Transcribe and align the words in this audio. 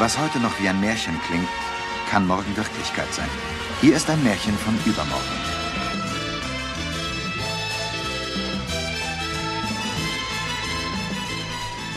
Was 0.00 0.18
heute 0.18 0.40
noch 0.40 0.58
wie 0.58 0.66
ein 0.66 0.80
Märchen 0.80 1.12
klingt, 1.28 1.46
kann 2.08 2.26
morgen 2.26 2.56
Wirklichkeit 2.56 3.12
sein. 3.12 3.28
Hier 3.82 3.94
ist 3.94 4.08
ein 4.08 4.24
Märchen 4.24 4.54
von 4.54 4.74
übermorgen. 4.86 5.22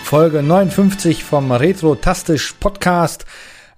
Folge 0.04 0.44
59 0.44 1.24
vom 1.24 1.54
Retro-Tastisch 1.54 2.56
Podcast. 2.60 3.26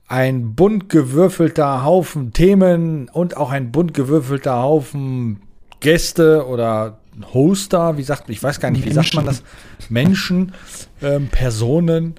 Ein 0.08 0.56
bunt 0.56 0.90
gewürfelter 0.90 1.84
Haufen 1.84 2.34
Themen 2.34 3.10
und 3.10 3.38
auch 3.38 3.52
ein 3.52 3.72
bunt 3.72 3.94
gewürfelter 3.94 4.60
Haufen 4.60 5.44
Gäste 5.82 6.48
oder 6.48 6.98
Hoster, 7.32 7.98
wie 7.98 8.04
sagt 8.04 8.28
ich 8.32 8.42
weiß 8.42 8.60
gar 8.60 8.72
nicht, 8.72 8.86
wie 8.86 8.90
Menschen. 8.90 9.04
sagt 9.04 9.14
man 9.14 9.26
das? 9.28 9.44
Menschen, 9.90 10.54
ähm, 11.04 11.28
Personen 11.28 12.16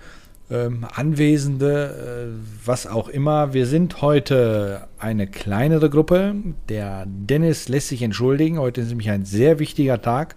ähm, 0.51 0.87
Anwesende, 0.95 2.33
äh, 2.33 2.67
was 2.67 2.87
auch 2.87 3.09
immer. 3.09 3.53
Wir 3.53 3.67
sind 3.67 4.01
heute 4.03 4.87
eine 4.99 5.27
kleinere 5.27 5.91
Gruppe. 5.91 6.35
Der 6.69 7.05
Dennis 7.07 7.69
lässt 7.69 7.89
sich 7.89 8.03
entschuldigen. 8.03 8.59
Heute 8.59 8.81
ist 8.81 8.89
nämlich 8.89 9.11
ein 9.11 9.25
sehr 9.25 9.59
wichtiger 9.59 10.01
Tag 10.01 10.37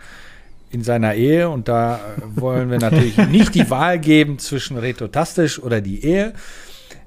in 0.72 0.84
seiner 0.84 1.16
Ehe 1.16 1.49
und 1.49 1.68
da 1.68 1.95
äh, 1.95 1.99
wollen 2.41 2.72
wir 2.72 2.80
natürlich 2.80 3.18
nicht 3.30 3.55
die 3.55 3.70
Wahl 3.70 3.99
geben 3.99 4.40
zwischen 4.40 4.77
Retotastisch 4.77 5.62
oder 5.62 5.82
die 5.82 6.04
Ehe. 6.04 6.34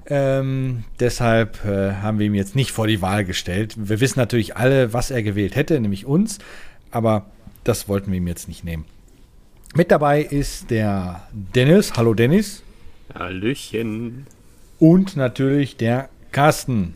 Ähm, 0.05 0.83
deshalb 0.99 1.63
äh, 1.65 1.93
haben 1.93 2.19
wir 2.19 2.25
ihm 2.25 2.35
jetzt 2.35 2.55
nicht 2.55 2.71
vor 2.71 2.87
die 2.87 3.01
Wahl 3.01 3.23
gestellt. 3.23 3.75
Wir 3.77 4.01
wissen 4.01 4.19
natürlich 4.19 4.57
alle, 4.57 4.91
was 4.91 5.11
er 5.11 5.23
gewählt 5.23 5.55
hätte, 5.55 5.79
nämlich 5.79 6.05
uns, 6.05 6.39
aber 6.91 7.25
das 7.63 7.87
wollten 7.87 8.11
wir 8.11 8.17
ihm 8.17 8.27
jetzt 8.27 8.49
nicht 8.49 8.65
nehmen. 8.65 8.85
Mit 9.75 9.91
dabei 9.91 10.21
ist 10.21 10.69
der 10.69 11.23
Dennis. 11.31 11.93
Hallo 11.95 12.13
Dennis. 12.13 12.62
Hallöchen. 13.15 14.27
Und 14.79 15.15
natürlich 15.15 15.77
der 15.77 16.09
Carsten. 16.31 16.95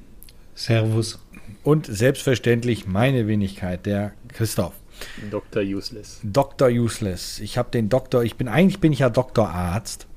Servus. 0.55 1.19
Und 1.63 1.85
selbstverständlich 1.85 2.87
meine 2.87 3.27
Wenigkeit, 3.27 3.85
der 3.85 4.13
Christoph. 4.29 4.73
Dr. 5.29 5.61
Useless. 5.61 6.19
Dr. 6.23 6.69
Useless. 6.69 7.39
Ich 7.39 7.57
habe 7.57 7.69
den 7.71 7.89
Doktor, 7.89 8.23
ich 8.23 8.35
bin, 8.35 8.47
eigentlich 8.47 8.79
bin 8.79 8.91
ich 8.91 8.99
ja 8.99 9.09
Doktorarzt. 9.09 10.07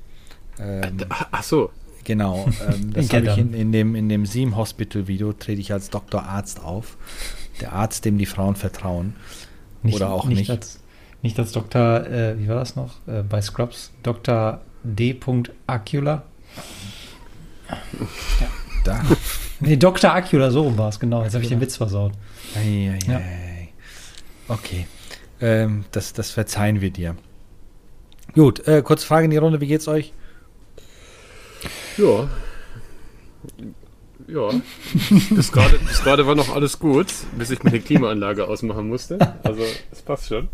Ähm, 0.59 0.99
Ach 1.09 1.43
so. 1.43 1.71
Genau, 2.05 2.49
ähm, 2.67 2.93
das 2.95 3.13
habe 3.13 3.27
ich 3.27 3.39
in, 3.39 3.53
in, 3.53 3.73
dem, 3.73 3.95
in 3.95 4.09
dem 4.09 4.25
Seam 4.25 4.57
Hospital 4.57 5.07
Video, 5.07 5.33
trete 5.33 5.61
ich 5.61 5.73
als 5.73 5.91
Doktorarzt 5.91 6.63
auf. 6.63 6.97
Der 7.61 7.73
Arzt, 7.73 8.05
dem 8.05 8.17
die 8.17 8.27
Frauen 8.27 8.57
vertrauen. 8.57 9.15
Nicht, 9.83 9.97
Oder 9.97 10.11
auch 10.11 10.25
nicht. 10.25 10.39
Nicht 10.39 10.51
als, 10.51 10.81
nicht 11.23 11.39
als 11.39 11.53
Doktor, 11.53 12.07
äh, 12.07 12.39
wie 12.39 12.49
war 12.49 12.57
das 12.57 12.75
noch? 12.75 13.07
Äh, 13.07 13.23
bei 13.23 13.43
Scrubs, 13.43 13.93
Dr. 14.03 14.63
D. 14.83 15.19
Acula. 15.67 16.25
Ja. 17.69 18.47
Da. 18.85 19.03
Nee, 19.61 19.77
Dr. 19.77 20.15
Acula, 20.15 20.51
so 20.51 20.63
rum 20.63 20.79
war 20.79 20.89
es, 20.89 20.99
genau. 20.99 21.23
Jetzt 21.23 21.35
habe 21.35 21.45
ich 21.45 21.51
den 21.51 21.61
Witz 21.61 21.77
versaut. 21.77 22.13
Ei, 22.57 22.95
ei, 22.95 22.99
ja. 23.07 23.19
ei. 23.19 23.69
Okay. 24.49 24.87
Ähm, 25.41 25.85
das, 25.93 26.13
das 26.13 26.31
verzeihen 26.31 26.81
wir 26.81 26.91
dir. 26.91 27.17
Gut, 28.35 28.67
äh, 28.67 28.83
kurze 28.83 29.07
Frage 29.07 29.27
in 29.27 29.31
die 29.31 29.37
Runde, 29.37 29.61
wie 29.61 29.67
geht's 29.67 29.87
euch? 29.87 30.13
Ja. 31.97 32.29
Ja. 34.29 34.51
bis 35.31 35.53
gerade 35.53 36.27
war 36.27 36.35
noch 36.35 36.55
alles 36.55 36.79
gut, 36.79 37.09
bis 37.37 37.51
ich 37.51 37.63
meine 37.63 37.81
Klimaanlage 37.81 38.47
ausmachen 38.47 38.89
musste. 38.89 39.19
Also, 39.43 39.63
es 39.91 40.03
passt 40.03 40.29
schon. 40.29 40.49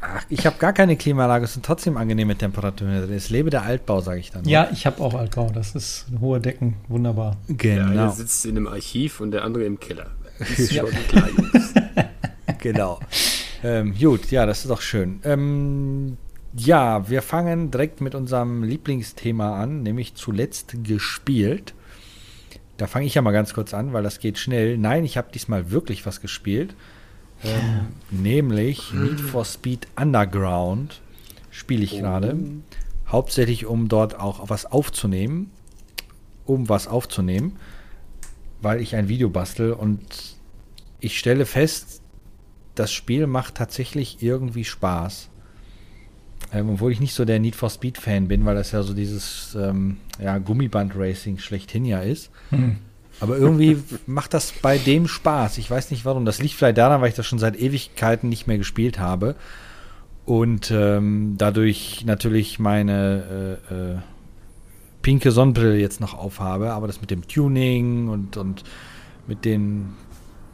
Ach, 0.00 0.24
ich 0.30 0.46
habe 0.46 0.56
gar 0.58 0.72
keine 0.72 0.96
Klimaanlage, 0.96 1.44
es 1.44 1.52
sind 1.52 1.64
trotzdem 1.64 1.96
angenehme 1.96 2.36
Temperaturen. 2.36 3.12
Es 3.12 3.28
lebe 3.28 3.50
der 3.50 3.62
Altbau, 3.62 4.00
sage 4.00 4.20
ich 4.20 4.30
dann. 4.30 4.44
Ja, 4.46 4.68
ich 4.72 4.86
habe 4.86 5.02
auch 5.02 5.14
Altbau. 5.14 5.50
Das 5.52 5.74
ist 5.74 6.06
hohe 6.20 6.40
Decken, 6.40 6.76
wunderbar. 6.88 7.36
Genau. 7.48 7.92
Der 7.92 8.02
eine 8.04 8.12
sitzt 8.12 8.46
in 8.46 8.56
einem 8.56 8.66
Archiv 8.66 9.20
und 9.20 9.32
der 9.32 9.44
andere 9.44 9.64
im 9.64 9.78
Keller. 9.78 10.06
Ist 10.38 10.74
schon 10.74 10.88
klar, 11.08 11.28
genau. 12.58 12.98
Ähm, 13.62 13.94
gut, 13.94 14.30
ja, 14.30 14.46
das 14.46 14.60
ist 14.60 14.70
doch 14.70 14.80
schön. 14.80 15.20
Ähm, 15.24 16.16
ja, 16.56 17.08
wir 17.08 17.20
fangen 17.20 17.70
direkt 17.70 18.00
mit 18.00 18.14
unserem 18.14 18.62
Lieblingsthema 18.62 19.62
an, 19.62 19.82
nämlich 19.82 20.14
zuletzt 20.14 20.82
gespielt. 20.82 21.74
Da 22.78 22.86
fange 22.86 23.04
ich 23.04 23.14
ja 23.14 23.20
mal 23.22 23.32
ganz 23.32 23.52
kurz 23.52 23.74
an, 23.74 23.92
weil 23.92 24.02
das 24.02 24.18
geht 24.18 24.38
schnell. 24.38 24.78
Nein, 24.78 25.04
ich 25.04 25.18
habe 25.18 25.28
diesmal 25.32 25.70
wirklich 25.70 26.06
was 26.06 26.22
gespielt. 26.22 26.74
Ähm, 27.44 27.88
nämlich 28.10 28.92
Need 28.92 29.20
for 29.20 29.44
Speed 29.44 29.86
Underground 29.96 31.00
spiele 31.50 31.84
ich 31.84 31.98
gerade. 31.98 32.38
Hauptsächlich, 33.08 33.66
um 33.66 33.88
dort 33.88 34.18
auch 34.18 34.50
was 34.50 34.66
aufzunehmen. 34.66 35.50
Um 36.46 36.68
was 36.68 36.86
aufzunehmen. 36.86 37.56
Weil 38.62 38.80
ich 38.80 38.94
ein 38.94 39.08
Video 39.08 39.30
bastel 39.30 39.72
und 39.72 40.00
ich 41.00 41.18
stelle 41.18 41.46
fest, 41.46 42.02
das 42.74 42.92
Spiel 42.92 43.26
macht 43.26 43.54
tatsächlich 43.54 44.22
irgendwie 44.22 44.64
Spaß. 44.64 45.28
Ähm, 46.52 46.70
obwohl 46.70 46.92
ich 46.92 47.00
nicht 47.00 47.14
so 47.14 47.24
der 47.24 47.38
Need 47.38 47.56
for 47.56 47.70
Speed 47.70 47.98
Fan 47.98 48.28
bin, 48.28 48.44
weil 48.44 48.54
das 48.54 48.72
ja 48.72 48.82
so 48.82 48.94
dieses 48.94 49.54
ähm, 49.54 49.98
ja, 50.18 50.38
Gummiband-Racing 50.38 51.38
schlechthin 51.38 51.84
ja 51.84 52.00
ist. 52.00 52.30
Hm. 52.50 52.78
Aber 53.20 53.36
irgendwie 53.36 53.78
macht 54.06 54.32
das 54.32 54.52
bei 54.52 54.78
dem 54.78 55.06
Spaß. 55.06 55.58
Ich 55.58 55.70
weiß 55.70 55.90
nicht 55.90 56.04
warum. 56.04 56.24
Das 56.24 56.40
liegt 56.40 56.54
vielleicht 56.54 56.78
daran, 56.78 57.02
weil 57.02 57.10
ich 57.10 57.14
das 57.14 57.26
schon 57.26 57.38
seit 57.38 57.60
Ewigkeiten 57.60 58.28
nicht 58.28 58.46
mehr 58.46 58.58
gespielt 58.58 58.98
habe. 58.98 59.36
Und 60.24 60.70
ähm, 60.70 61.34
dadurch 61.36 62.04
natürlich 62.06 62.58
meine 62.58 63.58
äh, 63.70 63.74
äh, 63.74 63.98
pinke 65.02 65.32
Sonnenbrille 65.32 65.76
jetzt 65.76 66.00
noch 66.00 66.14
aufhabe. 66.14 66.72
Aber 66.72 66.86
das 66.86 67.02
mit 67.02 67.10
dem 67.10 67.28
Tuning 67.28 68.08
und, 68.08 68.38
und 68.38 68.64
mit 69.26 69.44
den 69.44 69.94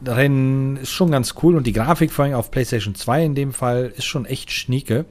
Rennen 0.05 0.77
ist 0.77 0.91
schon 0.91 1.11
ganz 1.11 1.35
cool. 1.41 1.55
Und 1.55 1.67
die 1.67 1.73
Grafik 1.73 2.11
vor 2.11 2.25
allem 2.25 2.33
auf 2.33 2.51
PlayStation 2.51 2.95
2 2.95 3.25
in 3.25 3.35
dem 3.35 3.53
Fall 3.53 3.93
ist 3.95 4.05
schon 4.05 4.25
echt 4.25 4.51
schnieke. 4.51 5.05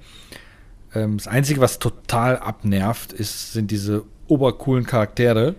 Ähm, 0.95 1.17
das 1.17 1.27
Einzige, 1.27 1.61
was 1.63 1.79
total 1.79 2.39
abnervt, 2.39 3.15
ist, 3.15 3.55
sind 3.55 3.71
diese 3.71 4.05
obercoolen 4.29 4.85
Charaktere 4.85 5.55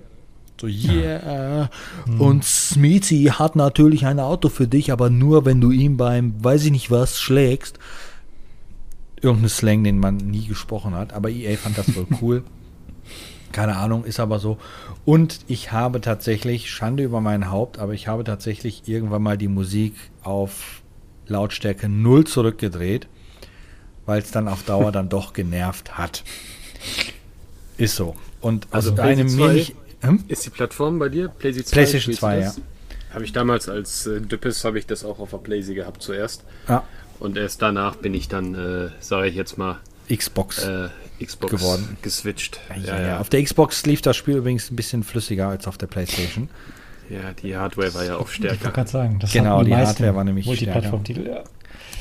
so, 0.60 0.68
yeah. 0.68 1.70
Mhm. 2.06 2.22
Und 2.22 2.44
Smithy 2.44 3.26
hat 3.26 3.56
natürlich 3.56 4.06
ein 4.06 4.20
Auto 4.20 4.50
für 4.50 4.68
dich, 4.68 4.92
aber 4.92 5.10
nur, 5.10 5.46
wenn 5.46 5.62
du 5.62 5.72
ihm 5.72 5.98
beim, 5.98 6.44
weiß 6.44 6.66
ich 6.66 6.72
nicht 6.72 6.92
was, 6.92 7.20
schlägst. 7.20 7.80
Irgendein 9.22 9.50
Slang, 9.50 9.84
den 9.84 10.00
man 10.00 10.18
nie 10.18 10.46
gesprochen 10.46 10.94
hat. 10.94 11.14
Aber 11.14 11.30
EA 11.30 11.58
fand 11.58 11.78
das 11.78 11.96
wohl 11.96 12.08
cool. 12.22 12.44
Keine 13.52 13.78
Ahnung, 13.78 14.04
ist 14.04 14.20
aber 14.20 14.40
so. 14.40 14.58
Und 15.06 15.40
ich 15.48 15.72
habe 15.72 16.02
tatsächlich, 16.02 16.70
Schande 16.70 17.04
über 17.04 17.22
mein 17.22 17.50
Haupt, 17.50 17.80
aber 17.80 17.94
ich 17.94 18.08
habe 18.08 18.24
tatsächlich 18.24 18.88
irgendwann 18.88 19.24
mal 19.24 19.38
die 19.38 19.48
Musik 19.48 19.96
auf 20.22 20.82
Lautstärke 21.28 21.90
0 21.90 22.26
zurückgedreht, 22.26 23.08
weil 24.06 24.22
es 24.22 24.32
dann 24.32 24.48
auf 24.48 24.64
Dauer 24.64 24.92
dann 24.92 25.10
doch 25.10 25.34
genervt 25.34 25.98
hat. 25.98 26.24
Ist 27.78 27.96
so. 27.96 28.16
Und 28.42 28.68
also 28.72 28.94
aus 28.94 29.00
einem 29.00 29.36
mir 29.36 29.54
nicht 29.54 29.76
hm? 30.02 30.24
Ist 30.28 30.46
die 30.46 30.50
Plattform 30.50 31.00
bei 31.00 31.10
dir? 31.10 31.30
PlayStation 31.30 31.66
2, 31.66 31.76
PlayStation 31.76 32.16
2 32.16 32.40
ja. 32.40 32.54
Habe 33.14 33.24
ich 33.24 33.32
damals 33.32 33.70
als 33.70 34.06
äh, 34.06 34.22
Düppes, 34.22 34.64
habe 34.64 34.78
ich 34.78 34.86
das 34.86 35.04
auch 35.04 35.20
auf 35.20 35.32
der 35.32 35.38
PlayStation 35.38 35.76
gehabt 35.76 36.02
zuerst. 36.02 36.44
Ja. 36.68 36.84
Und 37.20 37.38
erst 37.38 37.62
danach 37.62 37.96
bin 37.96 38.14
ich 38.14 38.28
dann, 38.28 38.54
äh, 38.54 38.90
sage 39.00 39.28
ich 39.28 39.36
jetzt 39.36 39.58
mal, 39.58 39.80
Xbox, 40.14 40.64
äh, 40.64 40.90
Xbox 41.24 41.52
geworden. 41.52 41.98
geswitcht. 42.02 42.60
Ja, 42.70 42.98
ja, 42.98 43.08
ja. 43.08 43.20
Auf 43.20 43.30
der 43.30 43.44
Xbox 43.44 43.86
lief 43.86 44.02
das 44.02 44.16
Spiel 44.16 44.38
übrigens 44.38 44.72
ein 44.72 44.76
bisschen 44.76 45.04
flüssiger 45.04 45.50
als 45.50 45.68
auf 45.68 45.78
der 45.78 45.88
PlayStation. 45.88 46.50
Ja, 47.10 47.34
die 47.42 47.56
Hardware 47.56 47.94
war 47.94 48.06
ja 48.06 48.18
auch 48.18 48.28
stärker. 48.28 48.68
Ich 48.68 48.74
gerade 48.74 48.90
sagen, 48.90 49.20
das 49.20 49.32
genau, 49.32 49.64
die, 49.64 49.70
die 49.70 49.76
Hardware 49.76 50.16
war 50.16 50.24
nämlich 50.24 50.46
stärker. 50.46 51.02
Ja. 51.08 51.44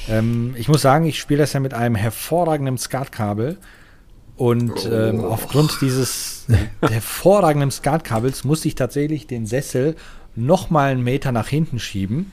Ähm, 0.08 0.54
ich 0.58 0.68
muss 0.68 0.82
sagen, 0.82 1.06
ich 1.06 1.18
spiele 1.18 1.38
das 1.38 1.52
ja 1.52 1.60
mit 1.60 1.74
einem 1.74 1.94
hervorragenden 1.94 2.78
SCART-Kabel 2.78 3.56
und 4.36 4.88
ähm, 4.92 5.20
oh. 5.20 5.28
aufgrund 5.28 5.78
dieses 5.80 6.46
hervorragenden 6.80 7.70
Skatkabels 7.70 8.44
musste 8.44 8.68
ich 8.68 8.74
tatsächlich 8.74 9.26
den 9.26 9.46
Sessel 9.46 9.96
noch 10.34 10.68
mal 10.68 10.90
einen 10.90 11.02
Meter 11.02 11.32
nach 11.32 11.48
hinten 11.48 11.78
schieben, 11.78 12.32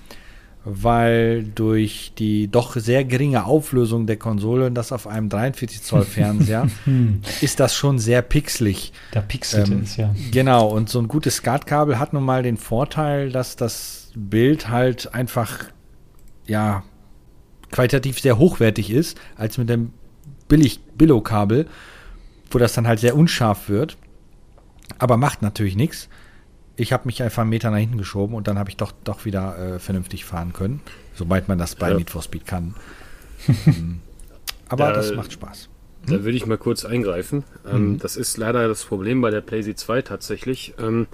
weil 0.66 1.44
durch 1.44 2.12
die 2.18 2.50
doch 2.50 2.76
sehr 2.76 3.06
geringe 3.06 3.46
Auflösung 3.46 4.06
der 4.06 4.18
Konsole 4.18 4.68
und 4.68 4.76
das 4.76 4.92
auf 4.92 5.08
einem 5.08 5.30
43 5.30 5.82
Zoll 5.82 6.04
Fernseher 6.04 6.68
hm. 6.84 7.22
ist 7.40 7.62
das 7.62 7.74
schon 7.74 8.00
sehr 8.00 8.22
pixelig. 8.22 8.92
Da 9.12 9.22
pixelt 9.22 9.70
ähm, 9.70 9.82
es, 9.84 9.96
ja. 9.96 10.14
Genau, 10.32 10.68
und 10.68 10.90
so 10.90 11.00
ein 11.00 11.08
gutes 11.08 11.38
Skatkabel 11.38 12.00
hat 12.00 12.12
nun 12.12 12.24
mal 12.24 12.44
den 12.44 12.58
Vorteil, 12.58 13.32
dass 13.32 13.56
das 13.56 14.12
Bild 14.16 14.68
halt 14.70 15.14
einfach, 15.14 15.66
ja, 16.46 16.84
qualitativ 17.72 18.20
sehr 18.20 18.38
hochwertig 18.38 18.92
ist, 18.92 19.18
als 19.36 19.58
mit 19.58 19.70
dem 19.70 19.92
billig 20.48 20.82
Billo-Kabel 20.98 21.68
wo 22.54 22.60
das 22.60 22.74
dann 22.74 22.88
halt 22.88 23.00
sehr 23.00 23.16
unscharf 23.16 23.70
wird. 23.70 23.98
Aber 25.00 25.18
macht 25.18 25.42
natürlich 25.42 25.76
nichts. 25.76 26.10
Ich 26.76 26.92
habe 26.92 27.06
mich 27.06 27.22
einfach 27.22 27.42
einen 27.42 27.50
Meter 27.50 27.72
nach 27.72 27.78
hinten 27.78 27.98
geschoben 27.98 28.36
und 28.36 28.48
dann 28.48 28.58
habe 28.58 28.70
ich 28.70 28.78
doch, 28.78 28.92
doch 29.04 29.26
wieder 29.26 29.76
äh, 29.76 29.80
vernünftig 29.80 30.26
fahren 30.26 30.54
können. 30.54 30.82
Sobald 31.14 31.48
man 31.48 31.58
das 31.58 31.76
bei 31.76 31.90
ja. 31.90 31.98
Need 31.98 32.10
for 32.10 32.22
Speed 32.22 32.48
kann. 32.48 32.76
ähm, 33.66 34.02
aber 34.70 34.90
ja, 34.90 34.94
das 34.94 35.14
macht 35.14 35.34
Spaß. 35.34 35.70
Da 36.06 36.24
würde 36.24 36.36
ich 36.36 36.46
mal 36.46 36.58
kurz 36.58 36.84
eingreifen. 36.84 37.44
Ähm, 37.66 37.94
mhm. 37.94 38.00
Das 38.00 38.18
ist 38.18 38.38
leider 38.38 38.68
das 38.68 38.84
Problem 38.84 39.22
bei 39.22 39.30
der 39.30 39.42
PlayZ 39.42 39.80
2 39.80 40.02
tatsächlich. 40.02 40.74
Ähm, 40.80 41.08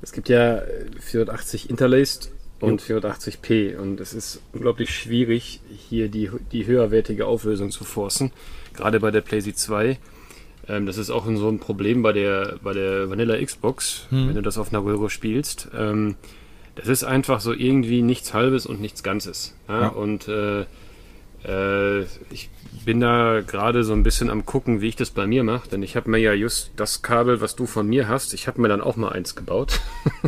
es 0.00 0.12
gibt 0.12 0.28
ja 0.28 0.62
480 1.00 1.68
Interlaced 1.68 2.30
und 2.60 2.82
480p 2.82 3.76
und 3.76 4.00
es 4.00 4.14
ist 4.14 4.40
unglaublich 4.52 4.94
schwierig, 4.94 5.60
hier 5.68 6.08
die, 6.08 6.30
die 6.52 6.66
höherwertige 6.66 7.26
Auflösung 7.26 7.70
zu 7.70 7.84
forcen, 7.84 8.32
gerade 8.74 9.00
bei 9.00 9.10
der 9.10 9.20
PlayZ 9.22 9.56
2. 9.56 9.98
Ähm, 10.70 10.86
das 10.86 10.96
ist 10.96 11.10
auch 11.10 11.26
so 11.26 11.48
ein 11.48 11.58
Problem 11.58 12.02
bei 12.02 12.12
der, 12.12 12.58
bei 12.62 12.72
der 12.72 13.10
Vanilla 13.10 13.36
Xbox, 13.44 14.06
hm. 14.10 14.28
wenn 14.28 14.34
du 14.36 14.42
das 14.42 14.56
auf 14.56 14.72
einer 14.72 14.84
Röhre 14.84 15.10
spielst. 15.10 15.68
Ähm, 15.76 16.14
das 16.76 16.86
ist 16.86 17.04
einfach 17.04 17.40
so 17.40 17.52
irgendwie 17.52 18.02
nichts 18.02 18.32
Halbes 18.32 18.66
und 18.66 18.80
nichts 18.80 19.02
Ganzes. 19.02 19.54
Ja? 19.68 19.80
Ja. 19.82 19.88
Und 19.88 20.28
äh, 20.28 20.60
äh, 21.44 22.02
ich 22.30 22.48
bin 22.84 23.00
da 23.00 23.40
gerade 23.46 23.84
so 23.84 23.92
ein 23.92 24.02
bisschen 24.02 24.30
am 24.30 24.46
gucken, 24.46 24.80
wie 24.80 24.88
ich 24.88 24.96
das 24.96 25.10
bei 25.10 25.26
mir 25.26 25.44
mache, 25.44 25.68
denn 25.68 25.82
ich 25.82 25.96
habe 25.96 26.10
mir 26.10 26.18
ja 26.18 26.32
just 26.32 26.70
das 26.76 27.02
Kabel, 27.02 27.40
was 27.40 27.56
du 27.56 27.66
von 27.66 27.86
mir 27.86 28.08
hast, 28.08 28.32
ich 28.32 28.46
habe 28.46 28.60
mir 28.60 28.68
dann 28.68 28.80
auch 28.80 28.96
mal 28.96 29.10
eins 29.10 29.34
gebaut. 29.34 29.80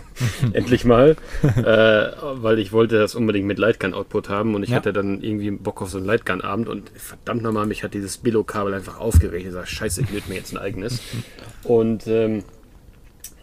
Endlich 0.52 0.84
mal, 0.84 1.16
äh, 1.42 1.62
weil 1.62 2.58
ich 2.58 2.72
wollte 2.72 2.98
das 2.98 3.14
unbedingt 3.14 3.46
mit 3.46 3.58
Lightgun-Output 3.58 4.28
haben 4.28 4.54
und 4.54 4.62
ich 4.62 4.70
ja. 4.70 4.76
hatte 4.76 4.92
dann 4.92 5.22
irgendwie 5.22 5.50
Bock 5.50 5.82
auf 5.82 5.90
so 5.90 5.98
einen 5.98 6.06
Lightgun-Abend 6.06 6.68
und 6.68 6.90
verdammt 6.94 7.42
nochmal, 7.42 7.66
mich 7.66 7.84
hat 7.84 7.94
dieses 7.94 8.18
Billo-Kabel 8.18 8.74
einfach 8.74 8.98
aufgeregt. 9.00 9.46
Ich 9.46 9.52
sage, 9.52 9.66
scheiße, 9.66 10.02
ich 10.02 10.10
nehme 10.10 10.22
mir 10.28 10.36
jetzt 10.36 10.52
ein 10.52 10.58
eigenes. 10.58 11.00
Und 11.64 12.08
ähm, 12.08 12.42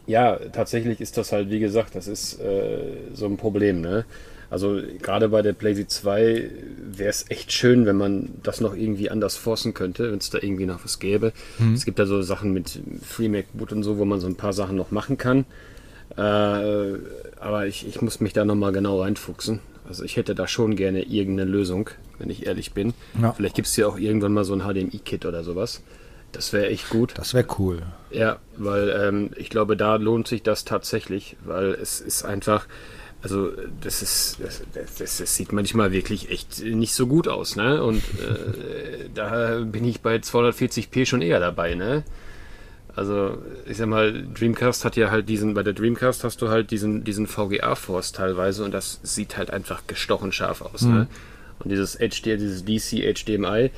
ja, 0.05 0.35
tatsächlich 0.51 0.99
ist 0.99 1.17
das 1.17 1.31
halt, 1.31 1.49
wie 1.49 1.59
gesagt, 1.59 1.95
das 1.95 2.07
ist 2.07 2.39
äh, 2.41 2.79
so 3.13 3.27
ein 3.27 3.37
Problem, 3.37 3.79
ne? 3.79 4.05
Also 4.49 4.81
gerade 5.01 5.29
bei 5.29 5.41
der 5.41 5.53
PlayStation 5.53 5.89
2 5.89 6.49
wäre 6.91 7.09
es 7.09 7.25
echt 7.29 7.51
schön, 7.51 7.85
wenn 7.85 7.97
man 7.97 8.29
das 8.41 8.61
noch 8.61 8.75
irgendwie 8.75 9.09
anders 9.09 9.37
forcen 9.37 9.73
könnte, 9.73 10.11
wenn 10.11 10.17
es 10.17 10.31
da 10.31 10.39
irgendwie 10.41 10.65
noch 10.65 10.83
was 10.83 10.99
gäbe. 10.99 11.33
Mhm. 11.59 11.75
Es 11.75 11.85
gibt 11.85 11.99
da 11.99 12.05
so 12.05 12.21
Sachen 12.21 12.51
mit 12.51 12.79
FreeMac-Boot 13.03 13.71
und 13.73 13.83
so, 13.83 13.97
wo 13.97 14.05
man 14.05 14.19
so 14.19 14.27
ein 14.27 14.35
paar 14.35 14.53
Sachen 14.53 14.75
noch 14.75 14.91
machen 14.91 15.17
kann. 15.17 15.45
Äh, 16.17 16.21
aber 17.39 17.67
ich, 17.67 17.87
ich 17.87 18.01
muss 18.01 18.19
mich 18.19 18.33
da 18.33 18.43
nochmal 18.43 18.71
genau 18.71 19.01
reinfuchsen. 19.01 19.59
Also 19.87 20.03
ich 20.03 20.17
hätte 20.17 20.35
da 20.35 20.47
schon 20.47 20.75
gerne 20.75 21.03
irgendeine 21.03 21.49
Lösung, 21.49 21.89
wenn 22.17 22.29
ich 22.29 22.45
ehrlich 22.45 22.73
bin. 22.73 22.93
Ja. 23.21 23.33
Vielleicht 23.33 23.55
gibt 23.55 23.67
es 23.67 23.75
ja 23.75 23.87
auch 23.87 23.97
irgendwann 23.97 24.33
mal 24.33 24.43
so 24.43 24.53
ein 24.53 24.61
HDMI-Kit 24.61 25.25
oder 25.25 25.43
sowas. 25.43 25.81
Das 26.31 26.53
wäre 26.53 26.67
echt 26.67 26.89
gut. 26.89 27.13
Das 27.17 27.33
wäre 27.33 27.47
cool. 27.57 27.81
Ja, 28.11 28.37
weil 28.57 28.89
ähm, 28.89 29.31
ich 29.35 29.49
glaube, 29.49 29.75
da 29.75 29.95
lohnt 29.95 30.27
sich 30.27 30.43
das 30.43 30.63
tatsächlich, 30.63 31.37
weil 31.43 31.71
es 31.71 32.01
ist 32.01 32.23
einfach, 32.23 32.67
also 33.21 33.51
das 33.81 34.01
ist, 34.01 34.37
das, 34.41 34.61
das, 34.97 35.17
das, 35.17 35.35
sieht 35.35 35.51
manchmal 35.51 35.91
wirklich 35.91 36.31
echt 36.31 36.63
nicht 36.63 36.93
so 36.93 37.05
gut 37.05 37.27
aus, 37.27 37.55
ne? 37.55 37.83
Und 37.83 37.97
äh, 37.97 39.09
da 39.13 39.59
bin 39.59 39.83
ich 39.85 40.01
bei 40.01 40.15
240p 40.15 41.05
schon 41.05 41.21
eher 41.21 41.39
dabei, 41.39 41.75
ne? 41.75 42.03
Also 42.95 43.37
ich 43.65 43.77
sag 43.77 43.87
mal, 43.87 44.25
Dreamcast 44.33 44.83
hat 44.85 44.95
ja 44.95 45.11
halt 45.11 45.29
diesen, 45.29 45.53
bei 45.53 45.63
der 45.63 45.73
Dreamcast 45.73 46.23
hast 46.23 46.41
du 46.41 46.49
halt 46.49 46.71
diesen, 46.71 47.03
diesen 47.03 47.27
VGA-Force 47.27 48.13
teilweise 48.13 48.63
und 48.63 48.73
das 48.73 48.99
sieht 49.03 49.37
halt 49.37 49.51
einfach 49.51 49.87
gestochen 49.87 50.31
scharf 50.31 50.61
aus, 50.61 50.81
ne? 50.81 50.87
mhm. 50.87 50.95
ne? 50.95 51.07
Und 51.59 51.71
dieses 51.71 51.97
HD, 51.97 52.25
dieses 52.39 52.63
DC 52.63 53.03
HDMI, 53.13 53.71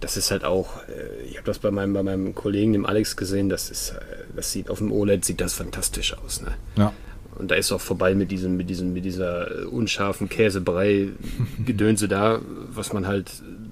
das 0.00 0.16
ist 0.16 0.30
halt 0.30 0.44
auch, 0.44 0.76
äh, 0.88 1.24
ich 1.28 1.36
habe 1.36 1.46
das 1.46 1.58
bei 1.60 1.70
meinem, 1.70 1.92
bei 1.92 2.02
meinem 2.02 2.34
Kollegen, 2.34 2.72
dem 2.72 2.86
Alex, 2.86 3.16
gesehen, 3.16 3.48
das 3.48 3.70
ist, 3.70 3.90
äh, 3.90 4.00
das 4.34 4.52
sieht 4.52 4.70
auf 4.70 4.78
dem 4.78 4.92
OLED 4.92 5.24
sieht 5.24 5.40
das 5.40 5.54
fantastisch 5.54 6.16
aus, 6.18 6.40
ne? 6.40 6.54
Ja. 6.76 6.92
Und 7.38 7.50
da 7.50 7.54
ist 7.54 7.70
auch 7.70 7.80
vorbei 7.80 8.14
mit 8.14 8.30
diesem, 8.30 8.56
mit 8.56 8.68
diesem, 8.68 8.92
mit 8.92 9.04
dieser 9.04 9.62
äh, 9.62 9.64
unscharfen 9.64 10.28
Käsebrei-Gedönse 10.28 12.08
da, 12.08 12.40
was 12.70 12.92
man 12.92 13.06
halt 13.06 13.30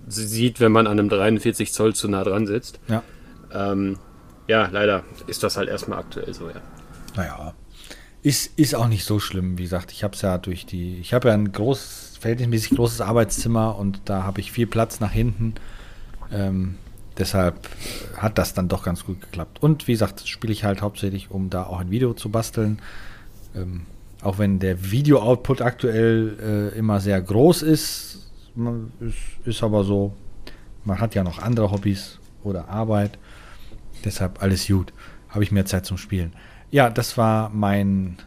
sieht, 0.09 0.61
wenn 0.61 0.73
man 0.73 0.87
an 0.87 0.99
einem 0.99 1.09
43 1.09 1.73
Zoll 1.73 1.95
zu 1.95 2.09
nah 2.09 2.23
dran 2.23 2.47
sitzt. 2.47 2.79
Ja. 2.89 3.03
Ähm, 3.53 3.99
ja, 4.47 4.69
leider 4.71 5.03
ist 5.27 5.43
das 5.43 5.57
halt 5.57 5.69
erstmal 5.69 5.99
aktuell 5.99 6.33
so, 6.33 6.49
ja. 6.49 6.61
Naja. 7.17 7.55
Ist, 8.23 8.59
ist 8.59 8.75
auch 8.75 8.89
nicht 8.89 9.05
so 9.05 9.19
schlimm, 9.21 9.59
wie 9.59 9.65
gesagt. 9.65 9.93
Ich 9.93 10.05
habe 10.05 10.15
es 10.15 10.23
ja 10.23 10.39
durch 10.39 10.67
die, 10.67 10.99
ich 10.99 11.13
habe 11.13 11.29
ja 11.29 11.35
ein 11.35 11.53
großes, 11.53 12.19
verhältnismäßig 12.21 12.77
großes 12.77 13.01
Arbeitszimmer 13.01 13.77
und 13.77 14.01
da 14.05 14.23
habe 14.23 14.41
ich 14.41 14.53
viel 14.53 14.67
Platz 14.67 15.01
nach 15.01 15.13
hinten. 15.13 15.55
Ähm, 16.33 16.77
deshalb 17.19 17.69
hat 18.17 18.39
das 18.39 18.55
dann 18.55 18.69
doch 18.69 18.85
ganz 18.85 19.05
gut 19.05 19.21
geklappt. 19.21 19.63
Und 19.63 19.87
wie 19.87 19.93
gesagt, 19.93 20.27
spiele 20.27 20.53
ich 20.53 20.65
halt 20.65 20.83
hauptsächlich, 20.83 21.31
um 21.31 21.51
da 21.51 21.65
auch 21.65 21.79
ein 21.79 21.91
Video 21.91 22.15
zu 22.15 22.29
basteln. 22.29 22.81
Ähm, 23.57 23.83
auch 24.23 24.39
wenn 24.39 24.59
der 24.59 24.91
Video-Output 24.91 25.63
aktuell 25.63 26.73
äh, 26.75 26.79
immer 26.79 27.01
sehr 27.01 27.21
groß 27.21 27.63
ist, 27.63 28.31
ist, 29.01 29.17
ist 29.45 29.63
aber 29.63 29.85
so, 29.85 30.15
man 30.85 31.01
hat 31.01 31.15
ja 31.15 31.23
noch 31.23 31.39
andere 31.39 31.71
Hobbys 31.71 32.19
oder 32.43 32.69
Arbeit. 32.69 33.19
Deshalb 34.05 34.43
alles 34.43 34.67
gut. 34.67 34.93
Habe 35.29 35.45
ich 35.45 35.53
mehr 35.53 35.67
Zeit 35.67 35.85
zum 35.85 35.99
Spielen. 35.99 36.33
Ja, 36.71 36.89
das 36.91 37.19
war 37.19 37.51
mein 37.51 38.19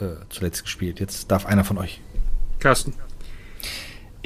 äh, 0.00 0.06
zuletzt 0.28 0.64
gespielt. 0.64 1.00
Jetzt 1.00 1.30
darf 1.30 1.46
einer 1.46 1.64
von 1.64 1.78
euch. 1.78 2.00
Carsten. 2.58 2.92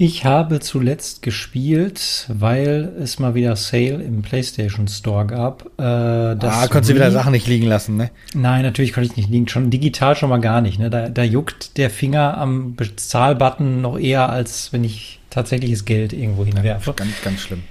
Ich 0.02 0.24
habe 0.24 0.60
zuletzt 0.60 1.20
gespielt, 1.20 2.24
weil 2.28 2.90
es 2.98 3.18
mal 3.18 3.34
wieder 3.34 3.54
Sale 3.54 4.02
im 4.02 4.22
PlayStation 4.22 4.88
Store 4.88 5.26
gab. 5.26 5.66
Äh, 5.78 5.82
ah, 5.82 6.68
konntest 6.68 6.88
du 6.88 6.94
wieder 6.94 7.10
Sachen 7.10 7.32
nicht 7.32 7.46
liegen 7.46 7.66
lassen, 7.66 7.98
ne? 7.98 8.10
Nein, 8.32 8.62
natürlich 8.62 8.94
konnte 8.94 9.10
ich 9.10 9.18
nicht 9.18 9.28
liegen. 9.28 9.46
Schon 9.46 9.68
digital 9.68 10.16
schon 10.16 10.30
mal 10.30 10.40
gar 10.40 10.62
nicht. 10.62 10.78
Ne? 10.78 10.88
Da, 10.88 11.10
da 11.10 11.22
juckt 11.22 11.76
der 11.76 11.90
Finger 11.90 12.38
am 12.38 12.76
Bezahlbutton 12.76 13.82
noch 13.82 13.98
eher, 13.98 14.30
als 14.30 14.72
wenn 14.72 14.84
ich 14.84 15.20
tatsächliches 15.28 15.84
Geld 15.84 16.14
irgendwo 16.14 16.46
hinwerfe. 16.46 16.94
Ganz, 16.94 17.20
ganz 17.22 17.40
schlimm. 17.40 17.62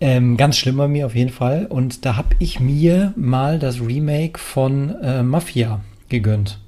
Ähm, 0.00 0.38
ganz 0.38 0.56
schlimm 0.56 0.78
bei 0.78 0.88
mir 0.88 1.04
auf 1.04 1.14
jeden 1.14 1.32
Fall. 1.32 1.66
Und 1.66 2.06
da 2.06 2.16
habe 2.16 2.34
ich 2.38 2.60
mir 2.60 3.12
mal 3.14 3.58
das 3.58 3.82
Remake 3.82 4.38
von 4.38 4.94
äh, 5.02 5.22
Mafia 5.22 5.82
gegönnt. 6.08 6.60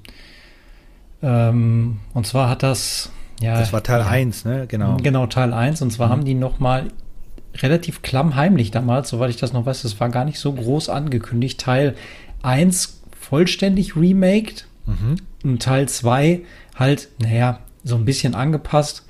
Ähm, 1.23 2.01
und 2.13 2.27
zwar 2.27 2.51
hat 2.51 2.61
das 2.61 3.11
ja, 3.41 3.59
das 3.59 3.73
war 3.73 3.83
Teil 3.83 3.99
ja. 3.99 4.07
1, 4.07 4.45
ne? 4.45 4.65
Genau. 4.67 4.97
Genau, 4.97 5.27
Teil 5.27 5.53
1. 5.53 5.81
Und 5.81 5.91
zwar 5.91 6.07
mhm. 6.07 6.11
haben 6.11 6.25
die 6.25 6.33
nochmal 6.33 6.87
relativ 7.55 8.01
klammheimlich 8.01 8.71
damals, 8.71 9.09
soweit 9.09 9.29
ich 9.29 9.37
das 9.37 9.53
noch 9.53 9.65
weiß, 9.65 9.83
das 9.83 9.99
war 9.99 10.09
gar 10.09 10.25
nicht 10.25 10.39
so 10.39 10.53
groß 10.53 10.89
angekündigt, 10.89 11.59
Teil 11.59 11.95
1 12.43 13.01
vollständig 13.19 13.95
remaked 13.95 14.67
mhm. 14.85 15.17
und 15.43 15.61
Teil 15.61 15.89
2 15.89 16.41
halt, 16.75 17.09
naja, 17.21 17.59
so 17.83 17.95
ein 17.95 18.05
bisschen 18.05 18.35
angepasst, 18.35 19.05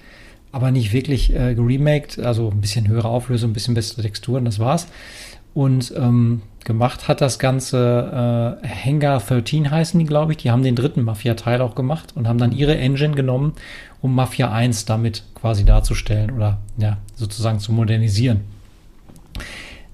aber 0.52 0.72
nicht 0.72 0.94
wirklich 0.94 1.34
äh, 1.36 1.56
geremaked, 1.56 2.20
also 2.20 2.50
ein 2.50 2.62
bisschen 2.62 2.88
höhere 2.88 3.10
Auflösung, 3.10 3.52
ein 3.52 3.54
bisschen 3.54 3.74
bessere 3.74 4.02
Texturen, 4.02 4.46
das 4.46 4.60
war's. 4.60 4.88
Und 5.54 5.94
ähm, 5.98 6.42
gemacht 6.68 7.08
hat 7.08 7.22
das 7.22 7.40
Ganze 7.40 8.60
äh, 8.64 8.68
Hangar 8.68 9.20
13 9.20 9.72
heißen 9.72 10.00
die, 10.00 10.06
glaube 10.06 10.34
ich. 10.34 10.38
Die 10.38 10.52
haben 10.52 10.62
den 10.62 10.76
dritten 10.76 11.02
Mafia-Teil 11.02 11.62
auch 11.62 11.74
gemacht 11.74 12.14
und 12.16 12.28
haben 12.28 12.38
dann 12.38 12.52
ihre 12.52 12.78
Engine 12.78 13.16
genommen, 13.16 13.54
um 14.02 14.14
Mafia 14.16 14.52
1 14.52 14.86
damit 14.86 15.24
quasi 15.36 15.66
darzustellen 15.66 16.32
oder 16.32 16.60
ja, 16.78 16.98
sozusagen 17.16 17.60
zu 17.60 17.72
modernisieren. 17.72 18.42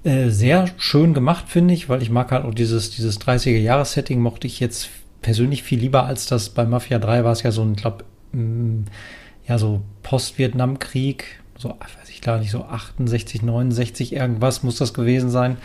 Äh, 0.04 0.28
sehr 0.28 0.68
schön 0.76 1.14
gemacht, 1.14 1.46
finde 1.48 1.72
ich, 1.72 1.88
weil 1.88 2.02
ich 2.02 2.10
mag 2.10 2.30
halt 2.30 2.44
auch 2.44 2.54
dieses, 2.54 2.90
dieses 2.90 3.20
30er-Jahres-Setting, 3.20 4.20
mochte 4.20 4.46
ich 4.46 4.60
jetzt 4.60 4.90
persönlich 5.22 5.62
viel 5.62 5.80
lieber 5.80 6.04
als 6.04 6.26
das 6.26 6.50
bei 6.50 6.66
Mafia 6.66 6.98
3 6.98 7.24
war 7.24 7.32
es 7.32 7.42
ja 7.42 7.50
so 7.50 7.62
ein, 7.62 7.74
glaube 7.74 8.04
mm, 8.32 8.84
ja, 9.48 9.58
so 9.58 9.80
Post-Vietnam-Krieg, 10.02 11.40
so, 11.56 11.70
weiß 11.70 12.10
ich 12.10 12.20
gar 12.20 12.38
nicht, 12.38 12.50
so 12.50 12.64
68, 12.64 13.42
69, 13.42 14.12
irgendwas 14.12 14.62
muss 14.62 14.76
das 14.76 14.92
gewesen 14.92 15.30
sein. 15.30 15.56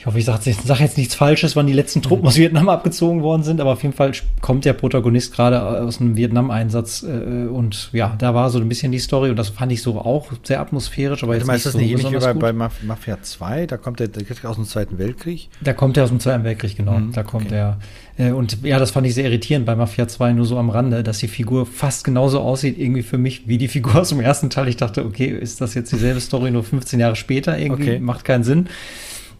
Ich 0.00 0.06
hoffe, 0.06 0.18
ich 0.18 0.24
sage 0.24 0.40
jetzt, 0.46 0.66
sag 0.66 0.80
jetzt 0.80 0.96
nichts 0.96 1.14
Falsches, 1.14 1.56
wann 1.56 1.66
die 1.66 1.74
letzten 1.74 2.00
Truppen 2.00 2.26
aus 2.26 2.38
Vietnam 2.38 2.70
abgezogen 2.70 3.20
worden 3.22 3.42
sind, 3.42 3.60
aber 3.60 3.72
auf 3.72 3.82
jeden 3.82 3.94
Fall 3.94 4.12
kommt 4.40 4.64
der 4.64 4.72
Protagonist 4.72 5.34
gerade 5.34 5.60
aus 5.60 6.00
einem 6.00 6.16
Vietnam-Einsatz 6.16 7.02
äh, 7.02 7.46
und 7.48 7.90
ja, 7.92 8.14
da 8.16 8.34
war 8.34 8.48
so 8.48 8.60
ein 8.60 8.68
bisschen 8.70 8.92
die 8.92 8.98
Story 8.98 9.28
und 9.28 9.36
das 9.36 9.50
fand 9.50 9.72
ich 9.72 9.82
so 9.82 9.98
auch 9.98 10.28
sehr 10.42 10.62
atmosphärisch. 10.62 11.22
Aber 11.22 11.34
jetzt 11.34 11.46
meinst, 11.46 11.66
ist 11.66 11.74
das 11.74 11.78
nicht 11.82 11.90
ähnlich 11.90 12.10
wie 12.10 12.32
bei, 12.32 12.32
bei, 12.32 12.52
Mafia 12.54 13.20
2? 13.20 13.66
Da 13.66 13.76
kommt 13.76 14.00
der, 14.00 14.08
der 14.08 14.24
aus 14.48 14.56
dem 14.56 14.64
Zweiten 14.64 14.96
Weltkrieg? 14.96 15.50
Da 15.60 15.74
kommt 15.74 15.98
er 15.98 16.04
aus 16.04 16.08
dem 16.08 16.18
Zweiten 16.18 16.44
Weltkrieg, 16.44 16.78
genau. 16.78 16.98
Mhm, 16.98 17.12
da 17.12 17.22
kommt 17.22 17.48
okay. 17.48 17.56
er. 17.56 17.78
Äh, 18.16 18.32
und 18.32 18.64
ja, 18.64 18.78
das 18.78 18.92
fand 18.92 19.06
ich 19.06 19.14
sehr 19.14 19.26
irritierend 19.26 19.66
bei 19.66 19.76
Mafia 19.76 20.08
2 20.08 20.32
nur 20.32 20.46
so 20.46 20.56
am 20.56 20.70
Rande, 20.70 21.02
dass 21.02 21.18
die 21.18 21.28
Figur 21.28 21.66
fast 21.66 22.04
genauso 22.04 22.40
aussieht 22.40 22.78
irgendwie 22.78 23.02
für 23.02 23.18
mich 23.18 23.48
wie 23.48 23.58
die 23.58 23.68
Figur 23.68 23.96
aus 24.00 24.08
dem 24.08 24.20
ersten 24.20 24.48
Teil. 24.48 24.66
Ich 24.68 24.78
dachte, 24.78 25.04
okay, 25.04 25.26
ist 25.26 25.60
das 25.60 25.74
jetzt 25.74 25.92
dieselbe 25.92 26.20
Story 26.20 26.50
nur 26.50 26.64
15 26.64 26.98
Jahre 26.98 27.16
später 27.16 27.58
irgendwie? 27.58 27.82
Okay. 27.82 27.98
Macht 27.98 28.24
keinen 28.24 28.44
Sinn. 28.44 28.70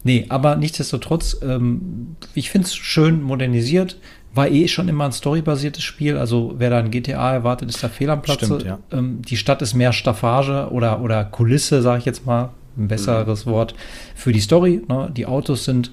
Nee, 0.03 0.25
aber 0.29 0.55
nichtsdestotrotz, 0.55 1.37
ähm, 1.43 2.15
ich 2.33 2.49
finde 2.49 2.67
es 2.67 2.75
schön 2.75 3.21
modernisiert. 3.21 3.97
War 4.33 4.49
eh 4.49 4.67
schon 4.69 4.87
immer 4.87 5.05
ein 5.05 5.11
storybasiertes 5.11 5.83
Spiel. 5.83 6.17
Also 6.17 6.55
wer 6.57 6.69
da 6.69 6.79
ein 6.79 6.89
GTA 6.89 7.33
erwartet, 7.33 7.69
ist 7.69 7.83
da 7.83 7.89
fehl 7.89 8.09
am 8.09 8.21
Platze. 8.21 8.45
Stimmt, 8.45 8.63
ja. 8.63 8.79
ähm, 8.91 9.21
die 9.21 9.37
Stadt 9.37 9.61
ist 9.61 9.73
mehr 9.73 9.91
Staffage 9.91 10.71
oder, 10.71 11.01
oder 11.01 11.25
Kulisse, 11.25 11.81
sage 11.81 11.99
ich 11.99 12.05
jetzt 12.05 12.25
mal. 12.25 12.51
Ein 12.77 12.87
besseres 12.87 13.45
mhm. 13.45 13.51
Wort 13.51 13.75
für 14.15 14.31
die 14.31 14.39
Story. 14.39 14.81
Ne? 14.87 15.11
Die 15.15 15.25
Autos 15.25 15.65
sind 15.65 15.91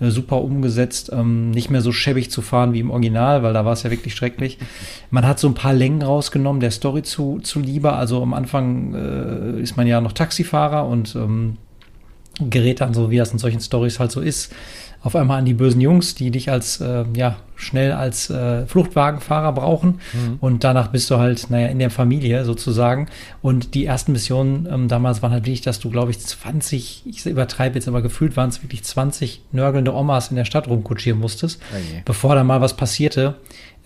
äh, 0.00 0.10
super 0.10 0.40
umgesetzt, 0.40 1.10
ähm, 1.12 1.50
nicht 1.50 1.68
mehr 1.68 1.82
so 1.82 1.90
schäbig 1.90 2.30
zu 2.30 2.40
fahren 2.40 2.72
wie 2.72 2.80
im 2.80 2.90
Original, 2.90 3.42
weil 3.42 3.52
da 3.52 3.64
war 3.64 3.72
es 3.72 3.82
ja 3.82 3.90
wirklich 3.90 4.14
schrecklich. 4.14 4.58
Man 5.10 5.26
hat 5.26 5.40
so 5.40 5.48
ein 5.48 5.54
paar 5.54 5.74
Längen 5.74 6.02
rausgenommen, 6.02 6.60
der 6.60 6.70
Story 6.70 7.02
zu, 7.02 7.40
zu 7.42 7.58
lieber. 7.58 7.96
Also 7.96 8.22
am 8.22 8.32
Anfang 8.32 8.94
äh, 8.94 9.60
ist 9.60 9.76
man 9.76 9.86
ja 9.88 10.00
noch 10.00 10.12
Taxifahrer 10.12 10.86
und 10.86 11.16
ähm, 11.16 11.56
gerät 12.48 12.80
dann 12.80 12.94
so, 12.94 13.10
wie 13.10 13.18
das 13.18 13.32
in 13.32 13.38
solchen 13.38 13.60
Stories 13.60 13.98
halt 13.98 14.12
so 14.12 14.20
ist, 14.20 14.52
auf 15.02 15.16
einmal 15.16 15.38
an 15.38 15.46
die 15.46 15.54
bösen 15.54 15.80
Jungs, 15.80 16.14
die 16.14 16.30
dich 16.30 16.50
als, 16.50 16.80
äh, 16.80 17.04
ja, 17.16 17.36
schnell 17.56 17.92
als 17.92 18.28
äh, 18.28 18.66
Fluchtwagenfahrer 18.66 19.52
brauchen. 19.52 20.00
Mhm. 20.12 20.38
Und 20.40 20.64
danach 20.64 20.88
bist 20.88 21.10
du 21.10 21.18
halt, 21.18 21.48
naja, 21.50 21.68
in 21.68 21.78
der 21.78 21.90
Familie 21.90 22.44
sozusagen. 22.44 23.08
Und 23.40 23.74
die 23.74 23.86
ersten 23.86 24.12
Missionen 24.12 24.68
ähm, 24.70 24.88
damals 24.88 25.22
waren 25.22 25.32
halt 25.32 25.44
wirklich, 25.46 25.62
dass 25.62 25.80
du, 25.80 25.90
glaube 25.90 26.10
ich, 26.10 26.20
20, 26.20 27.04
ich 27.06 27.24
übertreibe 27.24 27.76
jetzt, 27.76 27.88
aber 27.88 28.02
gefühlt 28.02 28.36
waren 28.36 28.50
es 28.50 28.62
wirklich 28.62 28.84
20 28.84 29.42
nörgelnde 29.52 29.94
Omas 29.94 30.28
in 30.28 30.36
der 30.36 30.44
Stadt 30.44 30.68
rumkutschieren 30.68 31.18
musstest, 31.18 31.60
okay. 31.70 32.02
bevor 32.04 32.34
da 32.34 32.44
mal 32.44 32.60
was 32.60 32.76
passierte. 32.76 33.36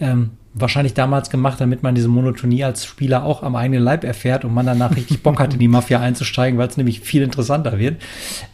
Ähm, 0.01 0.31
wahrscheinlich 0.55 0.95
damals 0.95 1.31
gemacht, 1.31 1.61
damit 1.61 1.83
man 1.83 1.95
diese 1.95 2.09
Monotonie 2.09 2.65
als 2.65 2.87
Spieler 2.87 3.25
auch 3.25 3.43
am 3.43 3.57
eigenen 3.57 3.83
Leib 3.83 4.05
erfährt 4.05 4.45
und 4.45 4.55
man 4.55 4.67
danach 4.67 4.97
richtig 4.97 5.23
Bock 5.23 5.41
hat, 5.41 5.53
in 5.53 5.59
die 5.59 5.69
Mafia 5.69 6.01
einzusteigen, 6.01 6.59
weil 6.59 6.69
es 6.69 6.77
nämlich 6.77 7.01
viel 7.01 7.23
interessanter 7.23 7.79
wird. 7.79 8.01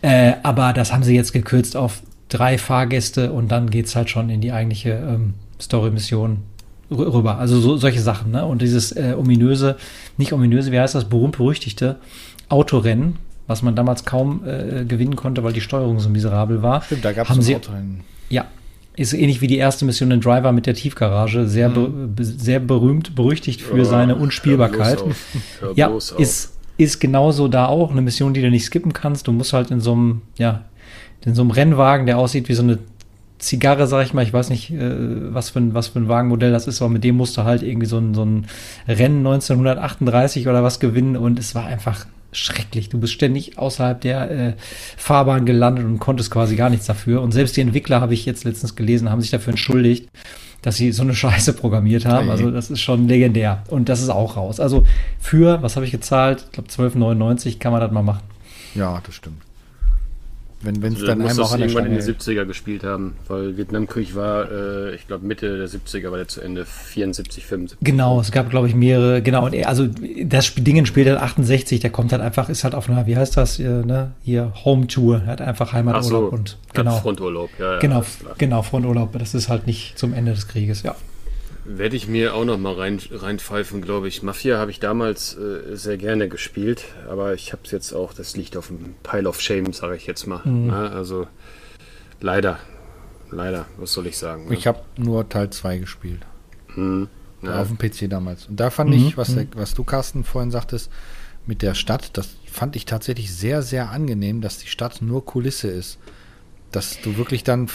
Äh, 0.01 0.33
aber 0.43 0.73
das 0.73 0.93
haben 0.93 1.03
sie 1.03 1.15
jetzt 1.15 1.33
gekürzt 1.33 1.77
auf 1.77 2.03
drei 2.29 2.59
Fahrgäste 2.59 3.33
und 3.33 3.49
dann 3.53 3.71
geht 3.71 3.87
es 3.87 3.97
halt 3.97 4.09
schon 4.09 4.31
in 4.31 4.41
die 4.41 4.53
eigentliche 4.53 4.93
ähm, 4.93 5.35
Story-Mission 5.61 6.39
rüber. 6.91 7.39
Also 7.39 7.61
so, 7.61 7.77
solche 7.77 8.01
Sachen, 8.01 8.33
ne? 8.33 8.45
Und 8.47 8.63
dieses 8.63 8.93
äh, 8.93 9.15
ominöse, 9.17 9.77
nicht 10.17 10.33
ominöse, 10.33 10.73
wie 10.73 10.81
heißt 10.81 10.95
das, 10.95 11.05
berühmt-berüchtigte 11.05 11.97
Autorennen, 12.49 13.17
was 13.47 13.63
man 13.63 13.77
damals 13.77 14.05
kaum 14.05 14.43
äh, 14.47 14.85
gewinnen 14.85 15.17
konnte, 15.17 15.45
weil 15.45 15.53
die 15.53 15.61
Steuerung 15.61 16.01
so 16.01 16.09
miserabel 16.09 16.63
war. 16.63 16.83
Stimmt, 16.83 17.05
da 17.05 17.13
gab 17.13 17.29
es 17.31 17.55
Autorennen. 17.55 18.01
Ja, 18.29 18.47
ist 19.01 19.15
ähnlich 19.15 19.41
wie 19.41 19.47
die 19.47 19.57
erste 19.57 19.87
Mission 19.87 20.11
in 20.11 20.21
Driver 20.21 20.53
mit 20.53 20.67
der 20.67 20.75
Tiefgarage, 20.75 21.49
sehr, 21.49 21.71
mhm. 21.71 22.15
be 22.15 22.23
sehr 22.23 22.61
berühmt, 22.61 23.15
berüchtigt 23.15 23.63
für 23.63 23.81
oh, 23.81 23.85
seine 23.85 24.15
Unspielbarkeit. 24.15 25.03
Ja, 25.75 25.91
ist, 26.19 26.59
ist 26.77 27.01
genauso 27.01 27.49
da 27.49 27.67
auch 27.67 27.91
eine 27.91 28.03
Mission, 28.03 28.35
die 28.35 28.43
du 28.43 28.51
nicht 28.51 28.67
skippen 28.67 28.93
kannst. 28.93 29.27
Du 29.27 29.33
musst 29.33 29.55
halt 29.55 29.71
in 29.71 29.81
so 29.81 29.93
einem, 29.93 30.23
ja, 30.37 30.67
in 31.25 31.35
so 31.35 31.41
einem 31.41 31.51
Rennwagen, 31.51 32.05
der 32.05 32.19
aussieht 32.19 32.51
wie 32.51 32.55
so 32.55 32.63
eine 32.63 32.79
Zigarre, 33.39 33.87
sag 33.87 34.05
ich 34.05 34.13
mal. 34.13 34.23
Ich 34.23 34.35
weiß 34.35 34.51
nicht, 34.51 34.71
äh, 34.71 35.33
was, 35.33 35.49
für 35.49 35.61
ein, 35.61 35.73
was 35.73 35.89
für 35.89 35.99
ein 35.99 36.09
Wagenmodell 36.09 36.53
das 36.53 36.67
ist, 36.67 36.83
aber 36.83 36.91
mit 36.91 37.03
dem 37.03 37.17
musste 37.17 37.45
halt 37.45 37.63
irgendwie 37.63 37.87
so 37.87 37.97
ein, 37.97 38.13
so 38.13 38.23
ein 38.23 38.49
Rennen 38.87 39.27
1938 39.27 40.47
oder 40.47 40.63
was 40.63 40.79
gewinnen 40.79 41.17
und 41.17 41.39
es 41.39 41.55
war 41.55 41.65
einfach 41.65 42.05
schrecklich. 42.33 42.89
Du 42.89 42.99
bist 42.99 43.13
ständig 43.13 43.59
außerhalb 43.59 44.01
der 44.01 44.31
äh, 44.31 44.53
Fahrbahn 44.97 45.47
gelandet 45.47 45.85
und 45.85 45.99
konntest 45.99 46.31
quasi 46.31 46.57
gar 46.57 46.71
nichts 46.71 46.87
dafür. 46.87 47.23
Und 47.23 47.33
selbst 47.33 47.57
die 47.57 47.61
Entwickler, 47.61 48.01
habe 48.01 48.15
ich 48.15 48.27
jetzt 48.27 48.45
letztens 48.45 48.77
gelesen, 48.77 49.11
haben 49.11 49.21
sich 49.21 49.31
dafür 49.31 49.53
entschuldigt, 49.53 50.09
dass 50.63 50.77
sie 50.77 50.93
so 50.93 51.03
eine 51.03 51.15
Scheiße 51.17 51.53
programmiert 51.55 52.07
haben. 52.07 52.31
Also 52.31 52.51
das 52.51 52.71
ist 52.71 52.81
schon 52.81 53.09
legendär. 53.09 53.65
Und 53.69 53.89
das 53.89 54.01
ist 54.01 54.11
auch 54.11 54.37
raus. 54.37 54.61
Also 54.61 54.85
für, 55.19 55.63
was 55.63 55.77
habe 55.77 55.87
ich 55.87 55.93
gezahlt? 55.93 56.45
Ich 56.47 56.53
glaube 56.53 56.69
12,99 56.69 57.59
kann 57.59 57.73
man 57.73 57.81
das 57.81 57.91
mal 57.91 58.03
machen. 58.03 58.23
Ja, 58.75 59.01
das 59.05 59.15
stimmt. 59.15 59.43
Wenn 60.63 60.77
es 60.93 61.01
also, 61.01 61.07
dann 61.07 61.41
auch 61.41 61.53
an 61.53 61.61
irgendwann 61.61 61.87
in 61.87 61.93
den 61.93 62.03
70er 62.03 62.45
gespielt 62.45 62.85
haben, 62.85 63.17
weil 63.29 63.57
Vietnamkrieg 63.57 64.15
war, 64.15 64.51
äh, 64.51 64.95
ich 64.95 65.07
glaube 65.07 65.27
Mitte 65.27 65.57
der 65.57 65.69
70er 65.69 66.11
war 66.11 66.19
der 66.19 66.29
zu 66.29 66.43
Ende, 66.43 66.67
74, 66.67 67.47
75. 67.47 67.79
Genau, 67.83 68.21
es 68.21 68.31
gab 68.31 68.51
glaube 68.51 68.69
ich 68.69 68.75
mehrere, 68.75 69.23
genau, 69.23 69.47
und 69.47 69.55
er, 69.55 69.69
also 69.69 69.89
das 70.23 70.55
Ding 70.55 70.85
spielt 70.85 71.09
halt 71.09 71.19
68, 71.19 71.81
der 71.81 71.91
kommt 71.91 72.13
halt 72.13 72.21
einfach, 72.21 72.51
ist 72.51 72.65
halt 72.65 72.75
auf 72.75 72.91
einer, 72.91 73.07
wie 73.07 73.17
heißt 73.17 73.39
das, 73.39 73.57
hier, 73.57 73.87
ne, 73.87 74.13
hier 74.23 74.53
Home 74.65 74.87
Tour, 74.87 75.25
hat 75.25 75.41
einfach 75.41 75.73
Heimaturlaub 75.73 76.31
so, 76.31 76.37
und 76.37 76.59
genau. 76.75 76.97
Fronturlaub, 76.99 77.49
ja, 77.59 77.75
ja. 77.75 77.79
Genau, 77.79 78.05
genau, 78.37 78.61
Fronturlaub, 78.61 79.19
das 79.19 79.35
ist 79.35 79.49
halt 79.49 79.67
nicht 79.67 79.99
zum 79.99 80.13
Ende 80.13 80.33
des 80.33 80.47
Krieges, 80.47 80.83
ja. 80.83 80.95
Werde 81.77 81.95
ich 81.95 82.09
mir 82.09 82.35
auch 82.35 82.45
noch 82.45 82.59
mal 82.59 82.75
rein, 82.75 83.01
reinpfeifen, 83.13 83.81
glaube 83.81 84.09
ich. 84.09 84.23
Mafia 84.23 84.59
habe 84.59 84.71
ich 84.71 84.81
damals 84.81 85.37
äh, 85.37 85.77
sehr 85.77 85.97
gerne 85.97 86.29
gespielt, 86.29 86.85
aber 87.09 87.35
ich 87.35 87.53
habe 87.53 87.63
es 87.65 87.71
jetzt 87.71 87.93
auch, 87.93 88.13
das 88.13 88.37
liegt 88.37 88.57
auf 88.57 88.69
dem 88.69 88.95
Pile 89.03 89.29
of 89.29 89.41
Shame, 89.41 89.73
sage 89.73 89.97
ich 89.97 90.07
jetzt 90.07 90.27
mal. 90.27 90.41
Mhm. 90.45 90.69
Ja, 90.69 90.87
also 90.89 91.29
leider, 92.21 92.59
leider, 93.31 93.67
was 93.77 93.93
soll 93.93 94.07
ich 94.09 94.19
sagen? 94.19 94.49
Ne? 94.49 94.55
Ich 94.55 94.67
habe 94.67 94.81
nur 94.97 95.29
Teil 95.29 95.51
2 95.51 95.79
gespielt. 95.79 96.21
Mhm. 96.75 97.09
Ja. 97.43 97.63
Auf 97.63 97.69
dem 97.69 97.79
PC 97.79 98.11
damals. 98.11 98.47
Und 98.47 98.59
da 98.59 98.71
fand 98.71 98.91
mhm. 98.91 98.97
ich, 98.97 99.17
was, 99.17 99.35
der, 99.35 99.45
mhm. 99.45 99.51
was 99.55 99.75
du, 99.75 99.85
Carsten, 99.85 100.25
vorhin 100.25 100.51
sagtest, 100.51 100.91
mit 101.47 101.63
der 101.63 101.75
Stadt, 101.75 102.17
das 102.19 102.37
fand 102.51 102.77
ich 102.77 102.85
tatsächlich 102.85 103.33
sehr, 103.33 103.63
sehr 103.63 103.91
angenehm, 103.91 104.41
dass 104.41 104.59
die 104.59 104.67
Stadt 104.67 105.01
nur 105.03 105.25
Kulisse 105.25 105.69
ist. 105.69 105.99
Dass 106.73 107.01
du 107.01 107.17
wirklich 107.17 107.45
dann 107.45 107.69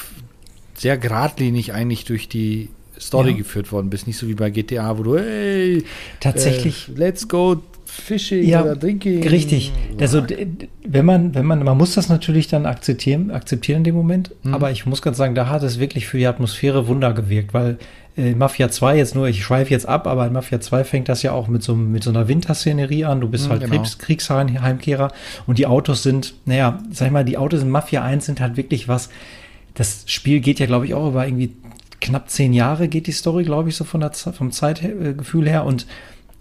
sehr 0.76 0.98
geradlinig 0.98 1.74
eigentlich 1.74 2.06
durch 2.06 2.30
die 2.30 2.70
Story 3.00 3.32
ja. 3.32 3.38
geführt 3.38 3.72
worden 3.72 3.90
bist. 3.90 4.08
Nicht 4.08 4.18
so 4.18 4.28
wie 4.28 4.34
bei 4.34 4.50
GTA, 4.50 4.98
wo 4.98 5.04
du, 5.04 5.18
hey, 5.18 5.84
tatsächlich, 6.20 6.90
äh, 6.90 7.00
let's 7.00 7.28
go 7.28 7.62
Fishing 7.86 8.44
ja, 8.44 8.62
oder 8.62 8.76
Drinking. 8.76 9.28
Richtig. 9.28 9.72
Also, 10.00 10.24
wenn 10.86 11.06
man, 11.06 11.34
wenn 11.36 11.46
man, 11.46 11.64
man 11.64 11.78
muss 11.78 11.94
das 11.96 12.10
natürlich 12.10 12.48
dann 12.48 12.66
akzeptieren, 12.66 13.32
akzeptieren 13.32 13.78
in 13.80 13.84
dem 13.86 13.96
Moment, 13.96 14.32
mhm. 14.44 14.54
aber 14.54 14.72
ich 14.72 14.86
muss 14.86 15.02
ganz 15.02 15.18
sagen, 15.18 15.36
da 15.36 15.50
hat 15.50 15.64
es 15.64 15.80
wirklich 15.80 16.08
für 16.08 16.18
die 16.18 16.28
Atmosphäre 16.28 16.88
Wunder 16.88 17.14
gewirkt, 17.14 17.54
weil 17.54 17.78
äh, 18.18 18.34
Mafia 18.34 18.70
2 18.70 18.98
jetzt 18.98 19.16
nur, 19.16 19.28
ich 19.28 19.44
schweife 19.44 19.72
jetzt 19.72 19.88
ab, 19.88 20.08
aber 20.08 20.26
in 20.28 20.34
Mafia 20.34 20.60
2 20.60 20.84
fängt 20.84 21.10
das 21.10 21.22
ja 21.22 21.32
auch 21.32 21.48
mit 21.48 21.64
so, 21.64 21.76
mit 21.76 22.04
so 22.04 22.10
einer 22.10 22.28
Winterszenerie 22.28 23.06
an. 23.06 23.22
Du 23.22 23.30
bist 23.30 23.46
mhm, 23.46 23.52
halt 23.52 23.62
genau. 23.62 23.76
Kriegs 23.76 23.98
Kriegsheimkehrer 23.98 25.12
und 25.48 25.58
die 25.58 25.68
Autos 25.68 26.04
sind, 26.04 26.34
naja, 26.46 26.80
sag 26.92 27.08
ich 27.08 27.12
mal, 27.12 27.26
die 27.26 27.38
Autos 27.38 27.62
in 27.62 27.70
Mafia 27.70 28.04
1 28.04 28.26
sind 28.26 28.42
halt 28.42 28.58
wirklich 28.58 28.88
was. 28.88 29.10
Das 29.74 30.04
Spiel 30.08 30.40
geht 30.40 30.60
ja, 30.60 30.66
glaube 30.66 30.86
ich, 30.86 30.94
auch 30.94 31.10
über 31.10 31.26
irgendwie 31.26 31.52
knapp 32.06 32.30
zehn 32.30 32.54
Jahre 32.54 32.88
geht 32.88 33.08
die 33.08 33.12
Story, 33.12 33.44
glaube 33.44 33.70
ich, 33.70 33.76
so 33.76 33.84
von 33.84 34.02
der, 34.02 34.12
vom 34.14 34.52
Zeitgefühl 34.52 35.50
her. 35.50 35.66
Und 35.66 35.88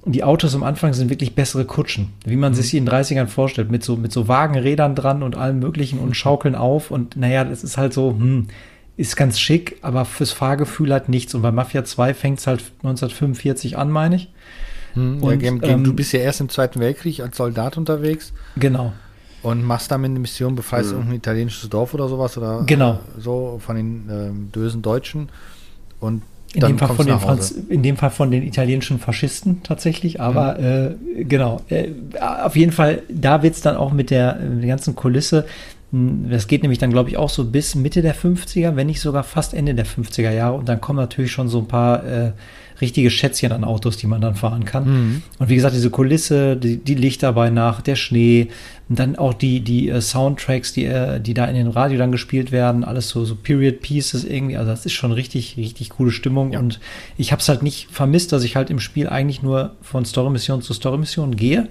die 0.04 0.22
Autos 0.22 0.54
am 0.54 0.62
Anfang 0.62 0.92
sind 0.92 1.08
wirklich 1.08 1.34
bessere 1.34 1.64
Kutschen, 1.64 2.12
wie 2.24 2.36
man 2.36 2.52
mhm. 2.52 2.56
sich 2.56 2.70
sie 2.70 2.78
in 2.78 2.86
den 2.86 2.94
30ern 2.94 3.26
vorstellt, 3.26 3.70
mit 3.70 3.82
so, 3.82 3.96
mit 3.96 4.12
so 4.12 4.28
Wagenrädern 4.28 4.94
dran 4.94 5.22
und 5.22 5.36
allem 5.36 5.58
Möglichen 5.58 5.98
und 5.98 6.08
mhm. 6.08 6.14
schaukeln 6.14 6.54
auf. 6.54 6.90
Und 6.90 7.16
naja, 7.16 7.44
das 7.44 7.64
ist 7.64 7.78
halt 7.78 7.94
so, 7.94 8.10
hm, 8.10 8.48
ist 8.96 9.16
ganz 9.16 9.40
schick, 9.40 9.78
aber 9.82 10.04
fürs 10.04 10.32
Fahrgefühl 10.32 10.92
hat 10.92 11.08
nichts. 11.08 11.34
Und 11.34 11.42
bei 11.42 11.50
Mafia 11.50 11.84
2 11.84 12.14
fängt 12.14 12.38
es 12.38 12.46
halt 12.46 12.60
1945 12.82 13.78
an, 13.78 13.90
meine 13.90 14.16
ich. 14.16 14.30
Hm, 14.92 15.22
und, 15.22 15.42
ja, 15.42 15.52
ähm, 15.62 15.84
du 15.84 15.94
bist 15.94 16.12
ja 16.12 16.20
erst 16.20 16.40
im 16.40 16.48
Zweiten 16.48 16.80
Weltkrieg 16.80 17.20
als 17.20 17.36
Soldat 17.36 17.78
unterwegs. 17.78 18.32
Genau. 18.56 18.92
Und 19.42 19.62
machst 19.62 19.90
damit 19.90 20.10
eine 20.10 20.20
Mission, 20.20 20.54
befreist 20.54 20.90
mhm. 20.90 20.96
irgendein 20.96 21.16
italienisches 21.16 21.68
Dorf 21.68 21.92
oder 21.94 22.08
sowas 22.08 22.38
oder 22.38 22.62
genau. 22.66 23.00
so 23.18 23.60
von 23.64 23.76
den 23.76 24.08
ähm, 24.10 24.48
bösen 24.48 24.80
Deutschen. 24.82 25.28
Und 26.04 26.22
in 26.54 26.60
dem, 26.60 26.78
Fall 26.78 26.94
von 26.94 27.06
den 27.06 27.18
Franz 27.18 27.50
in 27.50 27.82
dem 27.82 27.96
Fall 27.96 28.10
von 28.10 28.30
den 28.30 28.44
italienischen 28.44 29.00
Faschisten 29.00 29.62
tatsächlich, 29.64 30.20
aber 30.20 30.56
mhm. 30.56 31.18
äh, 31.18 31.24
genau. 31.24 31.62
Äh, 31.68 31.88
auf 32.20 32.54
jeden 32.54 32.70
Fall, 32.70 33.02
da 33.08 33.42
wird 33.42 33.54
es 33.54 33.60
dann 33.60 33.76
auch 33.76 33.92
mit 33.92 34.10
der, 34.10 34.36
mit 34.36 34.62
der 34.62 34.68
ganzen 34.68 34.94
Kulisse, 34.94 35.46
hm, 35.94 36.28
das 36.28 36.48
geht 36.48 36.62
nämlich 36.62 36.78
dann, 36.78 36.90
glaube 36.90 37.08
ich, 37.08 37.16
auch 37.16 37.30
so 37.30 37.44
bis 37.44 37.76
Mitte 37.76 38.02
der 38.02 38.16
50er, 38.16 38.76
wenn 38.76 38.88
nicht 38.88 39.00
sogar 39.00 39.22
fast 39.22 39.54
Ende 39.54 39.74
der 39.74 39.86
50er 39.86 40.32
Jahre. 40.32 40.56
Und 40.56 40.68
dann 40.68 40.80
kommen 40.80 40.98
natürlich 40.98 41.30
schon 41.30 41.48
so 41.48 41.58
ein 41.58 41.68
paar 41.68 42.04
äh, 42.04 42.32
richtige 42.80 43.10
Schätzchen 43.10 43.52
an 43.52 43.62
Autos, 43.62 43.96
die 43.96 44.08
man 44.08 44.20
dann 44.20 44.34
fahren 44.34 44.64
kann. 44.64 44.84
Mhm. 44.86 45.22
Und 45.38 45.48
wie 45.48 45.54
gesagt, 45.54 45.74
diese 45.74 45.90
Kulisse, 45.90 46.56
die, 46.56 46.78
die 46.78 46.96
Lichter 46.96 47.32
bei 47.32 47.50
Nacht, 47.50 47.86
der 47.86 47.96
Schnee, 47.96 48.48
und 48.88 48.98
dann 48.98 49.16
auch 49.16 49.34
die, 49.34 49.60
die 49.60 49.90
uh, 49.90 50.00
Soundtracks, 50.00 50.72
die, 50.72 50.86
uh, 50.86 51.18
die 51.18 51.34
da 51.34 51.46
in 51.46 51.54
den 51.54 51.68
Radio 51.68 51.98
dann 51.98 52.12
gespielt 52.12 52.52
werden, 52.52 52.84
alles 52.84 53.08
so, 53.08 53.24
so 53.24 53.34
Period 53.34 53.80
Pieces 53.80 54.24
irgendwie. 54.24 54.56
Also 54.56 54.70
das 54.70 54.84
ist 54.84 54.92
schon 54.92 55.12
richtig, 55.12 55.56
richtig 55.56 55.90
coole 55.90 56.10
Stimmung. 56.10 56.52
Ja. 56.52 56.58
Und 56.58 56.80
ich 57.16 57.32
habe 57.32 57.40
es 57.40 57.48
halt 57.48 57.62
nicht 57.62 57.88
vermisst, 57.90 58.32
dass 58.32 58.44
ich 58.44 58.56
halt 58.56 58.70
im 58.70 58.80
Spiel 58.80 59.08
eigentlich 59.08 59.42
nur 59.42 59.76
von 59.80 60.04
Story-Mission 60.04 60.62
zu 60.62 60.74
Story-Mission 60.74 61.36
gehe 61.36 61.68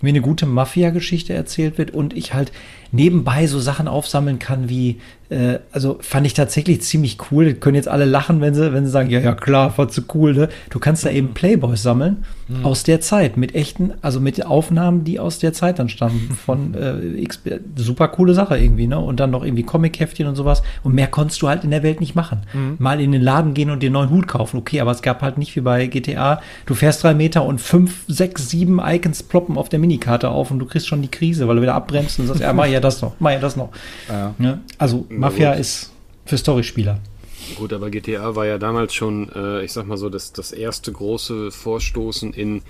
mir 0.00 0.10
eine 0.10 0.20
gute 0.20 0.46
Mafia-Geschichte 0.46 1.34
erzählt 1.34 1.78
wird 1.78 1.90
und 1.90 2.16
ich 2.16 2.34
halt 2.34 2.52
nebenbei 2.92 3.46
so 3.46 3.58
Sachen 3.58 3.88
aufsammeln 3.88 4.38
kann 4.38 4.68
wie 4.68 5.00
äh, 5.28 5.58
also 5.72 5.98
fand 6.00 6.26
ich 6.26 6.34
tatsächlich 6.34 6.82
ziemlich 6.82 7.18
cool. 7.30 7.54
können 7.54 7.74
jetzt 7.74 7.88
alle 7.88 8.04
lachen, 8.04 8.40
wenn 8.40 8.54
sie, 8.54 8.72
wenn 8.72 8.84
sie 8.84 8.90
sagen, 8.90 9.10
ja, 9.10 9.20
ja, 9.20 9.34
klar, 9.34 9.76
war 9.76 9.88
zu 9.88 10.02
cool, 10.14 10.34
ne? 10.34 10.48
Du 10.70 10.78
kannst 10.78 11.04
da 11.04 11.10
eben 11.10 11.34
Playboys 11.34 11.82
sammeln 11.82 12.24
mhm. 12.48 12.64
aus 12.64 12.82
der 12.82 13.00
Zeit, 13.00 13.36
mit 13.36 13.54
echten, 13.54 13.92
also 14.02 14.20
mit 14.20 14.44
Aufnahmen, 14.44 15.04
die 15.04 15.20
aus 15.20 15.38
der 15.38 15.52
Zeit 15.52 15.78
dann 15.78 15.88
stammen. 15.88 16.36
Von 16.44 16.74
äh, 16.74 17.20
X, 17.22 17.40
super 17.76 18.08
coole 18.08 18.34
Sache 18.34 18.58
irgendwie, 18.58 18.86
ne? 18.86 18.98
Und 18.98 19.20
dann 19.20 19.30
noch 19.30 19.44
irgendwie 19.44 19.62
Comic-Heftchen 19.62 20.26
und 20.26 20.36
sowas. 20.36 20.62
Und 20.82 20.94
mehr 20.94 21.06
konntest 21.06 21.40
du 21.42 21.48
halt 21.48 21.64
in 21.64 21.70
der 21.70 21.82
Welt 21.82 22.00
nicht 22.00 22.14
machen. 22.14 22.42
Mhm. 22.52 22.76
Mal 22.78 23.00
in 23.00 23.12
den 23.12 23.22
Laden 23.22 23.54
gehen 23.54 23.70
und 23.70 23.82
dir 23.82 23.86
einen 23.86 23.94
neuen 23.94 24.10
Hut 24.10 24.28
kaufen, 24.28 24.56
okay, 24.58 24.80
aber 24.80 24.90
es 24.90 25.02
gab 25.02 25.22
halt 25.22 25.38
nicht 25.38 25.54
wie 25.56 25.60
bei 25.60 25.86
GTA, 25.86 26.40
du 26.66 26.74
fährst 26.74 27.02
drei 27.02 27.14
Meter 27.14 27.44
und 27.44 27.60
fünf, 27.60 28.04
sechs, 28.08 28.48
sieben 28.48 28.80
Icons 28.82 29.22
ploppen 29.22 29.56
auf 29.56 29.68
der 29.68 29.78
Minikarte 29.78 30.28
auf 30.30 30.50
und 30.50 30.58
du 30.58 30.66
kriegst 30.66 30.88
schon 30.88 31.02
die 31.02 31.10
Krise, 31.10 31.48
weil 31.48 31.56
du 31.56 31.62
wieder 31.62 31.74
abbremst 31.74 32.18
und 32.18 32.26
sagst, 32.26 32.40
ja, 32.40 32.52
mach 32.52 32.66
ja 32.66 32.80
das 32.80 33.02
noch, 33.02 33.14
mach 33.18 33.32
ja 33.32 33.38
das 33.38 33.56
noch. 33.56 33.70
Ja. 34.08 34.34
Ne? 34.38 34.60
Also 34.78 35.06
Mafia 35.08 35.52
ist 35.52 35.90
für 36.26 36.38
Storyspieler. 36.38 36.98
Gut, 37.56 37.72
aber 37.72 37.90
GTA 37.90 38.34
war 38.34 38.46
ja 38.46 38.58
damals 38.58 38.94
schon, 38.94 39.30
äh, 39.34 39.64
ich 39.64 39.72
sag 39.72 39.86
mal 39.86 39.96
so, 39.96 40.08
das, 40.08 40.32
das 40.32 40.52
erste 40.52 40.92
große 40.92 41.50
Vorstoßen 41.50 42.32
in 42.32 42.62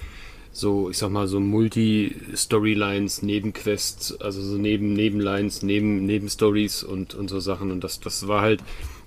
so, 0.50 0.90
ich 0.90 0.98
sag 0.98 1.10
mal, 1.10 1.28
so 1.28 1.40
Multi-Storylines, 1.40 3.22
Nebenquests, 3.22 4.20
also 4.20 4.42
so 4.42 4.56
neben 4.56 4.92
Nebenlines, 4.92 5.62
neben 5.62 6.04
Nebenstories 6.06 6.82
und, 6.82 7.14
und 7.14 7.28
so 7.28 7.38
Sachen. 7.38 7.70
Und 7.70 7.84
das, 7.84 8.00
das 8.00 8.26
war 8.28 8.40
halt, 8.40 8.60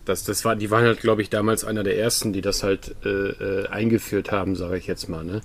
das, 0.05 0.23
das 0.23 0.45
war, 0.45 0.55
die 0.55 0.71
waren 0.71 0.85
halt, 0.85 1.01
glaube 1.01 1.21
ich, 1.21 1.29
damals 1.29 1.63
einer 1.63 1.83
der 1.83 1.97
ersten, 1.97 2.31
die 2.31 2.41
das 2.41 2.63
halt 2.63 2.95
äh, 3.03 3.09
äh, 3.09 3.67
eingeführt 3.67 4.31
haben, 4.31 4.55
sage 4.55 4.77
ich 4.77 4.87
jetzt 4.87 5.09
mal. 5.09 5.23
Ne? 5.23 5.41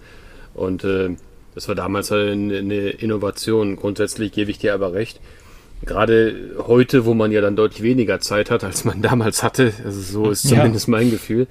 Und 0.54 0.84
äh, 0.84 1.16
das 1.54 1.68
war 1.68 1.74
damals 1.74 2.10
halt 2.10 2.32
eine, 2.32 2.58
eine 2.58 2.90
Innovation. 2.90 3.76
Grundsätzlich 3.76 4.32
gebe 4.32 4.50
ich 4.50 4.58
dir 4.58 4.74
aber 4.74 4.92
recht 4.92 5.20
gerade 5.84 6.56
heute, 6.58 7.04
wo 7.04 7.14
man 7.14 7.32
ja 7.32 7.40
dann 7.40 7.56
deutlich 7.56 7.82
weniger 7.82 8.20
Zeit 8.20 8.50
hat, 8.50 8.64
als 8.64 8.84
man 8.84 9.02
damals 9.02 9.42
hatte, 9.42 9.72
also 9.84 10.00
so 10.00 10.30
ist 10.30 10.48
zumindest 10.48 10.88
ja. 10.88 10.92
mein 10.92 11.10
Gefühl, 11.10 11.46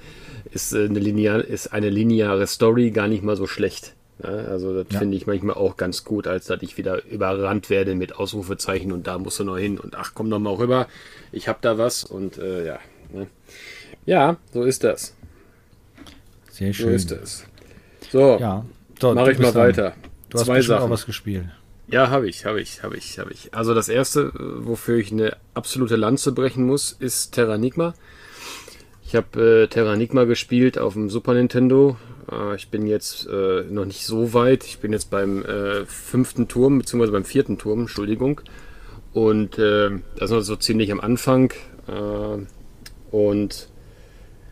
ist 0.52 0.72
äh, 0.72 0.84
eine, 0.84 0.98
linear, 0.98 1.44
ist 1.44 1.72
eine 1.72 1.90
lineare 1.90 2.46
Story 2.46 2.90
gar 2.90 3.08
nicht 3.08 3.22
mal 3.22 3.36
so 3.36 3.46
schlecht. 3.46 3.94
Ja, 4.22 4.30
also 4.30 4.82
das 4.82 4.92
ja. 4.92 4.98
finde 4.98 5.16
ich 5.16 5.26
manchmal 5.26 5.56
auch 5.56 5.76
ganz 5.76 6.04
gut, 6.04 6.26
als 6.26 6.46
dass 6.46 6.62
ich 6.62 6.78
wieder 6.78 7.04
überrannt 7.04 7.68
werde 7.68 7.94
mit 7.94 8.16
Ausrufezeichen 8.16 8.92
und 8.92 9.06
da 9.06 9.18
musst 9.18 9.38
du 9.38 9.44
noch 9.44 9.58
hin 9.58 9.78
und 9.78 9.94
ach 9.94 10.12
komm 10.14 10.28
noch 10.28 10.38
mal 10.38 10.54
rüber, 10.54 10.88
ich 11.32 11.48
hab 11.48 11.60
da 11.60 11.76
was 11.76 12.04
und 12.04 12.38
äh, 12.38 12.66
ja. 12.66 12.78
Ne? 13.12 13.26
Ja, 14.06 14.36
so 14.52 14.62
ist 14.62 14.84
das. 14.84 15.14
Sehr 16.50 16.72
schön. 16.72 16.86
So 16.86 16.92
ist 16.94 17.10
das. 17.10 17.44
So, 18.10 18.38
ja. 18.38 18.64
so 18.98 19.14
mache 19.14 19.32
ich 19.32 19.38
mal 19.38 19.54
weiter. 19.54 19.94
Du 20.30 20.38
hast 20.38 20.46
Zwei 20.46 20.62
Sachen. 20.62 20.84
auch 20.84 20.90
was 20.90 21.04
gespielt. 21.04 21.44
Ja, 21.88 22.10
habe 22.10 22.28
ich, 22.28 22.44
habe 22.44 22.60
ich, 22.60 22.82
habe 22.82 22.96
ich, 22.96 23.18
habe 23.18 23.32
ich. 23.32 23.54
Also 23.54 23.72
das 23.72 23.88
erste, 23.88 24.32
wofür 24.34 24.96
ich 24.96 25.12
eine 25.12 25.36
absolute 25.54 25.94
Lanze 25.94 26.32
brechen 26.32 26.66
muss, 26.66 26.90
ist 26.92 27.30
Terranigma. 27.30 27.94
Ich 29.04 29.14
habe 29.14 29.62
äh, 29.62 29.66
Terranigma 29.68 30.24
gespielt 30.24 30.78
auf 30.78 30.94
dem 30.94 31.10
Super 31.10 31.34
Nintendo. 31.34 31.96
Äh, 32.30 32.56
ich 32.56 32.70
bin 32.70 32.88
jetzt 32.88 33.28
äh, 33.28 33.62
noch 33.70 33.84
nicht 33.84 34.04
so 34.04 34.34
weit. 34.34 34.64
Ich 34.64 34.80
bin 34.80 34.92
jetzt 34.92 35.10
beim 35.10 35.44
äh, 35.44 35.86
fünften 35.86 36.48
Turm, 36.48 36.78
beziehungsweise 36.78 37.12
beim 37.12 37.24
vierten 37.24 37.56
Turm, 37.56 37.82
Entschuldigung. 37.82 38.40
Und 39.12 39.56
äh, 39.60 39.90
das 40.16 40.30
ist 40.30 40.36
noch 40.36 40.40
so 40.40 40.56
ziemlich 40.56 40.90
am 40.90 41.00
Anfang. 41.00 41.52
Äh, 41.86 43.14
und 43.14 43.68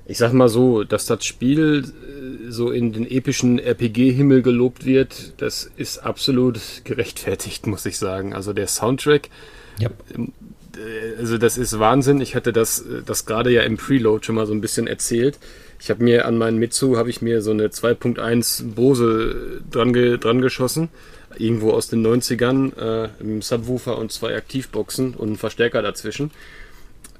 ich 0.06 0.18
sag 0.18 0.32
mal 0.32 0.48
so, 0.48 0.84
dass 0.84 1.06
das 1.06 1.24
Spiel 1.24 1.84
äh, 1.84 2.50
so 2.50 2.70
in 2.70 2.92
den 2.92 3.10
epischen 3.10 3.58
RPG-Himmel 3.58 4.42
gelobt 4.42 4.84
wird, 4.84 5.34
das 5.38 5.70
ist 5.76 5.98
absolut 5.98 6.60
gerechtfertigt, 6.84 7.66
muss 7.66 7.86
ich 7.86 7.98
sagen. 7.98 8.34
Also 8.34 8.52
der 8.52 8.66
Soundtrack, 8.66 9.30
ja. 9.78 9.90
Ähm, 10.14 10.32
äh, 10.76 11.18
also 11.18 11.38
das 11.38 11.58
ist 11.58 11.78
Wahnsinn. 11.78 12.20
Ich 12.20 12.34
hatte 12.34 12.52
das, 12.52 12.80
äh, 12.80 13.02
das 13.04 13.26
gerade 13.26 13.50
ja 13.50 13.62
im 13.62 13.76
Preload 13.76 14.24
schon 14.24 14.34
mal 14.34 14.46
so 14.46 14.52
ein 14.52 14.60
bisschen 14.60 14.86
erzählt. 14.86 15.38
Ich 15.80 15.90
habe 15.90 16.02
mir 16.02 16.26
an 16.26 16.38
meinen 16.38 16.58
Mitsu 16.58 16.96
habe 16.96 17.10
ich 17.10 17.20
mir 17.20 17.42
so 17.42 17.50
eine 17.50 17.68
2.1 17.68 18.74
Bose 18.74 19.62
dran, 19.70 19.92
ge, 19.92 20.18
dran 20.18 20.40
geschossen, 20.40 20.88
irgendwo 21.36 21.72
aus 21.72 21.88
den 21.88 22.06
90ern, 22.06 22.76
äh, 22.78 23.08
im 23.20 23.42
Subwoofer 23.42 23.98
und 23.98 24.12
zwei 24.12 24.36
Aktivboxen 24.36 25.14
und 25.14 25.28
einen 25.28 25.36
Verstärker 25.36 25.82
dazwischen. 25.82 26.30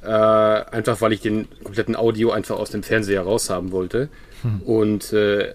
Äh, 0.05 0.09
einfach 0.09 1.01
weil 1.01 1.13
ich 1.13 1.21
den 1.21 1.49
kompletten 1.63 1.97
Audio 1.97 2.31
einfach 2.31 2.57
aus 2.59 2.71
dem 2.71 2.83
Fernseher 2.83 3.23
raushaben 3.23 3.73
wollte. 3.73 4.09
Hm. 4.43 4.61
Und 4.63 5.13
äh, 5.13 5.55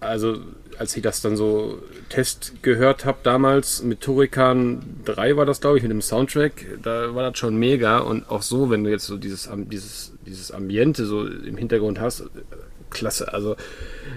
also 0.00 0.38
als 0.78 0.96
ich 0.96 1.02
das 1.02 1.20
dann 1.20 1.36
so 1.36 1.82
Test 2.08 2.62
gehört 2.62 3.04
habe 3.04 3.18
damals 3.22 3.82
mit 3.82 4.00
Turrican 4.00 4.80
3 5.04 5.36
war 5.36 5.44
das 5.44 5.60
glaube 5.60 5.76
ich 5.76 5.82
mit 5.82 5.92
dem 5.92 6.00
Soundtrack, 6.00 6.64
da 6.82 7.14
war 7.14 7.28
das 7.28 7.38
schon 7.38 7.56
mega 7.56 7.98
und 7.98 8.30
auch 8.30 8.40
so, 8.40 8.70
wenn 8.70 8.84
du 8.84 8.90
jetzt 8.90 9.06
so 9.06 9.18
dieses 9.18 9.50
dieses 9.70 10.12
dieses 10.24 10.52
Ambiente 10.52 11.04
so 11.04 11.26
im 11.26 11.56
Hintergrund 11.56 12.00
hast, 12.00 12.24
klasse. 12.90 13.32
Also 13.32 13.56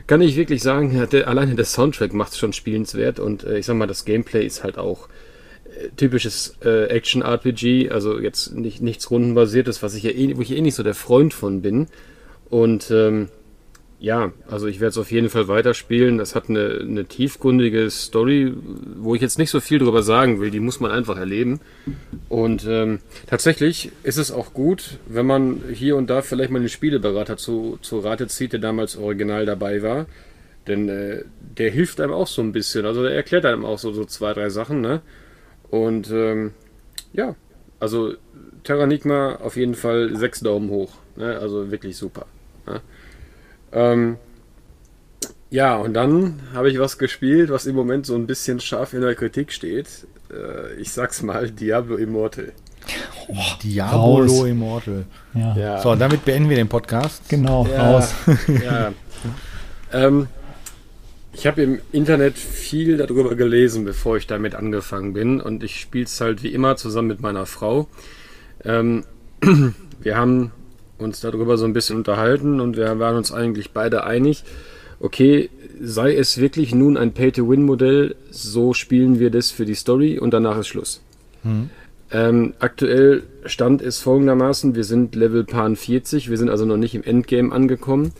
kann 0.07 0.21
ich 0.21 0.35
wirklich 0.35 0.61
sagen, 0.61 1.07
der, 1.11 1.27
alleine 1.27 1.55
der 1.55 1.65
Soundtrack 1.65 2.13
macht 2.13 2.33
es 2.33 2.37
schon 2.37 2.53
spielenswert 2.53 3.19
und 3.19 3.43
äh, 3.43 3.57
ich 3.57 3.65
sag 3.65 3.75
mal, 3.75 3.87
das 3.87 4.05
Gameplay 4.05 4.45
ist 4.45 4.63
halt 4.63 4.77
auch 4.77 5.07
typisches 5.95 6.57
äh, 6.63 6.85
Action-RPG, 6.85 7.89
also 7.89 8.19
jetzt 8.19 8.53
nicht, 8.55 8.81
nichts 8.81 9.09
rundenbasiertes, 9.09 9.83
was 9.83 9.95
ich 9.95 10.03
ja 10.03 10.11
eh, 10.11 10.35
wo 10.37 10.41
ich 10.41 10.51
eh 10.51 10.61
nicht 10.61 10.75
so 10.75 10.83
der 10.83 10.95
Freund 10.95 11.33
von 11.33 11.61
bin. 11.61 11.87
Und 12.49 12.91
ähm, 12.91 13.29
ja, 14.03 14.33
also 14.49 14.67
ich 14.67 14.81
werde 14.81 14.89
es 14.89 14.97
auf 14.97 15.13
jeden 15.13 15.29
Fall 15.29 15.47
weiterspielen. 15.47 16.17
Das 16.17 16.35
hat 16.35 16.49
eine, 16.49 16.79
eine 16.81 17.05
tiefgründige 17.05 17.89
Story, 17.89 18.53
wo 18.97 19.15
ich 19.15 19.21
jetzt 19.21 19.39
nicht 19.39 19.49
so 19.49 19.61
viel 19.61 19.79
drüber 19.79 20.03
sagen 20.03 20.41
will. 20.41 20.51
Die 20.51 20.59
muss 20.59 20.81
man 20.81 20.91
einfach 20.91 21.17
erleben. 21.17 21.61
Und 22.27 22.65
ähm, 22.67 22.99
tatsächlich 23.27 23.91
ist 24.03 24.17
es 24.17 24.29
auch 24.29 24.53
gut, 24.53 24.97
wenn 25.07 25.25
man 25.25 25.61
hier 25.71 25.95
und 25.95 26.09
da 26.09 26.21
vielleicht 26.21 26.51
mal 26.51 26.59
einen 26.59 26.67
Spieleberater 26.67 27.37
zu, 27.37 27.79
zu 27.81 27.99
Rate 27.99 28.27
zieht, 28.27 28.51
der 28.51 28.59
damals 28.59 28.97
original 28.97 29.45
dabei 29.45 29.81
war. 29.81 30.05
Denn 30.67 30.89
äh, 30.89 31.23
der 31.57 31.71
hilft 31.71 32.01
einem 32.01 32.11
auch 32.11 32.27
so 32.27 32.41
ein 32.41 32.51
bisschen. 32.51 32.85
Also 32.85 33.03
der 33.03 33.13
erklärt 33.13 33.45
einem 33.45 33.63
auch 33.63 33.79
so, 33.79 33.93
so 33.93 34.03
zwei, 34.03 34.33
drei 34.33 34.49
Sachen, 34.49 34.81
ne? 34.81 34.99
Und 35.73 36.11
ähm, 36.11 36.51
ja, 37.13 37.33
also 37.79 38.13
Terranigma 38.63 39.37
auf 39.37 39.57
jeden 39.57 39.73
Fall 39.73 40.15
sechs 40.15 40.39
Daumen 40.39 40.69
hoch. 40.69 40.91
Ne? 41.15 41.35
Also 41.39 41.71
wirklich 41.71 41.97
super. 41.97 42.27
Ne? 42.67 42.81
Ähm, 43.71 44.17
ja, 45.49 45.75
und 45.77 45.95
dann 45.95 46.41
habe 46.53 46.69
ich 46.69 46.77
was 46.77 46.99
gespielt, 46.99 47.49
was 47.49 47.65
im 47.65 47.73
Moment 47.73 48.05
so 48.05 48.13
ein 48.13 48.27
bisschen 48.27 48.59
scharf 48.59 48.93
in 48.93 49.01
der 49.01 49.15
Kritik 49.15 49.51
steht. 49.51 49.87
Äh, 50.31 50.75
ich 50.79 50.91
sag's 50.91 51.23
mal, 51.23 51.49
Diablo 51.49 51.95
Immortal. 51.95 52.51
Oh, 53.29 53.35
Diablo 53.63 54.17
raus. 54.17 54.45
Immortal. 54.45 55.05
Ja. 55.33 55.57
ja. 55.57 55.81
So, 55.81 55.95
damit 55.95 56.23
beenden 56.23 56.49
wir 56.49 56.57
den 56.57 56.69
Podcast. 56.69 57.27
Genau, 57.29 57.65
ja, 57.65 57.93
raus. 57.93 58.13
ja. 58.63 58.93
ähm, 59.91 60.27
ich 61.33 61.47
habe 61.47 61.63
im 61.63 61.79
Internet 61.91 62.37
viel 62.37 62.97
darüber 62.97 63.35
gelesen, 63.35 63.85
bevor 63.85 64.17
ich 64.17 64.27
damit 64.27 64.55
angefangen 64.55 65.13
bin. 65.13 65.41
Und 65.41 65.63
ich 65.63 65.79
spiele 65.79 66.05
es 66.05 66.21
halt 66.21 66.43
wie 66.43 66.53
immer 66.53 66.75
zusammen 66.75 67.07
mit 67.07 67.21
meiner 67.21 67.45
Frau. 67.45 67.87
Ähm, 68.63 69.03
wir 70.01 70.17
haben 70.17 70.51
uns 70.97 71.19
darüber 71.19 71.57
so 71.57 71.65
ein 71.65 71.73
bisschen 71.73 71.97
unterhalten 71.97 72.59
und 72.59 72.77
wir 72.77 72.99
waren 72.99 73.17
uns 73.17 73.31
eigentlich 73.31 73.71
beide 73.71 74.03
einig, 74.05 74.43
okay, 74.99 75.49
sei 75.81 76.15
es 76.15 76.39
wirklich 76.39 76.73
nun 76.73 76.97
ein 76.97 77.13
Pay-to-Win-Modell, 77.13 78.15
so 78.29 78.73
spielen 78.73 79.19
wir 79.19 79.31
das 79.31 79.51
für 79.51 79.65
die 79.65 79.75
Story 79.75 80.19
und 80.19 80.33
danach 80.33 80.57
ist 80.59 80.67
Schluss. 80.67 81.01
Mhm. 81.43 81.69
Ähm, 82.11 82.53
aktuell 82.59 83.23
Stand 83.45 83.81
ist 83.81 83.99
folgendermaßen, 83.99 84.75
wir 84.75 84.83
sind 84.83 85.15
Level 85.15 85.43
Pan 85.43 85.75
40, 85.75 86.29
wir 86.29 86.37
sind 86.37 86.49
also 86.49 86.65
noch 86.65 86.77
nicht 86.77 86.95
im 86.95 87.03
Endgame 87.03 87.51
angekommen. 87.51 88.13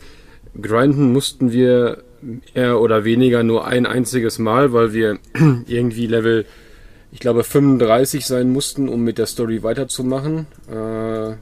Grinden 0.60 1.12
mussten 1.12 1.52
wir 1.52 2.02
mehr 2.54 2.80
oder 2.80 3.04
weniger 3.04 3.42
nur 3.42 3.66
ein 3.66 3.86
einziges 3.86 4.38
Mal, 4.38 4.72
weil 4.72 4.92
wir 4.92 5.18
irgendwie 5.66 6.06
Level, 6.06 6.46
ich 7.12 7.20
glaube, 7.20 7.44
35 7.44 8.26
sein 8.26 8.50
mussten, 8.50 8.88
um 8.88 9.02
mit 9.02 9.18
der 9.18 9.26
Story 9.26 9.62
weiterzumachen. 9.62 10.46
Äh, 10.70 11.34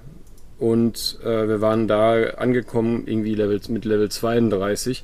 und 0.58 1.18
äh, 1.24 1.48
wir 1.48 1.60
waren 1.60 1.88
da 1.88 2.22
angekommen, 2.36 3.04
irgendwie 3.06 3.34
Level, 3.34 3.60
mit 3.68 3.84
Level 3.84 4.10
32. 4.10 5.02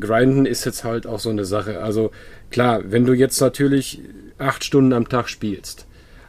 Grinden 0.00 0.46
ist 0.46 0.64
jetzt 0.64 0.82
halt 0.82 1.06
auch 1.06 1.20
so 1.20 1.30
eine 1.30 1.44
Sache. 1.44 1.82
Also 1.82 2.10
klar, 2.50 2.82
wenn 2.86 3.04
du 3.04 3.12
jetzt 3.12 3.40
natürlich 3.40 4.00
acht 4.38 4.64
Stunden 4.64 4.92
am 4.92 5.08
Tag 5.08 5.28
spielst 5.28 5.86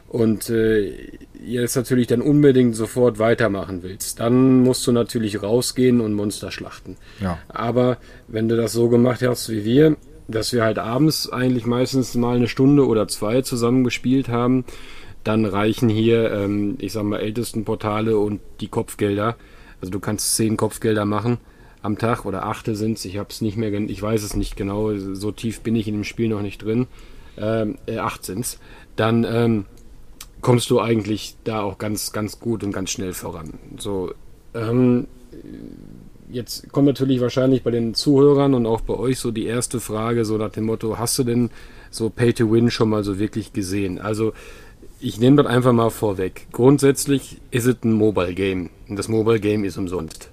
und 0.08 0.48
äh, 0.48 1.18
jetzt 1.44 1.76
natürlich 1.76 2.06
dann 2.06 2.22
unbedingt 2.22 2.74
sofort 2.74 3.18
weitermachen 3.18 3.82
willst, 3.82 4.20
dann 4.20 4.62
musst 4.62 4.86
du 4.86 4.92
natürlich 4.92 5.42
rausgehen 5.42 6.00
und 6.00 6.14
Monster 6.14 6.50
schlachten. 6.50 6.96
Ja. 7.20 7.38
Aber 7.48 7.98
wenn 8.26 8.48
du 8.48 8.56
das 8.56 8.72
so 8.72 8.88
gemacht 8.88 9.22
hast 9.22 9.50
wie 9.50 9.64
wir, 9.64 9.96
dass 10.26 10.52
wir 10.52 10.62
halt 10.62 10.78
abends 10.78 11.30
eigentlich 11.30 11.66
meistens 11.66 12.14
mal 12.14 12.36
eine 12.36 12.48
Stunde 12.48 12.86
oder 12.86 13.08
zwei 13.08 13.42
zusammen 13.42 13.84
gespielt 13.84 14.28
haben, 14.28 14.64
dann 15.24 15.44
reichen 15.44 15.88
hier, 15.88 16.30
ähm, 16.32 16.76
ich 16.80 16.92
sag 16.92 17.04
mal, 17.04 17.20
ältesten 17.20 17.64
Portale 17.64 18.18
und 18.18 18.40
die 18.60 18.68
Kopfgelder. 18.68 19.36
Also 19.80 19.90
du 19.90 20.00
kannst 20.00 20.36
zehn 20.36 20.56
Kopfgelder 20.56 21.04
machen 21.04 21.38
am 21.82 21.98
Tag 21.98 22.24
oder 22.24 22.46
achte 22.46 22.74
sind's. 22.74 23.04
Ich 23.04 23.18
hab's 23.18 23.40
nicht 23.40 23.56
mehr, 23.56 23.72
ich 23.72 24.02
weiß 24.02 24.22
es 24.22 24.34
nicht 24.34 24.56
genau. 24.56 24.94
So 24.96 25.32
tief 25.32 25.60
bin 25.60 25.76
ich 25.76 25.86
in 25.86 25.94
dem 25.94 26.04
Spiel 26.04 26.28
noch 26.28 26.42
nicht 26.42 26.62
drin. 26.62 26.86
Ähm, 27.36 27.78
äh, 27.86 27.98
acht 27.98 28.24
sind's. 28.24 28.58
Dann 28.96 29.24
ähm, 29.24 29.66
kommst 30.40 30.70
du 30.70 30.80
eigentlich 30.80 31.36
da 31.44 31.62
auch 31.62 31.78
ganz, 31.78 32.12
ganz 32.12 32.40
gut 32.40 32.62
und 32.64 32.72
ganz 32.72 32.90
schnell 32.90 33.12
voran. 33.12 33.54
So, 33.78 34.12
ähm, 34.54 35.06
jetzt 36.30 36.70
kommt 36.72 36.86
natürlich 36.86 37.20
wahrscheinlich 37.20 37.62
bei 37.62 37.70
den 37.70 37.94
Zuhörern 37.94 38.54
und 38.54 38.66
auch 38.66 38.80
bei 38.80 38.94
euch 38.94 39.18
so 39.18 39.30
die 39.30 39.46
erste 39.46 39.80
Frage, 39.80 40.24
so 40.24 40.36
nach 40.36 40.50
dem 40.50 40.64
Motto, 40.64 40.98
hast 40.98 41.18
du 41.18 41.24
denn 41.24 41.50
so 41.90 42.10
Pay 42.10 42.32
to 42.34 42.50
Win 42.50 42.70
schon 42.70 42.90
mal 42.90 43.04
so 43.04 43.18
wirklich 43.18 43.52
gesehen? 43.52 43.98
Also, 43.98 44.32
ich 45.00 45.20
nehme 45.20 45.36
das 45.36 45.46
einfach 45.46 45.72
mal 45.72 45.90
vorweg. 45.90 46.48
Grundsätzlich 46.52 47.40
ist 47.50 47.66
es 47.66 47.76
ein 47.84 47.92
Mobile 47.92 48.34
Game. 48.34 48.70
Und 48.88 48.96
das 48.96 49.08
Mobile 49.08 49.38
Game 49.38 49.64
ist 49.64 49.78
umsonst. 49.78 50.30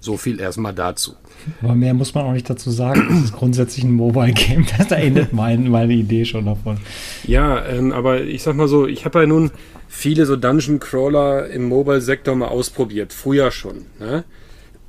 So 0.00 0.16
viel 0.16 0.40
erstmal 0.40 0.74
dazu. 0.74 1.14
Aber 1.62 1.74
mehr 1.74 1.92
muss 1.92 2.14
man 2.14 2.24
auch 2.24 2.32
nicht 2.32 2.48
dazu 2.48 2.70
sagen. 2.70 3.08
Es 3.10 3.24
ist 3.24 3.32
grundsätzlich 3.32 3.84
ein 3.84 3.92
Mobile 3.92 4.32
Game. 4.32 4.64
Das 4.78 4.90
endet 4.92 5.32
mein, 5.32 5.68
meine 5.68 5.92
Idee 5.92 6.24
schon 6.24 6.46
davon. 6.46 6.78
Ja, 7.24 7.64
ähm, 7.66 7.92
aber 7.92 8.22
ich 8.22 8.42
sag 8.42 8.54
mal 8.54 8.68
so, 8.68 8.86
ich 8.86 9.04
habe 9.04 9.20
ja 9.20 9.26
nun 9.26 9.50
viele 9.88 10.24
so 10.26 10.36
Dungeon 10.36 10.78
Crawler 10.78 11.48
im 11.48 11.68
Mobile-Sektor 11.68 12.36
mal 12.36 12.48
ausprobiert. 12.48 13.12
Früher 13.12 13.50
schon. 13.50 13.86
Ne? 13.98 14.24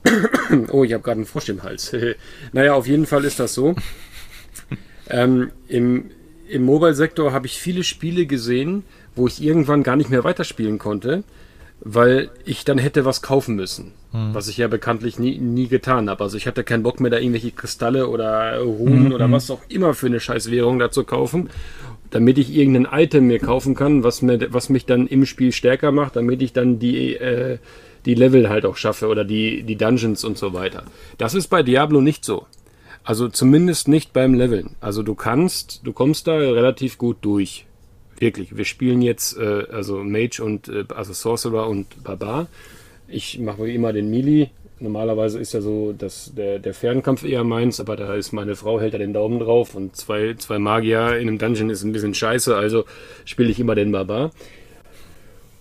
oh, 0.72 0.84
ich 0.84 0.94
habe 0.94 1.04
gerade 1.04 1.18
einen 1.18 1.26
Frosch 1.26 1.50
im 1.50 1.64
Hals. 1.64 1.96
naja, 2.54 2.74
auf 2.74 2.88
jeden 2.88 3.06
Fall 3.06 3.26
ist 3.26 3.40
das 3.40 3.54
so. 3.54 3.76
Ähm, 5.10 5.52
Im 5.68 6.12
im 6.50 6.64
Mobile-Sektor 6.64 7.32
habe 7.32 7.46
ich 7.46 7.60
viele 7.60 7.84
Spiele 7.84 8.26
gesehen, 8.26 8.84
wo 9.16 9.28
ich 9.28 9.42
irgendwann 9.42 9.84
gar 9.84 9.96
nicht 9.96 10.10
mehr 10.10 10.24
weiterspielen 10.24 10.80
konnte 10.80 11.24
weil 11.82 12.30
ich 12.46 12.66
dann 12.66 12.78
hätte 12.78 13.06
was 13.06 13.22
kaufen 13.22 13.56
müssen. 13.56 13.94
Hm. 14.12 14.34
Was 14.34 14.48
ich 14.48 14.58
ja 14.58 14.68
bekanntlich 14.68 15.20
nie, 15.20 15.38
nie 15.38 15.68
getan 15.68 16.10
habe. 16.10 16.24
Also 16.24 16.38
ich 16.38 16.48
hatte 16.48 16.64
keinen 16.64 16.84
Bock 16.84 17.00
mehr, 17.00 17.12
da 17.12 17.18
irgendwelche 17.18 17.52
Kristalle 17.52 18.08
oder 18.08 18.60
Runen 18.60 19.08
hm, 19.08 19.14
oder 19.14 19.26
hm. 19.26 19.32
was 19.32 19.52
auch 19.52 19.62
immer 19.70 19.94
für 19.94 20.08
eine 20.08 20.20
Scheißwährung 20.20 20.80
da 20.80 20.92
zu 20.92 21.04
kaufen. 21.04 21.50
damit 22.12 22.38
ich 22.38 22.56
irgendein 22.56 22.88
Item 22.92 23.28
mir 23.28 23.40
kaufen 23.40 23.76
kann, 23.76 24.04
was, 24.04 24.22
mir, 24.22 24.52
was 24.52 24.70
mich 24.70 24.86
dann 24.86 25.08
im 25.08 25.26
Spiel 25.26 25.52
stärker 25.52 25.92
macht, 25.92 26.16
damit 26.16 26.42
ich 26.42 26.54
dann 26.54 26.80
die, 26.80 27.16
äh, 27.16 27.60
die 28.06 28.16
Level 28.16 28.50
halt 28.50 28.66
auch 28.66 28.78
schaffe 28.78 29.08
oder 29.08 29.24
die, 29.24 29.64
die 29.64 29.76
Dungeons 29.76 30.24
und 30.24 30.38
so 30.38 30.54
weiter. 30.54 30.84
Das 31.18 31.36
ist 31.36 31.48
bei 31.48 31.64
Diablo 31.64 32.02
nicht 32.02 32.26
so. 32.26 32.48
Also 33.04 33.28
zumindest 33.28 33.88
nicht 33.88 34.14
beim 34.14 34.34
Leveln. 34.34 34.76
Also 34.82 35.04
du 35.04 35.16
kannst, 35.16 35.82
du 35.84 35.94
kommst 35.94 36.28
da 36.28 36.34
relativ 36.34 36.98
gut 36.98 37.18
durch. 37.22 37.66
Wirklich. 38.20 38.56
Wir 38.56 38.66
spielen 38.66 39.02
jetzt 39.02 39.38
äh, 39.38 39.64
also 39.72 40.04
Mage 40.04 40.42
und 40.44 40.68
äh, 40.68 40.84
also 40.94 41.14
Sorcerer 41.14 41.68
und 41.68 42.04
Barbar. 42.04 42.48
Ich 43.08 43.40
mache 43.40 43.66
wie 43.66 43.76
immer 43.76 43.94
den 43.94 44.10
Melee. 44.10 44.50
Normalerweise 44.82 45.40
ist 45.40 45.54
ja 45.54 45.62
so, 45.62 45.94
dass 45.94 46.34
der, 46.36 46.60
der 46.60 46.74
Fernkampf 46.74 47.24
eher 47.24 47.44
meins, 47.44 47.80
aber 47.80 47.96
da 47.96 48.14
ist 48.14 48.32
meine 48.32 48.56
Frau 48.56 48.80
hält 48.80 48.94
da 48.94 48.98
den 48.98 49.14
Daumen 49.14 49.40
drauf 49.40 49.76
und 49.76 49.96
zwei, 49.96 50.36
zwei 50.38 50.58
Magier 50.58 51.18
in 51.18 51.28
einem 51.28 51.38
Dungeon 51.38 51.70
ist 51.70 51.84
ein 51.84 51.92
bisschen 51.92 52.14
scheiße, 52.14 52.56
also 52.56 52.86
spiele 53.26 53.50
ich 53.50 53.60
immer 53.60 53.76
den 53.76 53.92
Barbar. 53.92 54.32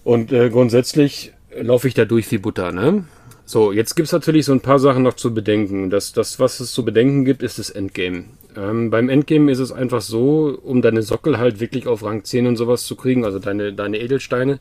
Und 0.04 0.32
äh, 0.32 0.50
grundsätzlich 0.50 1.32
laufe 1.60 1.88
ich 1.88 1.94
da 1.94 2.04
durch 2.04 2.30
wie 2.30 2.38
Butter, 2.38 2.70
ne? 2.70 3.04
So, 3.44 3.72
jetzt 3.72 3.96
gibt's 3.96 4.12
natürlich 4.12 4.44
so 4.44 4.52
ein 4.52 4.60
paar 4.60 4.78
Sachen 4.78 5.02
noch 5.02 5.14
zu 5.14 5.32
bedenken. 5.32 5.90
Das, 5.90 6.12
das 6.12 6.38
was 6.38 6.60
es 6.60 6.72
zu 6.72 6.84
bedenken 6.84 7.24
gibt, 7.24 7.42
ist 7.42 7.58
das 7.58 7.70
Endgame. 7.70 8.24
Ähm, 8.58 8.90
beim 8.90 9.08
Endgame 9.08 9.52
ist 9.52 9.60
es 9.60 9.70
einfach 9.70 10.00
so, 10.00 10.58
um 10.62 10.82
deine 10.82 11.02
Sockel 11.02 11.38
halt 11.38 11.60
wirklich 11.60 11.86
auf 11.86 12.02
Rang 12.02 12.24
10 12.24 12.46
und 12.46 12.56
sowas 12.56 12.84
zu 12.84 12.96
kriegen, 12.96 13.24
also 13.24 13.38
deine, 13.38 13.72
deine 13.72 14.00
Edelsteine, 14.00 14.58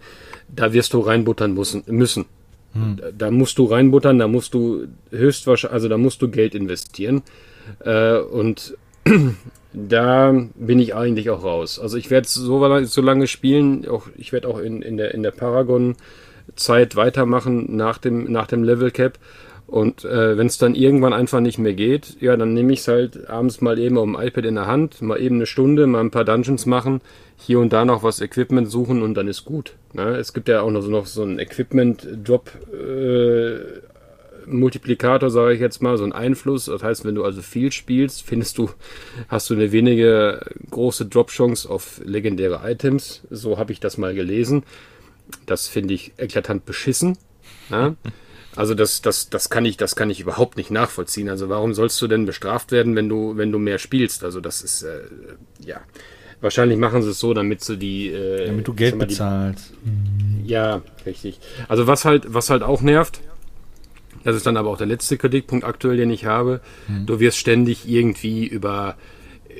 da 0.53 0.71
wirst 0.73 0.93
du 0.93 0.99
reinbuttern 0.99 1.53
müssen. 1.53 1.83
müssen. 1.87 2.25
Hm. 2.73 2.97
Da, 2.97 3.11
da, 3.11 3.31
musst 3.31 3.57
du 3.57 3.65
reinbuttern, 3.65 4.19
da 4.19 4.27
musst 4.27 4.53
du 4.53 4.87
höchstwahrscheinlich, 5.09 5.73
also 5.73 5.89
da 5.89 5.97
musst 5.97 6.21
du 6.21 6.29
Geld 6.29 6.53
investieren. 6.53 7.23
Äh, 7.79 8.19
und 8.19 8.77
da 9.73 10.45
bin 10.55 10.79
ich 10.79 10.93
eigentlich 10.93 11.31
auch 11.31 11.43
raus. 11.43 11.79
Also 11.79 11.97
ich 11.97 12.11
werde 12.11 12.27
so, 12.27 12.85
so 12.85 13.01
lange 13.01 13.27
spielen, 13.27 13.87
auch, 13.87 14.07
ich 14.15 14.31
werde 14.31 14.47
auch 14.47 14.59
in, 14.59 14.83
in, 14.83 14.97
der, 14.97 15.13
in 15.15 15.23
der 15.23 15.31
Paragon 15.31 15.95
Zeit 16.55 16.95
weitermachen 16.95 17.75
nach 17.75 17.97
dem, 17.97 18.31
nach 18.31 18.47
dem 18.47 18.63
Level 18.63 18.91
Cap. 18.91 19.17
Und 19.67 20.05
äh, 20.05 20.37
wenn 20.37 20.47
es 20.47 20.57
dann 20.57 20.75
irgendwann 20.75 21.11
einfach 21.11 21.41
nicht 21.41 21.57
mehr 21.57 21.73
geht, 21.73 22.21
ja, 22.21 22.37
dann 22.37 22.53
nehme 22.53 22.71
ich 22.71 22.79
es 22.79 22.87
halt 22.87 23.29
abends 23.29 23.59
mal 23.59 23.77
eben 23.77 23.97
auf 23.97 24.05
dem 24.05 24.15
iPad 24.15 24.45
in 24.45 24.55
der 24.55 24.65
Hand, 24.65 25.01
mal 25.01 25.19
eben 25.19 25.35
eine 25.35 25.45
Stunde, 25.45 25.87
mal 25.87 25.99
ein 25.99 26.11
paar 26.11 26.23
Dungeons 26.23 26.65
machen, 26.65 27.01
hier 27.35 27.59
und 27.59 27.73
da 27.73 27.83
noch 27.83 28.01
was 28.01 28.21
Equipment 28.21 28.71
suchen 28.71 29.01
und 29.01 29.15
dann 29.15 29.27
ist 29.27 29.43
gut. 29.43 29.73
Ne? 29.91 30.15
Es 30.15 30.33
gibt 30.33 30.47
ja 30.47 30.61
auch 30.61 30.71
noch 30.71 30.81
so, 30.81 30.89
noch 30.89 31.05
so 31.05 31.23
ein 31.23 31.37
Equipment-Drop 31.37 32.49
äh, 32.73 33.59
Multiplikator, 34.45 35.29
sage 35.29 35.55
ich 35.55 35.59
jetzt 35.59 35.81
mal, 35.81 35.97
so 35.97 36.05
ein 36.05 36.13
Einfluss. 36.13 36.65
Das 36.65 36.81
heißt, 36.81 37.03
wenn 37.03 37.15
du 37.15 37.25
also 37.25 37.41
viel 37.41 37.73
spielst, 37.73 38.23
findest 38.23 38.57
du, 38.57 38.69
hast 39.27 39.49
du 39.49 39.53
eine 39.53 39.73
wenige 39.73 40.45
große 40.71 41.07
Drop-Chance 41.07 41.69
auf 41.69 41.99
legendäre 42.05 42.61
Items. 42.63 43.23
So 43.29 43.57
habe 43.57 43.73
ich 43.73 43.81
das 43.81 43.97
mal 43.97 44.15
gelesen. 44.15 44.63
Das 45.45 45.67
finde 45.67 45.93
ich 45.93 46.13
eklatant 46.17 46.65
beschissen. 46.65 47.17
Ne? 47.69 47.97
Also 48.57 48.73
das, 48.73 49.01
das, 49.01 49.29
das 49.29 49.49
kann 49.49 49.65
ich, 49.65 49.77
das 49.77 49.95
kann 49.95 50.09
ich 50.09 50.19
überhaupt 50.19 50.57
nicht 50.57 50.71
nachvollziehen. 50.71 51.29
Also 51.29 51.47
warum 51.47 51.73
sollst 51.73 52.01
du 52.01 52.07
denn 52.07 52.25
bestraft 52.25 52.71
werden, 52.71 52.95
wenn 52.95 53.07
du, 53.07 53.37
wenn 53.37 53.51
du 53.51 53.59
mehr 53.59 53.77
spielst? 53.77 54.23
Also 54.23 54.41
das 54.41 54.61
ist 54.61 54.83
äh, 54.83 55.01
ja 55.63 55.81
wahrscheinlich 56.41 56.77
machen 56.77 57.01
sie 57.01 57.09
es 57.09 57.19
so, 57.19 57.33
damit 57.33 57.63
sie 57.63 57.77
die, 57.77 58.09
äh, 58.09 58.47
damit 58.47 58.67
du 58.67 58.73
Geld 58.73 58.95
mal, 58.95 59.07
bezahlst. 59.07 59.73
Die, 59.83 60.47
ja, 60.49 60.81
richtig. 61.05 61.39
Also 61.67 61.87
was 61.87 62.05
halt, 62.05 62.33
was 62.33 62.49
halt 62.49 62.63
auch 62.63 62.81
nervt, 62.81 63.21
das 64.23 64.35
ist 64.35 64.45
dann 64.45 64.57
aber 64.57 64.69
auch 64.69 64.77
der 64.77 64.87
letzte 64.87 65.17
Kritikpunkt 65.17 65.65
aktuell, 65.65 65.97
den 65.97 66.09
ich 66.09 66.25
habe. 66.25 66.61
Mhm. 66.87 67.05
Du 67.05 67.19
wirst 67.19 67.37
ständig 67.37 67.87
irgendwie 67.87 68.45
über 68.45 68.95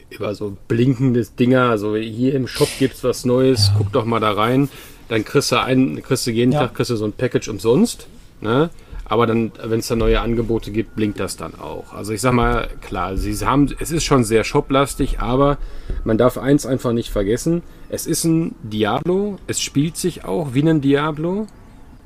über 0.09 0.35
so 0.35 0.55
blinkendes 0.67 1.35
Dinger, 1.35 1.69
also 1.69 1.95
hier 1.95 2.35
im 2.35 2.47
Shop 2.47 2.69
gibt's 2.79 3.03
was 3.03 3.25
Neues, 3.25 3.67
ja. 3.67 3.75
guck 3.77 3.91
doch 3.91 4.05
mal 4.05 4.19
da 4.19 4.31
rein. 4.31 4.69
Dann 5.09 5.25
kriegst 5.25 5.51
du 5.51 5.59
einen, 5.59 6.01
kriegst 6.03 6.27
du 6.27 6.31
jeden 6.31 6.51
ja. 6.51 6.61
Tag 6.61 6.75
kriegst 6.75 6.91
du 6.91 6.95
so 6.95 7.05
ein 7.05 7.13
Package 7.13 7.49
umsonst. 7.49 8.07
Ne? 8.39 8.69
Aber 9.09 9.25
dann, 9.25 9.53
wenn 9.63 9.79
es 9.79 9.87
da 9.87 9.95
neue 9.95 10.19
Angebote 10.19 10.71
gibt, 10.71 10.95
blinkt 10.95 11.19
das 11.19 11.37
dann 11.37 11.55
auch. 11.55 11.93
Also 11.93 12.11
ich 12.11 12.19
sag 12.19 12.33
mal, 12.33 12.67
klar, 12.81 13.15
sie 13.15 13.33
haben, 13.45 13.73
es 13.79 13.91
ist 13.91 14.03
schon 14.03 14.25
sehr 14.25 14.43
shoplastig, 14.43 15.19
aber 15.19 15.57
man 16.03 16.17
darf 16.17 16.37
eins 16.37 16.65
einfach 16.65 16.91
nicht 16.91 17.09
vergessen. 17.09 17.63
Es 17.89 18.05
ist 18.05 18.25
ein 18.25 18.55
Diablo, 18.63 19.37
es 19.47 19.61
spielt 19.61 19.95
sich 19.95 20.25
auch 20.25 20.53
wie 20.53 20.67
ein 20.67 20.81
Diablo 20.81 21.47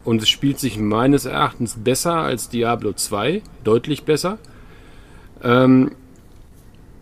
und 0.03 0.21
es 0.21 0.29
spielt 0.29 0.59
sich 0.59 0.77
meines 0.77 1.25
Erachtens 1.25 1.75
besser 1.83 2.17
als 2.17 2.49
Diablo 2.49 2.93
2, 2.93 3.41
deutlich 3.63 4.03
besser. 4.03 4.37
Ähm, 5.43 5.91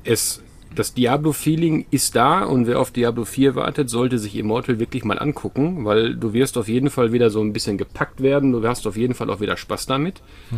es 0.06 0.42
das 0.80 0.94
Diablo-Feeling 0.94 1.88
ist 1.92 2.16
da 2.16 2.44
und 2.46 2.66
wer 2.66 2.80
auf 2.80 2.92
Diablo 2.92 3.26
4 3.26 3.56
wartet, 3.56 3.90
sollte 3.90 4.18
sich 4.18 4.38
Immortal 4.38 4.80
wirklich 4.80 5.04
mal 5.04 5.20
angucken, 5.20 5.84
weil 5.84 6.16
du 6.16 6.32
wirst 6.32 6.58
auf 6.58 6.70
jeden 6.70 6.90
Fall 6.90 7.12
wieder 7.12 7.30
so 7.30 7.42
ein 7.42 7.52
bisschen 7.52 7.78
gepackt 7.78 8.22
werden, 8.22 8.54
du 8.54 8.66
hast 8.66 8.88
auf 8.88 8.96
jeden 8.96 9.14
Fall 9.14 9.30
auch 9.30 9.42
wieder 9.42 9.58
Spaß 9.58 9.88
damit. 9.88 10.22
Mhm. 10.52 10.58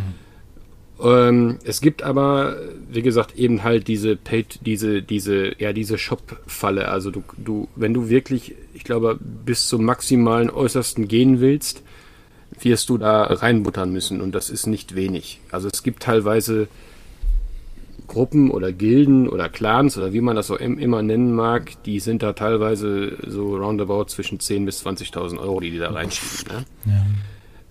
Ähm, 1.04 1.58
es 1.64 1.80
gibt 1.80 2.04
aber, 2.04 2.56
wie 2.88 3.02
gesagt, 3.02 3.36
eben 3.36 3.64
halt 3.64 3.88
diese 3.88 4.14
Paid, 4.14 4.60
diese, 4.64 5.02
diese, 5.02 5.60
ja, 5.60 5.72
diese 5.72 5.98
Shop-Falle. 5.98 6.88
Also 6.88 7.10
du, 7.10 7.24
du, 7.36 7.66
wenn 7.74 7.92
du 7.92 8.08
wirklich, 8.08 8.54
ich 8.74 8.84
glaube, 8.84 9.18
bis 9.20 9.66
zum 9.66 9.84
maximalen 9.84 10.50
Äußersten 10.50 11.08
gehen 11.08 11.40
willst, 11.40 11.82
wirst 12.60 12.88
du 12.90 12.96
da 12.96 13.24
reinbuttern 13.24 13.92
müssen 13.92 14.20
und 14.20 14.36
das 14.36 14.50
ist 14.50 14.68
nicht 14.68 14.94
wenig. 14.94 15.40
Also 15.50 15.68
es 15.72 15.82
gibt 15.82 16.04
teilweise 16.04 16.68
Gruppen 18.12 18.50
oder 18.50 18.72
Gilden 18.72 19.26
oder 19.26 19.48
Clans 19.48 19.96
oder 19.96 20.12
wie 20.12 20.20
man 20.20 20.36
das 20.36 20.48
so 20.48 20.56
immer 20.56 21.02
nennen 21.02 21.34
mag, 21.34 21.82
die 21.84 21.98
sind 21.98 22.22
da 22.22 22.34
teilweise 22.34 23.16
so 23.26 23.56
roundabout 23.56 24.04
zwischen 24.04 24.38
10.000 24.38 24.64
bis 24.66 24.86
20.000 24.86 25.38
Euro, 25.38 25.60
die 25.60 25.70
die 25.70 25.78
da 25.78 25.90
reinschieben. 25.90 26.58
Ne? 26.58 26.64
Ja. 26.92 27.06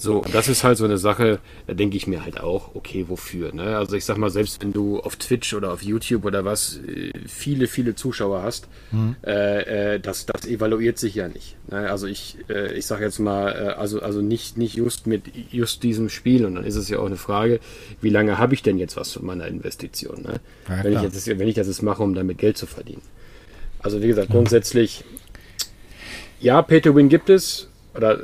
So, 0.01 0.23
das 0.33 0.47
ist 0.47 0.63
halt 0.63 0.79
so 0.79 0.85
eine 0.85 0.97
Sache, 0.97 1.37
da 1.67 1.75
denke 1.75 1.95
ich 1.95 2.07
mir 2.07 2.25
halt 2.25 2.39
auch, 2.39 2.73
okay, 2.73 3.05
wofür? 3.07 3.53
Ne? 3.53 3.77
Also 3.77 3.95
ich 3.95 4.03
sag 4.03 4.17
mal, 4.17 4.31
selbst 4.31 4.59
wenn 4.63 4.73
du 4.73 4.99
auf 4.99 5.15
Twitch 5.15 5.53
oder 5.53 5.71
auf 5.71 5.83
YouTube 5.83 6.25
oder 6.25 6.43
was 6.43 6.79
äh, 6.87 7.11
viele, 7.27 7.67
viele 7.67 7.93
Zuschauer 7.93 8.41
hast, 8.41 8.67
mhm. 8.91 9.15
äh, 9.23 9.93
äh, 9.93 9.99
das, 9.99 10.25
das 10.25 10.47
evaluiert 10.47 10.97
sich 10.97 11.13
ja 11.13 11.27
nicht. 11.27 11.55
Ne? 11.69 11.87
Also 11.87 12.07
ich, 12.07 12.37
äh, 12.49 12.73
ich 12.73 12.87
sag 12.87 12.99
jetzt 12.99 13.19
mal, 13.19 13.51
äh, 13.51 13.79
also, 13.79 14.01
also 14.01 14.23
nicht, 14.23 14.57
nicht 14.57 14.73
just 14.73 15.05
mit 15.05 15.25
just 15.51 15.83
diesem 15.83 16.09
Spiel 16.09 16.45
und 16.47 16.55
dann 16.55 16.63
ist 16.63 16.77
es 16.77 16.89
ja 16.89 16.97
auch 16.97 17.05
eine 17.05 17.15
Frage, 17.15 17.59
wie 18.01 18.09
lange 18.09 18.39
habe 18.39 18.55
ich 18.55 18.63
denn 18.63 18.79
jetzt 18.79 18.97
was 18.97 19.13
von 19.13 19.23
meiner 19.23 19.45
Investition? 19.45 20.23
Ne? 20.23 20.39
Ja, 20.67 20.83
wenn, 20.83 20.93
ich 20.93 21.01
jetzt, 21.03 21.27
wenn 21.27 21.47
ich 21.47 21.53
das 21.53 21.67
jetzt 21.67 21.83
mache, 21.83 22.01
um 22.01 22.15
damit 22.15 22.39
Geld 22.39 22.57
zu 22.57 22.65
verdienen. 22.65 23.03
Also 23.83 24.01
wie 24.01 24.07
gesagt, 24.07 24.31
grundsätzlich, 24.31 25.03
ja, 26.39 26.63
Pay-to-Win 26.63 27.07
gibt 27.07 27.29
es, 27.29 27.67
oder 27.93 28.19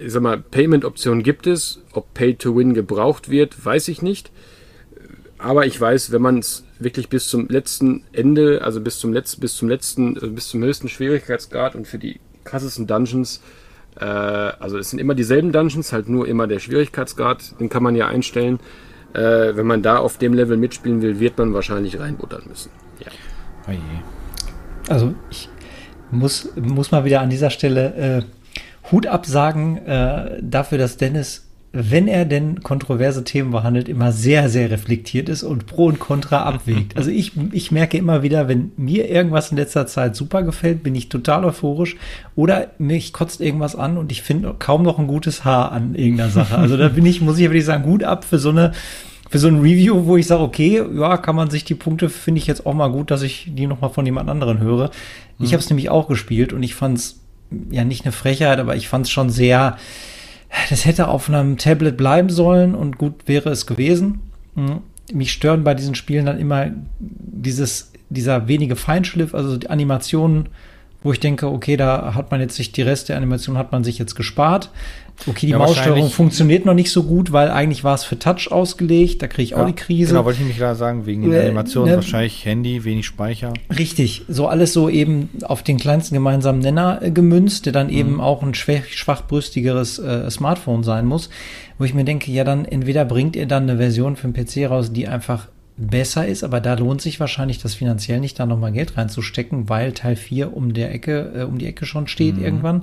ich 0.00 0.12
sag 0.12 0.22
mal, 0.22 0.38
Payment-Optionen 0.38 1.22
gibt 1.22 1.46
es. 1.46 1.82
Ob 1.92 2.12
Pay-to-Win 2.14 2.74
gebraucht 2.74 3.30
wird, 3.30 3.64
weiß 3.64 3.88
ich 3.88 4.02
nicht. 4.02 4.30
Aber 5.38 5.66
ich 5.66 5.80
weiß, 5.80 6.12
wenn 6.12 6.22
man 6.22 6.38
es 6.38 6.64
wirklich 6.78 7.08
bis 7.08 7.28
zum 7.28 7.48
letzten 7.48 8.04
Ende, 8.12 8.62
also 8.62 8.80
bis 8.80 8.98
zum 8.98 9.12
letzten, 9.12 9.40
bis 9.40 9.56
zum 9.56 9.68
letzten, 9.68 10.14
also 10.14 10.30
bis 10.30 10.48
zum 10.48 10.62
höchsten 10.62 10.88
Schwierigkeitsgrad 10.88 11.74
und 11.74 11.86
für 11.86 11.98
die 11.98 12.20
krassesten 12.44 12.86
Dungeons, 12.86 13.40
äh, 13.98 14.04
also 14.04 14.78
es 14.78 14.90
sind 14.90 14.98
immer 14.98 15.14
dieselben 15.14 15.52
Dungeons, 15.52 15.92
halt 15.92 16.08
nur 16.08 16.28
immer 16.28 16.46
der 16.46 16.58
Schwierigkeitsgrad, 16.58 17.60
den 17.60 17.68
kann 17.68 17.82
man 17.82 17.96
ja 17.96 18.08
einstellen. 18.08 18.60
Äh, 19.12 19.56
wenn 19.56 19.66
man 19.66 19.82
da 19.82 19.96
auf 19.98 20.18
dem 20.18 20.34
Level 20.34 20.56
mitspielen 20.56 21.02
will, 21.02 21.18
wird 21.20 21.36
man 21.36 21.52
wahrscheinlich 21.52 21.98
reinbuttern 21.98 22.44
müssen. 22.46 22.70
Ja. 23.00 23.10
Oh 23.66 24.92
also 24.92 25.14
ich 25.30 25.48
muss, 26.10 26.48
muss 26.56 26.90
mal 26.90 27.04
wieder 27.04 27.20
an 27.20 27.30
dieser 27.30 27.50
Stelle 27.50 27.94
äh, 27.94 28.22
Hut 28.90 29.06
absagen 29.06 29.78
äh, 29.86 30.38
dafür, 30.42 30.78
dass 30.78 30.96
Dennis, 30.96 31.46
wenn 31.72 32.08
er 32.08 32.24
denn 32.24 32.62
kontroverse 32.62 33.22
Themen 33.22 33.52
behandelt, 33.52 33.88
immer 33.88 34.10
sehr, 34.10 34.48
sehr 34.48 34.70
reflektiert 34.70 35.28
ist 35.28 35.42
und 35.42 35.66
Pro 35.66 35.86
und 35.86 36.00
Contra 36.00 36.42
abwägt. 36.42 36.94
Also 36.96 37.10
ich, 37.10 37.32
ich 37.52 37.70
merke 37.70 37.96
immer 37.96 38.22
wieder, 38.22 38.48
wenn 38.48 38.72
mir 38.76 39.08
irgendwas 39.08 39.50
in 39.50 39.56
letzter 39.56 39.86
Zeit 39.86 40.16
super 40.16 40.42
gefällt, 40.42 40.82
bin 40.82 40.94
ich 40.94 41.08
total 41.08 41.44
euphorisch 41.44 41.96
oder 42.34 42.68
mich 42.78 43.12
kotzt 43.12 43.40
irgendwas 43.40 43.76
an 43.76 43.96
und 43.96 44.10
ich 44.10 44.22
finde 44.22 44.54
kaum 44.58 44.82
noch 44.82 44.98
ein 44.98 45.06
gutes 45.06 45.44
Haar 45.44 45.72
an 45.72 45.94
irgendeiner 45.94 46.30
Sache. 46.30 46.58
Also 46.58 46.76
da 46.76 46.88
bin 46.88 47.06
ich, 47.06 47.20
muss 47.20 47.38
ich 47.38 47.44
wirklich 47.44 47.64
sagen, 47.64 47.84
Hut 47.84 48.02
ab 48.02 48.24
für 48.24 48.38
so 48.38 48.50
eine 48.50 48.72
für 49.30 49.38
so 49.38 49.46
ein 49.46 49.60
Review, 49.60 50.06
wo 50.06 50.16
ich 50.16 50.26
sage, 50.26 50.42
okay, 50.42 50.82
ja, 50.92 51.16
kann 51.16 51.36
man 51.36 51.50
sich 51.50 51.64
die 51.64 51.76
Punkte, 51.76 52.08
finde 52.08 52.40
ich 52.40 52.48
jetzt 52.48 52.66
auch 52.66 52.74
mal 52.74 52.90
gut, 52.90 53.12
dass 53.12 53.22
ich 53.22 53.48
die 53.54 53.68
nochmal 53.68 53.90
von 53.90 54.04
jemand 54.04 54.28
anderen 54.28 54.58
höre. 54.58 54.90
Mhm. 55.38 55.44
Ich 55.44 55.52
habe 55.52 55.62
es 55.62 55.70
nämlich 55.70 55.88
auch 55.88 56.08
gespielt 56.08 56.52
und 56.52 56.64
ich 56.64 56.74
fand 56.74 56.98
es 56.98 57.20
ja 57.70 57.84
nicht 57.84 58.04
eine 58.04 58.12
Frechheit, 58.12 58.58
aber 58.58 58.76
ich 58.76 58.88
fand 58.88 59.06
es 59.06 59.10
schon 59.10 59.30
sehr, 59.30 59.76
das 60.70 60.84
hätte 60.84 61.08
auf 61.08 61.28
einem 61.28 61.58
Tablet 61.58 61.96
bleiben 61.96 62.30
sollen 62.30 62.74
und 62.74 62.98
gut 62.98 63.26
wäre 63.26 63.50
es 63.50 63.66
gewesen. 63.66 64.20
Hm. 64.54 64.80
Mich 65.12 65.32
stören 65.32 65.64
bei 65.64 65.74
diesen 65.74 65.94
Spielen 65.94 66.26
dann 66.26 66.38
immer 66.38 66.70
dieses, 66.98 67.92
dieser 68.10 68.48
wenige 68.48 68.76
Feinschliff, 68.76 69.34
also 69.34 69.56
die 69.56 69.70
Animationen 69.70 70.48
wo 71.02 71.12
ich 71.12 71.20
denke, 71.20 71.48
okay, 71.48 71.76
da 71.76 72.14
hat 72.14 72.30
man 72.30 72.40
jetzt 72.40 72.56
sich 72.56 72.72
die 72.72 72.82
Rest 72.82 73.08
der 73.08 73.16
Animation 73.16 73.56
hat 73.56 73.72
man 73.72 73.84
sich 73.84 73.98
jetzt 73.98 74.14
gespart. 74.14 74.70
Okay, 75.26 75.46
die 75.46 75.52
Ja, 75.52 75.58
Maussteuerung 75.58 76.08
funktioniert 76.10 76.64
noch 76.64 76.72
nicht 76.74 76.90
so 76.90 77.02
gut, 77.02 77.30
weil 77.30 77.50
eigentlich 77.50 77.84
war 77.84 77.94
es 77.94 78.04
für 78.04 78.18
Touch 78.18 78.50
ausgelegt. 78.50 79.20
Da 79.20 79.26
kriege 79.26 79.42
ich 79.42 79.54
auch 79.54 79.66
die 79.66 79.74
Krise. 79.74 80.12
Genau, 80.12 80.24
wollte 80.24 80.40
ich 80.40 80.46
mich 80.46 80.56
gerade 80.56 80.76
sagen, 80.76 81.04
wegen 81.04 81.30
der 81.30 81.42
Äh, 81.42 81.46
Animation 81.48 81.88
ne? 81.88 81.96
wahrscheinlich 81.96 82.44
Handy, 82.46 82.84
wenig 82.84 83.04
Speicher. 83.06 83.52
Richtig, 83.76 84.22
so 84.28 84.46
alles 84.48 84.72
so 84.72 84.88
eben 84.88 85.28
auf 85.42 85.62
den 85.62 85.76
kleinsten 85.78 86.14
gemeinsamen 86.14 86.60
Nenner 86.60 87.00
äh, 87.02 87.10
gemünzt, 87.10 87.66
der 87.66 87.72
dann 87.74 87.88
Mhm. 87.88 87.92
eben 87.92 88.20
auch 88.20 88.42
ein 88.42 88.54
schwach, 88.54 88.84
schwachbrüstigeres 88.88 89.98
äh, 89.98 90.30
Smartphone 90.30 90.82
sein 90.82 91.06
muss, 91.06 91.28
wo 91.78 91.84
ich 91.84 91.94
mir 91.94 92.04
denke, 92.04 92.30
ja 92.32 92.44
dann 92.44 92.64
entweder 92.64 93.04
bringt 93.04 93.36
ihr 93.36 93.46
dann 93.46 93.64
eine 93.64 93.76
Version 93.78 94.16
für 94.16 94.28
den 94.28 94.32
PC 94.34 94.70
raus, 94.70 94.92
die 94.92 95.06
einfach 95.08 95.48
besser 95.76 96.26
ist, 96.26 96.44
aber 96.44 96.60
da 96.60 96.74
lohnt 96.74 97.00
sich 97.00 97.20
wahrscheinlich 97.20 97.58
das 97.58 97.74
finanziell 97.74 98.20
nicht, 98.20 98.38
da 98.38 98.44
nochmal 98.44 98.72
Geld 98.72 98.96
reinzustecken, 98.98 99.68
weil 99.70 99.92
Teil 99.92 100.14
4 100.16 100.54
um 100.54 100.74
der 100.74 100.92
Ecke, 100.94 101.32
äh, 101.36 101.42
um 101.44 101.58
die 101.58 101.66
Ecke 101.66 101.86
schon 101.86 102.06
steht 102.06 102.36
Mhm. 102.36 102.44
irgendwann. 102.44 102.82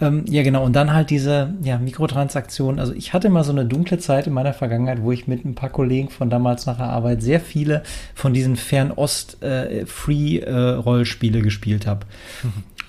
Ähm, 0.00 0.24
ja, 0.28 0.42
genau. 0.42 0.64
Und 0.64 0.74
dann 0.74 0.92
halt 0.92 1.10
diese 1.10 1.54
ja, 1.62 1.78
Mikrotransaktionen. 1.78 2.78
Also 2.78 2.92
ich 2.92 3.14
hatte 3.14 3.30
mal 3.30 3.44
so 3.44 3.52
eine 3.52 3.64
dunkle 3.64 3.98
Zeit 3.98 4.26
in 4.26 4.34
meiner 4.34 4.52
Vergangenheit, 4.52 5.00
wo 5.02 5.12
ich 5.12 5.26
mit 5.26 5.42
ein 5.44 5.54
paar 5.54 5.70
Kollegen 5.70 6.10
von 6.10 6.28
damals 6.28 6.66
nach 6.66 6.76
der 6.76 6.90
Arbeit 6.90 7.22
sehr 7.22 7.40
viele 7.40 7.82
von 8.14 8.34
diesen 8.34 8.56
Fernost-Free-Rollspiele 8.56 11.40
gespielt 11.40 11.86
habe. 11.86 12.00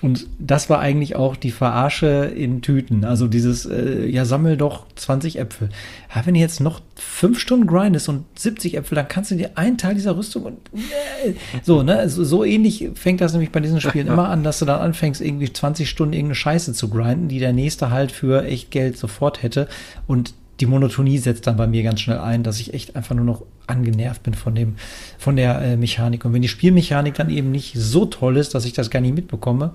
Und 0.00 0.26
das 0.38 0.70
war 0.70 0.78
eigentlich 0.78 1.16
auch 1.16 1.34
die 1.34 1.50
Verarsche 1.50 2.32
in 2.36 2.62
Tüten. 2.62 3.04
Also 3.04 3.26
dieses, 3.26 3.66
äh, 3.66 4.06
ja, 4.06 4.24
sammel 4.24 4.56
doch 4.56 4.86
20 4.94 5.38
Äpfel. 5.38 5.70
Ja, 6.14 6.24
wenn 6.24 6.34
du 6.34 6.40
jetzt 6.40 6.60
noch 6.60 6.80
fünf 6.94 7.40
Stunden 7.40 7.66
grindest 7.66 8.08
und 8.08 8.24
70 8.38 8.76
Äpfel, 8.76 8.94
dann 8.94 9.08
kannst 9.08 9.32
du 9.32 9.34
dir 9.34 9.50
einen 9.56 9.76
Teil 9.76 9.94
dieser 9.94 10.16
Rüstung 10.16 10.44
und 10.44 10.58
äh, 10.74 11.32
so, 11.62 11.82
ne? 11.82 12.08
So, 12.08 12.22
so 12.22 12.44
ähnlich 12.44 12.90
fängt 12.94 13.20
das 13.20 13.32
nämlich 13.32 13.50
bei 13.50 13.60
diesen 13.60 13.80
Spielen 13.80 14.06
immer 14.08 14.28
an, 14.28 14.44
dass 14.44 14.60
du 14.60 14.64
dann 14.64 14.80
anfängst, 14.80 15.20
irgendwie 15.20 15.52
20 15.52 15.90
Stunden 15.90 16.12
irgendeine 16.12 16.36
Scheiße 16.36 16.72
zu 16.74 16.88
grinden, 16.90 17.26
die 17.26 17.40
der 17.40 17.52
nächste 17.52 17.90
halt 17.90 18.12
für 18.12 18.44
echt 18.44 18.70
Geld 18.70 18.96
sofort 18.96 19.42
hätte. 19.42 19.66
Und 20.06 20.32
die 20.60 20.66
Monotonie 20.66 21.18
setzt 21.18 21.46
dann 21.46 21.56
bei 21.56 21.66
mir 21.66 21.82
ganz 21.82 22.00
schnell 22.00 22.18
ein, 22.18 22.42
dass 22.42 22.60
ich 22.60 22.74
echt 22.74 22.96
einfach 22.96 23.14
nur 23.14 23.24
noch 23.24 23.42
angenervt 23.66 24.22
bin 24.22 24.34
von 24.34 24.54
dem, 24.54 24.76
von 25.18 25.36
der 25.36 25.60
äh, 25.60 25.76
Mechanik. 25.76 26.24
Und 26.24 26.32
wenn 26.32 26.42
die 26.42 26.48
Spielmechanik 26.48 27.14
dann 27.14 27.30
eben 27.30 27.50
nicht 27.50 27.74
so 27.76 28.06
toll 28.06 28.36
ist, 28.36 28.54
dass 28.54 28.64
ich 28.64 28.72
das 28.72 28.90
gar 28.90 29.00
nicht 29.00 29.14
mitbekomme, 29.14 29.72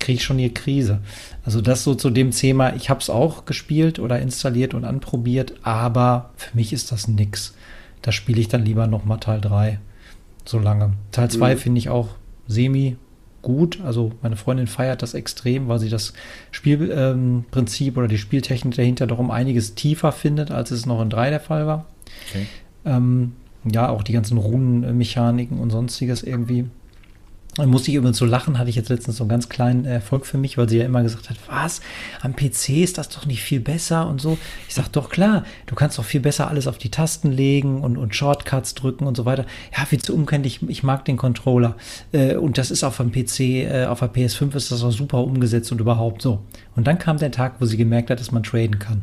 kriege 0.00 0.16
ich 0.18 0.24
schon 0.24 0.38
die 0.38 0.52
Krise. 0.52 1.00
Also 1.44 1.60
das 1.60 1.82
so 1.82 1.94
zu 1.94 2.10
dem 2.10 2.30
Thema, 2.30 2.74
ich 2.76 2.90
habe 2.90 3.00
es 3.00 3.10
auch 3.10 3.46
gespielt 3.46 3.98
oder 3.98 4.20
installiert 4.20 4.74
und 4.74 4.84
anprobiert, 4.84 5.54
aber 5.62 6.30
für 6.36 6.56
mich 6.56 6.72
ist 6.72 6.92
das 6.92 7.08
nix. 7.08 7.54
Da 8.02 8.12
spiele 8.12 8.40
ich 8.40 8.48
dann 8.48 8.64
lieber 8.64 8.86
noch 8.86 9.04
mal 9.04 9.16
Teil 9.16 9.40
3 9.40 9.80
so 10.44 10.58
lange. 10.58 10.92
Teil 11.10 11.30
2 11.30 11.54
Mhm. 11.54 11.58
finde 11.58 11.78
ich 11.78 11.88
auch 11.88 12.08
semi 12.46 12.96
gut. 13.42 13.80
Also 13.82 14.12
meine 14.22 14.36
Freundin 14.36 14.66
feiert 14.66 15.02
das 15.02 15.14
extrem, 15.14 15.68
weil 15.68 15.78
sie 15.78 15.88
das 15.88 16.12
Spielprinzip 16.50 17.94
ähm, 17.94 17.98
oder 17.98 18.08
die 18.08 18.18
Spieltechnik 18.18 18.74
dahinter 18.74 19.06
doch 19.06 19.18
um 19.18 19.30
einiges 19.30 19.74
tiefer 19.74 20.12
findet, 20.12 20.50
als 20.50 20.70
es 20.70 20.86
noch 20.86 21.00
in 21.02 21.10
3 21.10 21.30
der 21.30 21.40
Fall 21.40 21.66
war. 21.66 21.86
Okay. 22.28 22.46
Ähm, 22.84 23.32
ja, 23.64 23.88
auch 23.88 24.02
die 24.02 24.12
ganzen 24.12 24.38
Runenmechaniken 24.38 25.58
und 25.58 25.70
sonstiges 25.70 26.22
irgendwie. 26.22 26.66
Dann 27.58 27.70
musste 27.70 27.90
ich 27.90 27.96
übrigens 27.96 28.18
so 28.18 28.24
lachen, 28.24 28.56
hatte 28.56 28.70
ich 28.70 28.76
jetzt 28.76 28.88
letztens 28.88 29.16
so 29.16 29.24
einen 29.24 29.30
ganz 29.30 29.48
kleinen 29.48 29.84
Erfolg 29.84 30.26
für 30.26 30.38
mich, 30.38 30.56
weil 30.56 30.68
sie 30.68 30.78
ja 30.78 30.84
immer 30.84 31.02
gesagt 31.02 31.28
hat, 31.28 31.36
was, 31.48 31.80
am 32.22 32.36
PC 32.36 32.68
ist 32.84 32.98
das 32.98 33.08
doch 33.08 33.26
nicht 33.26 33.42
viel 33.42 33.58
besser 33.58 34.06
und 34.06 34.20
so. 34.20 34.38
Ich 34.68 34.74
sag 34.74 34.88
doch 34.92 35.10
klar, 35.10 35.44
du 35.66 35.74
kannst 35.74 35.98
doch 35.98 36.04
viel 36.04 36.20
besser 36.20 36.48
alles 36.48 36.68
auf 36.68 36.78
die 36.78 36.90
Tasten 36.90 37.32
legen 37.32 37.82
und, 37.82 37.96
und 37.96 38.14
Shortcuts 38.14 38.74
drücken 38.74 39.08
und 39.08 39.16
so 39.16 39.24
weiter. 39.24 39.44
Ja, 39.76 39.84
viel 39.86 40.00
zu 40.00 40.14
umkenntlich, 40.14 40.60
ich 40.68 40.84
mag 40.84 41.04
den 41.04 41.16
Controller. 41.16 41.76
Äh, 42.12 42.36
und 42.36 42.58
das 42.58 42.70
ist 42.70 42.84
auf 42.84 42.98
dem 42.98 43.10
PC, 43.10 43.40
äh, 43.40 43.86
auf 43.86 43.98
der 43.98 44.12
PS5 44.12 44.54
ist 44.54 44.70
das 44.70 44.84
auch 44.84 44.92
super 44.92 45.18
umgesetzt 45.18 45.72
und 45.72 45.80
überhaupt 45.80 46.22
so. 46.22 46.38
Und 46.76 46.86
dann 46.86 47.00
kam 47.00 47.18
der 47.18 47.32
Tag, 47.32 47.56
wo 47.58 47.66
sie 47.66 47.76
gemerkt 47.76 48.10
hat, 48.10 48.20
dass 48.20 48.30
man 48.30 48.44
traden 48.44 48.78
kann. 48.78 49.02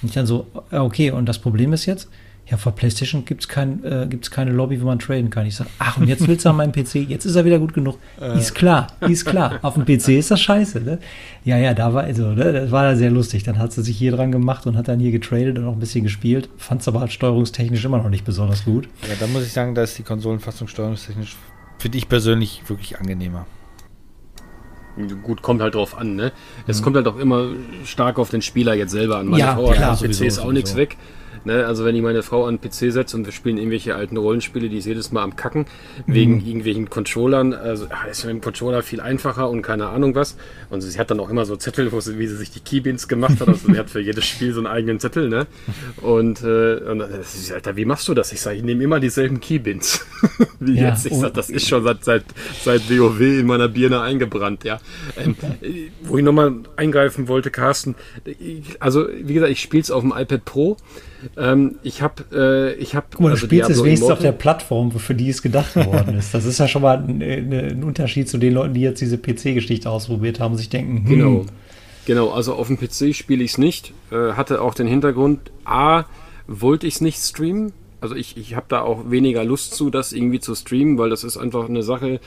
Und 0.00 0.08
ich 0.08 0.14
dann 0.14 0.24
so, 0.24 0.46
äh, 0.70 0.78
okay, 0.78 1.10
und 1.10 1.26
das 1.26 1.38
Problem 1.38 1.74
ist 1.74 1.84
jetzt, 1.84 2.08
ja, 2.50 2.56
vor 2.56 2.72
PlayStation 2.72 3.24
gibt 3.24 3.42
es 3.42 3.48
kein, 3.48 3.84
äh, 3.84 4.06
gibt's 4.10 4.30
keine 4.30 4.50
Lobby, 4.50 4.80
wo 4.82 4.86
man 4.86 4.98
traden 4.98 5.30
kann. 5.30 5.46
Ich 5.46 5.54
sage, 5.54 5.70
ach, 5.78 5.98
und 5.98 6.08
jetzt 6.08 6.26
willst 6.26 6.44
du 6.44 6.50
an 6.50 6.56
meinem 6.56 6.72
PC, 6.72 6.96
jetzt 7.08 7.24
ist 7.24 7.36
er 7.36 7.44
wieder 7.44 7.60
gut 7.60 7.72
genug. 7.74 7.98
Ist 8.36 8.56
klar, 8.56 8.88
ist 9.08 9.24
klar. 9.24 9.60
Auf 9.62 9.74
dem 9.74 9.84
PC 9.84 10.18
ist 10.18 10.32
das 10.32 10.40
scheiße, 10.40 10.80
ne? 10.80 10.98
Ja, 11.44 11.58
ja, 11.58 11.74
da 11.74 11.94
war, 11.94 12.02
also, 12.02 12.32
ne, 12.32 12.52
das 12.52 12.72
war 12.72 12.82
da 12.82 12.96
sehr 12.96 13.10
lustig. 13.10 13.44
Dann 13.44 13.58
hat 13.58 13.72
sie 13.72 13.82
sich 13.82 13.96
hier 13.96 14.10
dran 14.10 14.32
gemacht 14.32 14.66
und 14.66 14.76
hat 14.76 14.88
dann 14.88 14.98
hier 14.98 15.12
getradet 15.12 15.58
und 15.58 15.64
auch 15.66 15.74
ein 15.74 15.78
bisschen 15.78 16.02
gespielt. 16.02 16.48
Fand 16.56 16.80
es 16.80 16.88
aber 16.88 16.98
halt 17.00 17.12
steuerungstechnisch 17.12 17.84
immer 17.84 17.98
noch 17.98 18.10
nicht 18.10 18.24
besonders 18.24 18.64
gut. 18.64 18.88
Ja, 19.08 19.14
da 19.20 19.28
muss 19.28 19.44
ich 19.44 19.52
sagen, 19.52 19.76
da 19.76 19.84
ist 19.84 19.96
die 19.96 20.02
Konsolenfassung 20.02 20.66
steuerungstechnisch, 20.66 21.36
finde 21.78 21.98
ich 21.98 22.08
persönlich 22.08 22.62
wirklich 22.66 22.98
angenehmer. 22.98 23.46
Gut, 25.22 25.40
kommt 25.40 25.62
halt 25.62 25.76
drauf 25.76 25.96
an, 25.96 26.16
ne? 26.16 26.32
Es 26.66 26.82
kommt 26.82 26.96
halt 26.96 27.06
auch 27.06 27.16
immer 27.16 27.50
stark 27.84 28.18
auf 28.18 28.28
den 28.30 28.42
Spieler 28.42 28.74
jetzt 28.74 28.90
selber 28.90 29.18
an. 29.18 29.28
Meine 29.28 29.40
Ja, 29.40 29.54
Frau 29.54 29.70
klar, 29.70 29.92
hat 29.92 29.98
PC 29.98 30.02
sowieso, 30.02 30.24
ist 30.24 30.38
auch 30.40 30.52
nichts 30.52 30.74
weg. 30.74 30.96
Ne? 31.44 31.66
Also 31.66 31.84
wenn 31.84 31.96
ich 31.96 32.02
meine 32.02 32.22
Frau 32.22 32.46
an 32.46 32.58
den 32.58 32.70
PC 32.70 32.92
setze 32.92 33.16
und 33.16 33.24
wir 33.24 33.32
spielen 33.32 33.56
irgendwelche 33.56 33.94
alten 33.94 34.16
Rollenspiele, 34.16 34.68
die 34.68 34.78
ist 34.78 34.86
jedes 34.86 35.12
Mal 35.12 35.22
am 35.22 35.36
Kacken, 35.36 35.66
wegen 36.06 36.44
irgendwelchen 36.44 36.90
Controllern. 36.90 37.54
Also 37.54 37.86
ah, 37.90 38.06
ist 38.10 38.24
mit 38.24 38.34
dem 38.34 38.40
Controller 38.40 38.82
viel 38.82 39.00
einfacher 39.00 39.48
und 39.48 39.62
keine 39.62 39.88
Ahnung 39.88 40.14
was. 40.14 40.36
Und 40.68 40.80
sie 40.80 40.98
hat 40.98 41.10
dann 41.10 41.20
auch 41.20 41.30
immer 41.30 41.44
so 41.44 41.56
Zettel, 41.56 41.92
wo 41.92 42.00
sie, 42.00 42.18
wie 42.18 42.26
sie 42.26 42.36
sich 42.36 42.50
die 42.50 42.60
Keybins 42.60 43.08
gemacht 43.08 43.40
hat. 43.40 43.48
Also 43.48 43.72
sie 43.72 43.78
hat 43.78 43.90
für 43.90 44.00
jedes 44.00 44.26
Spiel 44.26 44.52
so 44.52 44.60
einen 44.60 44.66
eigenen 44.66 45.00
Zettel, 45.00 45.28
ne? 45.28 45.46
Und, 46.02 46.42
äh, 46.42 46.76
und 46.76 46.98
dann, 47.00 47.10
sie 47.22 47.52
Alter, 47.52 47.76
wie 47.76 47.84
machst 47.84 48.08
du 48.08 48.14
das? 48.14 48.32
Ich 48.32 48.40
sage, 48.40 48.56
ich 48.56 48.62
nehme 48.62 48.84
immer 48.84 49.00
dieselben 49.00 49.40
Keybins. 49.40 50.06
wie 50.60 50.80
Ja, 50.80 50.90
jetzt. 50.90 51.06
Ich 51.06 51.12
oh. 51.12 51.20
sag, 51.20 51.34
das 51.34 51.50
ist 51.50 51.66
schon 51.66 51.82
seit, 51.84 52.04
seit, 52.04 52.24
seit 52.62 52.90
WoW 52.90 53.20
in 53.20 53.46
meiner 53.46 53.68
Birne 53.68 54.00
eingebrannt, 54.00 54.64
ja. 54.64 54.80
Ähm, 55.16 55.36
äh, 55.62 55.90
wo 56.02 56.18
ich 56.18 56.24
nochmal 56.24 56.54
eingreifen 56.76 57.28
wollte, 57.28 57.50
Carsten, 57.50 57.94
ich, 58.24 58.80
also 58.80 59.08
wie 59.08 59.34
gesagt, 59.34 59.52
ich 59.52 59.60
spiele 59.60 59.82
es 59.82 59.90
auf 59.90 60.02
dem 60.02 60.12
iPad 60.16 60.44
Pro. 60.44 60.76
Ähm, 61.36 61.76
ich 61.82 62.02
habe, 62.02 62.24
äh, 62.32 62.74
ich 62.80 62.94
habe, 62.94 63.06
Guck 63.10 63.20
mal, 63.20 63.30
du 63.30 63.36
spielst 63.36 63.70
es 63.70 63.82
wenigstens 63.82 64.10
auf 64.10 64.18
der 64.18 64.32
Plattform, 64.32 64.90
für 64.92 65.14
die 65.14 65.28
es 65.28 65.42
gedacht 65.42 65.76
worden 65.76 66.16
ist. 66.16 66.34
Das 66.34 66.44
ist 66.44 66.58
ja 66.58 66.68
schon 66.68 66.82
mal 66.82 66.98
ein, 66.98 67.22
ein 67.22 67.84
Unterschied 67.84 68.28
zu 68.28 68.38
den 68.38 68.54
Leuten, 68.54 68.74
die 68.74 68.80
jetzt 68.82 69.00
diese 69.00 69.18
PC-Geschichte 69.18 69.90
ausprobiert 69.90 70.40
haben 70.40 70.56
sich 70.56 70.68
denken, 70.68 70.98
hm, 70.98 71.06
Genau. 71.06 71.46
Genau, 72.06 72.30
also 72.30 72.54
auf 72.54 72.66
dem 72.66 72.78
PC 72.78 73.14
spiele 73.14 73.44
ich 73.44 73.52
es 73.52 73.58
nicht. 73.58 73.92
Äh, 74.10 74.32
hatte 74.32 74.62
auch 74.62 74.74
den 74.74 74.86
Hintergrund, 74.86 75.50
A, 75.64 76.04
wollte 76.46 76.86
ich 76.86 76.94
es 76.94 77.00
nicht 77.00 77.18
streamen. 77.20 77.72
Also 78.00 78.14
ich, 78.14 78.36
ich 78.36 78.56
habe 78.56 78.66
da 78.68 78.80
auch 78.80 79.10
weniger 79.10 79.44
Lust 79.44 79.74
zu, 79.74 79.90
das 79.90 80.12
irgendwie 80.12 80.40
zu 80.40 80.54
streamen, 80.54 80.98
weil 80.98 81.10
das 81.10 81.22
ist 81.22 81.36
einfach 81.36 81.68
eine 81.68 81.82
Sache, 81.82 82.18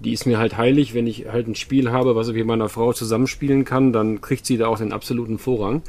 die 0.00 0.12
ist 0.12 0.26
mir 0.26 0.38
halt 0.38 0.56
heilig. 0.56 0.94
Wenn 0.94 1.06
ich 1.06 1.26
halt 1.28 1.46
ein 1.46 1.54
Spiel 1.54 1.90
habe, 1.90 2.16
was 2.16 2.28
ich 2.28 2.34
mit 2.34 2.46
meiner 2.46 2.68
Frau 2.68 2.92
zusammenspielen 2.92 3.64
kann, 3.64 3.92
dann 3.92 4.20
kriegt 4.20 4.46
sie 4.46 4.56
da 4.56 4.66
auch 4.66 4.78
den 4.78 4.92
absoluten 4.92 5.38
Vorrang. 5.38 5.82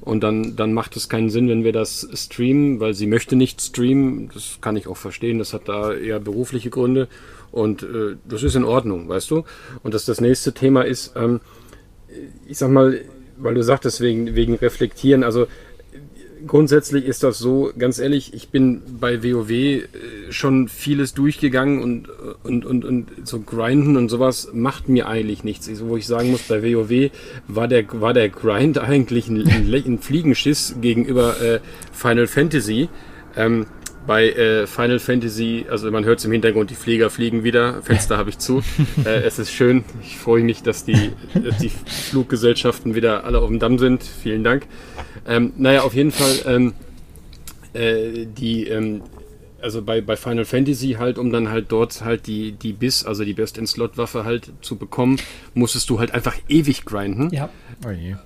Und 0.00 0.22
dann, 0.22 0.56
dann 0.56 0.72
macht 0.72 0.96
es 0.96 1.08
keinen 1.08 1.28
Sinn, 1.28 1.48
wenn 1.48 1.64
wir 1.64 1.72
das 1.72 2.08
streamen, 2.14 2.80
weil 2.80 2.94
sie 2.94 3.06
möchte 3.06 3.36
nicht 3.36 3.60
streamen. 3.60 4.30
Das 4.32 4.58
kann 4.60 4.76
ich 4.76 4.86
auch 4.86 4.96
verstehen. 4.96 5.38
Das 5.38 5.52
hat 5.52 5.68
da 5.68 5.92
eher 5.92 6.20
berufliche 6.20 6.70
Gründe. 6.70 7.08
Und 7.50 7.82
äh, 7.82 8.16
das 8.28 8.42
ist 8.42 8.54
in 8.54 8.64
Ordnung, 8.64 9.08
weißt 9.08 9.30
du? 9.30 9.44
Und 9.82 9.94
das, 9.94 10.04
das 10.04 10.20
nächste 10.20 10.52
Thema 10.52 10.82
ist, 10.82 11.14
ähm, 11.16 11.40
ich 12.46 12.58
sag 12.58 12.70
mal, 12.70 13.00
weil 13.38 13.54
du 13.54 13.62
sagtest, 13.62 14.00
wegen, 14.00 14.34
wegen 14.34 14.54
Reflektieren, 14.54 15.24
also 15.24 15.46
grundsätzlich 16.46 17.04
ist 17.04 17.22
das 17.22 17.38
so, 17.38 17.72
ganz 17.78 17.98
ehrlich, 17.98 18.34
ich 18.34 18.48
bin 18.48 18.82
bei 19.00 19.22
WoW 19.22 19.50
äh, 19.50 19.82
schon 20.30 20.68
vieles 20.68 21.14
durchgegangen 21.14 21.82
und, 21.82 22.08
und, 22.42 22.64
und, 22.64 22.84
und 22.84 23.08
so 23.24 23.40
grinden 23.40 23.96
und 23.96 24.08
sowas 24.08 24.50
macht 24.52 24.88
mir 24.88 25.08
eigentlich 25.08 25.44
nichts. 25.44 25.68
Also, 25.68 25.88
wo 25.88 25.96
ich 25.96 26.06
sagen 26.06 26.30
muss, 26.30 26.42
bei 26.42 26.62
WoW 26.62 27.10
war 27.46 27.68
der, 27.68 27.84
war 28.00 28.14
der 28.14 28.28
Grind 28.28 28.78
eigentlich 28.78 29.28
ein, 29.28 29.46
ein, 29.46 29.98
Fliegenschiss 29.98 30.76
gegenüber 30.80 31.40
äh, 31.40 31.60
Final 31.92 32.26
Fantasy. 32.26 32.88
Ähm, 33.36 33.66
bei 34.08 34.30
äh, 34.30 34.66
Final 34.66 35.00
Fantasy, 35.00 35.66
also 35.68 35.90
man 35.90 36.06
hört 36.06 36.18
es 36.18 36.24
im 36.24 36.32
Hintergrund, 36.32 36.70
die 36.70 36.74
Flieger 36.74 37.10
fliegen 37.10 37.44
wieder, 37.44 37.82
Fenster 37.82 38.16
habe 38.16 38.30
ich 38.30 38.38
zu. 38.38 38.62
äh, 39.04 39.20
es 39.20 39.38
ist 39.38 39.52
schön. 39.52 39.84
Ich 40.02 40.16
freue 40.16 40.42
mich, 40.42 40.62
dass 40.62 40.86
die, 40.86 41.12
dass 41.34 41.58
die 41.58 41.68
Fluggesellschaften 41.68 42.94
wieder 42.94 43.24
alle 43.24 43.38
auf 43.38 43.48
dem 43.48 43.58
Damm 43.58 43.78
sind. 43.78 44.02
Vielen 44.02 44.44
Dank. 44.44 44.66
Ähm, 45.26 45.52
naja, 45.58 45.82
auf 45.82 45.92
jeden 45.92 46.10
Fall, 46.10 46.40
ähm, 46.46 46.72
äh, 47.74 48.24
die, 48.24 48.66
ähm, 48.68 49.02
also 49.60 49.82
bei, 49.82 50.00
bei 50.00 50.16
Final 50.16 50.46
Fantasy 50.46 50.96
halt, 50.98 51.18
um 51.18 51.30
dann 51.30 51.50
halt 51.50 51.66
dort 51.68 52.02
halt 52.02 52.26
die, 52.26 52.52
die 52.52 52.72
BIS, 52.72 53.04
also 53.04 53.26
die 53.26 53.34
Best 53.34 53.58
in 53.58 53.66
Slot 53.66 53.98
Waffe 53.98 54.24
halt 54.24 54.52
zu 54.62 54.76
bekommen, 54.76 55.18
musstest 55.52 55.90
du 55.90 55.98
halt 55.98 56.14
einfach 56.14 56.34
ewig 56.48 56.86
grinden. 56.86 57.28
ja, 57.30 57.50
Oh 57.86 57.90
je. 57.90 58.16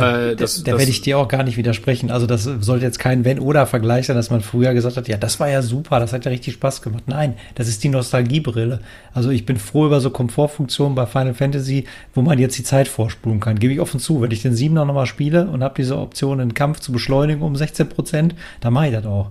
Da, 0.00 0.20
Äh, 0.30 0.36
das- 0.36 0.62
da 0.62 0.70
das- 0.72 0.78
werde 0.80 0.90
ich 0.90 1.00
dir 1.00 1.18
auch 1.18 1.28
gar 1.28 1.42
nicht 1.42 1.56
widersprechen. 1.56 2.10
Also 2.10 2.26
das 2.26 2.44
sollte 2.44 2.84
jetzt 2.84 2.98
kein 2.98 3.24
Wenn-Oder-Vergleich 3.24 4.06
sein, 4.06 4.16
dass 4.16 4.30
man 4.30 4.40
früher 4.40 4.74
gesagt 4.74 4.96
hat, 4.96 5.08
ja, 5.08 5.16
das 5.16 5.38
war 5.40 5.48
ja 5.48 5.62
super, 5.62 6.00
das 6.00 6.12
hat 6.12 6.24
ja 6.24 6.30
richtig 6.30 6.54
Spaß 6.54 6.82
gemacht. 6.82 7.04
Nein, 7.06 7.34
das 7.54 7.68
ist 7.68 7.82
die 7.84 7.88
Nostalgiebrille. 7.88 8.80
Also 9.14 9.30
ich 9.30 9.46
bin 9.46 9.56
froh 9.56 9.86
über 9.86 10.00
so 10.00 10.10
Komfortfunktionen 10.10 10.94
bei 10.94 11.06
Final 11.06 11.34
Fantasy, 11.34 11.84
wo 12.14 12.22
man 12.22 12.38
jetzt 12.38 12.58
die 12.58 12.62
Zeit 12.64 12.88
vorspulen 12.88 13.40
kann. 13.40 13.58
Gebe 13.58 13.72
ich 13.72 13.80
offen 13.80 14.00
zu, 14.00 14.20
wenn 14.20 14.30
ich 14.30 14.42
den 14.42 14.54
7er 14.54 14.84
nochmal 14.84 15.06
spiele 15.06 15.46
und 15.48 15.62
habe 15.64 15.74
diese 15.76 15.96
Option, 15.96 16.40
einen 16.40 16.54
Kampf 16.54 16.80
zu 16.80 16.92
beschleunigen 16.92 17.42
um 17.42 17.56
16 17.56 17.88
Prozent, 17.88 18.34
dann 18.60 18.72
mache 18.72 18.86
ich 18.88 18.92
das 18.92 19.06
auch. 19.06 19.30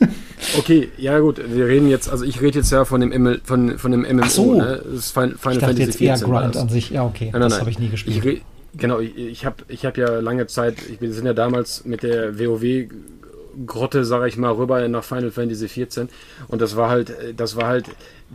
Okay, 0.56 0.88
ja 0.96 1.18
gut, 1.18 1.40
wir 1.52 1.66
reden 1.66 1.88
jetzt, 1.90 2.08
also 2.08 2.24
ich 2.24 2.40
rede 2.40 2.60
jetzt 2.60 2.70
ja 2.70 2.84
von 2.84 3.00
dem, 3.00 3.10
ML, 3.10 3.40
von, 3.42 3.76
von 3.76 3.90
dem 3.90 4.02
MMO, 4.02 4.22
Ach 4.24 4.30
so. 4.30 4.54
ne? 4.54 4.80
Das 4.84 4.94
ist 5.00 5.10
Final, 5.10 5.30
Final 5.36 5.52
Ich 5.54 5.58
dachte 5.58 5.58
Fantasy 5.76 5.82
jetzt 5.82 6.00
eher 6.00 6.16
14 6.16 6.32
war 6.32 6.42
Grind 6.42 6.56
an 6.56 6.68
sich. 6.68 6.90
Ja, 6.90 7.04
okay. 7.04 7.30
Nein, 7.32 7.40
nein, 7.40 7.50
das 7.50 7.60
habe 7.60 7.70
ich 7.70 7.78
nie 7.80 7.88
gespielt. 7.88 8.24
Ich 8.24 8.42
genau, 8.76 9.00
ich, 9.00 9.16
ich 9.16 9.44
habe 9.46 9.64
ich 9.68 9.84
hab 9.84 9.96
ja 9.96 10.18
lange 10.20 10.46
Zeit, 10.46 10.76
ich 10.88 10.98
bin, 10.98 11.12
sind 11.12 11.26
ja 11.26 11.34
damals 11.34 11.84
mit 11.84 12.02
der 12.02 12.38
WoW 12.38 12.88
Grotte, 13.66 14.04
sage 14.04 14.28
ich 14.28 14.36
mal, 14.36 14.52
rüber 14.52 14.86
nach 14.88 15.02
Final 15.02 15.30
Fantasy 15.30 15.68
14 15.68 16.08
und 16.48 16.60
das 16.60 16.76
war 16.76 16.90
halt, 16.90 17.10
äh, 17.10 17.34
das 17.34 17.56
war 17.56 17.66
halt, 17.66 17.86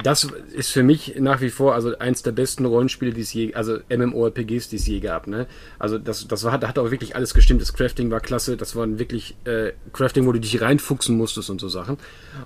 das 0.01 0.27
ist 0.53 0.71
für 0.71 0.83
mich 0.83 1.15
nach 1.19 1.39
wie 1.39 1.49
vor 1.49 1.75
also 1.75 1.97
eins 1.99 2.23
der 2.23 2.31
besten 2.31 2.65
Rollenspiele, 2.65 3.13
die 3.13 3.21
es 3.21 3.33
je, 3.33 3.53
also 3.53 3.77
MMORPGs, 3.89 4.69
die 4.69 4.77
es 4.77 4.87
je 4.87 4.99
gab, 4.99 5.27
ne? 5.27 5.47
Also 5.79 5.97
das, 5.97 6.27
das 6.27 6.43
war, 6.43 6.51
hat, 6.51 6.67
hat 6.67 6.79
auch 6.79 6.89
wirklich 6.89 7.15
alles 7.15 7.33
gestimmt. 7.33 7.61
Das 7.61 7.73
Crafting 7.73 8.09
war 8.09 8.19
klasse, 8.19 8.57
das 8.57 8.75
war 8.75 8.97
wirklich 8.97 9.35
äh, 9.45 9.73
Crafting, 9.93 10.25
wo 10.25 10.31
du 10.31 10.39
dich 10.39 10.59
reinfuchsen 10.61 11.15
musstest 11.15 11.49
und 11.49 11.61
so 11.61 11.69
Sachen 11.69 11.97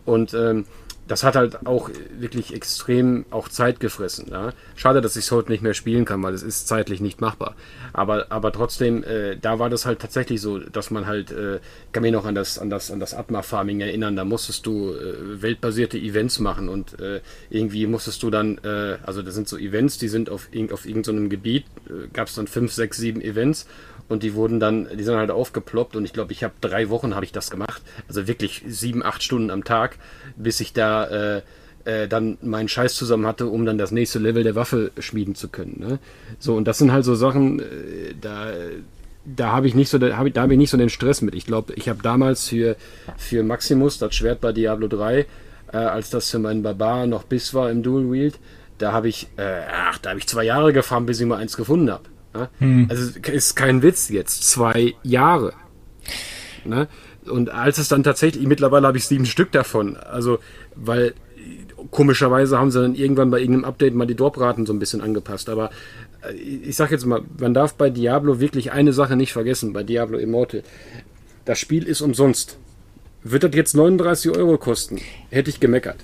und 0.06 0.34
ähm, 0.34 0.66
das 1.08 1.24
hat 1.24 1.36
halt 1.36 1.66
auch 1.66 1.90
wirklich 2.18 2.54
extrem 2.54 3.26
auch 3.32 3.50
Zeit 3.50 3.80
gefressen. 3.80 4.28
Ja? 4.30 4.52
Schade, 4.76 5.02
dass 5.02 5.16
ich 5.16 5.26
es 5.26 5.32
heute 5.32 5.52
nicht 5.52 5.64
mehr 5.64 5.74
spielen 5.74 6.06
kann, 6.06 6.22
weil 6.24 6.34
es 6.34 6.44
ist 6.44 6.68
zeitlich 6.68 7.02
nicht 7.02 7.22
machbar. 7.22 7.56
Aber, 7.94 8.28
aber 8.30 8.52
trotzdem, 8.52 9.04
äh, 9.04 9.38
da 9.38 9.60
war 9.60 9.70
das 9.70 9.86
halt 9.86 10.00
tatsächlich 10.00 10.42
so, 10.42 10.60
dass 10.60 10.92
man 10.92 11.08
halt, 11.08 11.32
äh, 11.32 11.60
kann 11.92 12.04
mich 12.04 12.12
noch 12.12 12.26
an 12.26 12.36
das, 12.36 12.60
an 12.60 12.70
das, 12.70 12.92
an 12.92 13.00
das 13.00 13.14
Atma-Farming 13.14 13.80
erinnern, 13.82 14.16
da 14.16 14.26
musstest 14.26 14.66
du 14.66 14.94
äh, 14.94 15.42
weltbasierte 15.42 15.98
Events 15.98 16.40
machen 16.40 16.70
und 16.70 17.00
äh, 17.00 17.22
irgendwie 17.50 17.88
musstest 17.88 18.22
du 18.24 18.30
dann, 18.30 18.58
äh, 18.60 18.98
also 19.04 19.22
das 19.22 19.36
sind 19.36 19.48
so 19.48 19.58
Events, 19.58 19.98
die 19.98 20.10
sind 20.10 20.30
auf, 20.30 20.50
auf 20.72 20.86
irgendeinem 20.86 21.30
Gebiet, 21.30 21.66
äh, 21.88 22.08
gab 22.14 22.28
es 22.28 22.36
dann 22.36 22.48
fünf, 22.48 22.74
sechs, 22.74 22.98
sieben 22.98 23.22
Events 23.22 23.68
und 24.10 24.24
die 24.24 24.34
wurden 24.34 24.60
dann, 24.60 24.88
die 24.98 25.04
sind 25.04 25.16
halt 25.16 25.32
aufgeploppt 25.32 25.96
und 25.96 26.06
ich 26.06 26.14
glaube, 26.14 26.32
ich 26.32 26.44
habe 26.44 26.54
drei 26.62 26.90
Wochen 26.90 27.16
habe 27.16 27.26
ich 27.26 27.32
das 27.32 27.52
gemacht. 27.52 27.82
Also 28.08 28.28
wirklich 28.28 28.64
sieben, 28.68 29.04
acht 29.04 29.24
Stunden 29.24 29.50
am 29.50 29.64
Tag, 29.64 29.98
bis 30.36 30.60
ich 30.60 30.74
da 30.74 31.38
äh, 31.38 31.42
äh, 31.86 32.08
dann 32.08 32.38
meinen 32.42 32.68
Scheiß 32.68 32.96
zusammen 32.96 33.26
hatte, 33.26 33.48
um 33.48 33.66
dann 33.66 33.78
das 33.78 33.92
nächste 33.92 34.20
Level 34.20 34.44
der 34.44 34.56
Waffe 34.56 34.92
schmieden 35.00 35.36
zu 35.36 35.50
können. 35.50 35.76
Ne? 35.80 36.00
So, 36.40 36.56
und 36.56 36.68
das 36.68 36.78
sind 36.78 36.92
halt 36.92 37.06
so 37.06 37.16
Sachen, 37.16 37.60
äh, 37.60 37.64
da, 38.20 38.52
da 39.26 39.52
habe 39.52 39.68
ich 39.68 39.76
nicht 39.76 39.90
so, 39.90 39.98
da 39.98 40.18
habe 40.18 40.30
ich, 40.30 40.34
da 40.34 40.42
habe 40.42 40.54
ich 40.54 40.60
nicht 40.60 40.70
so 40.70 40.78
den 40.78 40.90
Stress 40.90 41.22
mit. 41.22 41.36
Ich 41.36 41.46
glaube, 41.46 41.74
ich 41.74 41.90
habe 41.90 42.02
damals 42.02 42.48
für, 42.48 42.76
für 43.18 43.44
Maximus, 43.44 44.00
das 44.00 44.16
Schwert 44.16 44.42
bei 44.42 44.52
Diablo 44.52 44.88
3, 44.88 45.20
äh, 45.20 45.78
als 45.78 46.10
das 46.10 46.30
für 46.30 46.40
meinen 46.40 46.64
Barbar 46.64 47.08
noch 47.08 47.24
bis 47.24 47.54
war 47.54 47.70
im 47.72 47.84
Dual 47.84 48.12
Wield, 48.12 48.40
da 48.78 48.92
habe 48.92 49.10
ich, 49.10 49.28
äh, 49.38 49.62
ach, 49.72 49.98
da 49.98 50.12
habe 50.12 50.20
ich 50.20 50.28
zwei 50.28 50.44
Jahre 50.44 50.72
gefahren, 50.72 51.06
bis 51.06 51.20
ich 51.20 51.26
mal 51.26 51.38
eins 51.38 51.58
gefunden 51.58 51.92
habe. 51.92 52.04
Ne? 52.38 52.50
Also 52.90 53.20
ist 53.32 53.56
kein 53.56 53.82
Witz 53.82 54.10
jetzt, 54.10 54.50
zwei 54.50 54.94
Jahre. 55.04 55.54
Ne? 56.66 56.88
Und 57.28 57.50
als 57.50 57.78
es 57.78 57.88
dann 57.88 58.04
tatsächlich, 58.04 58.46
mittlerweile 58.48 58.88
habe 58.88 58.98
ich 58.98 59.06
sieben 59.06 59.26
Stück 59.26 59.52
davon. 59.52 59.98
Also, 59.98 60.40
weil 60.76 61.14
komischerweise 61.92 62.58
haben 62.58 62.72
sie 62.72 62.82
dann 62.82 62.96
irgendwann 62.96 63.32
bei 63.32 63.40
irgendeinem 63.40 63.66
Update 63.66 63.96
mal 63.96 64.08
die 64.08 64.16
Dropraten 64.16 64.66
so 64.66 64.74
ein 64.74 64.80
bisschen 64.80 65.02
angepasst. 65.02 65.50
Aber 65.50 65.70
äh, 66.22 66.34
ich 66.34 66.76
sag 66.76 66.92
jetzt 66.92 67.06
mal, 67.06 67.22
man 67.40 67.54
darf 67.54 67.74
bei 67.76 67.90
Diablo 67.90 68.40
wirklich 68.40 68.72
eine 68.72 68.94
Sache 68.94 69.16
nicht 69.16 69.34
vergessen, 69.34 69.74
bei 69.74 69.84
Diablo 69.84 70.18
Immortal. 70.18 70.64
Das 71.46 71.60
Spiel 71.60 71.84
ist 71.84 72.02
umsonst. 72.02 72.58
Wird 73.24 73.44
das 73.44 73.56
jetzt 73.56 73.76
39 73.76 74.32
Euro 74.38 74.58
kosten? 74.58 75.00
Hätte 75.30 75.50
ich 75.50 75.60
gemeckert. 75.60 75.98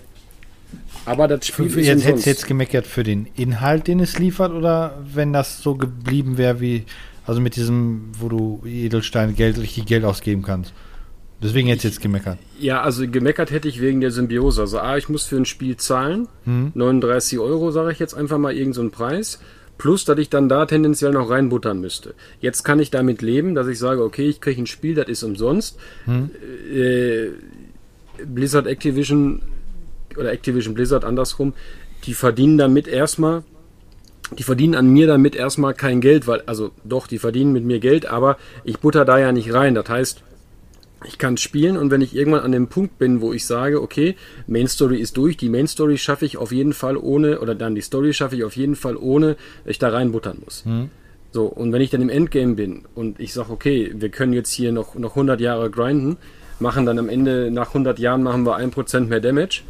Aber 1.05 1.27
das 1.27 1.45
Spiel 1.47 1.65
Jetzt 1.65 1.75
ist 1.75 1.87
hättest 1.87 2.05
umsonst. 2.05 2.25
du 2.25 2.29
jetzt 2.29 2.47
gemeckert 2.47 2.87
für 2.87 3.03
den 3.03 3.27
Inhalt, 3.35 3.87
den 3.87 3.99
es 3.99 4.19
liefert, 4.19 4.51
oder 4.51 5.03
wenn 5.13 5.33
das 5.33 5.61
so 5.61 5.75
geblieben 5.75 6.37
wäre 6.37 6.61
wie, 6.61 6.85
also 7.25 7.41
mit 7.41 7.55
diesem, 7.55 8.11
wo 8.19 8.29
du 8.29 8.63
Edelstein 8.65 9.35
Geld, 9.35 9.57
richtig 9.57 9.85
Geld 9.85 10.05
ausgeben 10.05 10.43
kannst. 10.43 10.73
Deswegen 11.41 11.67
hättest 11.67 11.83
du 11.83 11.87
jetzt 11.89 12.01
gemeckert. 12.01 12.37
Ja, 12.57 12.81
also 12.81 13.05
gemeckert 13.05 13.51
hätte 13.51 13.67
ich 13.67 13.81
wegen 13.81 13.99
der 13.99 14.11
Symbiose. 14.11 14.61
Also 14.61 14.79
A, 14.79 14.95
ich 14.95 15.09
muss 15.09 15.25
für 15.25 15.35
ein 15.35 15.45
Spiel 15.45 15.75
zahlen. 15.75 16.29
Hm. 16.45 16.71
39 16.73 17.37
Euro, 17.39 17.71
sage 17.71 17.91
ich 17.91 17.99
jetzt 17.99 18.13
einfach 18.13 18.37
mal, 18.37 18.53
irgendeinen 18.53 18.73
so 18.73 18.81
einen 18.81 18.91
Preis. 18.91 19.39
Plus, 19.77 20.05
dass 20.05 20.17
ich 20.19 20.29
dann 20.29 20.47
da 20.47 20.65
tendenziell 20.65 21.11
noch 21.11 21.29
reinbuttern 21.29 21.81
müsste. 21.81 22.13
Jetzt 22.39 22.63
kann 22.63 22.79
ich 22.79 22.91
damit 22.91 23.21
leben, 23.21 23.55
dass 23.55 23.67
ich 23.67 23.77
sage, 23.77 24.03
okay, 24.03 24.29
ich 24.29 24.39
kriege 24.39 24.61
ein 24.61 24.67
Spiel, 24.67 24.95
das 24.95 25.09
ist 25.09 25.23
umsonst. 25.23 25.77
Hm. 26.05 26.29
Äh, 26.73 27.29
Blizzard 28.25 28.67
Activision 28.67 29.41
oder 30.17 30.32
Activision 30.32 30.73
Blizzard 30.73 31.06
andersrum, 31.06 31.54
die 32.06 32.13
verdienen 32.13 32.58
damit 32.58 32.88
erstmal, 32.88 33.43
die 34.38 34.43
verdienen 34.43 34.76
an 34.76 34.88
mir 34.88 35.08
damit 35.08 35.36
erstmal 35.36 35.73
kein 35.73 36.02
Geld, 36.02 36.28
weil, 36.28 36.41
also 36.45 36.71
doch, 36.84 37.08
die 37.08 37.19
verdienen 37.19 37.54
mit 37.54 37.63
mir 37.63 37.80
Geld, 37.80 38.06
aber 38.06 38.38
ich 38.63 38.80
butter 38.80 39.06
da 39.06 39.19
ja 39.19 39.32
nicht 39.32 39.54
rein. 39.54 39.76
Das 39.76 39.88
heißt, 39.89 40.23
ich 41.06 41.17
kann 41.17 41.38
spielen 41.38 41.78
und 41.78 41.91
wenn 41.91 42.02
ich 42.02 42.15
irgendwann 42.15 42.41
an 42.41 42.52
dem 42.52 42.67
Punkt 42.67 42.97
bin, 42.97 43.21
wo 43.21 43.34
ich 43.34 43.45
sage, 43.45 43.82
okay, 43.82 44.15
Main 44.47 44.67
Story 44.67 44.99
ist 44.99 45.17
durch, 45.17 45.38
die 45.38 45.49
Main 45.49 45.67
Story 45.67 45.97
schaffe 45.97 46.26
ich 46.26 46.38
auf 46.38 46.52
jeden 46.52 46.73
Fall 46.73 46.97
ohne, 46.97 47.41
oder 47.41 47.56
dann 47.56 47.76
die 47.76 47.82
Story 47.82 48.13
schaffe 48.13 48.36
ich 48.36 48.43
auf 48.43 48.56
jeden 48.56 48.76
Fall 48.76 48.95
ohne, 48.95 49.36
dass 49.63 49.71
ich 49.71 49.80
da 49.80 49.89
reinbuttern 49.89 50.38
muss. 50.43 50.63
So, 51.32 51.45
und 51.45 51.73
wenn 51.73 51.82
ich 51.82 51.89
dann 51.89 52.02
im 52.02 52.10
Endgame 52.10 52.54
bin 52.54 52.84
und 52.95 53.19
ich 53.19 53.34
sage, 53.34 53.52
okay, 53.52 53.91
wir 53.95 54.10
können 54.10 54.34
jetzt 54.34 54.52
hier 54.52 54.71
noch, 54.71 54.95
noch 54.95 55.12
100 55.12 55.41
Jahre 55.41 55.69
grinden, 55.69 56.17
machen 56.60 56.86
dann 56.86 56.99
am 56.99 57.10
Ende, 57.10 57.49
nach 57.52 57.69
100 57.69 57.99
Jahren 57.99 58.23
machen 58.23 58.45
wir 58.45 58.58
1% 58.58 59.08
mehr 59.08 59.19
Damage 59.19 59.63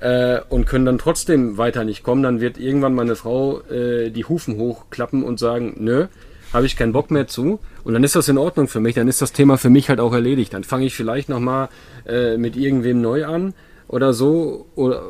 äh, 0.00 0.40
und 0.48 0.66
können 0.66 0.84
dann 0.84 0.98
trotzdem 0.98 1.58
weiter 1.58 1.84
nicht 1.84 2.02
kommen, 2.02 2.22
dann 2.22 2.40
wird 2.40 2.58
irgendwann 2.58 2.94
meine 2.94 3.16
Frau 3.16 3.60
äh, 3.62 4.10
die 4.10 4.24
Hufen 4.24 4.56
hochklappen 4.56 5.22
und 5.22 5.38
sagen, 5.38 5.74
nö, 5.78 6.06
habe 6.52 6.66
ich 6.66 6.76
keinen 6.76 6.92
Bock 6.92 7.10
mehr 7.10 7.26
zu. 7.26 7.60
Und 7.84 7.94
dann 7.94 8.04
ist 8.04 8.16
das 8.16 8.28
in 8.28 8.38
Ordnung 8.38 8.68
für 8.68 8.80
mich, 8.80 8.94
dann 8.94 9.08
ist 9.08 9.22
das 9.22 9.32
Thema 9.32 9.58
für 9.58 9.70
mich 9.70 9.88
halt 9.88 10.00
auch 10.00 10.12
erledigt. 10.12 10.52
Dann 10.54 10.64
fange 10.64 10.86
ich 10.86 10.94
vielleicht 10.94 11.28
nochmal 11.28 11.68
äh, 12.06 12.36
mit 12.36 12.56
irgendwem 12.56 13.00
neu 13.00 13.26
an 13.26 13.54
oder 13.88 14.12
so 14.12 14.66
oder 14.74 15.02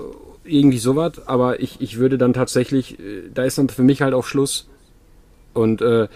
irgendwie 0.44 0.78
sowas, 0.78 1.26
aber 1.26 1.60
ich, 1.60 1.80
ich 1.80 1.98
würde 1.98 2.18
dann 2.18 2.32
tatsächlich, 2.32 3.00
äh, 3.00 3.22
da 3.32 3.44
ist 3.44 3.58
dann 3.58 3.68
für 3.68 3.82
mich 3.82 4.02
halt 4.02 4.14
auch 4.14 4.24
Schluss. 4.24 4.68
Und 5.54 5.80
äh, 5.82 6.08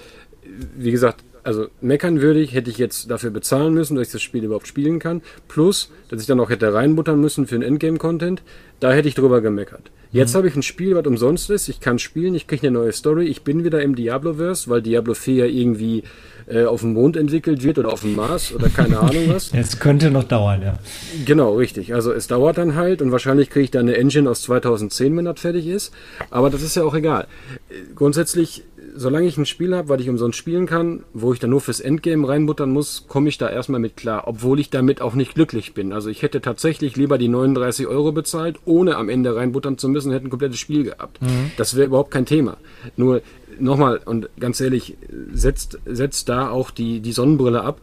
wie 0.77 0.91
gesagt, 0.91 1.25
also 1.42 1.68
meckern 1.81 2.20
würde 2.20 2.40
ich, 2.40 2.55
hätte 2.55 2.70
ich 2.70 2.79
jetzt 2.79 3.11
dafür 3.11 3.31
bezahlen 3.31 3.74
müssen, 3.74 3.96
dass 3.96 4.09
ich 4.09 4.12
das 4.12 4.22
Spiel 4.22 4.44
überhaupt 4.44 4.66
spielen 4.66 4.98
kann. 4.98 5.22
Plus, 5.48 5.90
dass 6.09 6.20
ich 6.20 6.26
dann 6.26 6.40
auch 6.40 6.50
hätte 6.50 6.72
reinbuttern 6.72 7.20
müssen 7.20 7.46
für 7.46 7.57
den 7.57 7.62
Endgame-Content. 7.62 8.42
Da 8.81 8.92
hätte 8.92 9.09
ich 9.09 9.14
drüber 9.14 9.40
gemeckert. 9.40 9.90
Jetzt 10.12 10.35
habe 10.35 10.48
ich 10.48 10.57
ein 10.57 10.62
Spiel, 10.62 10.96
was 10.96 11.07
umsonst 11.07 11.50
ist. 11.50 11.68
Ich 11.68 11.79
kann 11.79 12.00
spielen, 12.00 12.35
ich 12.35 12.48
kriege 12.48 12.66
eine 12.66 12.79
neue 12.79 12.92
Story. 12.92 13.26
Ich 13.26 13.42
bin 13.42 13.62
wieder 13.62 13.81
im 13.81 13.94
Diablo-Verse, 13.94 14.68
weil 14.68 14.83
Diablo 14.83 15.14
4 15.14 15.35
ja 15.35 15.44
irgendwie 15.44 16.03
äh, 16.48 16.64
auf 16.64 16.81
dem 16.81 16.94
Mond 16.94 17.16
entwickelt 17.16 17.62
wird 17.62 17.79
oder 17.79 17.92
auf 17.92 18.00
dem 18.00 18.16
Mars 18.16 18.53
oder 18.53 18.68
keine 18.68 18.98
Ahnung 19.00 19.29
was. 19.29 19.53
Es 19.55 19.79
könnte 19.79 20.11
noch 20.11 20.24
dauern, 20.24 20.62
ja. 20.62 20.79
Genau, 21.24 21.55
richtig. 21.55 21.94
Also 21.94 22.12
es 22.12 22.26
dauert 22.26 22.59
dann 22.59 22.74
halt 22.74 23.03
und 23.03 23.12
wahrscheinlich 23.12 23.50
kriege 23.50 23.64
ich 23.64 23.70
dann 23.70 23.83
eine 23.83 23.96
Engine 23.96 24.29
aus 24.29 24.42
2010, 24.42 25.16
wenn 25.16 25.26
das 25.26 25.38
fertig 25.38 25.68
ist. 25.68 25.94
Aber 26.31 26.50
das 26.50 26.62
ist 26.62 26.74
ja 26.74 26.83
auch 26.83 26.94
egal. 26.94 27.29
Äh, 27.68 27.74
Grundsätzlich, 27.94 28.64
solange 29.01 29.27
ich 29.27 29.39
ein 29.39 29.47
Spiel 29.47 29.75
habe, 29.75 29.89
was 29.89 30.03
ich 30.03 30.11
umsonst 30.11 30.39
spielen 30.39 30.67
kann, 30.67 31.05
wo 31.15 31.33
ich 31.33 31.41
dann 31.41 31.49
nur 31.49 31.63
fürs 31.63 31.81
Endgame 31.81 32.29
reinbuttern 32.29 32.71
muss, 32.71 33.07
komme 33.09 33.31
ich 33.31 33.39
da 33.39 33.49
erstmal 33.49 33.81
mit 33.81 33.97
klar, 33.97 34.25
obwohl 34.27 34.61
ich 34.61 34.69
damit 34.69 35.01
auch 35.01 35.15
nicht 35.15 35.35
glücklich 35.35 35.73
bin. 35.73 35.95
Also 35.95 36.11
ich 36.11 36.21
hätte 36.21 36.43
tatsächlich 36.43 36.97
lieber 36.97 37.17
die 37.17 37.29
39 37.29 37.87
Euro 37.87 38.13
bezahlt, 38.13 38.59
ohne 38.67 38.97
am 38.97 39.09
Ende 39.09 39.35
reinbuttern 39.35 39.79
zu 39.79 39.89
müssen, 39.89 40.13
hätte 40.13 40.27
ein 40.27 40.31
komplettes 40.31 40.59
Spiel 40.59 40.85
gehabt. 40.85 41.19
Das 41.57 41.77
wäre 41.77 41.87
überhaupt 41.87 42.11
kein 42.11 42.27
Thema. 42.27 42.59
Nur 42.97 43.23
nochmal 43.61 44.01
und 44.05 44.29
ganz 44.38 44.61
ehrlich, 44.61 44.96
setzt, 45.33 45.79
setzt 45.87 46.29
da 46.29 46.51
auch 46.51 46.70
die, 46.70 47.01
die 47.01 47.12
Sonnenbrille 47.12 47.62
ab. 47.62 47.81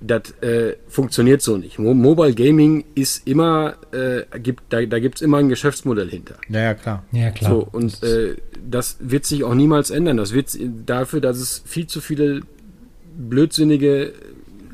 Das 0.00 0.30
äh, 0.40 0.76
funktioniert 0.88 1.42
so 1.42 1.56
nicht. 1.56 1.78
Mo 1.78 1.94
Mobile 1.94 2.34
Gaming 2.34 2.84
ist 2.94 3.26
immer, 3.26 3.74
äh, 3.92 4.38
gibt, 4.38 4.64
da, 4.70 4.84
da 4.84 4.98
gibt 4.98 5.16
es 5.16 5.22
immer 5.22 5.38
ein 5.38 5.48
Geschäftsmodell 5.48 6.10
hinter. 6.10 6.36
Ja, 6.48 6.60
ja, 6.60 6.74
klar. 6.74 7.04
Ja, 7.12 7.30
klar. 7.30 7.50
So, 7.50 7.68
und 7.70 8.02
äh, 8.02 8.36
das 8.68 8.96
wird 9.00 9.24
sich 9.24 9.44
auch 9.44 9.54
niemals 9.54 9.90
ändern. 9.90 10.16
Das 10.16 10.32
wird 10.32 10.56
dafür, 10.86 11.20
dass 11.20 11.38
es 11.38 11.62
viel 11.64 11.86
zu 11.86 12.00
viele 12.00 12.42
blödsinnige 13.16 14.12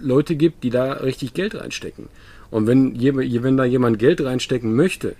Leute 0.01 0.37
gibt, 0.37 0.65
die 0.65 0.71
da 0.71 0.93
richtig 0.93 1.35
Geld 1.35 1.55
reinstecken. 1.55 2.09
Und 2.51 2.67
wenn, 2.67 2.95
je, 2.95 3.15
wenn 3.17 3.57
da 3.57 3.65
jemand 3.65 3.99
Geld 3.99 4.21
reinstecken 4.21 4.75
möchte, 4.75 5.17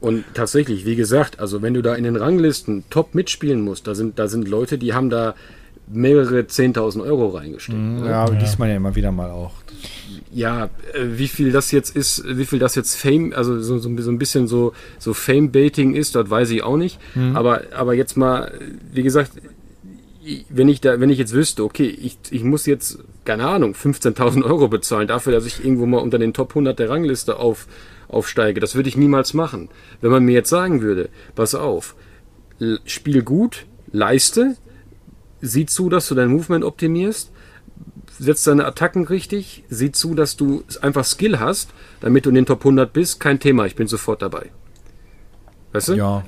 und 0.00 0.24
tatsächlich, 0.34 0.86
wie 0.86 0.96
gesagt, 0.96 1.40
also 1.40 1.62
wenn 1.62 1.74
du 1.74 1.82
da 1.82 1.94
in 1.94 2.04
den 2.04 2.16
Ranglisten 2.16 2.84
top 2.90 3.14
mitspielen 3.14 3.60
musst, 3.60 3.86
da 3.86 3.94
sind, 3.94 4.18
da 4.18 4.28
sind 4.28 4.48
Leute, 4.48 4.78
die 4.78 4.94
haben 4.94 5.10
da 5.10 5.34
mehrere 5.92 6.40
10.000 6.40 7.02
Euro 7.02 7.28
reingesteckt. 7.28 7.76
ne? 7.78 8.08
Ja, 8.08 8.24
aber 8.24 8.34
liest 8.34 8.58
man 8.58 8.68
ja 8.68 8.76
immer 8.76 8.94
wieder 8.94 9.12
mal 9.12 9.30
auch. 9.30 9.52
ja, 10.32 10.64
äh, 10.64 10.68
wie 11.04 11.28
viel 11.28 11.52
das 11.52 11.70
jetzt 11.72 11.94
ist, 11.94 12.24
wie 12.26 12.46
viel 12.46 12.58
das 12.58 12.76
jetzt 12.76 12.94
Fame, 12.96 13.32
also 13.34 13.60
so, 13.60 13.78
so, 13.78 13.88
ein 13.88 14.18
bisschen 14.18 14.46
so, 14.46 14.72
so 14.98 15.12
Fame-Baiting 15.12 15.94
ist, 15.94 16.14
das 16.14 16.30
weiß 16.30 16.50
ich 16.50 16.62
auch 16.62 16.76
nicht. 16.76 16.98
Aber, 17.34 17.62
aber 17.76 17.94
jetzt 17.94 18.16
mal, 18.16 18.52
wie 18.92 19.02
gesagt, 19.02 19.32
wenn 20.48 20.68
ich 20.68 20.80
da, 20.80 21.00
wenn 21.00 21.10
ich 21.10 21.18
jetzt 21.18 21.32
wüsste, 21.32 21.64
okay, 21.64 21.86
ich, 21.86 22.18
ich 22.30 22.44
muss 22.44 22.66
jetzt, 22.66 22.98
keine 23.24 23.46
Ahnung, 23.48 23.74
15.000 23.74 24.44
Euro 24.44 24.68
bezahlen 24.68 25.08
dafür, 25.08 25.32
dass 25.32 25.46
ich 25.46 25.64
irgendwo 25.64 25.86
mal 25.86 25.98
unter 25.98 26.18
den 26.18 26.32
Top 26.32 26.50
100 26.50 26.78
der 26.78 26.90
Rangliste 26.90 27.38
auf, 27.38 27.66
aufsteige, 28.10 28.60
das 28.60 28.74
würde 28.74 28.88
ich 28.88 28.96
niemals 28.96 29.34
machen. 29.34 29.68
Wenn 30.00 30.10
man 30.10 30.24
mir 30.24 30.32
jetzt 30.32 30.50
sagen 30.50 30.82
würde, 30.82 31.08
pass 31.34 31.54
auf, 31.54 31.94
spiel 32.84 33.22
gut, 33.22 33.66
leiste, 33.92 34.56
sieh 35.40 35.66
zu, 35.66 35.88
dass 35.88 36.08
du 36.08 36.14
dein 36.14 36.28
Movement 36.28 36.64
optimierst, 36.64 37.30
setzt 38.18 38.46
deine 38.46 38.66
Attacken 38.66 39.06
richtig, 39.06 39.64
sieh 39.70 39.92
zu, 39.92 40.14
dass 40.14 40.36
du 40.36 40.62
einfach 40.82 41.04
Skill 41.04 41.40
hast, 41.40 41.70
damit 42.00 42.26
du 42.26 42.28
in 42.28 42.34
den 42.34 42.46
Top 42.46 42.60
100 42.60 42.92
bist, 42.92 43.20
kein 43.20 43.40
Thema, 43.40 43.64
ich 43.66 43.76
bin 43.76 43.86
sofort 43.86 44.22
dabei. 44.22 44.50
Weißt 45.72 45.88
du? 45.88 45.94
Ja. 45.94 46.24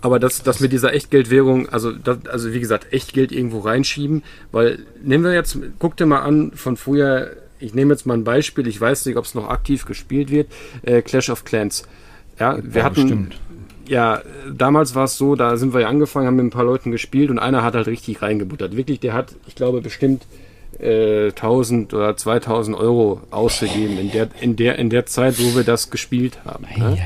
Aber 0.00 0.18
das, 0.18 0.42
das 0.42 0.60
mit 0.60 0.72
dieser 0.72 0.92
Echtgeldwährung, 0.92 1.68
also, 1.68 1.92
das, 1.92 2.26
also 2.26 2.52
wie 2.52 2.60
gesagt, 2.60 2.92
Echtgeld 2.92 3.32
irgendwo 3.32 3.60
reinschieben, 3.60 4.24
weil, 4.50 4.86
nehmen 5.02 5.24
wir 5.24 5.32
jetzt, 5.32 5.58
guck 5.78 5.96
dir 5.96 6.06
mal 6.06 6.20
an, 6.20 6.52
von 6.52 6.76
früher, 6.76 7.36
ich 7.58 7.74
nehme 7.74 7.92
jetzt 7.94 8.06
mal 8.06 8.14
ein 8.14 8.24
Beispiel, 8.24 8.66
ich 8.66 8.80
weiß 8.80 9.06
nicht, 9.06 9.16
ob 9.16 9.24
es 9.24 9.34
noch 9.34 9.48
aktiv 9.48 9.84
gespielt 9.86 10.30
wird, 10.30 10.48
äh, 10.82 11.02
Clash 11.02 11.30
of 11.30 11.44
Clans. 11.44 11.84
Ja, 12.38 12.58
wir 12.62 12.80
Ja, 12.80 12.84
hatten, 12.84 13.02
bestimmt. 13.02 13.40
ja, 13.88 14.22
damals 14.52 14.94
war 14.94 15.04
es 15.04 15.16
so, 15.16 15.34
da 15.34 15.56
sind 15.56 15.74
wir 15.74 15.80
ja 15.82 15.88
angefangen, 15.88 16.26
haben 16.26 16.36
mit 16.36 16.46
ein 16.46 16.50
paar 16.50 16.64
Leuten 16.64 16.90
gespielt 16.92 17.30
und 17.30 17.38
einer 17.38 17.62
hat 17.64 17.74
halt 17.74 17.86
richtig 17.88 18.22
reingebuttert. 18.22 18.76
Wirklich, 18.76 19.00
der 19.00 19.12
hat, 19.12 19.34
ich 19.46 19.54
glaube, 19.54 19.80
bestimmt 19.80 20.24
äh, 20.78 21.28
1000 21.28 21.92
oder 21.94 22.16
2000 22.16 22.76
Euro 22.76 23.20
ausgegeben 23.30 23.98
in 23.98 24.10
der, 24.12 24.28
in 24.40 24.54
der, 24.54 24.78
in 24.78 24.90
der 24.90 25.06
Zeit, 25.06 25.38
wo 25.40 25.56
wir 25.56 25.64
das 25.64 25.90
gespielt 25.90 26.38
haben. 26.44 26.66
Ne? 26.76 26.96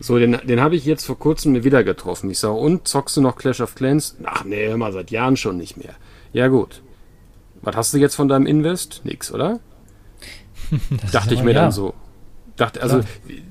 So, 0.00 0.18
den, 0.18 0.36
den 0.44 0.60
habe 0.60 0.76
ich 0.76 0.84
jetzt 0.84 1.04
vor 1.06 1.18
kurzem 1.18 1.64
wieder 1.64 1.82
getroffen. 1.82 2.30
Ich 2.30 2.38
sage, 2.38 2.54
und 2.54 2.86
zockst 2.86 3.16
du 3.16 3.20
noch 3.22 3.36
Clash 3.36 3.60
of 3.60 3.74
Clans? 3.74 4.16
Ach 4.24 4.44
nee, 4.44 4.68
hör 4.68 4.76
mal, 4.76 4.92
seit 4.92 5.10
Jahren 5.10 5.36
schon 5.36 5.56
nicht 5.56 5.76
mehr. 5.78 5.94
Ja 6.32 6.48
gut. 6.48 6.82
Was 7.64 7.76
hast 7.76 7.94
du 7.94 7.98
jetzt 7.98 8.14
von 8.14 8.28
deinem 8.28 8.46
Invest? 8.46 9.02
Nix, 9.04 9.32
oder? 9.32 9.60
Dachte 11.12 11.34
ich 11.34 11.42
mir 11.42 11.52
ja. 11.52 11.62
dann 11.62 11.72
so. 11.72 11.94
Dachte, 12.56 12.82
also, 12.82 12.98
Klar. 12.98 13.08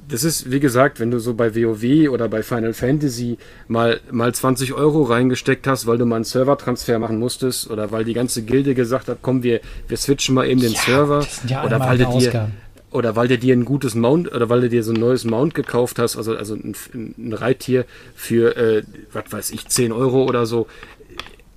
das 0.08 0.24
ist, 0.24 0.50
wie 0.50 0.62
gesagt, 0.62 1.02
wenn 1.02 1.12
du 1.12 1.20
so 1.20 1.34
bei 1.34 1.54
WoW 1.54 2.10
oder 2.10 2.30
bei 2.30 2.42
Final 2.42 2.74
Fantasy 2.74 3.38
mal, 3.68 4.00
mal 4.12 4.34
20 4.34 4.74
Euro 4.74 5.04
reingesteckt 5.04 5.68
hast, 5.68 5.88
weil 5.88 5.98
du 5.98 6.06
mal 6.06 6.16
einen 6.16 6.24
Servertransfer 6.24 7.00
machen 7.00 7.20
musstest 7.20 7.70
oder 7.70 7.92
weil 7.92 8.06
die 8.06 8.14
ganze 8.14 8.44
Gilde 8.44 8.76
gesagt 8.76 9.10
hat, 9.10 9.18
komm, 9.22 9.44
wir, 9.44 9.60
wir 9.90 9.98
switchen 9.98 10.36
mal 10.36 10.48
eben 10.48 10.62
den 10.62 10.72
Ja, 10.72 10.80
Server 10.80 11.28
ja 11.48 11.66
oder 11.66 11.82
weil 11.82 11.98
du 11.98 12.18
dir, 12.18 12.52
oder 12.92 13.18
weil 13.18 13.28
du 13.28 13.38
dir 13.38 13.54
ein 13.54 13.66
gutes 13.66 13.94
Mount 13.94 14.32
oder 14.32 14.48
weil 14.48 14.62
du 14.62 14.70
dir 14.70 14.84
so 14.84 14.94
ein 14.94 15.00
neues 15.00 15.26
Mount 15.26 15.54
gekauft 15.54 16.00
hast, 16.00 16.16
also, 16.16 16.38
also 16.38 16.56
ein, 16.56 16.74
ein 16.94 17.34
Reittier 17.34 17.86
für, 18.16 18.56
äh, 18.56 18.84
was 19.12 19.26
weiß 19.32 19.52
ich, 19.52 19.68
10 19.68 19.92
Euro 19.92 20.24
oder 20.24 20.46
so. 20.46 20.68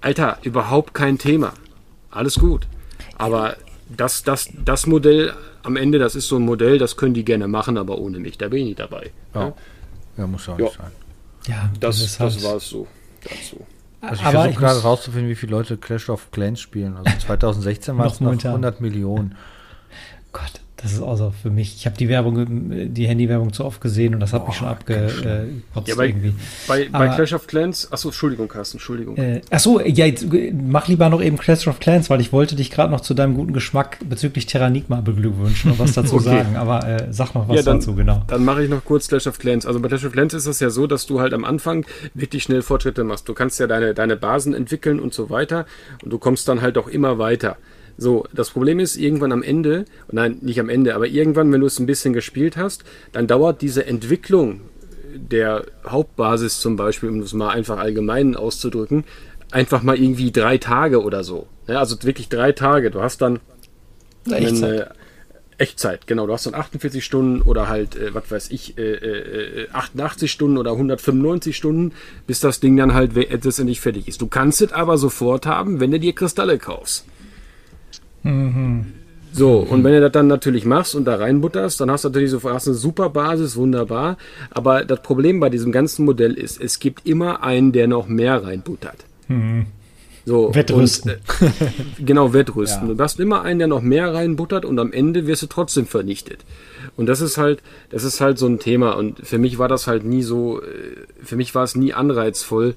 Alter, 0.01 0.39
überhaupt 0.43 0.95
kein 0.95 1.19
Thema. 1.19 1.53
Alles 2.17 2.39
gut. 2.39 2.67
Aber 3.19 3.57
das, 3.89 4.23
das, 4.23 4.49
das 4.65 4.87
Modell 4.87 5.33
am 5.63 5.77
Ende, 5.77 5.99
das 5.99 6.15
ist 6.15 6.29
so 6.29 6.37
ein 6.37 6.43
Modell, 6.43 6.79
das 6.79 6.97
können 6.97 7.15
die 7.15 7.25
gerne 7.25 7.47
machen, 7.49 7.77
aber 7.77 7.99
ohne 7.99 8.19
mich. 8.19 8.39
Da 8.39 8.49
bin 8.49 8.61
ich 8.61 8.65
nicht 8.67 8.79
dabei. 8.79 9.11
Ja. 9.35 9.53
Ja, 10.17 10.27
muss 10.27 10.47
ja 10.47 10.55
auch 10.55 10.59
Ja. 10.59 10.65
nicht 10.65 10.77
sein. 10.79 10.93
Ja, 11.49 11.71
Das, 11.81 12.01
ist 12.01 12.19
das 12.21 12.35
halt- 12.35 12.45
war 12.45 12.57
es 12.57 12.69
so 12.69 12.87
dazu. 13.23 13.67
Also 14.01 14.15
ich 14.23 14.29
versuche 14.29 14.55
gerade 14.55 14.83
rauszufinden, 14.83 15.29
wie 15.31 15.35
viele 15.35 15.53
Leute 15.53 15.77
Clash 15.77 16.09
of 16.11 16.31
Clans 16.31 16.61
spielen. 16.61 16.97
Also 16.97 17.19
2016 17.27 17.97
waren 17.99 18.07
es 18.07 18.15
noch 18.15 18.21
momentan. 18.27 18.53
100 18.53 18.81
Millionen. 18.81 19.35
Gott, 20.33 20.61
das 20.83 20.93
ist 20.93 21.01
auch 21.01 21.17
so 21.17 21.33
für 21.43 21.49
mich. 21.51 21.75
Ich 21.77 21.87
habe 21.87 21.97
die 21.97 22.09
Werbung, 22.09 22.93
die 22.93 23.07
Handywerbung 23.09 23.53
zu 23.53 23.65
oft 23.65 23.81
gesehen 23.81 24.13
und 24.15 24.21
das 24.21 24.35
hat 24.35 24.47
mich 24.47 24.57
schon 24.57 24.69
abgekotzt 24.69 25.25
Ja, 25.87 25.95
bei, 25.97 26.09
irgendwie. 26.09 26.35
bei, 26.69 26.89
bei 26.91 27.07
Aber- 27.07 27.15
Clash 27.15 27.33
of 27.33 27.47
Clans, 27.47 27.91
achso, 27.91 28.09
Entschuldigung, 28.09 28.47
Carsten, 28.49 28.77
Entschuldigung. 28.77 29.17
Äh, 29.17 29.41
achso, 29.51 29.81
ja, 29.81 30.05
jetzt 30.05 30.31
äh, 30.35 30.53
mach 30.53 30.87
lieber 30.89 31.09
noch 31.09 31.23
eben 31.23 31.39
Clash 31.39 31.67
of 31.67 31.81
Clans, 31.81 32.11
weil 32.11 32.21
ich 32.21 32.31
wollte 32.33 32.57
dich 32.57 32.71
gerade 32.71 32.91
noch 32.91 33.01
zu 33.01 33.15
deinem 33.15 33.35
guten 33.35 33.55
Geschmack 33.55 33.99
bezüglich 34.07 34.45
Terranigma 34.47 35.01
beglückwünschen 35.01 35.71
und 35.73 35.79
was 35.79 35.93
dazu 35.95 36.17
Okay. 36.17 36.25
sagen. 36.25 36.57
Aber 36.57 36.87
äh, 36.87 37.07
sag 37.11 37.35
noch 37.35 37.49
was 37.49 37.57
Ja, 37.57 37.63
dann- 37.63 37.79
dazu, 37.79 37.95
genau. 37.95 38.23
Dann 38.27 38.45
mache 38.45 38.63
ich 38.63 38.69
noch 38.69 38.85
kurz 38.85 39.09
Clash 39.09 39.27
of 39.27 39.39
Clans. 39.39 39.65
Also 39.65 39.81
bei 39.81 39.89
Clash 39.89 40.05
of 40.05 40.13
Clans 40.13 40.35
ist 40.35 40.47
es 40.47 40.61
ja 40.61 40.69
so, 40.69 40.87
dass 40.87 41.07
du 41.07 41.21
halt 41.21 41.33
am 41.33 41.45
Anfang 41.45 41.87
wirklich 42.13 42.43
schnell 42.43 42.61
Fortschritte 42.61 43.03
machst. 43.03 43.27
Du 43.29 43.33
kannst 43.35 43.59
ja 43.61 43.67
deine, 43.67 43.95
deine 43.95 44.17
Basen 44.17 44.53
entwickeln 44.53 45.01
und 45.01 45.15
so 45.15 45.31
weiter 45.31 45.65
und 46.05 46.13
du 46.13 46.19
kommst 46.19 46.49
dann 46.49 46.61
halt 46.61 46.77
auch 46.77 46.87
immer 46.89 47.19
weiter. 47.19 47.57
So, 47.99 48.27
das 48.35 48.51
Problem 48.51 48.79
ist, 48.79 48.97
irgendwann 48.97 49.33
am 49.33 49.43
Ende, 49.43 49.87
nein, 50.13 50.39
nicht 50.43 50.61
am 50.61 50.69
Ende, 50.69 50.95
aber 50.95 51.07
irgendwann, 51.07 51.51
wenn 51.53 51.61
du 51.63 51.67
es 51.67 51.79
ein 51.79 51.87
bisschen 51.87 52.13
gespielt 52.13 52.57
hast, 52.57 52.85
dann 53.13 53.27
dauert 53.27 53.63
diese 53.63 53.87
Entwicklung 53.87 54.61
der 55.15 55.65
Hauptbasis 55.87 56.61
zum 56.61 56.77
Beispiel, 56.77 57.09
um 57.09 57.21
es 57.21 57.33
mal 57.33 57.49
einfach 57.51 57.79
allgemein 57.79 58.37
auszudrücken, 58.37 59.05
einfach 59.51 59.83
mal 59.83 59.97
irgendwie 59.99 60.31
drei 60.31 60.59
Tage 60.59 61.03
oder 61.03 61.25
so. 61.25 61.47
Ja, 61.69 61.79
also 61.79 61.97
wirklich 62.03 62.29
drei 62.29 62.53
Tage. 62.53 62.91
Du 62.91 63.01
hast 63.01 63.23
dann 63.23 63.41
Echtzeit. 64.31 64.63
eine 64.63 64.91
Echtzeit, 65.59 66.07
genau. 66.07 66.27
Du 66.27 66.35
hast 66.35 66.45
dann 66.45 66.55
48 66.55 67.03
Stunden 67.03 67.41
oder 67.41 67.67
halt, 67.69 67.97
äh, 67.97 68.13
was 68.13 68.31
weiß 68.31 68.51
ich, 68.51 68.77
äh, 68.77 68.93
äh, 69.63 69.69
88 69.73 70.31
Stunden 70.31 70.59
oder 70.59 70.73
195 70.73 71.57
Stunden, 71.57 71.93
bis 72.27 72.41
das 72.41 72.61
Ding 72.61 72.77
dann 72.77 72.93
halt 72.93 73.15
we- 73.15 73.27
letztendlich 73.31 73.81
fertig 73.81 74.07
ist. 74.09 74.21
Du 74.21 74.27
kannst 74.27 74.61
es 74.61 74.73
aber 74.73 74.99
sofort 74.99 75.47
haben, 75.47 75.81
wenn 75.81 75.91
du 75.93 75.99
dir 75.99 76.13
Kristalle 76.13 76.59
kaufst. 76.59 77.07
So, 79.33 79.59
und 79.59 79.85
wenn 79.85 79.93
du 79.93 80.01
das 80.01 80.13
dann 80.13 80.29
natürlich 80.29 80.65
machst 80.65 80.95
und 80.95 81.05
da 81.05 81.17
reinbutterst, 81.17 81.79
dann 81.81 81.91
hast 81.91 82.05
du 82.05 82.09
natürlich 82.09 82.31
sofort 82.31 82.55
hast 82.55 82.69
eine 82.69 82.77
super 82.77 83.11
Basis, 83.11 83.57
wunderbar. 83.57 84.17
Aber 84.51 84.85
das 84.85 85.03
Problem 85.03 85.41
bei 85.41 85.51
diesem 85.51 85.73
ganzen 85.73 86.07
Modell 86.07 86.33
ist, 86.33 86.59
es 86.61 86.79
gibt 86.79 87.07
immer 87.07 87.43
einen, 87.43 87.73
der 87.73 87.87
noch 87.87 88.09
mehr 88.09 88.43
reinbuttert. 88.43 89.05
So, 90.25 90.55
Wettrüsten. 90.55 91.13
Und, 91.13 91.47
äh, 91.47 91.51
genau, 92.05 92.33
Wettrüsten. 92.33 92.89
Ja. 92.89 92.95
Du 92.95 93.03
hast 93.03 93.21
immer 93.21 93.43
einen, 93.43 93.59
der 93.61 93.69
noch 93.69 93.83
mehr 93.83 94.13
reinbuttert 94.13 94.65
und 94.65 94.79
am 94.79 94.93
Ende 94.93 95.27
wirst 95.27 95.43
du 95.43 95.47
trotzdem 95.47 95.87
vernichtet. 95.87 96.45
Und 96.97 97.07
das 97.07 97.21
ist 97.21 97.37
halt, 97.39 97.63
das 97.91 98.05
ist 98.05 98.21
halt 98.21 98.39
so 98.39 98.47
ein 98.47 98.59
Thema. 98.59 98.93
Und 98.93 99.25
für 99.25 99.39
mich 99.39 99.59
war 99.59 99.69
das 99.69 99.87
halt 99.87 100.05
nie 100.05 100.23
so, 100.23 100.63
äh, 100.63 100.65
für 101.23 101.37
mich 101.37 101.55
war 101.55 101.63
es 101.63 101.77
nie 101.77 101.93
anreizvoll 101.93 102.75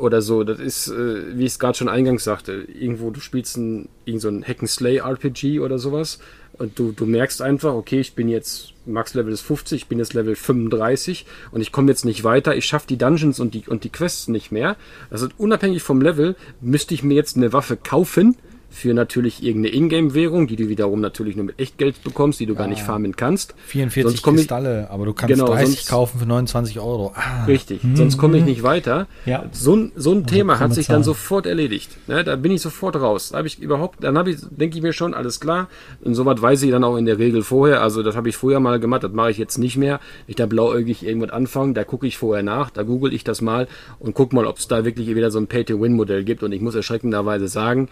oder 0.00 0.22
so. 0.22 0.44
Das 0.44 0.58
ist, 0.58 0.88
äh, 0.88 1.36
wie 1.36 1.44
ich 1.44 1.52
es 1.52 1.58
gerade 1.58 1.76
schon 1.76 1.88
eingangs 1.88 2.24
sagte, 2.24 2.52
irgendwo, 2.52 3.10
du 3.10 3.20
spielst 3.20 3.56
ein, 3.56 3.88
irgend 4.04 4.22
so 4.22 4.28
ein 4.28 4.44
Hack-and-Slay-RPG 4.44 5.60
oder 5.60 5.78
sowas 5.78 6.18
und 6.60 6.78
du, 6.78 6.92
du 6.92 7.06
merkst 7.06 7.40
einfach, 7.40 7.72
okay, 7.72 8.00
ich 8.00 8.14
bin 8.14 8.28
jetzt, 8.28 8.74
Max-Level 8.84 9.32
ist 9.32 9.40
50, 9.40 9.82
ich 9.82 9.88
bin 9.88 9.98
jetzt 9.98 10.12
Level 10.12 10.36
35 10.36 11.24
und 11.52 11.62
ich 11.62 11.72
komme 11.72 11.90
jetzt 11.90 12.04
nicht 12.04 12.22
weiter, 12.22 12.54
ich 12.54 12.66
schaffe 12.66 12.86
die 12.86 12.98
Dungeons 12.98 13.40
und 13.40 13.54
die, 13.54 13.66
und 13.66 13.82
die 13.84 13.88
Quests 13.88 14.28
nicht 14.28 14.52
mehr. 14.52 14.76
Also 15.10 15.28
unabhängig 15.38 15.82
vom 15.82 16.02
Level 16.02 16.36
müsste 16.60 16.92
ich 16.92 17.02
mir 17.02 17.14
jetzt 17.14 17.36
eine 17.36 17.54
Waffe 17.54 17.78
kaufen 17.78 18.36
für 18.72 18.94
natürlich 18.94 19.42
irgendeine 19.42 19.74
Ingame-Währung, 19.74 20.46
die 20.46 20.54
du 20.56 20.68
wiederum 20.68 21.00
natürlich 21.00 21.34
nur 21.36 21.44
mit 21.44 21.58
Echtgeld 21.58 22.02
bekommst, 22.04 22.38
die 22.38 22.46
du 22.46 22.54
gar 22.54 22.68
nicht 22.68 22.82
farmen 22.82 23.16
kannst. 23.16 23.54
44 23.66 24.02
Sonst 24.12 24.22
komm 24.22 24.34
ich- 24.36 24.40
Kristalle, 24.42 24.88
aber 24.90 25.06
du 25.06 25.12
kannst 25.12 25.34
Genau, 25.34 25.46
30 25.48 25.66
sonst- 25.76 25.88
kaufen 25.90 26.18
für 26.20 26.26
29 26.26 26.78
Euro. 26.78 27.12
Ah, 27.16 27.44
Richtig, 27.46 27.80
sonst 27.94 28.16
komme 28.16 28.38
ich 28.38 28.44
nicht 28.44 28.62
weiter. 28.62 29.08
Ja. 29.26 29.44
So, 29.50 29.74
ein- 29.74 29.92
so 29.96 30.12
ein 30.12 30.24
Thema 30.26 30.60
hat 30.60 30.72
sich 30.72 30.86
dann 30.86 31.02
sofort 31.02 31.46
erledigt. 31.46 31.90
Ne, 32.06 32.22
da 32.22 32.36
bin 32.36 32.52
ich 32.52 32.60
sofort 32.62 32.94
raus. 32.96 33.30
Da 33.30 33.38
habe 33.38 33.48
ich 33.48 33.60
überhaupt, 33.60 34.04
dann 34.04 34.16
habe 34.16 34.30
ich, 34.30 34.36
denke 34.50 34.76
ich 34.76 34.82
mir 34.82 34.92
schon, 34.92 35.14
alles 35.14 35.40
klar. 35.40 35.68
Und 36.02 36.14
soweit 36.14 36.40
weiß 36.40 36.62
ich 36.62 36.70
dann 36.70 36.84
auch 36.84 36.96
in 36.96 37.06
der 37.06 37.18
Regel 37.18 37.42
vorher. 37.42 37.82
Also 37.82 38.02
das 38.04 38.14
habe 38.14 38.28
ich 38.28 38.36
früher 38.36 38.60
mal 38.60 38.78
gemacht, 38.78 39.02
das 39.02 39.12
mache 39.12 39.32
ich 39.32 39.38
jetzt 39.38 39.58
nicht 39.58 39.76
mehr. 39.76 39.98
Ich 40.28 40.36
da 40.36 40.46
blauäugig 40.46 41.04
irgendwas 41.04 41.30
anfangen, 41.30 41.74
da 41.74 41.82
gucke 41.84 42.06
ich 42.06 42.16
vorher 42.18 42.44
nach, 42.44 42.70
da 42.70 42.84
google 42.84 43.12
ich 43.12 43.24
das 43.24 43.40
mal 43.40 43.66
und 43.98 44.14
guck 44.14 44.32
mal, 44.32 44.46
ob 44.46 44.58
es 44.58 44.68
da 44.68 44.84
wirklich 44.84 45.08
wieder 45.14 45.30
so 45.32 45.38
ein 45.40 45.48
Pay-to-Win-Modell 45.48 46.22
gibt. 46.24 46.42
Und 46.44 46.52
ich 46.52 46.60
muss 46.60 46.76
erschreckenderweise 46.76 47.48
sagen, 47.48 47.88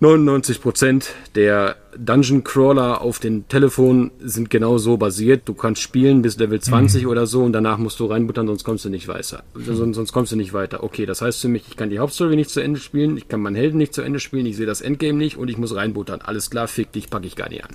99% 0.00 1.06
der 1.34 1.76
Dungeon 1.98 2.44
Crawler 2.44 3.00
auf 3.00 3.18
den 3.18 3.48
Telefonen 3.48 4.10
sind 4.20 4.50
genau 4.50 4.76
so 4.76 4.98
basiert. 4.98 5.42
Du 5.48 5.54
kannst 5.54 5.80
spielen 5.80 6.20
bis 6.20 6.36
Level 6.38 6.60
20 6.60 7.06
oder 7.06 7.26
so 7.26 7.42
und 7.42 7.52
danach 7.52 7.78
musst 7.78 7.98
du 8.00 8.06
reinbuttern, 8.06 8.46
sonst 8.46 8.64
kommst 8.64 8.84
du 8.84 8.90
nicht 8.90 9.08
weiter. 9.08 9.42
Sonst, 9.54 9.94
sonst 9.96 10.12
kommst 10.12 10.32
du 10.32 10.36
nicht 10.36 10.52
weiter. 10.52 10.84
Okay, 10.84 11.06
das 11.06 11.22
heißt 11.22 11.40
für 11.40 11.48
mich, 11.48 11.64
ich 11.68 11.76
kann 11.76 11.88
die 11.88 11.98
Hauptstory 11.98 12.36
nicht 12.36 12.50
zu 12.50 12.60
Ende 12.60 12.78
spielen, 12.78 13.16
ich 13.16 13.28
kann 13.28 13.40
meinen 13.40 13.56
Helden 13.56 13.78
nicht 13.78 13.94
zu 13.94 14.02
Ende 14.02 14.20
spielen, 14.20 14.44
ich 14.44 14.56
sehe 14.56 14.66
das 14.66 14.82
Endgame 14.82 15.16
nicht 15.16 15.38
und 15.38 15.48
ich 15.48 15.56
muss 15.56 15.74
reinbuttern. 15.74 16.20
Alles 16.20 16.50
klar, 16.50 16.68
fick 16.68 16.92
dich, 16.92 17.08
packe 17.08 17.26
ich 17.26 17.36
gar 17.36 17.48
nicht 17.48 17.64
an. 17.64 17.70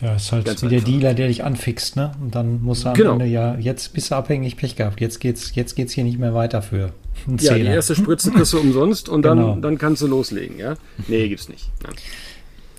Ja, 0.00 0.16
ist 0.16 0.32
halt 0.32 0.44
Ganz 0.44 0.62
wie 0.62 0.68
der 0.68 0.78
einfach. 0.78 0.90
Dealer, 0.90 1.14
der 1.14 1.28
dich 1.28 1.44
anfixt, 1.44 1.94
ne? 1.94 2.10
Und 2.20 2.34
dann 2.34 2.60
muss 2.62 2.84
er 2.84 2.90
am 2.90 2.96
Genau. 2.96 3.12
Ende 3.12 3.26
ja, 3.26 3.56
jetzt 3.56 3.92
bist 3.94 4.10
du 4.10 4.16
abhängig, 4.16 4.56
Pech 4.56 4.74
gehabt. 4.74 5.00
Jetzt 5.00 5.20
geht's, 5.20 5.54
jetzt 5.54 5.76
geht's 5.76 5.92
hier 5.92 6.02
nicht 6.02 6.18
mehr 6.18 6.34
weiter 6.34 6.62
für 6.62 6.92
einen 7.26 7.38
Ja, 7.38 7.54
die 7.54 7.60
Zehner. 7.62 7.74
erste 7.74 7.94
Spritze 7.94 8.30
kriegst 8.30 8.52
du 8.52 8.58
umsonst 8.60 9.08
und 9.08 9.22
dann, 9.22 9.38
Genau. 9.38 9.56
dann 9.56 9.78
kannst 9.78 10.02
du 10.02 10.06
loslegen, 10.06 10.58
ja? 10.58 10.74
Nee, 11.08 11.28
gibt's 11.28 11.48
nicht. 11.48 11.70
Nein. 11.82 11.94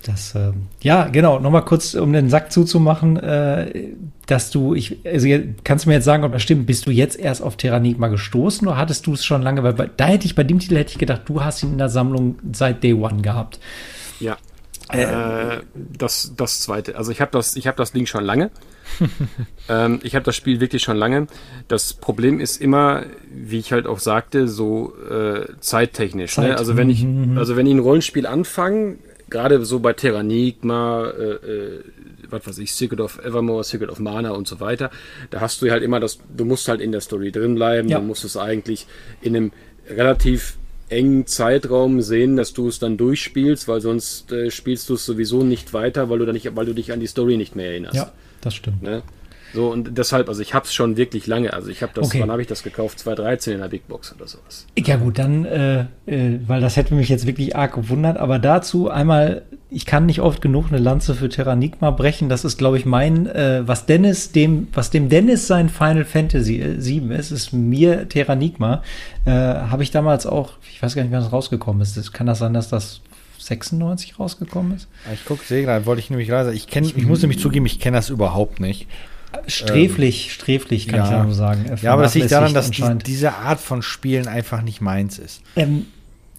Das, 0.04 0.36
ähm, 0.36 0.68
ja, 0.82 1.08
genau, 1.08 1.40
nochmal 1.40 1.64
kurz, 1.64 1.94
um 1.94 2.12
den 2.12 2.30
Sack 2.30 2.52
zuzumachen, 2.52 3.16
äh, 3.16 3.88
dass 4.26 4.50
du, 4.52 4.74
ich, 4.74 4.98
also 5.04 5.26
kannst 5.64 5.84
du 5.84 5.88
mir 5.88 5.96
jetzt 5.96 6.04
sagen, 6.04 6.22
ob 6.22 6.32
das 6.32 6.42
stimmt, 6.42 6.66
bist 6.66 6.86
du 6.86 6.92
jetzt 6.92 7.18
erst 7.18 7.42
auf 7.42 7.56
Terranigma 7.56 8.06
gestoßen 8.06 8.68
oder 8.68 8.76
hattest 8.76 9.06
du 9.08 9.14
es 9.14 9.24
schon 9.24 9.42
lange? 9.42 9.64
Weil 9.64 9.72
bei, 9.72 9.90
da 9.96 10.06
hätte 10.06 10.26
ich, 10.26 10.36
bei 10.36 10.44
dem 10.44 10.60
Titel 10.60 10.76
hätte 10.76 10.92
ich 10.92 10.98
gedacht, 10.98 11.22
du 11.26 11.42
hast 11.42 11.64
ihn 11.64 11.72
in 11.72 11.78
der 11.78 11.88
Sammlung 11.88 12.36
seit 12.52 12.84
Day 12.84 12.94
One 12.94 13.20
gehabt. 13.22 13.58
Ja. 14.20 14.36
Äh, 14.92 15.58
das, 15.74 16.32
das 16.36 16.60
zweite. 16.60 16.96
Also 16.96 17.10
ich 17.10 17.20
habe 17.20 17.32
das, 17.32 17.56
ich 17.56 17.66
habe 17.66 17.76
das 17.76 17.90
Ding 17.90 18.06
schon 18.06 18.24
lange. 18.24 18.50
ähm, 19.68 20.00
ich 20.02 20.14
habe 20.14 20.24
das 20.24 20.36
Spiel 20.36 20.60
wirklich 20.60 20.82
schon 20.82 20.96
lange. 20.96 21.26
Das 21.68 21.94
Problem 21.94 22.40
ist 22.40 22.60
immer, 22.60 23.04
wie 23.30 23.58
ich 23.58 23.72
halt 23.72 23.86
auch 23.86 23.98
sagte, 23.98 24.48
so 24.48 24.94
äh, 25.10 25.46
zeittechnisch. 25.60 26.34
Zeit. 26.34 26.50
Ne? 26.50 26.58
Also 26.58 26.76
wenn 26.76 26.90
ich, 26.90 27.06
also 27.36 27.56
wenn 27.56 27.66
ich 27.66 27.74
ein 27.74 27.80
Rollenspiel 27.80 28.26
anfange, 28.26 28.96
gerade 29.30 29.64
so 29.64 29.80
bei 29.80 29.92
Terranigma, 29.92 31.06
äh, 31.08 31.22
äh, 31.22 31.80
was 32.28 32.46
weiß 32.46 32.58
ich, 32.58 32.72
Secret 32.74 33.00
of 33.00 33.18
Evermore, 33.24 33.64
Secret 33.64 33.90
of 33.90 33.98
Mana 33.98 34.30
und 34.30 34.48
so 34.48 34.60
weiter, 34.60 34.90
da 35.30 35.40
hast 35.40 35.62
du 35.62 35.70
halt 35.70 35.82
immer 35.82 36.00
das, 36.00 36.18
du 36.36 36.44
musst 36.44 36.68
halt 36.68 36.80
in 36.80 36.92
der 36.92 37.00
Story 37.00 37.32
drin 37.32 37.54
bleiben, 37.54 37.88
Ja. 37.88 37.98
du 37.98 38.04
musst 38.04 38.24
es 38.24 38.36
eigentlich 38.36 38.86
in 39.20 39.36
einem 39.36 39.52
relativ 39.88 40.56
engen 40.88 41.26
Zeitraum 41.26 42.00
sehen, 42.00 42.36
dass 42.36 42.52
du 42.52 42.68
es 42.68 42.78
dann 42.78 42.96
durchspielst, 42.96 43.66
weil 43.66 43.80
sonst 43.80 44.30
äh, 44.30 44.50
spielst 44.50 44.88
du 44.88 44.94
es 44.94 45.04
sowieso 45.04 45.42
nicht 45.42 45.72
weiter, 45.72 46.08
weil 46.08 46.20
du, 46.20 46.26
dann 46.26 46.34
nicht, 46.34 46.54
weil 46.54 46.66
du 46.66 46.74
dich 46.74 46.92
an 46.92 47.00
die 47.00 47.08
Story 47.08 47.36
nicht 47.36 47.56
mehr 47.56 47.70
erinnerst. 47.70 47.96
Ja, 47.96 48.12
das 48.40 48.54
stimmt. 48.54 48.82
Ne? 48.82 49.02
So, 49.54 49.68
und 49.72 49.96
deshalb, 49.96 50.28
also 50.28 50.42
ich 50.42 50.52
habe 50.52 50.66
es 50.66 50.74
schon 50.74 50.96
wirklich 50.96 51.26
lange. 51.26 51.52
Also 51.54 51.70
ich 51.70 51.80
habe 51.82 51.92
das, 51.94 52.08
Okay. 52.08 52.20
wann 52.20 52.30
habe 52.30 52.42
ich 52.42 52.48
das 52.48 52.62
gekauft? 52.62 52.98
2013 52.98 53.54
in 53.54 53.60
der 53.60 53.68
Big 53.68 53.88
Box 53.88 54.14
oder 54.14 54.26
sowas. 54.26 54.66
Ja 54.76 54.96
gut, 54.96 55.18
dann, 55.18 55.44
äh, 55.46 55.80
äh, 56.06 56.40
weil 56.46 56.60
das 56.60 56.76
hätte 56.76 56.94
mich 56.94 57.08
jetzt 57.08 57.26
wirklich 57.26 57.56
arg 57.56 57.74
gewundert, 57.74 58.18
aber 58.18 58.38
dazu 58.38 58.90
einmal, 58.90 59.42
ich 59.70 59.86
kann 59.86 60.04
nicht 60.04 60.20
oft 60.20 60.42
genug 60.42 60.66
eine 60.68 60.78
Lanze 60.78 61.14
für 61.14 61.28
Terranigma 61.28 61.90
brechen. 61.90 62.28
Das 62.28 62.44
ist, 62.44 62.58
glaube 62.58 62.76
ich, 62.76 62.84
mein, 62.84 63.26
äh, 63.28 63.62
was 63.66 63.86
Dennis 63.86 64.30
dem, 64.32 64.68
was 64.74 64.90
dem 64.90 65.08
Dennis 65.08 65.46
sein 65.46 65.68
Final 65.70 66.04
Fantasy 66.04 66.60
äh, 66.60 66.78
7 66.80 67.10
ist, 67.12 67.30
ist 67.30 67.52
mir 67.52 68.08
Terranigma. 68.08 68.82
Äh, 69.24 69.30
Habe 69.30 69.84
ich 69.84 69.90
damals 69.90 70.26
auch, 70.26 70.54
ich 70.70 70.82
weiß 70.82 70.94
gar 70.96 71.02
nicht, 71.02 71.12
wann 71.12 71.22
das 71.22 71.32
rausgekommen 71.32 71.80
ist. 71.80 71.96
Das, 71.96 72.12
kann 72.12 72.26
das 72.26 72.40
sein, 72.40 72.52
dass 72.52 72.68
das 72.68 73.00
96 73.46 74.18
rausgekommen 74.18 74.76
ist? 74.76 74.88
Ich 75.12 75.24
gucke, 75.24 75.44
sehe 75.44 75.62
gerade, 75.62 75.86
wollte 75.86 76.00
ich 76.00 76.10
nämlich 76.10 76.28
gerade 76.28 76.46
sagen. 76.46 76.56
Ich, 76.56 76.66
kenn, 76.66 76.84
ich 76.84 77.06
muss 77.06 77.22
nämlich 77.22 77.40
zugeben, 77.40 77.66
ich 77.66 77.80
kenne 77.80 77.96
das 77.96 78.10
überhaupt 78.10 78.60
nicht. 78.60 78.86
Sträflich, 79.46 80.32
sträflich, 80.32 80.88
kann 80.88 81.04
ich 81.04 81.10
ja 81.10 81.24
nur 81.24 81.34
sagen. 81.34 81.64
Ja, 81.82 81.92
aber 81.92 82.02
das 82.02 82.14
liegt 82.14 82.32
daran, 82.32 82.54
dass 82.54 82.70
die, 82.70 82.82
diese 83.04 83.34
Art 83.34 83.60
von 83.60 83.82
Spielen 83.82 84.28
einfach 84.28 84.62
nicht 84.62 84.80
meins 84.80 85.18
ist. 85.18 85.42
ähm, 85.56 85.86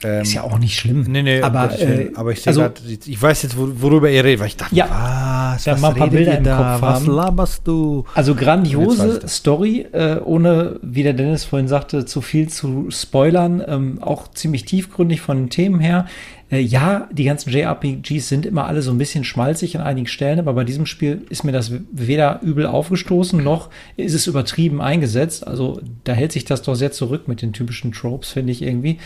Ähm, 0.04 0.22
ist 0.22 0.34
ja 0.34 0.44
auch 0.44 0.60
nicht 0.60 0.78
schlimm. 0.78 1.06
Nee, 1.08 1.24
nee, 1.24 1.42
aber, 1.42 1.80
äh, 1.80 2.12
aber 2.16 2.32
ich 2.32 2.40
sehe 2.42 2.48
also, 2.52 2.62
grad, 2.62 2.82
ich 3.06 3.22
weiß 3.22 3.44
jetzt, 3.44 3.58
wo- 3.58 3.70
worüber 3.82 4.10
ihr 4.10 4.24
redet, 4.24 4.40
weil 4.42 4.48
ich 4.48 4.56
dachte, 4.58 4.76
Ja, 4.76 5.54
was, 5.56 5.66
was 5.66 5.82
mal 5.82 5.90
ein 5.90 5.96
paar 5.96 6.10
Bilder 6.10 6.38
im 6.38 6.44
da? 6.44 6.58
Kopf 6.74 6.82
was 6.82 6.96
haben. 7.02 7.12
laberst 7.16 7.68
du? 7.68 8.06
Also 8.14 8.36
grandiose. 8.36 9.28
Story, 9.28 9.88
äh, 9.92 10.18
ohne, 10.24 10.80
wie 10.84 11.04
der 11.04 11.14
Dennis 11.14 11.46
vorhin 11.46 11.68
sagte, 11.68 12.06
zu 12.06 12.22
viel 12.22 12.48
zu 12.50 12.88
spoilern. 12.92 13.64
Ähm, 13.68 13.98
auch 14.02 14.30
ziemlich 14.32 14.66
tiefgründig 14.66 15.22
von 15.22 15.38
den 15.38 15.50
Themen 15.50 15.80
her. 15.80 16.06
Äh, 16.50 16.60
ja, 16.60 17.10
die 17.12 17.24
ganzen 17.26 17.50
JRPGs 17.50 18.30
sind 18.30 18.46
immer 18.46 18.68
alle 18.68 18.82
so 18.82 18.92
ein 18.92 18.98
bisschen 18.98 19.24
schmalzig 19.24 19.76
an 19.78 19.84
einigen 19.84 20.08
Stellen, 20.08 20.40
aber 20.40 20.54
bei 20.54 20.64
diesem 20.64 20.86
Spiel 20.86 21.24
ist 21.30 21.44
mir 21.44 21.52
das 21.52 21.72
weder 21.92 22.40
übel 22.42 22.66
aufgestoßen, 22.68 23.44
noch 23.44 23.70
ist 23.98 24.14
es 24.14 24.28
übertrieben 24.28 24.80
eingesetzt. 24.82 25.46
Also 25.46 25.82
da 26.06 26.14
hält 26.14 26.32
sich 26.32 26.46
das 26.46 26.62
doch 26.62 26.76
sehr 26.76 26.92
zurück 26.92 27.28
mit 27.28 27.42
den 27.42 27.52
typischen 27.52 27.92
Tropes, 27.92 28.30
finde 28.30 28.52
ich 28.52 28.62
irgendwie. 28.62 29.00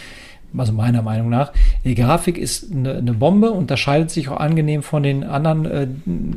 Also 0.57 0.73
meiner 0.73 1.01
Meinung 1.01 1.29
nach. 1.29 1.53
Die 1.85 1.95
Grafik 1.95 2.37
ist 2.37 2.71
eine, 2.71 2.95
eine 2.95 3.13
Bombe, 3.13 3.51
unterscheidet 3.51 4.11
sich 4.11 4.29
auch 4.29 4.37
angenehm 4.37 4.83
von 4.83 5.03
den 5.03 5.23
anderen 5.23 5.65
äh, 5.65 5.87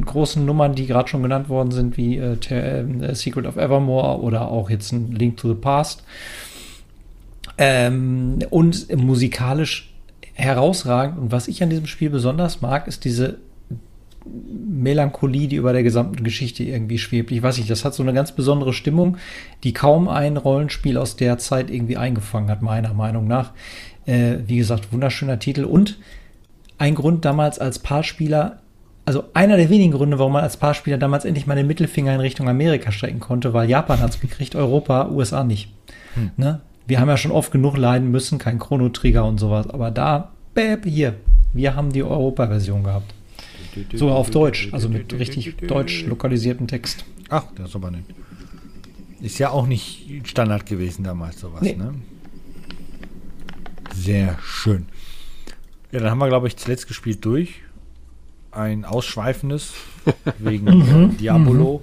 großen 0.05 0.45
Nummern, 0.45 0.75
die 0.75 0.87
gerade 0.87 1.09
schon 1.09 1.23
genannt 1.23 1.49
worden 1.49 1.73
sind, 1.73 1.97
wie 1.97 2.19
äh, 2.19 2.37
äh, 2.51 3.15
Secret 3.15 3.47
of 3.47 3.57
Evermore 3.57 4.21
oder 4.21 4.49
auch 4.49 4.71
jetzt 4.71 4.93
ein 4.93 5.12
Link 5.12 5.37
to 5.37 5.49
the 5.49 5.55
Past. 5.55 6.05
Ähm, 7.59 8.39
und 8.51 8.95
musikalisch 8.97 9.93
herausragend. 10.35 11.19
Und 11.19 11.33
was 11.33 11.49
ich 11.49 11.62
an 11.62 11.71
diesem 11.71 11.87
Spiel 11.87 12.11
besonders 12.11 12.61
mag, 12.61 12.87
ist 12.89 13.05
diese 13.05 13.39
Melancholie, 14.27 15.49
die 15.49 15.57
über 15.57 15.73
der 15.73 15.83
gesamten 15.83 16.25
Geschichte 16.25 16.65
irgendwie 16.65 16.99
schwebt. 16.99 17.31
Ich 17.31 17.43
weiß 17.43 17.59
nicht, 17.59 17.69
das 17.69 17.85
hat 17.85 17.95
so 17.95 18.03
eine 18.03 18.15
ganz 18.15 18.33
besondere 18.33 18.73
Stimmung, 18.73 19.19
die 19.62 19.73
kaum 19.73 20.09
ein 20.09 20.37
Rollenspiel 20.37 20.97
aus 20.97 21.17
der 21.17 21.39
Zeit 21.39 21.71
irgendwie 21.71 21.97
eingefangen 21.97 22.51
hat, 22.51 22.62
meiner 22.62 22.95
Meinung 22.95 23.27
nach. 23.29 23.53
Äh, 24.07 24.38
wie 24.46 24.57
gesagt, 24.59 24.92
wunderschöner 24.92 25.38
Titel 25.38 25.64
und 25.64 25.98
ein 26.78 26.94
Grund 26.94 27.24
damals 27.24 27.59
als 27.59 27.78
Paarspieler, 27.78 28.59
also 29.07 29.24
einer 29.34 29.57
der 29.57 29.70
wenigen 29.70 29.92
Gründe, 29.92 30.18
warum 30.18 30.32
man 30.32 30.42
als 30.42 30.57
Paarspieler 30.57 30.98
damals 30.98 31.24
endlich 31.24 31.46
mal 31.46 31.55
den 31.55 31.66
Mittelfinger 31.66 32.14
in 32.14 32.20
Richtung 32.20 32.48
Amerika 32.48 32.90
strecken 32.92 33.20
konnte, 33.20 33.52
weil 33.55 33.68
Japan 33.68 34.00
hat 34.00 34.11
es 34.11 34.20
gekriegt, 34.20 34.55
Europa, 34.57 35.09
USA 35.09 35.44
nicht. 35.44 35.70
Ne? 36.36 36.61
Wir 36.86 37.00
haben 37.00 37.09
ja 37.09 37.16
schon 37.16 37.30
oft 37.32 37.50
genug 37.52 37.76
leiden 37.76 38.11
müssen, 38.11 38.38
kein 38.38 38.59
Chrono-Trigger 38.59 39.24
und 39.24 39.38
sowas, 39.38 39.68
aber 39.70 39.90
da, 39.90 40.32
bäb, 40.55 40.84
hier, 40.84 41.14
wir 41.52 41.74
haben 41.76 41.92
die 41.92 42.02
Europa-Version 42.02 42.82
gehabt. 42.84 43.14
Sogar 43.94 44.16
auf 44.16 44.30
Deutsch, 44.30 44.68
also 44.72 44.88
mit 44.88 45.12
richtig 45.18 45.57
deutsch 45.57 46.05
lokalisiertem 46.07 46.66
Text. 46.66 47.05
Ach, 47.28 47.44
das 47.57 47.70
ist 47.70 47.76
aber 47.76 47.90
nicht. 47.90 48.05
Ist 49.20 49.38
ja 49.38 49.50
auch 49.50 49.66
nicht 49.66 50.07
Standard 50.24 50.66
gewesen 50.66 51.02
damals, 51.05 51.40
sowas, 51.40 51.62
Nee. 51.62 51.74
ne? 51.74 51.94
Sehr 53.95 54.38
schön. 54.45 54.86
Ja, 55.92 56.01
dann 56.01 56.11
haben 56.11 56.18
wir, 56.18 56.28
glaube 56.28 56.49
ich, 56.49 56.57
zuletzt 56.57 56.88
gespielt 56.88 57.24
durch. 57.24 57.61
Ein 58.51 58.84
ausschweifendes 58.84 59.72
wegen 60.38 61.12
äh, 61.12 61.16
Diabolo 61.16 61.82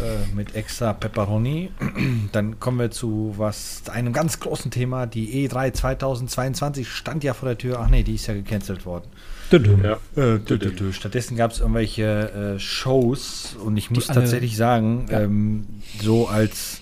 äh, 0.00 0.34
mit 0.34 0.54
extra 0.56 0.92
Pepperoni. 0.92 1.70
Dann 2.32 2.58
kommen 2.58 2.78
wir 2.80 2.90
zu 2.90 3.34
was 3.36 3.82
einem 3.88 4.12
ganz 4.12 4.40
großen 4.40 4.72
Thema. 4.72 5.06
Die 5.06 5.48
E3 5.48 5.72
2022 5.72 6.88
stand 6.88 7.22
ja 7.22 7.34
vor 7.34 7.48
der 7.48 7.56
Tür. 7.58 7.78
Ach 7.80 7.88
nee, 7.88 8.02
die 8.02 8.16
ist 8.16 8.26
ja 8.26 8.34
gecancelt 8.34 8.84
worden. 8.84 9.04
Ja. 9.52 9.92
Äh, 10.16 10.40
dü, 10.40 10.58
dü, 10.58 10.72
dü. 10.72 10.92
Stattdessen 10.92 11.36
gab 11.36 11.52
es 11.52 11.60
irgendwelche 11.60 12.56
äh, 12.56 12.58
Shows 12.58 13.56
und 13.64 13.76
ich 13.76 13.92
muss 13.92 14.08
alle- 14.10 14.20
tatsächlich 14.20 14.56
sagen, 14.56 15.06
Ja. 15.08 15.20
ähm, 15.20 15.66
so 16.02 16.26
als 16.26 16.80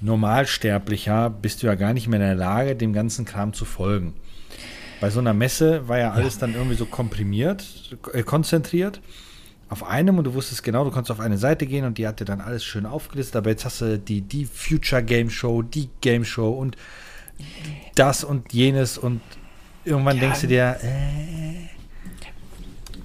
Normalsterblicher 0.00 1.30
bist 1.30 1.62
du 1.62 1.66
ja 1.66 1.74
gar 1.74 1.92
nicht 1.92 2.08
mehr 2.08 2.20
in 2.20 2.26
der 2.26 2.34
Lage, 2.34 2.76
dem 2.76 2.92
ganzen 2.92 3.24
Kram 3.24 3.52
zu 3.52 3.64
folgen. 3.64 4.14
Bei 5.00 5.10
so 5.10 5.20
einer 5.20 5.34
Messe 5.34 5.88
war 5.88 5.98
ja 5.98 6.12
alles 6.12 6.38
dann 6.38 6.54
irgendwie 6.54 6.76
so 6.76 6.86
komprimiert, 6.86 7.96
äh, 8.12 8.22
konzentriert 8.22 9.00
auf 9.68 9.82
einem 9.84 10.16
und 10.18 10.24
du 10.24 10.34
wusstest 10.34 10.62
genau, 10.62 10.84
du 10.84 10.90
konntest 10.90 11.10
auf 11.10 11.20
eine 11.20 11.38
Seite 11.38 11.66
gehen 11.66 11.84
und 11.84 11.98
die 11.98 12.06
hatte 12.06 12.24
dann 12.24 12.40
alles 12.40 12.64
schön 12.64 12.86
aufgelistet, 12.86 13.36
aber 13.36 13.50
jetzt 13.50 13.64
hast 13.64 13.80
du 13.80 13.98
die, 13.98 14.20
die 14.20 14.46
Future 14.46 15.02
Game 15.02 15.28
Show, 15.28 15.62
die 15.62 15.90
Game 16.00 16.24
Show 16.24 16.50
und 16.50 16.76
das 17.96 18.22
und 18.24 18.52
jenes 18.52 18.96
und 18.96 19.20
irgendwann 19.84 20.16
Ja. 20.16 20.22
denkst 20.22 20.40
du 20.42 20.46
dir, 20.46 20.76
äh, 20.82 21.68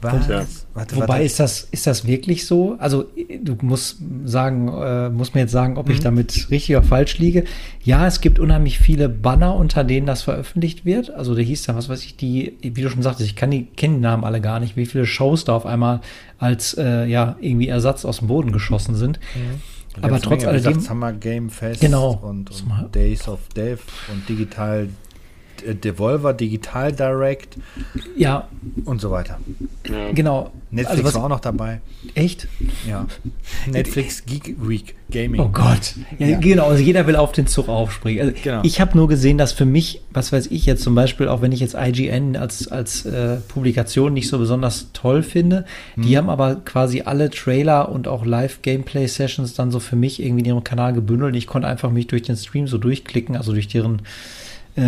was? 0.02 0.28
Ja. 0.28 0.46
Warte, 0.74 0.96
Wobei 0.96 1.08
warte. 1.08 1.24
ist 1.24 1.40
das, 1.40 1.68
ist 1.72 1.86
das 1.88 2.06
wirklich 2.08 2.46
so? 2.46 2.76
Also 2.80 3.06
du 3.44 3.58
musst 3.62 3.98
sagen, 4.26 4.68
äh, 4.70 5.10
muss 5.10 5.34
mir 5.34 5.42
jetzt 5.42 5.52
sagen, 5.52 5.78
ob 5.78 5.90
ich 5.90 6.00
Mhm. 6.00 6.04
damit 6.04 6.50
richtig 6.50 6.76
oder 6.76 6.86
falsch 6.86 7.18
liege. 7.18 7.44
Ja, 7.84 8.08
es 8.08 8.22
gibt 8.22 8.40
unheimlich 8.40 8.80
viele 8.80 9.10
Banner, 9.10 9.56
unter 9.56 9.84
denen 9.84 10.08
das 10.08 10.22
veröffentlicht 10.22 10.86
wird. 10.86 11.12
Also 11.14 11.36
da 11.36 11.42
hieß 11.42 11.64
da, 11.64 11.76
was 11.76 11.90
weiß 11.90 12.04
ich, 12.06 12.16
die, 12.16 12.58
wie 12.62 12.82
du 12.82 12.90
schon 12.90 13.02
sagtest, 13.04 13.30
ich 13.30 13.36
kann 13.36 13.52
die 13.52 13.66
kenne 13.66 13.96
die 13.96 14.02
Namen 14.02 14.24
alle 14.24 14.42
gar 14.42 14.60
nicht, 14.60 14.76
wie 14.78 14.86
viele 14.86 15.06
Shows 15.06 15.46
da 15.46 15.54
auf 15.56 15.66
einmal 15.66 16.02
als 16.40 16.74
äh, 16.78 17.06
ja 17.06 17.36
irgendwie 17.42 17.68
Ersatz 17.68 18.06
aus 18.06 18.20
dem 18.20 18.28
Boden 18.28 18.52
geschossen 18.52 18.96
sind. 18.96 19.20
Da 20.00 20.08
Aber 20.08 20.22
trotz 20.22 20.46
alledem, 20.46 20.74
gesagt, 20.74 20.86
Summer 20.88 21.12
Game 21.12 21.50
Fest 21.50 21.82
Genau. 21.82 22.12
und, 22.24 22.50
und 22.50 22.96
Days 22.96 23.28
of 23.28 23.40
Death 23.56 23.80
und 24.12 24.28
Digital 24.30 24.88
Devolver, 25.66 26.34
Digital 26.34 26.92
Direct 26.92 27.58
ja, 28.16 28.48
und 28.86 29.02
so 29.02 29.12
weiter. 29.12 29.40
Ja. 29.90 30.12
genau. 30.14 30.52
Netflix 30.74 30.92
also 30.92 31.04
was, 31.04 31.16
war 31.16 31.24
auch 31.26 31.30
noch 31.30 31.40
dabei. 31.42 31.82
echt? 32.16 32.48
Ja. 32.88 33.06
Netflix 33.70 34.26
Geek 34.26 34.56
Week 34.62 34.96
Gaming. 35.12 35.42
Oh 35.42 35.50
Gott. 35.50 35.96
Ja, 36.18 36.28
Ja. 36.28 36.40
Genau, 36.40 36.68
also 36.70 36.82
jeder 36.82 37.06
will 37.08 37.18
auf 37.18 37.34
den 37.34 37.46
Zug 37.48 37.68
aufspringen. 37.68 38.22
Also 38.22 38.34
Genau. 38.42 38.62
Ich 38.64 38.80
habe 38.80 38.98
nur 38.98 39.10
gesehen, 39.10 39.38
dass 39.38 39.52
für 39.52 39.66
mich, 39.66 40.02
was 40.12 40.32
weiß 40.32 40.48
ich 40.48 40.66
jetzt 40.66 40.82
zum 40.84 40.96
Beispiel, 40.96 41.28
auch 41.28 41.42
wenn 41.42 41.52
ich 41.52 41.60
jetzt 41.60 41.76
IGN 41.78 42.38
als, 42.38 42.70
als 42.70 43.06
äh, 43.06 43.38
Publikation 43.50 44.14
nicht 44.14 44.30
so 44.30 44.40
besonders 44.40 44.88
toll 44.94 45.24
finde, 45.24 45.66
Mhm. 45.98 46.02
die 46.04 46.18
haben 46.18 46.30
aber 46.30 46.56
quasi 46.64 47.02
alle 47.02 47.30
Trailer 47.30 47.90
und 47.90 48.08
auch 48.08 48.26
Live-Gameplay-Sessions 48.26 49.54
dann 49.54 49.72
so 49.72 49.80
für 49.82 49.98
mich 49.98 50.22
irgendwie 50.24 50.40
in 50.42 50.46
ihrem 50.46 50.64
Kanal 50.64 50.94
gebündelt. 50.94 51.36
Ich 51.36 51.48
konnte 51.48 51.68
einfach 51.68 51.92
mich 51.92 52.08
durch 52.08 52.22
den 52.24 52.38
Stream 52.38 52.68
so 52.68 52.78
durchklicken, 52.78 53.36
also 53.36 53.52
durch 53.52 53.68
deren 53.68 54.04
äh, 54.78 54.82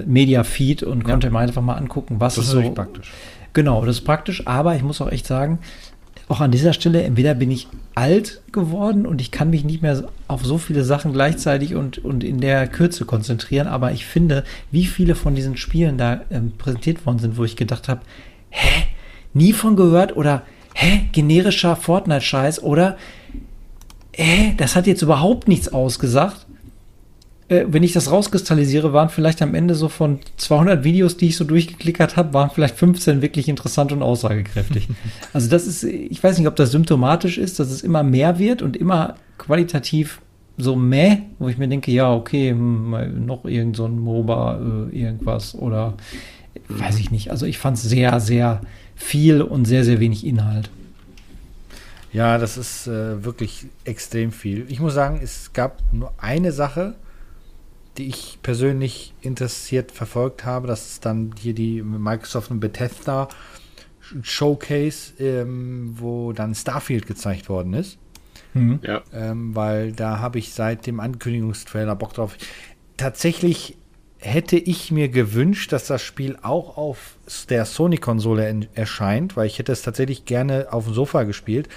äh, 0.00 0.02
Media-Feed 0.06 0.82
und 0.82 0.98
Ja. 1.00 1.04
konnte 1.10 1.30
mir 1.30 1.38
einfach 1.38 1.62
mal 1.62 1.74
angucken, 1.74 2.16
was 2.18 2.34
Das 2.36 2.44
ist 2.46 2.50
so 2.50 2.70
praktisch. 2.70 3.12
Genau, 3.52 3.84
das 3.84 3.96
ist 3.96 4.04
praktisch, 4.04 4.46
aber 4.46 4.76
ich 4.76 4.82
muss 4.82 5.00
auch 5.00 5.10
echt 5.10 5.26
sagen, 5.26 5.58
auch 6.28 6.40
an 6.42 6.50
dieser 6.50 6.74
Stelle, 6.74 7.02
entweder 7.02 7.34
bin 7.34 7.50
ich 7.50 7.68
alt 7.94 8.42
geworden 8.52 9.06
und 9.06 9.20
ich 9.22 9.30
kann 9.30 9.48
mich 9.48 9.64
nicht 9.64 9.80
mehr 9.80 10.04
auf 10.28 10.44
so 10.44 10.58
viele 10.58 10.84
Sachen 10.84 11.12
gleichzeitig 11.14 11.74
und, 11.74 11.98
und 12.04 12.22
in 12.22 12.40
der 12.40 12.66
Kürze 12.66 13.06
konzentrieren, 13.06 13.66
aber 13.66 13.92
ich 13.92 14.04
finde, 14.04 14.44
wie 14.70 14.84
viele 14.84 15.14
von 15.14 15.34
diesen 15.34 15.56
Spielen 15.56 15.96
da 15.96 16.20
ähm, 16.30 16.52
präsentiert 16.58 17.06
worden 17.06 17.18
sind, 17.18 17.38
wo 17.38 17.44
ich 17.44 17.56
gedacht 17.56 17.88
habe, 17.88 18.02
hä, 18.50 18.84
nie 19.32 19.54
von 19.54 19.74
gehört 19.76 20.16
oder 20.16 20.42
hä, 20.74 21.06
generischer 21.12 21.76
Fortnite-Scheiß 21.76 22.62
oder 22.62 22.98
hä, 24.14 24.54
das 24.58 24.76
hat 24.76 24.86
jetzt 24.86 25.00
überhaupt 25.02 25.48
nichts 25.48 25.72
ausgesagt 25.72 26.44
äh, 27.48 27.64
wenn 27.68 27.82
ich 27.82 27.92
das 27.92 28.10
rauskristallisiere, 28.10 28.92
waren 28.92 29.08
vielleicht 29.08 29.40
am 29.42 29.54
Ende 29.54 29.74
so 29.74 29.88
von 29.88 30.20
200 30.36 30.84
Videos, 30.84 31.16
die 31.16 31.28
ich 31.28 31.36
so 31.36 31.44
durchgeklickert 31.44 32.16
habe, 32.16 32.34
waren 32.34 32.50
vielleicht 32.50 32.76
15 32.76 33.22
wirklich 33.22 33.48
interessant 33.48 33.92
und 33.92 34.02
aussagekräftig. 34.02 34.88
also 35.32 35.48
das 35.48 35.66
ist, 35.66 35.84
ich 35.84 36.22
weiß 36.22 36.38
nicht, 36.38 36.48
ob 36.48 36.56
das 36.56 36.70
symptomatisch 36.70 37.38
ist, 37.38 37.58
dass 37.58 37.70
es 37.70 37.82
immer 37.82 38.02
mehr 38.02 38.38
wird 38.38 38.62
und 38.62 38.76
immer 38.76 39.16
qualitativ 39.38 40.20
so 40.58 40.74
meh, 40.74 41.18
wo 41.38 41.48
ich 41.48 41.56
mir 41.56 41.68
denke, 41.68 41.90
ja, 41.90 42.12
okay, 42.12 42.50
hm, 42.50 43.24
noch 43.24 43.44
irgend 43.44 43.76
so 43.76 43.86
ein 43.86 43.98
MOBA, 43.98 44.88
äh, 44.92 44.98
irgendwas 44.98 45.54
oder 45.54 45.94
weiß 46.68 46.98
ich 46.98 47.10
nicht. 47.10 47.30
Also 47.30 47.46
ich 47.46 47.58
fand 47.58 47.76
es 47.76 47.84
sehr, 47.84 48.20
sehr 48.20 48.60
viel 48.94 49.40
und 49.40 49.64
sehr, 49.64 49.84
sehr 49.84 50.00
wenig 50.00 50.26
Inhalt. 50.26 50.70
Ja, 52.12 52.38
das 52.38 52.56
ist 52.56 52.88
äh, 52.88 53.24
wirklich 53.24 53.66
extrem 53.84 54.32
viel. 54.32 54.66
Ich 54.68 54.80
muss 54.80 54.94
sagen, 54.94 55.20
es 55.22 55.52
gab 55.52 55.82
nur 55.92 56.12
eine 56.18 56.52
Sache, 56.52 56.94
die 57.98 58.08
ich 58.08 58.38
persönlich 58.42 59.12
interessiert 59.20 59.92
verfolgt 59.92 60.44
habe. 60.44 60.66
Das 60.66 60.92
ist 60.92 61.04
dann 61.04 61.34
hier 61.38 61.54
die 61.54 61.82
Microsoft 61.82 62.50
und 62.50 62.60
Bethesda 62.60 63.28
Showcase, 64.22 65.12
ähm, 65.18 65.94
wo 65.98 66.32
dann 66.32 66.54
Starfield 66.54 67.06
gezeigt 67.06 67.48
worden 67.48 67.74
ist. 67.74 67.98
Mhm. 68.54 68.80
Ja. 68.82 69.02
Ähm, 69.12 69.54
weil 69.54 69.92
da 69.92 70.18
habe 70.20 70.38
ich 70.38 70.54
seit 70.54 70.86
dem 70.86 71.00
Ankündigungstrailer 71.00 71.96
Bock 71.96 72.14
drauf. 72.14 72.36
Tatsächlich 72.96 73.76
hätte 74.18 74.56
ich 74.56 74.90
mir 74.90 75.08
gewünscht, 75.08 75.72
dass 75.72 75.86
das 75.86 76.02
Spiel 76.02 76.38
auch 76.42 76.76
auf 76.76 77.16
der 77.48 77.64
Sony-Konsole 77.64 78.68
erscheint, 78.74 79.36
weil 79.36 79.46
ich 79.46 79.58
hätte 79.58 79.72
es 79.72 79.82
tatsächlich 79.82 80.24
gerne 80.24 80.68
auf 80.70 80.84
dem 80.84 80.94
Sofa 80.94 81.22
gespielt. 81.24 81.68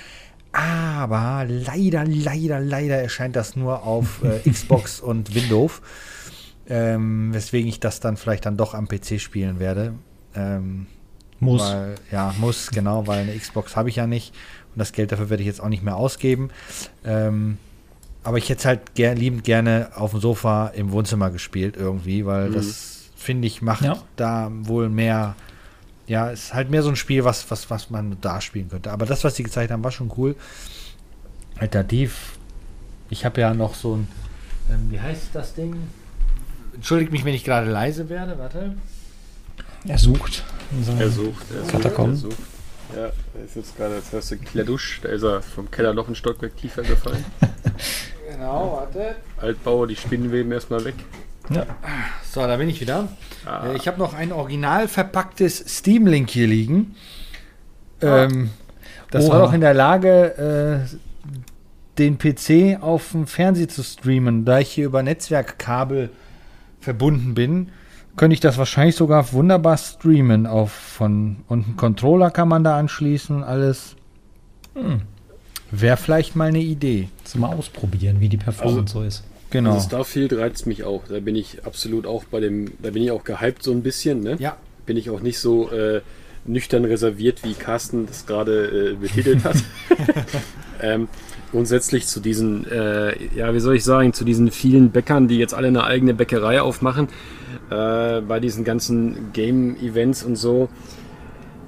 Aber 0.53 1.45
leider, 1.47 2.03
leider, 2.05 2.59
leider 2.59 3.01
erscheint 3.01 3.35
das 3.35 3.55
nur 3.55 3.83
auf 3.83 4.23
äh, 4.23 4.49
Xbox 4.49 4.99
und 4.99 5.33
Windows. 5.33 5.81
Ähm, 6.73 7.33
weswegen 7.33 7.67
ich 7.67 7.81
das 7.81 7.99
dann 7.99 8.15
vielleicht 8.15 8.45
dann 8.45 8.55
doch 8.55 8.73
am 8.73 8.87
PC 8.87 9.19
spielen 9.19 9.59
werde. 9.59 9.93
Ähm, 10.35 10.87
muss. 11.41 11.61
Weil, 11.61 11.95
ja, 12.11 12.33
muss, 12.39 12.71
genau, 12.71 13.07
weil 13.07 13.19
eine 13.19 13.37
Xbox 13.37 13.75
habe 13.75 13.89
ich 13.89 13.97
ja 13.97 14.07
nicht. 14.07 14.33
Und 14.73 14.79
das 14.79 14.93
Geld 14.93 15.11
dafür 15.11 15.29
werde 15.29 15.43
ich 15.43 15.47
jetzt 15.47 15.61
auch 15.61 15.67
nicht 15.67 15.83
mehr 15.83 15.97
ausgeben. 15.97 16.49
Ähm, 17.03 17.57
aber 18.23 18.37
ich 18.37 18.47
hätte 18.49 18.59
es 18.59 18.65
halt 18.65 18.95
ger 18.95 19.15
liebend 19.15 19.43
gerne 19.43 19.89
auf 19.95 20.11
dem 20.11 20.21
Sofa 20.21 20.67
im 20.67 20.93
Wohnzimmer 20.93 21.29
gespielt 21.29 21.75
irgendwie, 21.75 22.25
weil 22.25 22.49
mhm. 22.49 22.53
das, 22.53 23.09
finde 23.17 23.47
ich, 23.47 23.61
macht 23.61 23.83
ja. 23.83 23.97
da 24.15 24.49
wohl 24.51 24.87
mehr. 24.87 25.35
Ja, 26.07 26.29
ist 26.29 26.53
halt 26.53 26.69
mehr 26.69 26.83
so 26.83 26.89
ein 26.89 26.95
Spiel, 26.95 27.25
was, 27.25 27.51
was, 27.51 27.69
was 27.69 27.89
man 27.89 28.17
da 28.21 28.39
spielen 28.39 28.69
könnte. 28.69 28.91
Aber 28.91 29.05
das, 29.05 29.25
was 29.25 29.35
sie 29.35 29.43
gezeigt 29.43 29.71
haben, 29.71 29.83
war 29.83 29.91
schon 29.91 30.11
cool. 30.17 30.35
Alternativ, 31.57 32.37
ich 33.09 33.25
habe 33.25 33.41
ja 33.41 33.53
noch 33.53 33.75
so 33.75 33.97
ein, 33.97 34.07
ähm, 34.69 34.87
wie 34.89 34.99
heißt 34.99 35.29
das 35.33 35.53
Ding? 35.53 35.75
Entschuldigt 36.81 37.11
mich, 37.11 37.23
wenn 37.25 37.35
ich 37.35 37.43
gerade 37.43 37.69
leise 37.69 38.09
werde, 38.09 38.39
warte. 38.39 38.75
Er 39.87 39.99
sucht. 39.99 40.43
Er 40.97 41.11
sucht, 41.11 41.45
er 41.55 41.63
sucht, 41.63 41.85
er 41.85 42.15
sucht. 42.15 42.37
Ja, 42.95 43.01
er 43.03 43.45
ist 43.45 43.55
jetzt 43.55 43.77
gerade, 43.77 43.97
jetzt 43.97 44.11
hörst 44.11 44.31
du 44.31 44.37
Kladusch, 44.37 44.99
da 45.03 45.09
ist 45.09 45.21
er 45.21 45.43
vom 45.43 45.69
Keller 45.69 45.93
noch 45.93 46.07
ein 46.07 46.15
Stockwerk 46.15 46.57
tiefer 46.57 46.81
gefallen. 46.81 47.23
genau, 48.31 48.79
warte. 48.79 49.15
Altbauer, 49.39 49.85
die 49.85 49.95
Spinnenweben 49.95 50.51
erstmal 50.51 50.83
weg. 50.83 50.95
Ja. 51.51 51.67
So, 52.31 52.39
da 52.39 52.57
bin 52.57 52.67
ich 52.67 52.81
wieder. 52.81 53.09
Ah. 53.45 53.67
Äh, 53.67 53.77
ich 53.77 53.87
habe 53.87 53.99
noch 53.99 54.15
ein 54.15 54.31
original 54.31 54.87
verpacktes 54.87 55.63
Steam-Link 55.77 56.31
hier 56.31 56.47
liegen. 56.47 56.95
Ah. 58.01 58.23
Ähm, 58.23 58.49
das 59.11 59.25
Oha. 59.25 59.33
war 59.33 59.39
doch 59.45 59.53
in 59.53 59.61
der 59.61 59.75
Lage, 59.75 60.87
äh, 60.89 60.97
den 61.99 62.17
PC 62.17 62.81
auf 62.81 63.11
dem 63.11 63.27
Fernseher 63.27 63.69
zu 63.69 63.83
streamen. 63.83 64.45
Da 64.45 64.57
ich 64.57 64.71
hier 64.71 64.87
über 64.87 65.03
Netzwerkkabel 65.03 66.09
verbunden 66.81 67.33
bin, 67.33 67.69
könnte 68.17 68.33
ich 68.33 68.39
das 68.39 68.57
wahrscheinlich 68.57 68.95
sogar 68.95 69.31
wunderbar 69.31 69.77
streamen 69.77 70.45
auf 70.45 70.71
von 70.71 71.37
und 71.47 71.65
einen 71.65 71.77
Controller 71.77 72.29
kann 72.29 72.47
man 72.47 72.63
da 72.63 72.77
anschließen, 72.77 73.43
alles. 73.43 73.95
Hm. 74.75 75.01
Wäre 75.71 75.95
vielleicht 75.95 76.35
mal 76.35 76.49
eine 76.49 76.59
Idee. 76.59 77.07
Zum 77.23 77.41
mal 77.41 77.55
ausprobieren, 77.55 78.19
wie 78.19 78.27
die 78.27 78.37
Performance 78.37 78.97
also, 78.97 78.99
so 78.99 79.05
ist. 79.05 79.23
Genau. 79.51 79.73
Also 79.73 79.87
Starfield 79.87 80.33
reizt 80.33 80.65
mich 80.65 80.83
auch. 80.83 81.03
Da 81.07 81.19
bin 81.19 81.35
ich 81.35 81.65
absolut 81.65 82.05
auch 82.05 82.25
bei 82.25 82.41
dem, 82.41 82.71
da 82.81 82.89
bin 82.89 83.03
ich 83.03 83.11
auch 83.11 83.23
gehypt 83.23 83.63
so 83.63 83.71
ein 83.71 83.81
bisschen, 83.81 84.21
ne? 84.21 84.35
Ja. 84.39 84.57
Bin 84.85 84.97
ich 84.97 85.09
auch 85.09 85.21
nicht 85.21 85.39
so 85.39 85.71
äh, 85.71 86.01
nüchtern 86.45 86.85
reserviert, 86.85 87.43
wie 87.43 87.53
Carsten 87.53 88.07
das 88.07 88.25
gerade 88.25 88.91
äh, 88.91 88.95
betitelt 88.95 89.43
hat. 89.45 89.57
ähm, 90.81 91.07
grundsätzlich 91.51 92.07
zu 92.07 92.19
diesen, 92.19 92.69
äh, 92.69 93.13
ja, 93.35 93.53
wie 93.53 93.59
soll 93.59 93.75
ich 93.75 93.83
sagen, 93.83 94.13
zu 94.13 94.23
diesen 94.23 94.51
vielen 94.51 94.91
Bäckern, 94.91 95.27
die 95.27 95.37
jetzt 95.37 95.53
alle 95.53 95.67
eine 95.67 95.83
eigene 95.83 96.13
Bäckerei 96.13 96.61
aufmachen, 96.61 97.07
äh, 97.69 98.21
bei 98.21 98.39
diesen 98.39 98.63
ganzen 98.63 99.31
Game-Events 99.33 100.23
und 100.23 100.35
so. 100.35 100.69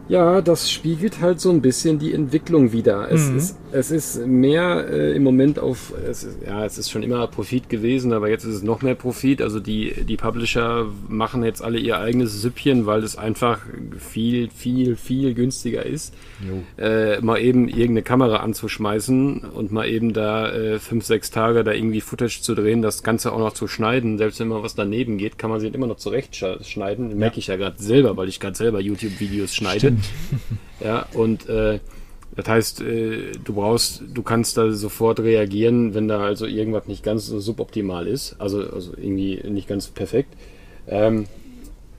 Ja, 0.10 0.41
das 0.41 0.70
spiegelt 0.70 1.22
halt 1.22 1.39
so 1.39 1.49
ein 1.49 1.62
bisschen 1.62 1.97
die 1.97 2.14
Entwicklung 2.14 2.74
wieder. 2.74 3.10
Es, 3.10 3.30
mhm. 3.30 3.38
ist, 3.38 3.58
es 3.72 3.89
ist 3.89 4.28
mehr 4.28 4.86
äh, 4.89 5.16
im 5.16 5.24
Moment 5.24 5.60
auf, 5.60 5.93
es 6.10 6.24
ist, 6.24 6.39
ja, 6.45 6.66
es 6.66 6.78
ist 6.78 6.91
schon 6.91 7.04
immer 7.04 7.26
Profit 7.28 7.70
gewesen, 7.70 8.12
aber 8.12 8.30
jetzt 8.30 8.43
ist 8.43 8.56
es 8.56 8.64
noch 8.64 8.82
mehr 8.82 8.95
Profit. 8.95 9.41
Also 9.41 9.62
die, 9.62 10.04
die 10.04 10.18
Publisher 10.18 10.88
machen 11.08 11.43
jetzt 11.43 11.64
alle 11.64 11.80
ihr 11.80 11.99
eigenes 11.99 12.41
Süppchen, 12.41 12.86
weil 12.86 13.01
es 13.04 13.18
einfach 13.18 13.62
viel, 13.97 14.49
viel, 14.49 14.97
viel 14.97 15.34
günstiger 15.34 15.86
ist, 15.86 16.14
äh, 16.78 17.22
mal 17.22 17.39
eben 17.39 17.70
irgendeine 17.70 18.04
Kamera 18.04 18.38
anzuschmeißen 18.38 19.39
und 19.56 19.72
mal 19.72 19.88
eben 19.88 20.12
da 20.12 20.51
äh, 20.51 20.80
fünf, 20.80 21.06
sechs 21.06 21.32
Tage 21.32 21.64
da 21.64 21.72
irgendwie 21.72 22.01
Footage 22.01 22.41
zu 22.41 22.56
drehen, 22.56 22.82
das 22.82 23.04
Ganze 23.04 23.32
auch 23.32 23.39
noch 23.39 23.54
zu 23.54 23.68
schneiden. 23.68 24.18
Selbst 24.18 24.41
wenn 24.41 24.49
mal 24.49 24.64
was 24.64 24.76
daneben 24.76 25.18
geht, 25.18 25.38
kann 25.38 25.49
man 25.49 25.62
sich 25.62 25.74
immer 25.74 25.88
noch 25.88 25.97
zurechtschneiden. 25.97 27.12
Ja. 27.12 27.16
Merke 27.16 27.39
ich 27.39 27.47
ja 27.47 27.56
gerade 27.56 27.82
selber, 27.82 28.18
weil 28.18 28.28
ich 28.28 28.41
gerade 28.41 28.58
selber 28.58 28.82
YouTube-Videos 28.82 29.56
schneide. 29.56 29.92
Ja, 30.83 31.05
und 31.13 31.47
äh, 31.47 31.79
das 32.35 32.47
heißt, 32.47 32.81
äh, 32.81 33.31
du 33.43 33.53
brauchst, 33.53 34.03
du 34.13 34.21
kannst 34.21 34.57
da 34.57 34.71
sofort 34.71 35.19
reagieren, 35.19 35.93
wenn 35.93 36.07
da 36.07 36.19
also 36.19 36.45
irgendwas 36.45 36.87
nicht 36.87 37.03
ganz 37.03 37.27
so 37.27 37.39
suboptimal 37.39 38.05
ist, 38.07 38.35
also, 38.39 38.59
also 38.69 38.91
irgendwie 38.97 39.41
nicht 39.49 39.67
ganz 39.67 39.87
perfekt. 39.87 40.33
Ähm, 40.87 41.25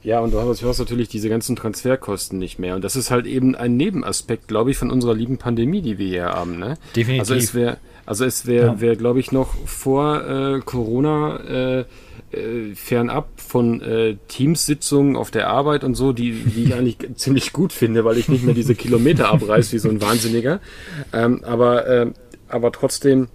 ja, 0.02 0.20
und 0.20 0.34
du 0.34 0.40
hast, 0.40 0.60
du 0.60 0.68
hast 0.68 0.78
natürlich 0.78 1.08
diese 1.08 1.30
ganzen 1.30 1.56
Transferkosten 1.56 2.38
nicht 2.38 2.58
mehr. 2.58 2.74
Und 2.74 2.84
das 2.84 2.94
ist 2.94 3.10
halt 3.10 3.26
eben 3.26 3.54
ein 3.54 3.78
Nebenaspekt, 3.78 4.48
glaube 4.48 4.70
ich, 4.70 4.76
von 4.76 4.90
unserer 4.90 5.14
lieben 5.14 5.38
Pandemie, 5.38 5.80
die 5.80 5.96
wir 5.96 6.06
hier 6.06 6.24
haben. 6.26 6.58
Ne? 6.58 6.76
Definitiv. 6.94 7.20
Also 7.20 7.34
es 7.34 7.54
wäre, 7.54 7.78
also 8.04 8.24
es 8.26 8.44
wäre, 8.44 8.66
ja. 8.66 8.80
wär, 8.80 8.96
glaube 8.96 9.20
ich, 9.20 9.32
noch 9.32 9.54
vor 9.64 10.22
äh, 10.28 10.60
Corona 10.60 11.84
äh, 12.36 12.74
fernab 12.74 13.28
von 13.36 13.80
äh, 13.80 14.16
Teamsitzungen 14.28 15.16
auf 15.16 15.30
der 15.30 15.48
Arbeit 15.48 15.84
und 15.84 15.94
so, 15.94 16.12
die, 16.12 16.32
die 16.32 16.64
ich 16.64 16.74
eigentlich 16.74 16.98
ziemlich 17.16 17.52
gut 17.52 17.72
finde, 17.72 18.04
weil 18.04 18.18
ich 18.18 18.28
nicht 18.28 18.44
mehr 18.44 18.54
diese 18.54 18.74
Kilometer 18.74 19.30
abreiß 19.32 19.72
wie 19.72 19.78
so 19.78 19.88
ein 19.88 20.00
Wahnsinniger. 20.00 20.60
Ähm, 21.12 21.42
aber, 21.44 21.86
äh, 21.86 22.06
aber 22.48 22.72
trotzdem 22.72 23.28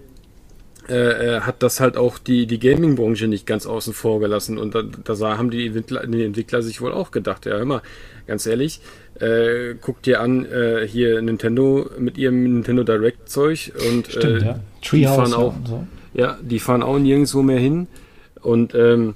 äh, 0.90 0.96
äh, 1.36 1.42
hat 1.42 1.62
das 1.62 1.80
halt 1.80 1.98
auch 1.98 2.18
die, 2.18 2.48
die 2.48 2.58
Gaming-Branche 2.58 3.28
nicht 3.28 3.46
ganz 3.46 3.68
außen 3.68 3.94
vor 3.94 4.20
gelassen. 4.20 4.58
Und 4.58 4.74
da, 4.74 4.82
da 4.82 5.38
haben 5.38 5.52
die 5.52 5.68
Entwickler, 5.68 6.08
die 6.08 6.24
Entwickler 6.24 6.64
sich 6.64 6.82
wohl 6.82 6.94
auch 6.94 7.12
gedacht, 7.12 7.46
ja, 7.46 7.58
hör 7.58 7.66
mal, 7.66 7.82
ganz 8.26 8.48
ehrlich, 8.48 8.82
äh, 9.20 9.76
guck 9.80 10.02
dir 10.02 10.20
an, 10.20 10.46
äh, 10.46 10.88
hier 10.88 11.22
Nintendo 11.22 11.88
mit 12.00 12.18
ihrem 12.18 12.42
Nintendo 12.42 12.84
Direct-Zeug 12.84 13.72
und 13.88 14.08
Stimmt, 14.08 14.42
äh, 14.42 14.46
ja. 14.46 14.60
die 14.92 15.06
fahren 15.06 15.34
auch, 15.34 15.54
so. 15.64 15.88
ja, 16.16 16.40
die 16.42 16.60
fahren 16.60 16.82
auch 16.82 16.98
nirgendwo 16.98 17.44
mehr 17.44 17.60
hin. 17.60 17.88
Und 18.42 18.74
ähm, 18.76 19.16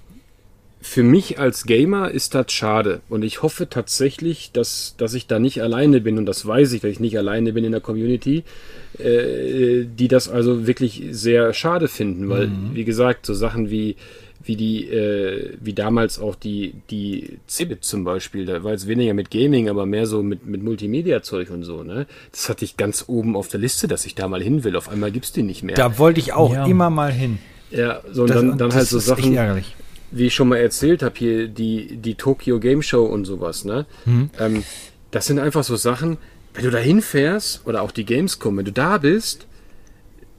für 0.83 1.01
mich 1.01 1.39
als 1.39 1.63
Gamer 1.63 2.11
ist 2.11 2.35
das 2.35 2.51
schade. 2.51 2.99
Und 3.07 3.23
ich 3.23 3.41
hoffe 3.41 3.69
tatsächlich, 3.69 4.51
dass, 4.51 4.95
dass 4.97 5.13
ich 5.13 5.27
da 5.27 5.39
nicht 5.39 5.61
alleine 5.61 6.01
bin. 6.01 6.17
Und 6.17 6.25
das 6.25 6.45
weiß 6.45 6.73
ich, 6.73 6.81
dass 6.81 6.91
ich 6.91 6.99
nicht 6.99 7.17
alleine 7.17 7.53
bin 7.53 7.63
in 7.63 7.71
der 7.71 7.81
Community, 7.81 8.43
äh, 8.99 9.85
die 9.85 10.09
das 10.09 10.27
also 10.27 10.67
wirklich 10.67 11.03
sehr 11.11 11.53
schade 11.53 11.87
finden. 11.87 12.27
Weil, 12.27 12.47
mhm. 12.47 12.71
wie 12.73 12.83
gesagt, 12.83 13.25
so 13.25 13.33
Sachen 13.33 13.71
wie, 13.71 13.95
wie 14.43 14.57
die, 14.57 14.89
äh, 14.89 15.53
wie 15.61 15.71
damals 15.71 16.19
auch 16.19 16.35
die, 16.35 16.73
die 16.89 17.39
Cebit 17.47 17.85
zum 17.85 18.03
Beispiel, 18.03 18.45
da 18.45 18.61
war 18.65 18.71
jetzt 18.71 18.87
weniger 18.87 19.13
mit 19.13 19.31
Gaming, 19.31 19.69
aber 19.69 19.85
mehr 19.85 20.05
so 20.05 20.21
mit, 20.21 20.45
mit 20.45 20.63
Multimedia-Zeug 20.63 21.49
und 21.49 21.63
so, 21.63 21.83
ne? 21.83 22.07
Das 22.31 22.49
hatte 22.49 22.65
ich 22.65 22.75
ganz 22.75 23.05
oben 23.07 23.37
auf 23.37 23.47
der 23.47 23.61
Liste, 23.61 23.87
dass 23.87 24.05
ich 24.05 24.15
da 24.15 24.27
mal 24.27 24.43
hin 24.43 24.65
will. 24.65 24.75
Auf 24.75 24.89
einmal 24.89 25.11
gibt's 25.11 25.31
die 25.31 25.43
nicht 25.43 25.63
mehr. 25.63 25.75
Da 25.75 25.97
wollte 25.97 26.19
ich 26.19 26.33
auch 26.33 26.53
ja. 26.53 26.65
immer 26.65 26.89
mal 26.89 27.11
hin. 27.13 27.39
Ja, 27.73 28.01
so 28.11 28.21
und 28.21 28.29
das, 28.29 28.37
dann, 28.37 28.57
dann 28.57 28.73
halt 28.73 28.87
so 28.87 28.99
Sachen, 28.99 29.35
wie 30.11 30.27
ich 30.27 30.35
schon 30.35 30.47
mal 30.47 30.57
erzählt 30.57 31.01
habe, 31.01 31.15
hier 31.17 31.47
die, 31.47 31.97
die 31.97 32.15
Tokyo 32.15 32.59
Game 32.59 32.83
Show 32.83 33.03
und 33.03 33.25
sowas, 33.25 33.65
ne? 33.65 33.85
Mhm. 34.05 34.29
Ähm, 34.39 34.63
das 35.09 35.25
sind 35.25 35.39
einfach 35.39 35.63
so 35.63 35.75
Sachen, 35.75 36.17
wenn 36.53 36.63
du 36.63 36.69
da 36.69 36.77
hinfährst, 36.77 37.61
oder 37.65 37.81
auch 37.81 37.91
die 37.91 38.05
Gamescom, 38.05 38.57
wenn 38.57 38.65
du 38.65 38.71
da 38.71 38.99
bist, 38.99 39.47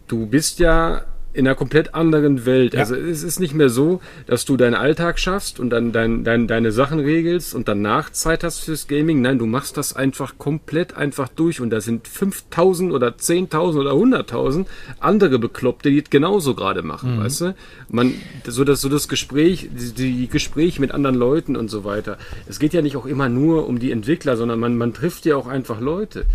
du 0.06 0.26
bist 0.26 0.60
ja 0.60 1.02
in 1.34 1.46
einer 1.46 1.56
komplett 1.56 1.94
anderen 1.94 2.46
Welt. 2.46 2.74
Ja. 2.74 2.80
Also 2.80 2.94
es 2.94 3.24
ist 3.24 3.40
nicht 3.40 3.54
mehr 3.54 3.68
so, 3.68 4.00
dass 4.26 4.44
du 4.44 4.56
deinen 4.56 4.74
Alltag 4.74 5.18
schaffst 5.18 5.58
und 5.58 5.70
dann 5.70 5.92
dein, 5.92 6.22
dein, 6.22 6.46
deine 6.46 6.70
Sachen 6.70 7.00
regelst 7.00 7.54
und 7.54 7.66
danach 7.66 8.10
Zeit 8.10 8.44
hast 8.44 8.60
fürs 8.60 8.86
Gaming. 8.86 9.20
Nein, 9.20 9.38
du 9.38 9.46
machst 9.46 9.76
das 9.76 9.94
einfach 9.94 10.38
komplett 10.38 10.96
einfach 10.96 11.28
durch 11.28 11.60
und 11.60 11.70
da 11.70 11.80
sind 11.80 12.06
5000 12.06 12.92
oder 12.92 13.08
10.000 13.08 13.80
oder 13.80 13.92
100.000 13.92 14.66
andere 15.00 15.40
Bekloppte, 15.40 15.90
die 15.90 15.98
es 15.98 16.08
genauso 16.08 16.54
gerade 16.54 16.82
machen, 16.82 17.16
mhm. 17.16 17.20
weißt 17.20 17.40
du? 17.40 17.54
Man, 17.88 18.14
so 18.46 18.62
das, 18.62 18.80
so 18.80 18.88
das 18.88 19.08
Gespräch, 19.08 19.68
die, 19.72 19.92
die 19.92 20.28
Gespräche 20.28 20.80
mit 20.80 20.92
anderen 20.92 21.16
Leuten 21.16 21.56
und 21.56 21.68
so 21.68 21.84
weiter. 21.84 22.16
Es 22.48 22.60
geht 22.60 22.72
ja 22.72 22.80
nicht 22.80 22.96
auch 22.96 23.06
immer 23.06 23.28
nur 23.28 23.66
um 23.66 23.80
die 23.80 23.90
Entwickler, 23.90 24.36
sondern 24.36 24.60
man, 24.60 24.78
man 24.78 24.94
trifft 24.94 25.26
ja 25.26 25.36
auch 25.36 25.48
einfach 25.48 25.80
Leute. 25.80 26.26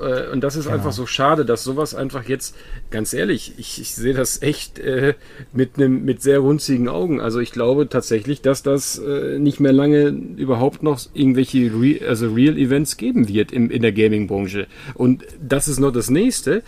Äh, 0.00 0.30
und 0.32 0.40
das 0.42 0.56
ist 0.56 0.64
genau. 0.64 0.76
einfach 0.76 0.92
so 0.92 1.06
schade, 1.06 1.44
dass 1.44 1.62
sowas 1.64 1.94
einfach 1.94 2.24
jetzt, 2.28 2.54
ganz 2.90 3.12
ehrlich, 3.12 3.54
ich, 3.58 3.80
ich 3.80 3.94
sehe 3.94 4.14
das 4.14 4.42
echt 4.42 4.78
äh, 4.78 5.14
mit 5.52 5.76
einem 5.76 6.04
mit 6.04 6.22
sehr 6.22 6.38
runzigen 6.40 6.88
Augen. 6.88 7.20
Also 7.20 7.40
ich 7.40 7.52
glaube 7.52 7.88
tatsächlich, 7.88 8.42
dass 8.42 8.62
das 8.62 8.98
äh, 8.98 9.38
nicht 9.38 9.60
mehr 9.60 9.72
lange 9.72 10.08
überhaupt 10.08 10.82
noch 10.82 11.00
irgendwelche 11.14 11.70
Re 11.72 12.00
also 12.06 12.32
Real 12.32 12.56
Events 12.56 12.96
geben 12.96 13.28
wird 13.28 13.52
im, 13.52 13.70
in 13.70 13.82
der 13.82 13.92
Gaming-Branche. 13.92 14.66
Und 14.94 15.24
das 15.40 15.68
ist 15.68 15.78
noch 15.78 15.92
das 15.92 16.10
nächste. 16.10 16.62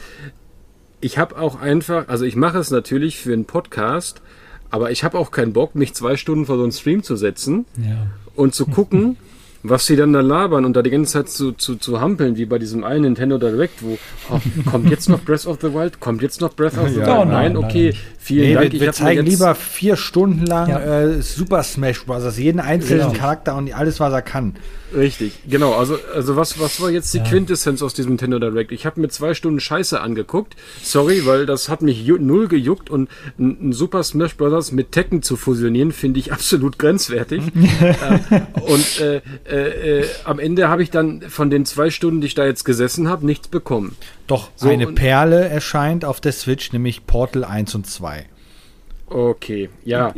Ich 1.01 1.19
habe 1.19 1.37
auch 1.39 1.61
einfach, 1.61 2.09
also 2.09 2.25
ich 2.25 2.37
mache 2.37 2.59
es 2.59 2.71
natürlich 2.71 3.19
für 3.19 3.33
einen 3.33 3.45
Podcast, 3.47 4.23
Aber 4.71 4.91
ich 4.91 5.05
habe 5.05 5.19
auch 5.19 5.31
keinen 5.31 5.53
Bock, 5.53 5.75
mich 5.75 5.93
zwei 5.95 6.17
Stunden 6.17 6.47
vor 6.47 6.57
so 6.57 6.63
einen 6.63 6.73
Stream 6.73 7.03
zu 7.03 7.17
setzen 7.17 7.67
Ja. 7.77 8.07
und 8.37 8.55
zu 8.55 8.65
gucken, 8.67 9.17
was 9.63 9.87
sie 9.87 9.97
dann 9.97 10.13
da 10.13 10.21
labern 10.21 10.65
und 10.65 10.75
da 10.75 10.83
die 10.83 10.91
ganze 10.91 11.13
Zeit 11.13 11.29
zu, 11.29 11.53
zu, 11.53 11.77
zu 11.77 12.01
hampeln, 12.01 12.37
wie 12.37 12.47
bei 12.47 12.59
diesem 12.59 12.85
einen 12.85 13.03
Nintendo 13.03 13.39
Direct, 13.39 13.83
wo 13.83 13.99
oh, 14.31 14.41
kommt 14.71 14.91
jetzt 14.91 15.09
noch 15.09 15.21
Breath 15.21 15.47
of 15.47 15.59
the 15.61 15.73
Wild, 15.73 16.01
kommt 16.01 16.23
jetzt 16.23 16.41
noch 16.41 16.53
Breath 16.55 16.77
of 16.77 16.89
the 16.89 17.01
Ja. 17.01 17.07
Wild. 17.07 17.19
Oh, 17.19 17.25
nein, 17.25 17.53
nein, 17.53 17.57
okay, 17.57 17.91
nein. 17.91 18.12
Vielen 18.23 18.49
Nee, 18.49 18.55
Dank. 18.55 18.73
wir, 18.73 18.81
wir 18.81 18.93
zeigen 18.93 19.27
lieber 19.27 19.55
vier 19.55 19.97
Stunden 19.97 20.47
lang 20.47 20.69
Ja. 20.69 20.79
äh, 21.03 21.23
Super 21.23 21.63
Smash 21.63 22.05
Bros. 22.05 22.39
jeden 22.39 22.61
einzelnen 22.61 23.09
Genau. 23.09 23.13
Charakter 23.19 23.57
und 23.57 23.73
alles, 23.75 23.99
was 24.01 24.13
er 24.13 24.23
kann. 24.23 24.55
Richtig, 24.95 25.33
genau. 25.49 25.73
Also, 25.73 25.97
also 26.15 26.37
was, 26.37 26.61
was 26.61 26.81
war 26.81 26.91
jetzt 26.91 27.15
die 27.15 27.19
Ja. 27.19 27.25
Quintessenz 27.25 27.83
aus 27.83 27.95
diesem 27.95 28.11
Nintendo 28.13 28.39
Direct? 28.39 28.73
Ich 28.73 28.85
habe 28.85 29.01
mir 29.01 29.09
zwei 29.09 29.33
Stunden 29.33 29.59
Scheiße 29.59 29.99
angeguckt. 30.01 30.55
Sorry, 30.83 31.25
weil 31.25 31.47
das 31.47 31.71
hat 31.71 31.81
mich 31.81 32.07
null 32.07 32.47
gejuckt 32.47 32.91
und 32.91 33.09
ein, 33.39 33.69
ein 33.69 33.73
Super 33.73 34.03
Smash 34.03 34.37
Bros. 34.37 34.71
mit 34.71 34.93
Tekken 34.93 35.23
zu 35.23 35.37
fusionieren, 35.37 35.93
finde 35.93 36.21
ich 36.21 36.31
absolut 36.33 36.79
grenzwertig. 36.79 37.43
äh, 37.81 38.41
und 38.61 39.01
äh, 39.01 39.23
äh, 39.51 40.01
äh, 40.01 40.07
am 40.25 40.39
Ende 40.39 40.69
habe 40.69 40.83
ich 40.83 40.91
dann 40.91 41.23
von 41.23 41.49
den 41.49 41.65
zwei 41.65 41.89
Stunden, 41.91 42.21
die 42.21 42.27
ich 42.27 42.35
da 42.35 42.45
jetzt 42.45 42.65
gesessen 42.65 43.09
habe, 43.09 43.25
nichts 43.25 43.49
bekommen. 43.49 43.97
Doch 44.33 44.51
So, 44.57 44.71
eine 44.71 44.87
Perle 44.87 45.47
erscheint 45.49 46.07
auf 46.07 46.19
der 46.19 46.33
Switch, 46.33 46.73
nämlich 46.73 47.07
Portal 47.07 47.45
1 47.45 47.75
und 47.75 47.87
2. 47.87 48.25
Okay, 49.09 49.69
ja. 49.85 50.15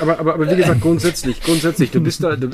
Aber, 0.00 0.20
aber, 0.20 0.34
aber 0.34 0.48
wie 0.48 0.54
gesagt, 0.54 0.80
grundsätzlich, 0.80 1.42
grundsätzlich, 1.42 1.90
du 1.90 2.00
bist 2.00 2.22
da, 2.22 2.36
du, 2.36 2.50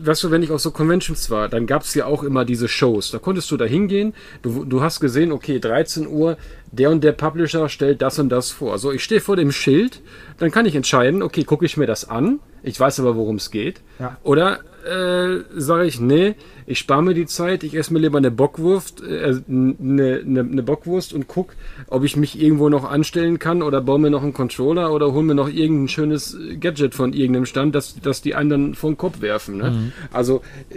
weißt 0.00 0.24
du, 0.24 0.30
wenn 0.30 0.42
ich 0.42 0.50
auf 0.50 0.60
so 0.60 0.72
Conventions 0.72 1.30
war, 1.30 1.48
dann 1.48 1.66
gab 1.66 1.84
es 1.84 1.94
ja 1.94 2.04
auch 2.04 2.22
immer 2.22 2.44
diese 2.44 2.68
Shows. 2.68 3.12
Da 3.12 3.18
konntest 3.18 3.50
du 3.50 3.56
da 3.56 3.64
hingehen, 3.64 4.12
du, 4.42 4.66
du 4.66 4.82
hast 4.82 5.00
gesehen, 5.00 5.32
okay, 5.32 5.58
13 5.58 6.06
Uhr, 6.06 6.36
der 6.70 6.90
und 6.90 7.02
der 7.02 7.12
Publisher 7.12 7.70
stellt 7.70 8.02
das 8.02 8.18
und 8.18 8.28
das 8.28 8.50
vor. 8.50 8.78
So, 8.78 8.92
ich 8.92 9.02
stehe 9.02 9.22
vor 9.22 9.36
dem 9.36 9.52
Schild, 9.52 10.02
dann 10.38 10.50
kann 10.50 10.66
ich 10.66 10.74
entscheiden, 10.74 11.22
okay, 11.22 11.44
gucke 11.44 11.64
ich 11.64 11.78
mir 11.78 11.86
das 11.86 12.06
an, 12.06 12.40
ich 12.62 12.78
weiß 12.78 13.00
aber, 13.00 13.16
worum 13.16 13.36
es 13.36 13.50
geht. 13.50 13.80
Ja. 13.98 14.18
Oder 14.22 14.60
äh, 14.88 15.44
sage 15.54 15.86
ich, 15.86 16.00
nee, 16.00 16.34
ich 16.66 16.78
spare 16.78 17.02
mir 17.02 17.14
die 17.14 17.26
Zeit, 17.26 17.62
ich 17.62 17.74
esse 17.74 17.92
mir 17.92 17.98
lieber 17.98 18.18
eine 18.18 18.30
Bockwurst, 18.30 19.02
äh, 19.02 19.40
eine, 19.48 20.22
eine, 20.24 20.40
eine 20.40 20.62
Bockwurst 20.62 21.12
und 21.12 21.28
guck, 21.28 21.54
ob 21.88 22.04
ich 22.04 22.16
mich 22.16 22.40
irgendwo 22.40 22.68
noch 22.68 22.84
anstellen 22.84 23.38
kann 23.38 23.62
oder 23.62 23.80
baue 23.80 23.98
mir 23.98 24.10
noch 24.10 24.22
einen 24.22 24.32
Controller 24.32 24.92
oder 24.92 25.12
hol 25.12 25.22
mir 25.22 25.34
noch 25.34 25.48
irgendein 25.48 25.88
schönes 25.88 26.36
Gadget 26.60 26.94
von 26.94 27.12
irgendeinem 27.12 27.46
Stand, 27.46 27.74
dass, 27.74 28.00
dass 28.00 28.22
die 28.22 28.32
vor 28.32 28.90
den 28.90 28.96
Kopf 28.96 29.20
werfen. 29.20 29.58
Ne? 29.58 29.92
Also 30.12 30.42
äh, 30.70 30.76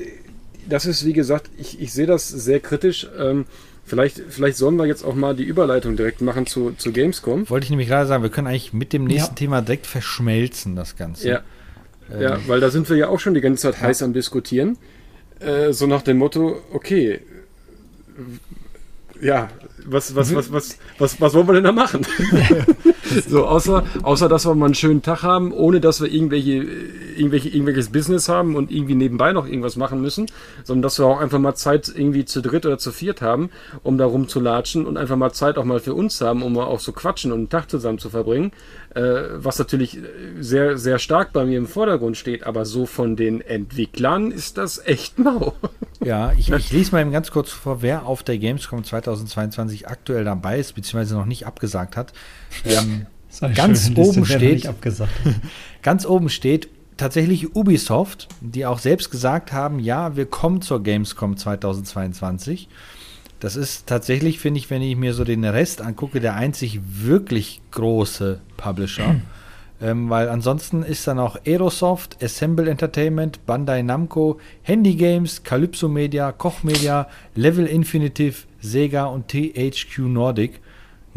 das 0.70 0.86
ist, 0.86 1.05
wie 1.05 1.14
gesagt, 1.14 1.49
ich, 1.57 1.82
ich 1.82 1.91
sehe 1.91 2.05
das 2.05 2.28
sehr 2.30 2.59
kritisch. 2.59 3.07
Ähm, 3.18 3.45
vielleicht, 3.84 4.22
vielleicht 4.30 4.57
sollen 4.57 4.76
wir 4.76 4.86
jetzt 4.86 5.03
auch 5.03 5.16
mal 5.16 5.36
die 5.36 5.43
Überleitung 5.43 5.95
direkt 5.97 6.22
machen 6.22 6.45
zu, 6.45 6.72
zu 6.78 6.91
Gamescom. 6.91 7.49
Wollte 7.49 7.66
ich 7.66 7.70
nämlich 7.70 7.88
gerade 7.88 8.07
sagen, 8.07 8.24
wir 8.24 8.30
können 8.30 8.47
eigentlich 8.47 8.74
mit 8.74 8.93
dem 8.93 9.05
nächsten 9.05 9.34
Ja. 9.34 9.36
Thema 9.36 9.62
direkt 9.62 9.88
verschmelzen, 9.88 10.76
das 10.76 10.95
Ganze. 10.95 11.28
Ja. 11.28 11.39
Ja, 12.20 12.39
weil 12.47 12.59
da 12.59 12.70
sind 12.70 12.89
wir 12.89 12.97
ja 12.97 13.07
auch 13.07 13.20
schon 13.20 13.34
die 13.34 13.41
ganze 13.41 13.64
Zeit 13.64 13.82
heiß 13.82 14.03
am 14.03 14.14
Diskutieren. 14.14 14.78
Äh, 15.39 15.74
so 15.74 15.88
nach 15.88 16.01
dem 16.01 16.18
Motto, 16.18 16.62
okay, 16.74 17.22
ja, 19.22 19.49
was, 19.86 20.16
was, 20.16 20.34
was, 20.36 20.51
was, 20.51 20.78
was, 20.97 21.22
was 21.22 21.34
wollen 21.34 21.47
wir 21.47 21.53
denn 21.53 21.64
da 21.64 21.72
machen? 21.72 22.05
so, 23.28 23.45
außer, 23.45 23.84
außer, 24.04 24.30
dass 24.30 24.45
wir 24.45 24.56
mal 24.56 24.66
einen 24.66 24.76
schönen 24.76 25.02
Tag 25.02 25.24
haben, 25.24 25.52
ohne 25.52 25.82
dass 25.82 26.02
wir 26.02 26.12
irgendwelche, 26.12 26.64
irgendwelche, 27.16 27.49
irgendwelches 27.49 27.89
Business 27.89 28.30
haben 28.30 28.56
und 28.56 28.72
irgendwie 28.72 28.95
nebenbei 28.95 29.34
noch 29.34 29.47
irgendwas 29.47 29.76
machen 29.76 30.02
müssen, 30.02 30.28
sondern 30.64 30.84
dass 30.84 30.99
wir 30.99 31.06
auch 31.06 31.20
einfach 31.20 31.39
mal 31.39 31.56
Zeit 31.56 31.91
irgendwie 31.93 32.26
zu 32.26 32.41
dritt 32.41 32.66
oder 32.66 32.78
zu 32.78 32.91
viert 32.91 33.22
haben, 33.22 33.49
um 33.84 33.97
da 33.97 34.06
rumzulatschen 34.06 34.86
und 34.86 34.97
einfach 34.97 35.16
mal 35.16 35.32
Zeit 35.32 35.58
auch 35.58 35.66
mal 35.66 35.80
für 35.80 35.93
uns 35.93 36.22
haben, 36.22 36.43
um 36.43 36.54
mal 36.54 36.66
auch 36.66 36.80
so 36.80 36.91
quatschen 36.91 37.32
und 37.32 37.39
einen 37.39 37.49
Tag 37.49 37.70
zusammen 37.70 37.99
zu 37.99 38.10
verbringen, 38.10 38.52
äh, 38.93 39.02
was 39.36 39.58
natürlich 39.60 39.97
sehr, 40.39 40.78
sehr 40.78 40.99
stark 40.99 41.34
bei 41.34 41.45
mir 41.45 41.58
im 41.58 41.68
Vordergrund 41.68 42.18
steht, 42.18 42.45
aber 42.45 42.66
so 42.66 42.86
von 42.86 43.16
den 43.16 43.41
Entwicklern 43.41 44.32
ist 44.32 44.58
das 44.58 44.86
echt 44.86 45.18
mau. 45.20 45.54
Ja, 46.04 46.34
ich, 46.34 46.52
ich 46.52 46.72
lese 46.72 46.93
mal 46.93 47.02
eben 47.02 47.12
ganz 47.12 47.30
kurz 47.30 47.52
vor, 47.52 47.82
wer 47.82 48.06
auf 48.06 48.24
der 48.24 48.38
Gamescom 48.38 48.84
2022 48.84 49.88
aktuell 49.88 50.24
dabei 50.24 50.60
ist, 50.60 50.74
beziehungsweise 50.74 51.16
noch 51.16 51.26
nicht 51.26 51.45
abgesagt 51.45 51.95
hat. 51.95 52.12
Ähm, 52.66 52.72
ist 52.72 52.80
eine 52.80 52.91
Ganz 53.56 53.88
Liste, 53.90 54.02
oben 54.02 54.26
steht- 54.26 54.68
ganz 55.82 56.06
oben 56.06 56.30
steht 56.30 56.70
tatsächlich 56.98 57.56
Ubisoft, 57.56 58.28
die 58.42 58.66
auch 58.66 58.78
selbst 58.80 59.10
gesagt 59.10 59.52
haben, 59.54 59.80
ja, 59.80 60.16
wir 60.16 60.26
kommen 60.28 60.62
zur 60.62 60.84
Gamescom 60.84 61.36
2022. 61.38 62.68
Das 63.40 63.56
ist 63.56 63.88
tatsächlich, 63.88 64.38
finde 64.40 64.60
ich, 64.60 64.70
wenn 64.70 64.84
ich 64.84 64.96
mir 64.96 65.14
so 65.16 65.24
den 65.24 65.44
Rest 65.44 65.82
angucke, 65.82 66.20
der 66.20 66.36
einzig 66.36 66.80
wirklich 66.86 67.60
große 67.72 68.40
Publisher. 68.56 69.16
ähm, 69.82 70.12
weil 70.12 70.30
ansonsten 70.30 70.84
ist 70.84 71.08
dann 71.08 71.18
auch 71.18 71.38
Aerosoft, 71.44 72.24
Assemble 72.24 72.70
Entertainment, 72.70 73.44
Bandai 73.48 73.82
Namco, 73.82 74.40
Handy 74.62 74.94
Games, 74.94 75.42
Calypso 75.42 75.88
Media, 75.88 76.32
Koch 76.32 76.62
Media, 76.62 77.08
Level 77.34 77.66
Infinitive, 77.66 78.36
Sega 78.60 79.06
und 79.06 79.28
THQ 79.30 80.00
Nordic. 80.02 80.60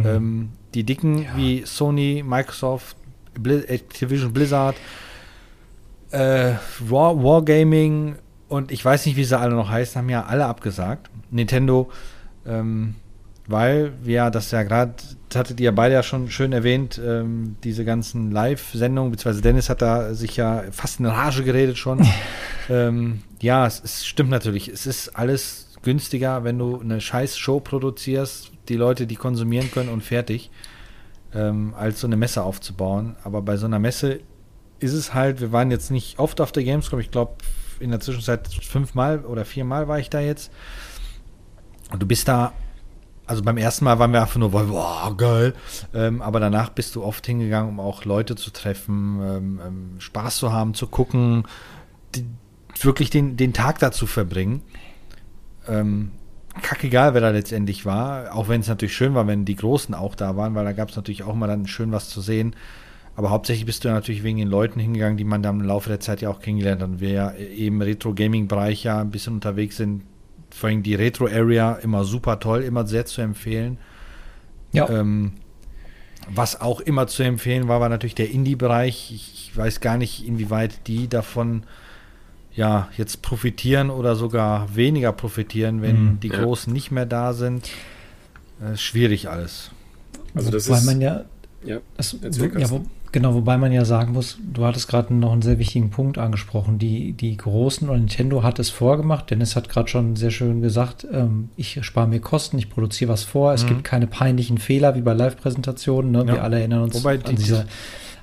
Ähm, 0.03 0.49
die 0.75 0.85
dicken 0.85 1.27
wie 1.37 1.64
Sony, 1.64 2.25
Microsoft, 2.27 2.97
Bli 3.39 3.64
Activision 3.64 4.33
Blizzard, 4.33 4.77
äh, 6.11 6.53
War, 6.81 7.22
Wargaming 7.22 8.16
und 8.49 8.70
ich 8.70 8.85
weiß 8.85 9.07
nicht, 9.07 9.16
wie 9.16 9.25
sie 9.25 9.39
alle 9.39 9.55
noch 9.55 9.70
heißen, 9.70 10.01
haben 10.01 10.09
ja 10.09 10.25
alle 10.25 10.47
abgesagt. 10.47 11.11
Nintendo, 11.31 11.91
ähm, 12.47 12.95
weil 13.47 13.93
wir 14.03 14.31
das 14.31 14.51
ja 14.51 14.62
gerade, 14.62 14.95
das 15.29 15.39
hattet 15.39 15.61
ihr 15.61 15.66
ja 15.66 15.70
beide 15.70 15.95
ja 15.95 16.03
schon 16.03 16.31
schön 16.31 16.53
erwähnt, 16.53 17.01
ähm, 17.05 17.57
diese 17.64 17.85
ganzen 17.85 18.31
Live-Sendungen, 18.31 19.11
beziehungsweise 19.11 19.43
Dennis 19.43 19.68
hat 19.68 19.83
da 19.83 20.14
sich 20.14 20.37
ja 20.37 20.64
fast 20.70 21.01
in 21.01 21.07
Rage 21.07 21.43
geredet 21.43 21.77
schon. 21.77 22.07
ähm, 22.70 23.22
ja, 23.41 23.66
es, 23.66 23.83
es 23.85 24.07
stimmt 24.07 24.31
natürlich. 24.31 24.68
Es 24.68 24.87
ist 24.87 25.16
alles 25.16 25.74
günstiger, 25.85 26.43
wenn 26.43 26.59
du 26.59 26.80
eine 26.80 27.01
scheiß 27.01 27.39
Show 27.39 27.61
produzierst, 27.61 28.51
die 28.68 28.76
Leute 28.76 29.07
die 29.07 29.16
konsumieren 29.16 29.70
können 29.70 29.91
und 29.91 30.03
fertig, 30.03 30.51
ähm, 31.32 31.74
als 31.76 32.01
so 32.01 32.07
eine 32.09 32.16
Messe 32.16 32.43
aufzubauen. 32.43 33.16
Aber 33.22 33.43
bei 33.43 33.57
so 33.57 33.66
einer 33.66 33.78
Messe 33.78 34.20
ist 34.80 34.93
es 34.93 35.14
halt, 35.14 35.41
wir 35.41 35.53
waren 35.53 35.70
jetzt 35.70 35.91
nicht 35.91 36.18
oft 36.18 36.41
auf 36.41 36.51
der 36.51 36.64
Gamescom, 36.64 36.99
ich 36.99 37.11
glaube 37.11 37.35
in 37.80 37.91
der 37.91 38.01
Zwischenzeit 38.01 38.49
fünfmal 38.49 39.24
oder 39.24 39.45
viermal 39.45 39.89
war 39.89 39.99
ich 39.99 40.11
da 40.11 40.20
jetzt. 40.20 40.51
Und 41.91 42.01
du 42.03 42.07
bist 42.07 42.28
da, 42.28 42.53
also 43.26 43.43
beim 43.43 43.57
ersten 43.57 43.85
Mal 43.85 43.99
waren 43.99 44.12
wir 44.12 44.22
einfach 44.22 44.37
nur, 44.37 44.51
boah, 44.51 45.14
geil. 45.16 45.55
Ähm, 45.93 46.22
aber 46.22 46.41
danach 46.41 46.70
bist 46.70 46.95
du 46.95 47.03
oft 47.03 47.26
hingegangen, 47.26 47.70
um 47.70 47.80
auch 47.80 48.05
Leute 48.05 48.37
zu 48.37 48.51
treffen, 48.51 49.20
ähm, 49.22 49.61
ähm, 49.64 49.95
Spaß 49.99 50.39
zu 50.39 50.53
haben, 50.53 50.74
zu 50.74 50.87
gucken, 50.87 51.45
die, 52.14 52.26
wirklich 52.80 53.11
den, 53.11 53.37
den 53.37 53.53
Tag 53.53 53.78
da 53.78 53.93
zu 53.93 54.07
verbringen. 54.07 54.62
Ähm, 55.69 56.12
kackegal, 56.62 57.15
wer 57.15 57.21
da 57.21 57.31
letztendlich 57.31 57.85
war, 57.85 58.35
auch 58.35 58.49
wenn 58.49 58.61
es 58.61 58.69
natürlich 58.69 58.95
schön 58.95 59.15
war, 59.15 59.27
wenn 59.27 59.45
die 59.45 59.57
Großen 59.57 59.95
auch 59.95 60.15
da 60.15 60.37
waren, 60.37 60.55
weil 60.55 60.65
da 60.65 60.73
gab 60.73 60.91
es 60.91 60.97
natürlich 60.97 61.23
auch 61.23 61.35
mal 61.35 61.47
dann 61.47 61.67
schön 61.67 61.93
was 61.93 62.09
zu 62.09 62.21
sehen. 62.21 62.55
Aber 63.17 63.31
hauptsächlich 63.31 63.67
bist 63.67 63.85
du 63.85 63.89
natürlich 63.89 64.25
wegen 64.25 64.39
den 64.39 64.49
Leuten 64.49 64.81
hingegangen, 64.81 65.17
die 65.17 65.25
man 65.25 65.43
dann 65.43 65.61
im 65.61 65.67
Laufe 65.67 65.89
der 65.89 66.01
Zeit 66.01 66.21
ja 66.21 66.31
auch 66.31 66.41
kennengelernt 66.41 66.83
hat. 66.83 66.89
Und 66.89 67.01
wir 67.01 67.11
ja 67.11 67.35
eben 67.35 67.77
im 67.77 67.83
Retro-Gaming-Bereich 67.83 68.85
ja 68.85 69.01
ein 69.01 69.11
bisschen 69.11 69.35
unterwegs 69.35 69.77
sind. 69.77 70.03
Vor 70.51 70.69
allem 70.69 70.83
die 70.83 70.95
Retro-Area 70.95 71.75
immer 71.75 72.05
super 72.05 72.41
toll, 72.41 72.62
immer 72.62 72.87
sehr 72.87 73.07
zu 73.07 73.21
empfehlen. 73.21 73.79
Ja, 74.73 74.89
Ähm, 74.89 75.35
was 76.29 76.61
auch 76.61 76.81
immer 76.81 77.07
zu 77.07 77.23
empfehlen 77.23 77.69
war, 77.69 77.81
war 77.81 77.89
natürlich 77.89 78.15
der 78.15 78.31
Indie-Bereich. 78.31 79.12
Ich, 79.12 79.51
ich 79.51 79.57
weiß 79.57 79.81
gar 79.81 79.97
nicht, 79.97 80.27
inwieweit 80.27 80.87
die 80.89 81.09
davon 81.09 81.65
ja 82.55 82.88
jetzt 82.96 83.22
profitieren 83.22 83.90
oder 83.90 84.14
sogar 84.16 84.74
weniger 84.76 85.12
profitieren, 85.12 85.82
wenn 85.82 86.05
Mhm. 86.05 86.20
die 86.20 86.28
Ja. 86.28 86.40
Großen 86.42 86.72
nicht 86.72 86.90
mehr 86.90 87.07
da 87.07 87.32
sind. 87.32 87.68
Äh, 88.62 88.76
schwierig 88.76 89.28
alles. 89.28 89.70
Also 90.34 90.50
das 90.50 90.68
wobei 90.68 90.78
ist- 90.78 90.84
man 90.86 91.00
ja, 91.00 91.24
Ja, 91.66 91.78
das, 91.96 92.14
ja 92.22 92.70
wo, 92.70 92.84
genau, 93.11 93.32
wobei 93.34 93.57
man 93.57 93.72
ja 93.72 93.86
sagen 93.86 94.12
muss, 94.12 94.36
du 94.52 94.66
hattest 94.66 94.86
gerade 94.86 95.14
noch 95.14 95.32
einen 95.32 95.40
sehr 95.40 95.59
wichtigen 95.59 95.88
Punkt 95.88 96.18
angesprochen. 96.18 96.78
Die, 96.78 97.12
die 97.12 97.36
Großen 97.38 97.88
und 97.88 97.98
Nintendo 98.00 98.42
hat 98.42 98.59
es 98.59 98.68
vorgemacht. 98.68 99.30
Dennis 99.30 99.57
hat 99.57 99.70
gerade 99.70 99.88
schon 99.88 100.14
sehr 100.14 100.30
schön 100.30 100.61
gesagt, 100.61 101.07
ähm, 101.11 101.48
ich 101.57 101.78
spare 101.82 102.07
mir 102.07 102.20
Kosten, 102.20 102.59
ich 102.59 102.68
produziere 102.68 103.11
was 103.11 103.24
vor. 103.24 103.55
Es 103.55 103.64
Mhm. 103.64 103.68
gibt 103.68 103.84
keine 103.84 104.07
peinlichen 104.07 104.59
Fehler 104.59 104.94
wie 104.94 105.00
bei 105.00 105.14
Live-Präsentationen. 105.14 106.11
Ne? 106.12 106.18
Ja. 106.26 106.34
Wir 106.34 106.42
alle 106.44 106.59
erinnern 106.59 106.82
uns 106.82 106.94
Wobei 106.96 107.14
an 107.14 107.22
die- 107.30 107.36
diese 107.36 107.64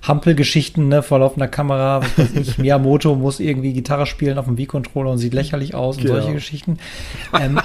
Hampelgeschichten 0.01 0.87
ne, 0.87 1.03
vor 1.03 1.19
laufender 1.19 1.47
Kamera. 1.47 2.01
Was 2.01 2.17
weiß 2.17 2.35
ich, 2.35 2.57
Miyamoto 2.57 3.15
muss 3.15 3.39
irgendwie 3.39 3.73
Gitarre 3.73 4.05
spielen 4.05 4.37
auf 4.37 4.45
dem 4.45 4.57
Wii-Controller 4.57 5.11
und 5.11 5.17
sieht 5.19 5.33
lächerlich 5.33 5.75
aus 5.75 5.97
und 5.97 6.03
Genau. 6.03 6.15
solche 6.15 6.33
Geschichten. 6.33 6.77
Ähm, 7.39 7.59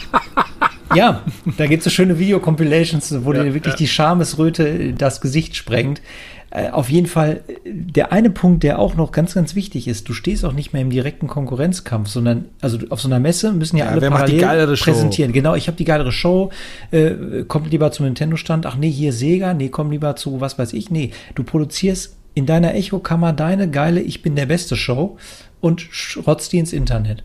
ja, 0.94 1.22
da 1.58 1.66
gibt 1.66 1.80
es 1.80 1.84
so 1.84 1.90
schöne 1.90 2.18
Video-Compilations, 2.18 3.24
wo 3.24 3.32
Ja, 3.32 3.42
dir 3.44 3.54
wirklich 3.54 3.74
ja. 3.74 3.78
die 3.78 3.88
Schamesröte 3.88 4.92
das 4.92 5.20
Gesicht 5.20 5.56
sprengt. 5.56 6.00
Äh, 6.50 6.70
auf 6.70 6.88
jeden 6.90 7.08
Fall, 7.08 7.40
äh, 7.48 7.52
der 7.64 8.12
eine 8.12 8.30
Punkt, 8.30 8.62
der 8.62 8.78
auch 8.78 8.94
noch 8.94 9.10
ganz, 9.10 9.34
ganz 9.34 9.56
wichtig 9.56 9.88
ist, 9.88 10.08
du 10.08 10.12
stehst 10.12 10.44
auch 10.44 10.52
nicht 10.52 10.72
mehr 10.72 10.80
im 10.82 10.90
direkten 10.90 11.26
Konkurrenzkampf, 11.26 12.08
sondern, 12.08 12.44
also 12.60 12.78
auf 12.90 13.00
so 13.00 13.08
einer 13.08 13.18
Messe 13.18 13.52
müssen 13.52 13.76
ja, 13.76 13.86
Ja, 13.86 13.90
alle 13.90 14.00
wer 14.02 14.10
parallel 14.10 14.40
geilere 14.40 14.76
Show? 14.76 14.92
präsentieren. 14.92 15.32
Genau, 15.32 15.56
ich 15.56 15.66
habe 15.66 15.76
die 15.76 15.84
geilere 15.84 16.12
Show, 16.12 16.50
äh, 16.92 17.42
kommt 17.48 17.70
lieber 17.72 17.90
zum 17.90 18.06
Nintendo-Stand, 18.06 18.64
ach 18.64 18.76
nee, 18.76 18.90
hier 18.90 19.12
Sega, 19.12 19.54
nee, 19.54 19.70
komm 19.70 19.90
lieber 19.90 20.14
zu, 20.14 20.40
was 20.40 20.56
weiß 20.56 20.72
ich, 20.74 20.88
nee, 20.90 21.10
du 21.34 21.42
produzierst 21.42 22.14
in 22.36 22.44
deiner 22.44 22.74
Echokammer 22.74 23.32
deine 23.32 23.68
geile 23.68 24.02
Ich 24.02 24.20
bin 24.20 24.36
der 24.36 24.44
beste 24.44 24.76
Show 24.76 25.16
und 25.60 25.80
schrotzt 25.80 26.52
die 26.52 26.58
ins 26.58 26.74
Internet. 26.74 27.24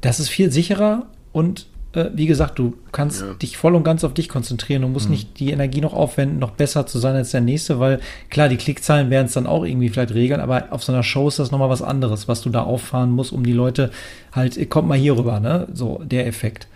Das 0.00 0.18
ist 0.18 0.28
viel 0.28 0.50
sicherer 0.50 1.06
und 1.32 1.66
äh, 1.92 2.10
wie 2.12 2.26
gesagt, 2.26 2.58
du 2.58 2.74
kannst 2.90 3.20
ja. 3.20 3.34
dich 3.34 3.56
voll 3.56 3.76
und 3.76 3.84
ganz 3.84 4.02
auf 4.02 4.14
dich 4.14 4.28
konzentrieren 4.28 4.82
und 4.82 4.92
musst 4.92 5.06
mhm. 5.06 5.12
nicht 5.12 5.38
die 5.38 5.52
Energie 5.52 5.80
noch 5.80 5.94
aufwenden, 5.94 6.40
noch 6.40 6.50
besser 6.50 6.88
zu 6.88 6.98
sein 6.98 7.14
als 7.14 7.30
der 7.30 7.40
nächste, 7.40 7.78
weil 7.78 8.00
klar, 8.28 8.48
die 8.48 8.56
Klickzahlen 8.56 9.10
werden 9.10 9.28
es 9.28 9.34
dann 9.34 9.46
auch 9.46 9.64
irgendwie 9.64 9.90
vielleicht 9.90 10.12
regeln, 10.12 10.40
aber 10.40 10.66
auf 10.70 10.82
so 10.82 10.92
einer 10.92 11.04
Show 11.04 11.28
ist 11.28 11.38
das 11.38 11.52
nochmal 11.52 11.70
was 11.70 11.80
anderes, 11.80 12.26
was 12.26 12.42
du 12.42 12.50
da 12.50 12.64
auffahren 12.64 13.12
musst, 13.12 13.30
um 13.30 13.44
die 13.44 13.52
Leute 13.52 13.92
halt, 14.32 14.68
kommt 14.68 14.88
mal 14.88 14.98
hier 14.98 15.16
rüber, 15.16 15.38
ne? 15.38 15.68
So, 15.72 16.02
der 16.04 16.26
Effekt. 16.26 16.66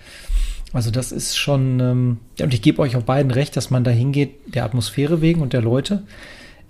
Also 0.72 0.92
das 0.92 1.10
ist 1.10 1.36
schon, 1.36 1.80
ähm, 1.80 2.18
und 2.40 2.54
ich 2.54 2.62
gebe 2.62 2.80
euch 2.80 2.94
auf 2.94 3.02
beiden 3.02 3.32
recht, 3.32 3.56
dass 3.56 3.70
man 3.70 3.82
da 3.82 3.90
hingeht, 3.90 4.54
der 4.54 4.64
Atmosphäre 4.64 5.20
wegen 5.20 5.42
und 5.42 5.52
der 5.52 5.62
Leute. 5.62 6.04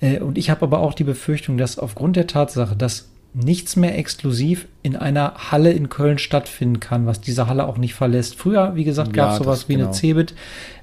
Äh, 0.01 0.21
und 0.21 0.39
ich 0.39 0.51
habe 0.51 0.63
aber 0.63 0.81
auch 0.81 0.95
die 0.95 1.05
Befürchtung, 1.05 1.59
dass 1.59 1.79
aufgrund 1.79 2.17
der 2.17 2.27
Tatsache, 2.27 2.77
dass 2.77 3.11
nichts 3.33 3.77
mehr 3.77 3.97
exklusiv 3.97 4.67
in 4.83 4.97
einer 4.97 5.35
Halle 5.51 5.71
in 5.71 5.89
Köln 5.89 6.19
stattfinden 6.19 6.81
kann, 6.81 7.07
was 7.07 7.21
diese 7.21 7.47
Halle 7.47 7.67
auch 7.67 7.79
nicht 7.79 7.95
verlässt. 7.95 8.35
Früher, 8.35 8.75
wie 8.75 8.83
gesagt, 8.83 9.13
gab 9.13 9.33
es 9.33 9.39
ja, 9.39 9.45
sowas 9.45 9.69
wie 9.69 9.75
genau. 9.75 9.87
eine 9.87 9.95
Cebit, 9.95 10.35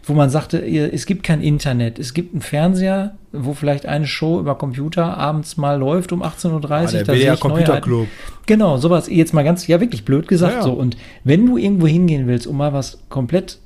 wo 0.03 0.13
man 0.13 0.29
sagte, 0.29 0.59
es 0.65 1.05
gibt 1.05 1.23
kein 1.23 1.41
Internet, 1.41 1.99
es 1.99 2.13
gibt 2.13 2.33
einen 2.33 2.41
Fernseher, 2.41 3.15
wo 3.33 3.53
vielleicht 3.53 3.85
eine 3.85 4.07
Show 4.07 4.39
über 4.39 4.55
Computer 4.55 5.17
abends 5.17 5.57
mal 5.57 5.77
läuft 5.77 6.13
um 6.13 6.23
18.30 6.23 6.51
Uhr. 6.53 6.63
Ah, 6.63 6.91
der 6.91 7.07
WDR 7.07 7.37
Computerclub. 7.37 8.07
Genau, 8.45 8.77
sowas, 8.77 9.09
jetzt 9.09 9.33
mal 9.33 9.43
ganz, 9.43 9.67
ja 9.67 9.81
wirklich 9.81 10.05
blöd 10.05 10.29
gesagt 10.29 10.53
ja, 10.53 10.59
ja. 10.59 10.63
so. 10.63 10.71
Und 10.71 10.95
wenn 11.25 11.45
du 11.45 11.57
irgendwo 11.57 11.87
hingehen 11.87 12.27
willst, 12.27 12.47
um 12.47 12.55
mal 12.55 12.71
was 12.71 12.99
komplett 13.09 13.59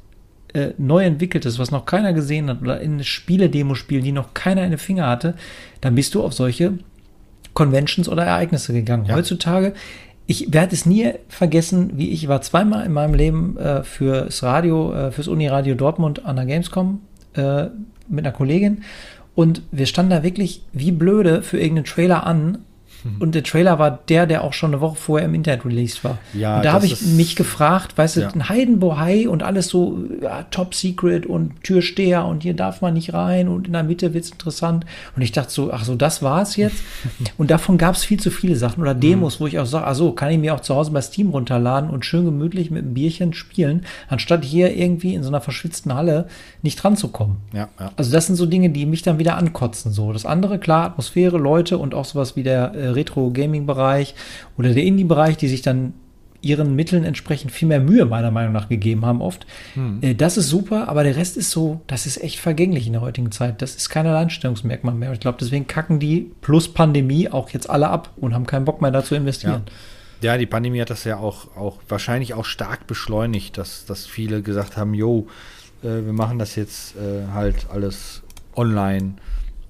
äh, 0.54 0.74
neu 0.78 1.04
entwickeltes, 1.04 1.60
was 1.60 1.72
noch 1.72 1.86
keiner 1.86 2.14
gesehen 2.14 2.50
hat, 2.50 2.62
oder 2.62 2.82
in 2.82 3.04
Spiele-Demo 3.04 3.76
spielen, 3.76 4.04
die 4.04 4.12
noch 4.12 4.34
keiner 4.34 4.64
in 4.64 4.72
den 4.72 4.80
Finger 4.80 5.08
hatte, 5.08 5.36
dann 5.82 5.96
bist 5.96 6.16
du 6.16 6.24
auf 6.24 6.34
solche 6.34 6.74
Conventions 7.54 8.08
oder 8.08 8.24
Ereignisse 8.24 8.74
gegangen. 8.74 9.06
Ja. 9.06 9.16
Heutzutage, 9.16 9.74
ich 10.28 10.54
werde 10.54 10.74
es 10.74 10.86
nie 10.86 11.12
vergessen, 11.28 11.92
wie 11.96 12.10
ich 12.12 12.28
war 12.28 12.42
zweimal 12.42 12.86
in 12.86 12.94
meinem 12.94 13.14
Leben 13.14 13.58
äh, 13.58 13.84
fürs 13.84 14.44
Radio, 14.44 14.94
äh, 14.94 15.12
fürs 15.12 15.28
Uniradio 15.28 15.76
Dortmund 15.76 16.26
an 16.26 16.38
der 16.38 16.46
Gamescom 16.46 17.02
äh, 17.34 17.66
mit 18.08 18.26
einer 18.26 18.32
Kollegin 18.34 18.84
und 19.36 19.62
wir 19.72 19.86
standen 19.86 20.12
da 20.12 20.24
wirklich 20.24 20.64
wie 20.74 20.92
blöde 20.92 21.42
für 21.42 21.58
irgendeinen 21.58 21.86
Trailer 21.86 22.26
an 22.26 22.60
und 23.20 23.36
der 23.36 23.44
Trailer 23.44 23.80
war 23.80 24.00
der, 24.10 24.26
der 24.26 24.44
auch 24.44 24.54
schon 24.54 24.72
eine 24.72 24.82
Woche 24.82 24.96
vorher 24.96 25.28
im 25.28 25.34
Internet 25.34 25.66
released 25.66 26.04
war. 26.04 26.20
Ja, 26.34 26.58
und 26.58 26.66
da 26.66 26.74
habe 26.74 26.86
ich 26.86 27.02
mich 27.02 27.36
gefragt, 27.36 27.98
weißt 27.98 28.18
du, 28.18 28.22
ja. 28.22 28.30
ein 28.30 28.50
Heidenbohai 28.50 29.28
und 29.28 29.44
alles 29.44 29.68
so 29.68 30.00
ja, 30.22 30.44
Top 30.52 30.76
Secret 30.76 31.26
und 31.26 31.64
Türsteher 31.64 32.26
und 32.26 32.44
hier 32.44 32.54
darf 32.54 32.82
man 32.82 32.94
nicht 32.94 33.14
rein 33.14 33.48
und 33.48 33.68
in 33.68 33.74
der 33.74 33.84
Mitte 33.84 34.14
wird 34.14 34.26
es 34.26 34.32
interessant. 34.32 34.86
Und 35.16 35.22
ich 35.22 35.32
dachte 35.32 35.52
so, 35.52 35.72
ach 35.72 35.84
so, 35.84 35.96
das 35.96 36.22
war 36.22 36.42
es 36.42 36.56
jetzt. 36.56 36.78
und 37.38 37.52
davon 37.52 37.78
gab 37.78 37.96
es 37.96 38.04
viel 38.04 38.20
zu 38.20 38.32
viele 38.32 38.56
Sachen 38.56 38.82
oder 38.82 38.94
Demos, 38.94 39.40
mhm. 39.40 39.44
wo 39.44 39.48
ich 39.48 39.60
auch 39.60 39.66
sage, 39.66 39.88
ach 39.88 39.96
so, 39.96 40.12
kann 40.12 40.32
ich 40.32 40.38
mir 40.38 40.54
auch 40.54 40.62
zu 40.62 40.76
Hause 40.76 40.92
bei 40.92 41.02
Steam 41.02 41.30
runterladen 41.30 41.90
und 41.90 42.06
schön 42.06 42.26
gemütlich 42.26 42.72
mit 42.72 42.84
einem 42.84 42.94
Bierchen 42.94 43.34
spielen, 43.34 43.86
anstatt 44.08 44.44
hier 44.44 44.76
irgendwie 44.76 45.16
in 45.16 45.24
so 45.24 45.30
einer 45.30 45.42
verschwitzten 45.42 45.94
Halle 45.94 46.28
nicht 46.62 46.82
dran 46.82 46.96
zu 46.96 47.08
kommen. 47.08 47.38
Ja, 47.54 47.70
ja. 47.80 47.92
Also 47.96 48.12
das 48.12 48.28
sind 48.28 48.36
so 48.36 48.46
Dinge, 48.46 48.70
die 48.70 48.86
mich 48.86 49.02
dann 49.02 49.20
wieder 49.20 49.38
ankotzen. 49.38 49.92
So 49.92 50.14
das 50.14 50.26
andere, 50.26 50.60
klar, 50.60 50.86
Atmosphäre, 50.86 51.38
Leute 51.38 51.78
und 51.78 51.94
auch 51.94 52.06
sowas 52.06 52.36
wie 52.36 52.44
der 52.44 52.74
äh, 52.74 52.91
Retro-Gaming-Bereich 52.96 54.16
oder 54.58 54.74
der 54.74 54.84
Indie-Bereich, 54.84 55.38
die 55.38 55.48
sich 55.48 55.62
dann 55.62 55.94
ihren 56.42 56.76
Mitteln 56.76 57.04
entsprechend 57.04 57.52
viel 57.52 57.68
mehr 57.68 57.80
Mühe 57.80 58.06
meiner 58.06 58.32
Meinung 58.32 58.54
nach 58.54 58.68
gegeben 58.68 59.06
haben 59.06 59.22
oft. 59.22 59.46
Hm. 59.76 60.00
Äh, 60.02 60.16
das 60.16 60.38
ist 60.38 60.50
super, 60.50 60.90
aber 60.90 61.04
der 61.04 61.16
Rest 61.16 61.38
ist 61.38 61.52
so, 61.52 61.82
das 61.88 62.06
ist 62.06 62.22
echt 62.22 62.40
vergänglich 62.40 62.88
in 62.88 62.94
der 62.94 63.02
heutigen 63.02 63.32
Zeit. 63.32 63.62
Das 63.62 63.76
ist 63.76 63.90
kein 63.90 64.08
Alleinstellungsmerkmal 64.08 64.96
mehr. 64.96 65.14
Ich 65.14 65.20
glaube, 65.20 65.38
deswegen 65.40 65.68
kacken 65.68 66.00
die 66.00 66.32
plus 66.42 66.74
Pandemie 66.74 67.30
auch 67.30 67.50
jetzt 67.52 67.70
alle 67.70 67.90
ab 67.90 68.12
und 68.18 68.34
haben 68.34 68.48
keinen 68.48 68.66
Bock 68.66 68.82
mehr 68.82 68.92
da 68.92 69.04
zu 69.04 69.16
investieren. 69.16 69.64
Ja. 70.22 70.34
ja. 70.34 70.38
die 70.38 70.48
Pandemie 70.48 70.82
hat 70.82 70.90
das 70.90 71.04
ja 71.04 71.18
auch, 71.18 71.56
auch 71.56 71.78
wahrscheinlich 71.88 72.34
auch 72.34 72.46
stark 72.46 72.88
beschleunigt, 72.88 73.58
dass, 73.58 73.86
dass 73.86 74.08
viele 74.08 74.42
gesagt 74.42 74.78
haben, 74.78 74.96
jo, 74.96 75.28
äh, 75.84 76.06
wir 76.06 76.14
machen 76.14 76.40
das 76.40 76.56
jetzt 76.56 76.96
äh, 76.96 77.32
halt 77.34 77.68
alles 77.72 78.24
online 78.56 79.14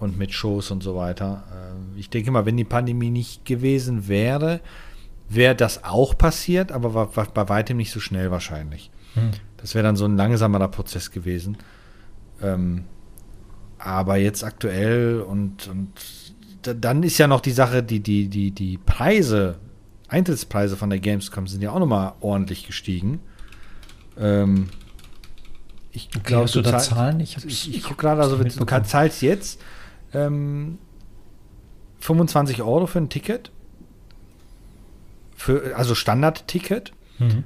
und 0.01 0.17
mit 0.17 0.33
Shows 0.33 0.71
und 0.71 0.81
so 0.81 0.95
weiter. 0.95 1.43
Äh, 1.51 1.99
ich 1.99 2.09
denke 2.09 2.31
mal, 2.31 2.45
wenn 2.45 2.57
die 2.57 2.63
Pandemie 2.63 3.11
nicht 3.11 3.45
gewesen 3.45 4.07
wäre, 4.07 4.59
wäre 5.29 5.55
das 5.55 5.83
auch 5.83 6.17
passiert, 6.17 6.71
aber 6.71 6.93
war, 6.93 7.15
war, 7.15 7.25
bei 7.25 7.47
weitem 7.47 7.77
nicht 7.77 7.91
so 7.91 7.99
schnell 7.99 8.31
wahrscheinlich. 8.31 8.91
Hm. 9.13 9.31
Das 9.57 9.75
wäre 9.75 9.83
dann 9.83 9.95
so 9.95 10.05
ein 10.05 10.17
langsamerer 10.17 10.69
Prozess 10.69 11.11
gewesen. 11.11 11.57
Ähm, 12.41 12.85
aber 13.77 14.17
jetzt 14.17 14.43
aktuell 14.43 15.21
und, 15.21 15.67
und 15.67 15.93
dann 16.61 17.03
ist 17.03 17.17
ja 17.17 17.27
noch 17.27 17.41
die 17.41 17.51
Sache, 17.51 17.83
die, 17.83 17.99
die, 17.99 18.27
die, 18.27 18.51
die 18.51 18.77
Preise, 18.77 19.59
Eintrittspreise 20.07 20.77
von 20.77 20.89
der 20.89 20.99
Gamescom 20.99 21.47
sind 21.47 21.61
ja 21.61 21.71
auch 21.71 21.79
nochmal 21.79 22.13
ordentlich 22.21 22.65
gestiegen. 22.65 23.19
Ähm, 24.17 24.69
ich 25.91 26.09
okay, 26.15 26.21
glaube, 26.23 26.49
du, 26.49 26.61
da 26.61 26.79
Zahlen? 26.79 27.19
Ich, 27.19 27.37
ich, 27.45 27.75
ich 27.75 27.83
gucke 27.83 28.01
gerade, 28.01 28.21
also 28.21 28.37
du 28.37 28.65
zahlst 28.83 29.21
jetzt 29.21 29.59
ähm, 30.13 30.77
25 31.99 32.61
Euro 32.61 32.87
für 32.87 32.99
ein 32.99 33.09
Ticket. 33.09 33.51
Für, 35.35 35.75
also 35.75 35.95
Standard-Ticket. 35.95 36.91
Mhm. 37.19 37.43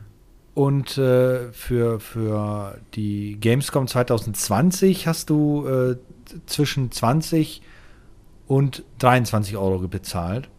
Und 0.53 0.97
äh, 0.97 1.51
für, 1.51 1.99
für 1.99 2.77
die 2.93 3.37
Gamescom 3.39 3.87
2020 3.87 5.05
hast 5.05 5.29
du 5.29 5.67
äh, 5.67 5.97
zwischen 6.45 6.91
20 6.91 7.61
und 8.47 8.83
23 8.99 9.57
Euro 9.57 9.79
bezahlt. 9.87 10.49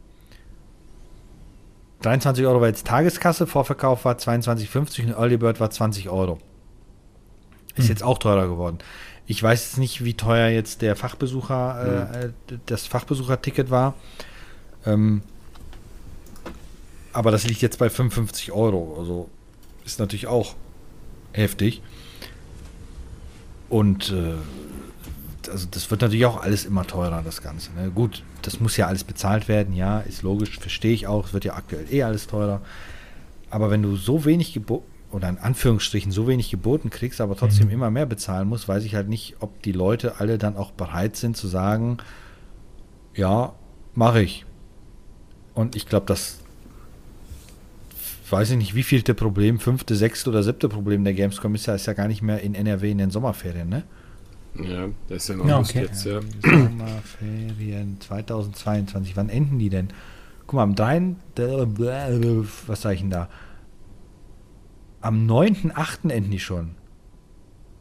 23 2.03 2.45
Euro 2.47 2.61
war 2.61 2.69
jetzt 2.69 2.87
Tageskasse, 2.87 3.47
Vorverkauf 3.47 4.05
war 4.05 4.17
22,50 4.17 5.07
und 5.07 5.11
Early 5.13 5.39
Bird 5.39 5.61
war 5.61 5.71
20 5.71 6.11
Euro. 6.11 6.39
Ist 7.75 7.85
hm. 7.85 7.89
jetzt 7.89 8.03
auch 8.03 8.19
teurer 8.19 8.49
geworden. 8.49 8.79
Ich 9.27 9.43
weiß 9.43 9.65
jetzt 9.65 9.79
nicht, 9.79 10.05
wie 10.05 10.15
teuer 10.15 10.49
jetzt 10.49 10.83
der 10.83 10.95
Fachbesucher, 10.95 12.11
äh, 12.13 12.23
hm. 12.51 12.61
das 12.67 12.87
Fachbesucherticket 12.87 13.71
war. 13.71 13.95
Ähm, 14.85 15.23
aber 17.13 17.31
das 17.31 17.47
liegt 17.47 17.63
jetzt 17.63 17.79
bei 17.79 17.91
55 17.91 18.53
Euro. 18.53 18.97
Also 18.99 19.29
ist 19.85 19.99
natürlich 19.99 20.27
auch 20.27 20.55
heftig. 21.33 21.83
Und 23.69 24.13
äh, 24.13 24.35
also 25.51 25.67
das 25.71 25.91
wird 25.91 26.03
natürlich 26.03 26.27
auch 26.27 26.43
alles 26.43 26.65
immer 26.65 26.87
teurer, 26.87 27.23
das 27.23 27.43
Ganze. 27.43 27.73
Ne? 27.73 27.91
Gut, 27.91 28.23
das 28.43 28.61
muss 28.61 28.77
ja 28.77 28.87
alles 28.87 29.05
bezahlt 29.05 29.49
werden, 29.49 29.75
ja, 29.75 30.01
ist 30.01 30.23
logisch, 30.23 30.59
verstehe 30.59 30.93
ich 30.93 31.07
auch. 31.07 31.27
Es 31.27 31.33
wird 31.33 31.45
ja 31.45 31.55
aktuell 31.55 31.87
eh 31.91 32.03
alles 32.03 32.27
teurer. 32.27 32.61
Aber 33.51 33.71
wenn 33.71 33.83
du 33.83 33.97
so 33.97 34.25
wenig 34.25 34.53
geboten 34.53 34.91
oder 35.17 35.31
in 35.31 35.39
Anführungsstrichen 35.39 36.13
so 36.13 36.29
wenig 36.29 36.51
geboten 36.51 36.91
kriegst, 36.91 37.23
aber 37.23 37.37
trotzdem 37.37 37.69
mhm. 37.69 37.73
immer 37.73 37.91
mehr 37.91 38.05
bezahlen 38.05 38.49
musst, 38.49 38.69
weiß 38.69 38.85
ich 38.85 38.95
halt 38.95 39.09
nicht, 39.09 39.37
ob 39.41 39.63
die 39.63 39.73
Leute 39.73 40.21
alle 40.21 40.37
dann 40.37 40.57
auch 40.57 40.73
bereit 40.73 41.17
sind 41.17 41.39
zu 41.39 41.49
sagen, 41.49 41.97
ja, 43.15 43.55
mache 43.95 44.21
ich. 44.21 44.45
Und 45.55 45.75
ich 45.75 45.87
glaube, 45.87 46.05
das 46.05 46.41
weiß 48.29 48.51
ich 48.51 48.59
nicht, 48.59 48.75
wie 48.75 48.83
vielte 48.83 49.15
Problem, 49.15 49.59
fünfte, 49.59 49.97
sechste 49.97 50.29
oder 50.29 50.43
siebte 50.43 50.69
Problem 50.69 51.03
der 51.03 51.15
Gamescom 51.15 51.55
ist 51.55 51.65
ja, 51.65 51.75
ist 51.75 51.87
ja 51.87 51.95
gar 51.95 52.09
nicht 52.09 52.21
mehr 52.21 52.43
in 52.43 52.55
NRW 52.55 52.91
in 52.91 52.99
den 52.99 53.11
Sommerferien, 53.11 53.71
ne? 53.71 53.85
Ja, 54.63 54.89
das 55.09 55.23
ist 55.23 55.29
ja 55.31 55.37
noch 55.37 55.49
ja, 55.49 55.59
okay. 55.59 55.81
jetzt, 55.81 56.05
ja. 56.05 56.21
Sommerferien 56.43 57.97
2022, 58.01 59.17
wann 59.17 59.31
enden 59.31 59.59
die 59.59 59.71
denn? 59.71 59.89
Guck 60.47 60.57
mal, 60.57 60.63
am 60.63 60.75
3. 60.75 61.17
Was 62.67 62.83
sag 62.83 62.93
ich 62.93 63.01
denn 63.01 63.11
da? 63.11 63.31
Am 65.01 65.27
9.8. 65.27 66.11
enden 66.11 66.31
die 66.31 66.39
schon. 66.39 66.75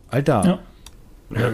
Alter. 0.08 0.46
Ja. 0.46 0.60
Ja, 1.32 1.52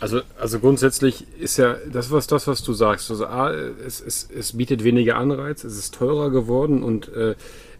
also, 0.00 0.22
also 0.40 0.58
grundsätzlich 0.58 1.26
ist 1.38 1.56
ja 1.56 1.76
das, 1.90 2.10
was 2.10 2.26
das, 2.26 2.48
was 2.48 2.64
du 2.64 2.72
sagst. 2.72 3.10
Also 3.10 3.26
A, 3.26 3.52
es, 3.52 4.00
es, 4.00 4.28
es 4.28 4.56
bietet 4.56 4.82
weniger 4.82 5.16
Anreiz, 5.16 5.62
es 5.62 5.78
ist 5.78 5.94
teurer 5.94 6.30
geworden 6.30 6.82
und 6.82 7.08
äh, 7.14 7.36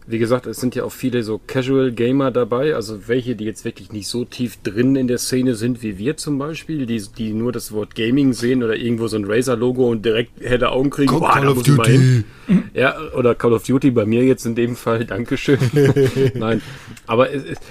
wie 0.09 0.17
gesagt, 0.17 0.47
es 0.47 0.57
sind 0.57 0.73
ja 0.73 0.83
auch 0.85 0.91
viele 0.91 1.21
so 1.21 1.39
Casual 1.45 1.91
Gamer 1.91 2.31
dabei, 2.31 2.73
also 2.73 3.07
welche, 3.07 3.35
die 3.35 3.45
jetzt 3.45 3.63
wirklich 3.63 3.91
nicht 3.91 4.07
so 4.07 4.25
tief 4.25 4.57
drin 4.63 4.95
in 4.95 5.07
der 5.07 5.19
Szene 5.19 5.53
sind 5.53 5.83
wie 5.83 5.99
wir 5.99 6.17
zum 6.17 6.39
Beispiel, 6.39 6.87
die, 6.87 6.99
die 7.15 7.31
nur 7.31 7.51
das 7.51 7.71
Wort 7.71 7.93
Gaming 7.93 8.33
sehen 8.33 8.63
oder 8.63 8.75
irgendwo 8.75 9.07
so 9.07 9.17
ein 9.17 9.25
Razer-Logo 9.25 9.87
und 9.87 10.03
direkt 10.03 10.41
helle 10.41 10.71
Augen 10.71 10.89
kriegen. 10.89 11.11
Call, 11.11 11.19
Boah, 11.19 11.33
Call 11.33 11.47
of 11.49 11.61
Duty. 11.61 12.23
Ja, 12.73 12.95
oder 13.15 13.35
Call 13.35 13.53
of 13.53 13.63
Duty 13.63 13.91
bei 13.91 14.07
mir 14.07 14.23
jetzt 14.23 14.47
in 14.47 14.55
dem 14.55 14.75
Fall, 14.75 15.05
Dankeschön. 15.05 15.59
Nein, 16.33 16.63
aber 17.05 17.27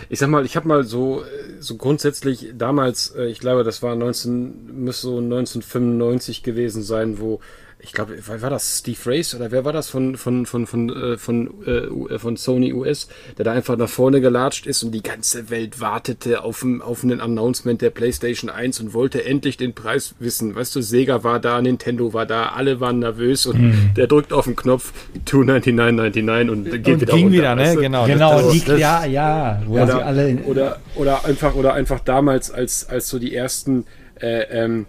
ich 0.09 0.19
sag 0.21 0.31
mal, 0.31 0.45
ich 0.45 0.55
habe 0.55 0.69
mal 0.69 0.85
so, 0.85 1.25
so 1.59 1.75
grundsätzlich 1.77 2.53
damals, 2.57 3.15
äh, 3.17 3.27
ich 3.27 3.41
glaube, 3.41 3.65
das 3.65 3.83
war 3.83 3.97
19, 3.97 4.85
müsste 4.85 5.09
so 5.09 5.19
1995 5.19 6.45
gewesen 6.45 6.85
sein, 6.85 7.19
wo 7.19 7.41
ich 7.81 7.93
glaube, 7.93 8.17
war 8.27 8.51
das 8.51 8.79
Steve 8.79 8.99
Race 9.07 9.35
oder 9.35 9.53
wer 9.53 9.65
war 9.65 9.73
das 9.73 9.89
von, 9.89 10.17
von, 10.17 10.47
von, 10.47 10.67
von, 10.67 10.89
äh, 10.91 11.17
von, 11.17 11.49
äh, 11.65 12.19
von 12.19 12.37
Sony 12.37 12.73
US, 12.73 13.09
der 13.37 13.45
da 13.45 13.53
einfach 13.53 13.77
nach 13.77 13.89
vorne 13.89 14.21
gelatscht 14.21 14.67
ist 14.67 14.83
und 14.83 14.91
die 14.93 15.03
ganze 15.03 15.49
Welt 15.51 15.81
wartete 15.81 16.43
auf, 16.43 16.67
auf 16.81 17.05
einen 17.05 17.21
Announcement 17.21 17.81
der 17.81 17.91
PlayStation 17.91 18.51
1 18.51 18.81
und 18.81 18.95
wollte 18.95 19.25
endlich 19.25 19.57
den 19.57 19.75
Preis 19.75 20.17
wissen. 20.19 20.57
Weißt 20.57 20.75
du, 20.75 20.83
Sega 20.83 21.23
war 21.23 21.39
da, 21.39 21.63
Nintendo 21.63 22.13
war 22.13 22.27
da, 22.27 22.49
alle 22.49 22.81
waren 22.81 22.99
nervös 22.99 23.47
und 23.47 23.59
hm. 23.59 23.91
der 23.97 24.09
drückt 24.09 24.33
auf 24.33 24.47
den 24.47 24.57
Knopf 24.57 24.93
299,99 25.27 26.51
und 26.51 26.65
geht 26.65 26.89
und 26.89 27.01
wieder 27.01 27.13
ging 27.13 27.25
runter, 27.25 27.39
wieder, 27.39 27.55
ne? 27.55 27.77
Genau. 27.77 28.07
Genau, 28.07 28.43
das, 28.43 28.53
das, 28.55 28.65
das, 28.65 28.81
ja, 28.81 29.05
ja. 29.05 29.63
Oder, 29.69 30.05
alle 30.05 30.37
oder, 30.47 30.81
oder 30.97 31.25
einfach, 31.25 31.55
oder 31.55 31.75
einfach 31.75 32.01
damals, 32.01 32.51
als, 32.51 32.89
als 32.89 33.09
so 33.09 33.21
die 33.21 33.35
ersten 33.35 33.87
äh, 34.21 34.65
ähm, 34.65 34.87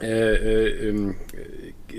äh, 0.00 0.34
äh, 0.34 0.88
ähm, 0.88 1.14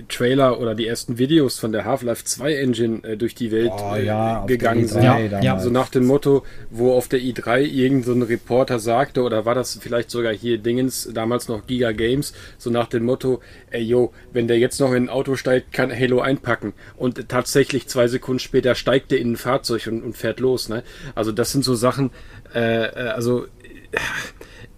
Trailer 0.08 0.60
oder 0.60 0.76
die 0.76 0.88
ersten 0.88 1.18
Videos 1.18 1.60
von 1.60 1.72
der 1.72 1.86
Half-Life 1.86 2.24
2 2.24 2.56
Engine 2.56 3.04
äh, 3.04 3.18
durch 3.18 3.36
die 3.36 3.52
Welt 3.52 3.72
oh, 3.76 3.96
ja, 3.96 4.44
äh, 4.44 4.48
gegangen 4.48 4.88
sind. 4.88 5.04
Ja, 5.04 5.20
ja. 5.20 5.60
So 5.60 5.70
nach 5.70 5.90
dem 5.90 6.06
Motto, 6.06 6.44
wo 6.70 6.94
auf 6.94 7.08
der 7.08 7.20
i3 7.20 7.62
irgendein 7.62 8.22
so 8.22 8.26
Reporter 8.26 8.80
sagte, 8.80 9.24
oder 9.24 9.46
war 9.46 9.56
das 9.56 9.80
vielleicht 9.82 10.12
sogar 10.12 10.34
hier 10.34 10.58
Dingens, 10.58 11.10
damals 11.14 11.48
noch 11.48 11.66
Giga 11.68 11.92
Games, 11.92 12.34
so 12.58 12.70
nach 12.70 12.88
dem 12.88 13.04
Motto, 13.04 13.42
ey 13.72 13.82
yo, 13.82 14.14
wenn 14.32 14.48
der 14.48 14.60
jetzt 14.60 14.80
noch 14.80 14.94
in 14.94 15.06
ein 15.06 15.10
Auto 15.10 15.36
steigt, 15.36 15.74
kann 15.74 15.92
Halo 15.92 16.22
einpacken. 16.22 16.74
Und 16.98 17.30
tatsächlich 17.30 17.88
zwei 17.88 18.08
Sekunden 18.08 18.40
später 18.40 18.76
steigt 18.76 19.12
der 19.12 19.20
in 19.20 19.34
ein 19.34 19.38
Fahrzeug 19.38 19.88
und, 19.88 20.04
und 20.04 20.18
fährt 20.18 20.40
los. 20.40 20.70
Ne? 20.70 20.84
Also 21.16 21.32
das 21.32 21.52
sind 21.52 21.64
so 21.64 21.76
Sachen, 21.76 22.12
äh, 22.54 22.86
äh 22.86 23.10
also 23.10 23.48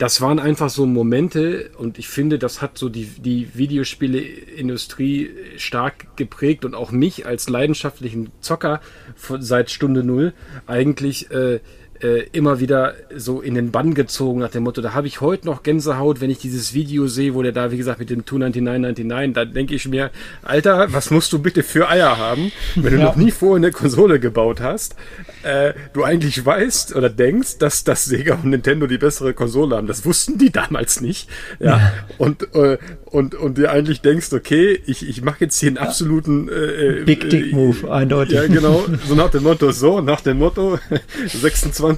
das 0.01 0.19
waren 0.19 0.39
einfach 0.39 0.71
so 0.71 0.87
Momente 0.87 1.69
und 1.77 1.99
ich 1.99 2.07
finde, 2.07 2.39
das 2.39 2.59
hat 2.59 2.75
so 2.75 2.89
die, 2.89 3.05
die 3.05 3.49
Videospieleindustrie 3.53 5.29
stark 5.57 6.17
geprägt 6.17 6.65
und 6.65 6.73
auch 6.73 6.89
mich 6.89 7.27
als 7.27 7.47
leidenschaftlichen 7.49 8.31
Zocker 8.39 8.81
seit 9.15 9.69
Stunde 9.69 10.03
Null 10.03 10.33
eigentlich 10.65 11.29
äh, 11.29 11.59
äh, 12.01 12.27
immer 12.31 12.59
wieder 12.59 12.95
so 13.15 13.41
in 13.41 13.55
den 13.55 13.71
Bann 13.71 13.93
gezogen 13.93 14.39
nach 14.39 14.51
dem 14.51 14.63
Motto, 14.63 14.81
da 14.81 14.93
habe 14.93 15.07
ich 15.07 15.21
heute 15.21 15.45
noch 15.45 15.63
Gänsehaut, 15.63 16.21
wenn 16.21 16.29
ich 16.29 16.39
dieses 16.39 16.73
Video 16.73 17.07
sehe, 17.07 17.33
wo 17.33 17.43
der 17.43 17.51
da, 17.51 17.71
wie 17.71 17.77
gesagt, 17.77 17.99
mit 17.99 18.09
dem 18.09 18.25
29999, 18.25 19.33
da 19.33 19.45
denke 19.45 19.75
ich 19.75 19.87
mir, 19.87 20.11
Alter, 20.41 20.91
was 20.91 21.11
musst 21.11 21.31
du 21.33 21.39
bitte 21.39 21.63
für 21.63 21.89
Eier 21.89 22.17
haben, 22.17 22.51
wenn 22.75 22.93
du 22.93 22.99
ja. 22.99 23.05
noch 23.05 23.15
nie 23.15 23.31
vorher 23.31 23.57
eine 23.57 23.71
Konsole 23.71 24.19
gebaut 24.19 24.61
hast, 24.61 24.95
äh, 25.43 25.73
du 25.93 26.03
eigentlich 26.03 26.45
weißt 26.45 26.95
oder 26.95 27.09
denkst, 27.09 27.57
dass 27.57 27.83
das 27.83 28.05
Sega 28.05 28.35
und 28.35 28.45
Nintendo 28.45 28.87
die 28.87 28.97
bessere 28.97 29.33
Konsole 29.33 29.75
haben. 29.75 29.87
Das 29.87 30.05
wussten 30.05 30.37
die 30.37 30.51
damals 30.51 31.01
nicht. 31.01 31.29
Ja. 31.59 31.77
ja. 31.77 31.93
Und, 32.17 32.53
äh, 32.55 32.77
und, 33.05 33.35
und 33.35 33.57
dir 33.57 33.71
eigentlich 33.71 34.01
denkst, 34.01 34.33
okay, 34.33 34.79
ich, 34.85 35.07
ich 35.07 35.21
mache 35.21 35.41
jetzt 35.41 35.59
hier 35.59 35.69
einen 35.69 35.77
absoluten 35.77 36.49
äh, 36.49 36.53
äh 36.53 37.03
Big 37.03 37.29
Dick 37.29 37.53
Move, 37.53 37.91
eindeutig. 37.91 38.35
Ja, 38.35 38.47
genau. 38.47 38.85
So 39.07 39.15
nach 39.15 39.29
dem 39.29 39.43
Motto, 39.43 39.71
so, 39.71 40.01
nach 40.01 40.21
dem 40.21 40.37
Motto 40.37 40.79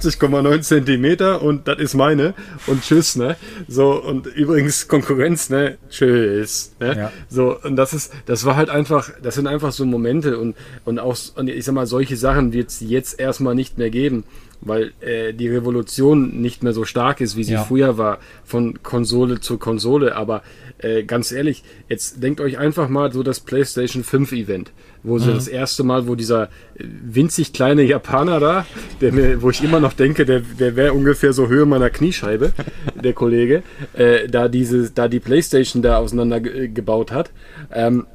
26,9 0.00 0.60
Zentimeter 0.62 1.42
und 1.42 1.68
das 1.68 1.78
ist 1.78 1.94
meine 1.94 2.34
und 2.66 2.82
tschüss, 2.82 3.16
ne? 3.16 3.36
So, 3.68 4.02
und 4.02 4.26
übrigens 4.26 4.88
Konkurrenz, 4.88 5.50
ne? 5.50 5.78
Tschüss. 5.90 6.74
Ne? 6.80 6.96
Ja. 6.96 7.12
So, 7.28 7.58
und 7.62 7.76
das 7.76 7.92
ist, 7.92 8.12
das 8.26 8.44
war 8.44 8.56
halt 8.56 8.70
einfach, 8.70 9.10
das 9.22 9.34
sind 9.34 9.46
einfach 9.46 9.72
so 9.72 9.84
Momente 9.84 10.38
und, 10.38 10.56
und 10.84 10.98
auch, 10.98 11.16
und 11.36 11.48
ich 11.48 11.64
sag 11.64 11.74
mal, 11.74 11.86
solche 11.86 12.16
Sachen 12.16 12.52
wird 12.52 12.68
es 12.68 12.80
jetzt 12.80 13.18
erstmal 13.18 13.54
nicht 13.54 13.78
mehr 13.78 13.90
geben 13.90 14.24
weil 14.64 14.92
äh, 15.00 15.32
die 15.32 15.48
Revolution 15.48 16.40
nicht 16.40 16.62
mehr 16.62 16.72
so 16.72 16.84
stark 16.84 17.20
ist, 17.20 17.36
wie 17.36 17.44
sie 17.44 17.52
ja. 17.52 17.64
früher 17.64 17.98
war, 17.98 18.18
von 18.44 18.82
Konsole 18.82 19.40
zu 19.40 19.58
Konsole. 19.58 20.16
Aber 20.16 20.42
äh, 20.78 21.04
ganz 21.04 21.32
ehrlich, 21.32 21.62
jetzt 21.88 22.22
denkt 22.22 22.40
euch 22.40 22.58
einfach 22.58 22.88
mal 22.88 23.12
so 23.12 23.22
das 23.22 23.40
PlayStation 23.40 24.02
5 24.02 24.32
Event, 24.32 24.72
wo 25.04 25.18
sie 25.18 25.30
mhm. 25.30 25.34
das 25.34 25.48
erste 25.48 25.84
Mal, 25.84 26.08
wo 26.08 26.16
dieser 26.16 26.44
äh, 26.44 26.84
winzig 27.04 27.52
kleine 27.52 27.82
Japaner 27.82 28.40
da, 28.40 28.66
der 29.00 29.12
mir, 29.12 29.42
wo 29.42 29.50
ich 29.50 29.62
immer 29.62 29.78
noch 29.78 29.92
denke, 29.92 30.24
der, 30.24 30.40
der 30.40 30.74
wäre 30.74 30.94
ungefähr 30.94 31.32
so 31.32 31.48
Höhe 31.48 31.66
meiner 31.66 31.90
Kniescheibe, 31.90 32.52
der 33.04 33.12
Kollege, 33.12 33.62
äh, 33.92 34.26
da 34.28 34.48
diese, 34.48 34.90
da 34.90 35.06
die 35.06 35.20
PlayStation 35.20 35.82
da 35.82 35.98
auseinandergebaut 35.98 37.12
hat. 37.12 37.30
Ähm, 37.72 38.06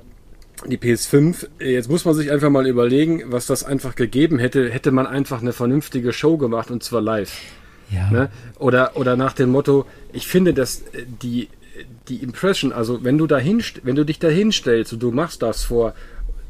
die 0.68 0.78
PS5, 0.78 1.48
jetzt 1.60 1.90
muss 1.90 2.04
man 2.04 2.16
sich 2.16 2.32
einfach 2.32 2.50
mal 2.50 2.68
überlegen, 2.68 3.24
was 3.28 3.46
das 3.46 3.64
einfach 3.64 3.96
gegeben 3.96 4.40
hätte, 4.40 4.70
hätte 4.70 4.92
man 4.92 5.08
einfach 5.08 5.42
eine 5.42 5.54
vernünftige 5.54 6.12
Show 6.12 6.38
gemacht 6.38 6.70
und 6.70 6.84
zwar 6.84 7.02
live. 7.02 7.32
Ja. 7.92 8.12
Ne? 8.12 8.30
Oder, 8.58 8.98
oder 8.98 9.16
nach 9.16 9.34
dem 9.34 9.52
Motto, 9.52 9.86
ich 10.12 10.28
finde, 10.28 10.54
dass 10.54 10.82
äh, 10.94 11.06
die, 11.22 11.50
die 12.10 12.18
Impression, 12.18 12.74
also 12.74 13.04
wenn 13.04 13.18
du 13.18 13.28
dahin, 13.28 13.64
wenn 13.84 13.96
du 13.96 14.04
dich 14.04 14.20
da 14.20 14.28
hinstellst 14.28 14.94
und 14.94 15.04
du 15.04 15.12
machst 15.12 15.42
das 15.42 15.64
vor 15.64 15.94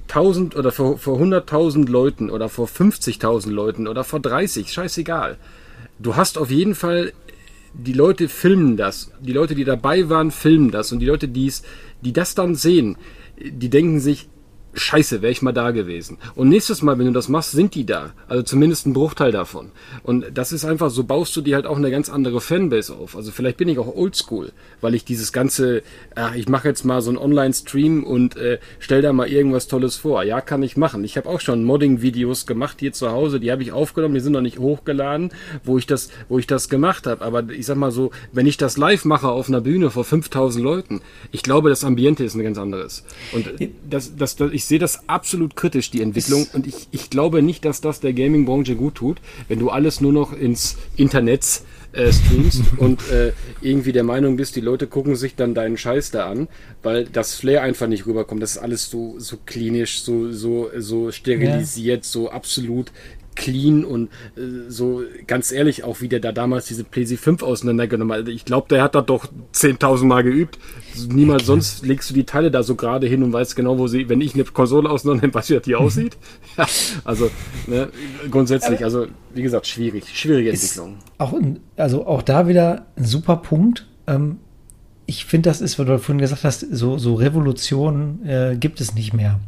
1000 0.10 0.56
oder 0.56 0.72
vor, 0.72 0.98
vor 0.98 1.20
100.000 1.20 1.88
Leuten 1.90 2.30
oder 2.30 2.50
vor 2.50 2.68
50.000 2.68 3.52
Leuten 3.52 3.88
oder 3.88 4.04
vor 4.04 4.20
30, 4.20 4.72
scheißegal. 4.72 5.38
Du 6.00 6.16
hast 6.16 6.38
auf 6.38 6.50
jeden 6.50 6.76
Fall, 6.76 7.14
die 7.74 7.94
Leute 7.94 8.28
filmen 8.28 8.76
das. 8.76 9.12
Die 9.20 9.34
Leute, 9.34 9.54
die 9.56 9.66
dabei 9.66 10.10
waren, 10.10 10.32
filmen 10.32 10.72
das. 10.72 10.92
Und 10.92 11.00
die 11.00 11.06
Leute, 11.06 11.28
die's, 11.28 11.64
die 12.02 12.14
das 12.14 12.36
dann 12.36 12.56
sehen, 12.56 12.98
die 13.38 13.70
denken 13.70 14.00
sich, 14.00 14.30
Scheiße, 14.74 15.22
wäre 15.22 15.32
ich 15.32 15.42
mal 15.42 15.52
da 15.52 15.72
gewesen. 15.72 16.18
Und 16.36 16.50
nächstes 16.50 16.82
Mal, 16.82 17.00
wenn 17.00 17.08
du 17.08 17.12
das 17.12 17.28
machst, 17.28 17.52
sind 17.52 17.74
die 17.74 17.86
da. 17.86 18.14
Also 18.28 18.44
zumindest 18.44 18.86
ein 18.86 18.94
Bruchteil 18.94 19.32
davon. 19.32 19.72
Und 20.04 20.26
das 20.34 20.52
ist 20.52 20.64
einfach, 20.64 20.92
so 20.92 21.04
baust 21.04 21.36
du 21.36 21.42
dir 21.42 21.56
halt 21.56 21.66
auch 21.66 21.78
eine 21.78 21.90
ganz 21.90 22.10
andere 22.10 22.40
Fanbase 22.40 22.94
auf. 22.96 23.16
Also 23.16 23.32
vielleicht 23.32 23.58
bin 23.58 23.68
ich 23.68 23.80
auch 23.80 23.96
oldschool, 23.96 24.52
weil 24.80 24.94
ich 24.94 25.06
dieses 25.06 25.34
ganze, 25.34 25.82
ach, 26.14 26.36
ich 26.36 26.48
mache 26.48 26.68
jetzt 26.68 26.86
mal 26.86 27.02
so 27.02 27.10
einen 27.10 27.18
Online-Stream 27.18 28.04
und 28.04 28.38
äh, 28.38 28.60
stell 28.78 29.02
da 29.02 29.12
mal 29.12 29.28
irgendwas 29.28 29.68
Tolles 29.68 29.96
vor. 29.96 30.24
Ja, 30.24 30.40
kann 30.40 30.62
ich 30.62 30.78
machen. 30.78 31.04
Ich 31.04 31.18
habe 31.18 31.28
auch 31.28 31.40
schon 31.40 31.64
Modding-Videos 31.64 32.46
gemacht 32.46 32.78
hier 32.80 32.94
zu 32.94 33.12
Hause, 33.12 33.40
die 33.40 33.52
habe 33.52 33.64
ich 33.64 33.72
aufgenommen, 33.72 34.14
die 34.14 34.20
sind 34.20 34.34
noch 34.34 34.42
nicht 34.42 34.60
hochgeladen, 34.60 35.32
wo 35.64 35.80
ich 35.80 35.88
das, 35.88 36.10
wo 36.28 36.38
ich 36.38 36.46
das 36.46 36.70
gemacht 36.70 37.08
habe. 37.08 37.26
Aber 37.26 37.50
ich 37.50 37.66
sag 37.66 37.78
mal 37.78 37.92
so, 37.92 38.12
wenn 38.34 38.46
ich 38.46 38.58
das 38.58 38.78
live 38.78 39.04
mache 39.06 39.30
auf 39.30 39.48
einer 39.48 39.62
Bühne 39.62 39.90
vor 39.90 40.04
5000 40.04 40.64
Leuten, 40.64 41.02
ich 41.32 41.42
glaube, 41.42 41.70
das 41.70 41.84
Ambiente 41.84 42.24
ist 42.24 42.36
ein 42.36 42.44
ganz 42.44 42.60
anderes. 42.60 43.04
Und 43.32 43.50
das, 43.90 44.16
das, 44.16 44.36
das 44.36 44.52
ich 44.59 44.59
sehe 44.66 44.80
das 44.80 45.08
absolut 45.08 45.56
kritisch, 45.56 45.92
die 45.92 46.02
Entwicklung. 46.02 46.48
Und 46.54 46.68
ich, 46.68 46.88
ich 46.92 47.10
glaube 47.10 47.42
nicht, 47.42 47.66
dass 47.66 47.82
das 47.82 48.00
der 48.00 48.14
Gaming-Branche 48.14 48.76
gut 48.76 48.96
tut, 48.96 49.18
wenn 49.48 49.60
du 49.60 49.70
alles 49.70 50.02
nur 50.02 50.14
noch 50.14 50.34
ins 50.34 50.78
Internet 50.96 51.62
äh, 51.92 52.12
streamst 52.12 52.64
und 52.78 53.10
äh, 53.10 53.34
irgendwie 53.62 53.92
der 53.92 54.04
Meinung 54.04 54.38
bist, 54.38 54.56
die 54.56 54.62
Leute 54.62 54.88
gucken 54.88 55.16
sich 55.16 55.36
dann 55.36 55.54
deinen 55.54 55.78
Scheiß 55.78 56.12
da 56.12 56.30
an, 56.30 56.48
weil 56.84 57.06
das 57.06 57.36
Flair 57.36 57.64
einfach 57.64 57.88
nicht 57.88 58.06
rüberkommt. 58.06 58.42
Das 58.42 58.52
ist 58.52 58.58
alles 58.60 58.90
so, 58.90 59.16
so 59.18 59.38
klinisch, 59.46 60.02
so, 60.02 60.32
so, 60.32 60.70
so 60.78 61.12
sterilisiert, 61.12 62.06
ja. 62.06 62.10
so 62.10 62.30
absolut 62.30 62.92
clean 63.40 63.86
und 63.86 64.10
äh, 64.36 64.70
so 64.70 65.04
ganz 65.26 65.52
ehrlich, 65.52 65.84
auch 65.84 66.02
wie 66.02 66.10
der 66.10 66.20
da 66.20 66.32
damals 66.32 66.66
diese 66.66 66.84
PlayStation 66.84 67.38
5 67.38 67.44
auseinandergenommen 67.44 68.18
hat. 68.18 68.28
Ich 68.28 68.46
glaube, 68.46 68.68
der 68.70 68.84
hat 68.84 68.96
da 68.96 69.02
doch 69.02 69.28
10.000 69.54 70.06
Mal 70.06 70.24
geübt. 70.24 70.60
Niemals 71.08 71.46
sonst 71.46 71.86
legst 71.86 72.10
du 72.10 72.14
die 72.14 72.26
Teile 72.26 72.52
da 72.52 72.62
so 72.64 72.76
gerade 72.76 73.08
hin 73.08 73.24
und 73.24 73.32
weißt 73.32 73.56
genau, 73.56 73.80
wo 73.80 73.88
sie, 73.88 74.10
wenn 74.10 74.22
ich 74.22 74.34
eine 74.36 74.44
Konsole 74.44 74.90
auseinandernehme, 74.90 75.42
du, 75.42 75.56
wie 75.56 75.60
die 75.60 75.76
aussieht. 75.76 76.18
ja, 76.58 76.68
also 77.06 77.32
ne, 77.68 77.90
grundsätzlich, 78.30 78.84
also 78.84 79.08
wie 79.34 79.42
gesagt, 79.42 79.68
schwierig, 79.68 80.06
schwierige 80.14 80.52
Entwicklung. 80.52 80.98
Auch, 81.18 81.34
also 81.78 82.06
auch 82.06 82.22
da 82.22 82.48
wieder 82.48 82.88
ein 82.98 83.06
super 83.06 83.38
Punkt. 83.38 83.88
Ähm, 84.08 84.40
ich 85.06 85.26
finde, 85.26 85.50
das 85.50 85.62
ist, 85.62 85.80
weil 85.80 85.86
du 85.86 85.98
vorhin 85.98 86.20
gesagt 86.20 86.44
hast, 86.44 86.60
so, 86.60 86.98
so 86.98 87.16
Revolutionen 87.16 88.26
äh, 88.28 88.58
gibt 88.60 88.82
es 88.82 88.94
nicht 88.94 89.14
mehr. 89.14 89.40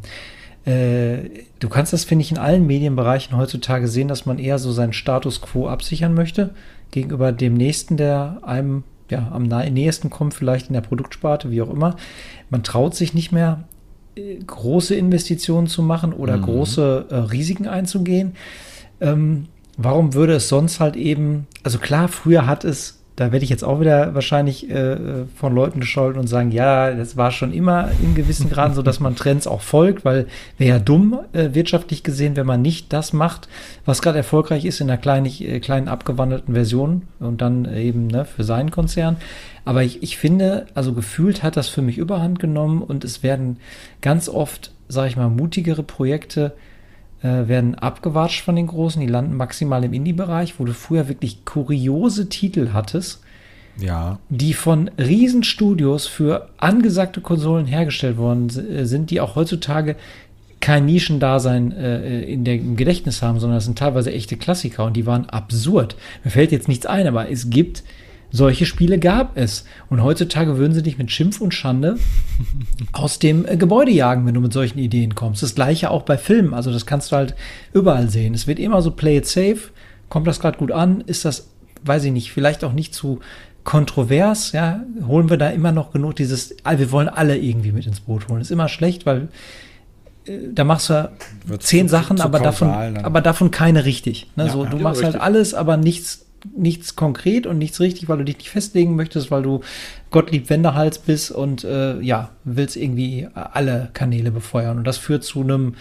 Äh, 0.66 1.45
du 1.59 1.70
kannst 1.70 1.93
das, 1.93 2.03
finde 2.03 2.24
ich, 2.24 2.32
in 2.32 2.38
allen 2.38 2.68
Medienbereichen 2.68 3.36
heutzutage 3.36 3.88
sehen, 3.88 4.07
dass 4.07 4.26
man 4.26 4.39
eher 4.39 4.59
so 4.59 4.72
seinen 4.72 4.93
Status 4.93 5.41
quo 5.41 5.68
absichern 5.68 6.14
möchte 6.14 6.51
gegenüber 6.91 7.32
dem 7.32 7.55
Nächsten, 7.55 7.97
der 7.97 8.39
einem 8.43 8.84
ja, 9.09 9.30
am 9.32 9.43
nächsten 9.43 10.09
kommt, 10.09 10.34
vielleicht 10.34 10.68
in 10.68 10.74
der 10.74 10.82
Produktsparte, 10.82 11.51
wie 11.51 11.62
auch 11.62 11.70
immer. 11.70 11.97
Man 12.49 12.64
traut 12.64 12.95
sich 12.95 13.14
nicht 13.14 13.32
mehr, 13.32 13.66
äh, 14.16 14.36
große 14.36 14.95
Investitionen 14.95 15.68
zu 15.68 15.82
machen 15.84 16.14
oder 16.14 16.38
mhm. 16.38 16.43
große 16.43 17.05
äh, 17.09 17.16
Risiken 17.16 17.68
einzugehen. 17.68 18.34
Ähm, 18.99 19.45
warum 19.78 20.14
würde 20.14 20.34
es 20.34 20.47
sonst 20.47 20.80
halt 20.80 20.95
eben, 20.95 21.47
also 21.64 21.78
klar, 21.78 22.07
früher 22.07 22.45
hat 22.45 22.64
es 22.64 23.01
da 23.22 23.32
werde 23.32 23.43
ich 23.43 23.51
jetzt 23.51 23.63
auch 23.63 23.80
wieder 23.80 24.15
wahrscheinlich 24.15 24.67
äh, 24.67 25.26
von 25.36 25.53
Leuten 25.53 25.80
gescholten 25.80 26.19
und 26.19 26.26
sagen, 26.26 26.49
ja, 26.51 26.91
das 26.91 27.17
war 27.17 27.30
schon 27.30 27.53
immer 27.53 27.91
in 28.01 28.15
gewissen 28.15 28.49
Graden 28.49 28.74
so, 28.74 28.82
dass 28.82 28.99
man 28.99 29.15
Trends 29.15 29.45
auch 29.45 29.61
folgt, 29.61 30.03
weil 30.03 30.26
wäre 30.57 30.78
ja 30.78 30.80
dumm 30.80 31.19
äh, 31.32 31.49
wirtschaftlich 31.53 32.01
gesehen, 32.01 32.36
wenn 32.36 32.47
man 32.47 32.63
nicht 32.63 32.91
das 32.91 33.13
macht, 33.13 33.47
was 33.86 34.01
gerade 34.01 34.17
erfolgreich 34.17 34.65
ist 34.65 34.82
in 34.82 34.89
einer 34.89 34.97
kleinen, 34.97 35.28
äh, 35.28 35.59
kleinen 35.59 35.88
abgewandelten 35.88 36.55
Version 36.55 37.03
und 37.19 37.41
dann 37.41 37.72
eben 37.72 38.07
ne, 38.07 38.26
für 38.26 38.43
seinen 38.43 38.72
Konzern. 38.72 39.17
Aber 39.65 39.84
ich, 39.84 40.01
ich 40.01 40.17
finde, 40.17 40.65
also 40.74 40.93
gefühlt 40.93 41.43
hat 41.43 41.57
das 41.57 41.69
für 41.69 41.84
mich 41.84 41.99
überhand 41.99 42.39
genommen 42.39 42.82
und 42.82 43.03
es 43.03 43.22
werden 43.22 43.57
ganz 44.01 44.30
oft, 44.30 44.72
sage 44.88 45.09
ich 45.09 45.15
mal, 45.15 45.30
mutigere 45.30 45.84
Projekte 45.84 46.53
äh, 47.24 47.47
werden 47.47 47.76
abgewatscht 47.76 48.43
von 48.43 48.55
den 48.55 48.67
Großen. 48.67 49.01
Die 49.01 49.07
landen 49.07 49.36
maximal 49.36 49.84
im 49.84 49.93
Indie-Bereich, 49.93 50.59
wo 50.59 50.65
du 50.65 50.74
früher 50.74 51.07
wirklich 51.07 51.45
kuriose 51.45 52.30
Titel 52.30 52.69
hattest, 52.74 53.22
Ja. 53.80 54.19
die 54.30 54.53
von 54.53 54.89
Riesenstudios 54.97 56.07
für 56.07 56.49
angesagte 56.57 57.22
Konsolen 57.22 57.65
hergestellt 57.65 58.17
worden 58.17 58.49
äh, 58.49 58.86
sind, 58.86 59.11
die 59.11 59.22
auch 59.22 59.36
heutzutage 59.36 59.95
kein 60.59 60.86
Nischendasein 60.86 61.72
äh, 61.72 62.22
in 62.24 62.43
der, 62.43 62.55
im 62.55 62.76
Gedächtnis 62.76 63.22
haben, 63.22 63.39
sondern 63.39 63.57
das 63.57 63.65
sind 63.65 63.80
teilweise 63.80 64.11
echte 64.13 64.38
Klassiker 64.38 64.86
und 64.86 64.95
die 64.95 65.05
waren 65.07 65.28
absurd. 65.30 65.95
Mir 66.24 66.32
fällt 66.32 66.51
jetzt 66.51 66.67
nichts 66.67 66.86
ein, 66.86 67.07
aber 67.07 67.30
es 67.32 67.49
gibt 67.49 67.84
solche 68.32 68.66
Spiele 68.66 68.98
gab 68.98 69.38
es. 69.38 69.66
Und 69.90 70.02
heutzutage 70.04 70.58
würden 70.58 70.74
sie 70.74 70.82
dich 70.84 70.98
mit 70.98 71.12
Schimpf 71.12 71.42
und 71.42 71.54
Schande 71.54 71.98
aus 72.94 73.20
dem 73.20 73.46
äh, 73.46 73.58
Gebäude 73.58 73.92
jagen, 73.92 74.26
wenn 74.26 74.34
du 74.34 74.42
mit 74.42 74.54
solchen 74.54 74.80
Ideen 74.80 75.16
kommst. 75.16 75.44
Das 75.44 75.56
gleiche 75.56 75.92
auch 75.92 76.04
bei 76.04 76.18
Filmen. 76.18 76.54
Also 76.54 76.72
das 76.72 76.86
kannst 76.86 77.12
du 77.12 77.16
halt 77.18 77.36
überall 77.74 78.10
sehen. 78.10 78.34
Es 78.34 78.48
wird 78.48 78.60
immer 78.60 78.82
so 78.82 78.92
play 78.92 79.18
it 79.18 79.28
safe. 79.28 79.60
Kommt 80.10 80.28
das 80.28 80.40
gerade 80.40 80.58
gut 80.58 80.72
an? 80.72 81.02
Ist 81.08 81.26
das, 81.26 81.50
weiß 81.84 82.04
ich 82.06 82.12
nicht, 82.12 82.32
vielleicht 82.32 82.64
auch 82.64 82.74
nicht 82.74 82.94
zu 82.94 83.20
kontrovers, 83.64 84.54
ja, 84.54 84.84
holen 85.06 85.30
wir 85.30 85.38
da 85.38 85.50
immer 85.50 85.72
noch 85.72 85.92
genug 85.94 86.16
dieses, 86.16 86.56
ah, 86.64 86.80
wir 86.80 86.92
wollen 86.92 87.08
alle 87.08 87.38
irgendwie 87.38 87.72
mit 87.72 87.86
ins 87.86 88.00
Boot 88.00 88.28
holen. 88.28 88.42
Ist 88.42 88.50
immer 88.50 88.68
schlecht, 88.68 89.06
weil 89.06 89.28
äh, 90.26 90.32
da 90.54 90.64
machst 90.64 90.90
du 90.90 91.12
Wird 91.46 91.62
zehn 91.62 91.88
zu- 91.88 91.92
Sachen, 91.92 92.18
zu 92.18 92.24
aber 92.24 92.40
davon, 92.40 92.70
aber 92.70 93.22
davon 93.22 93.52
keine 93.52 93.86
richtig. 93.86 94.32
Ne? 94.36 94.46
Ja, 94.48 94.52
so, 94.52 94.64
ja. 94.64 94.70
du 94.72 94.78
Ja, 94.78 94.84
machst 94.84 95.04
halt 95.04 95.14
richtig. 95.14 95.22
alles, 95.22 95.54
aber 95.54 95.78
nichts, 95.78 96.26
nichts 96.56 96.96
konkret 96.96 97.46
und 97.48 97.58
nichts 97.58 97.80
richtig, 97.80 98.10
weil 98.10 98.18
du 98.18 98.26
dich 98.26 98.38
nicht 98.38 98.50
festlegen 98.50 98.96
möchtest, 98.96 99.32
weil 99.32 99.44
du 99.44 99.62
Gottlieb 100.10 100.50
Wendehals 100.50 100.98
bist 101.00 101.32
und 101.32 101.64
äh, 101.64 102.00
ja, 102.02 102.30
willst 102.44 102.76
irgendwie 102.76 103.28
alle 103.34 103.89
Kanäle 103.94 104.32
befeuern. 104.32 104.78
Und 104.78 104.86
das 104.86 104.98
führt 104.98 105.24
zu 105.24 105.42
einem 105.42 105.76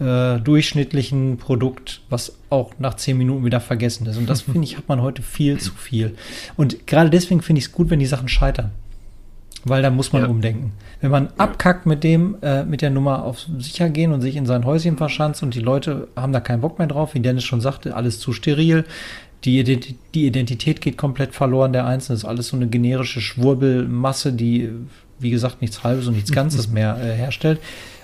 äh, 0.00 0.38
durchschnittlichen 0.40 1.36
Produkt, 1.36 2.00
was 2.08 2.36
auch 2.48 2.72
nach 2.78 2.94
zehn 2.94 3.18
Minuten 3.18 3.44
wieder 3.44 3.60
vergessen 3.60 4.06
ist. 4.06 4.16
Und 4.16 4.28
das 4.28 4.40
finde 4.42 4.62
ich, 4.64 4.76
hat 4.76 4.88
man 4.88 5.00
heute 5.02 5.22
viel 5.22 5.58
zu 5.58 5.72
viel. 5.74 6.14
Und 6.56 6.86
gerade 6.86 7.10
deswegen 7.10 7.42
finde 7.42 7.58
ich 7.58 7.66
es 7.66 7.72
gut, 7.72 7.90
wenn 7.90 7.98
die 7.98 8.06
Sachen 8.06 8.28
scheitern. 8.28 8.70
Weil 9.64 9.82
da 9.82 9.90
muss 9.90 10.12
man 10.14 10.22
Ja. 10.22 10.28
umdenken. 10.28 10.72
Wenn 11.02 11.10
man 11.10 11.28
abkackt 11.36 11.84
mit 11.84 12.02
dem, 12.02 12.36
äh, 12.40 12.64
mit 12.64 12.80
der 12.80 12.88
Nummer 12.88 13.24
auf 13.24 13.40
sicher 13.58 13.90
gehen 13.90 14.12
und 14.12 14.22
sich 14.22 14.36
in 14.36 14.46
sein 14.46 14.64
Häuschen 14.64 14.96
verschanzt 14.96 15.42
und 15.42 15.54
die 15.54 15.60
Leute 15.60 16.08
haben 16.16 16.32
da 16.32 16.40
keinen 16.40 16.62
Bock 16.62 16.78
mehr 16.78 16.88
drauf, 16.88 17.12
wie 17.14 17.20
Dennis 17.20 17.44
schon 17.44 17.60
sagte, 17.60 17.94
alles 17.94 18.20
zu 18.20 18.32
steril. 18.32 18.84
Die, 19.44 19.64
die 19.64 20.26
Identität 20.26 20.80
geht 20.80 20.98
komplett 20.98 21.34
verloren 21.34 21.72
der 21.72 21.86
Einzelnen. 21.86 22.16
Das 22.16 22.24
ist 22.24 22.28
alles 22.28 22.48
so 22.48 22.56
eine 22.56 22.66
generische 22.66 23.20
Schwurbelmasse, 23.20 24.32
die, 24.32 24.70
wie 25.18 25.30
gesagt, 25.30 25.62
nichts 25.62 25.82
Halbes 25.82 26.06
und 26.06 26.14
nichts 26.14 26.32
Ganzes 26.32 26.68
mehr 26.70 26.98
äh, 27.02 27.14
herstellt. 27.14 27.60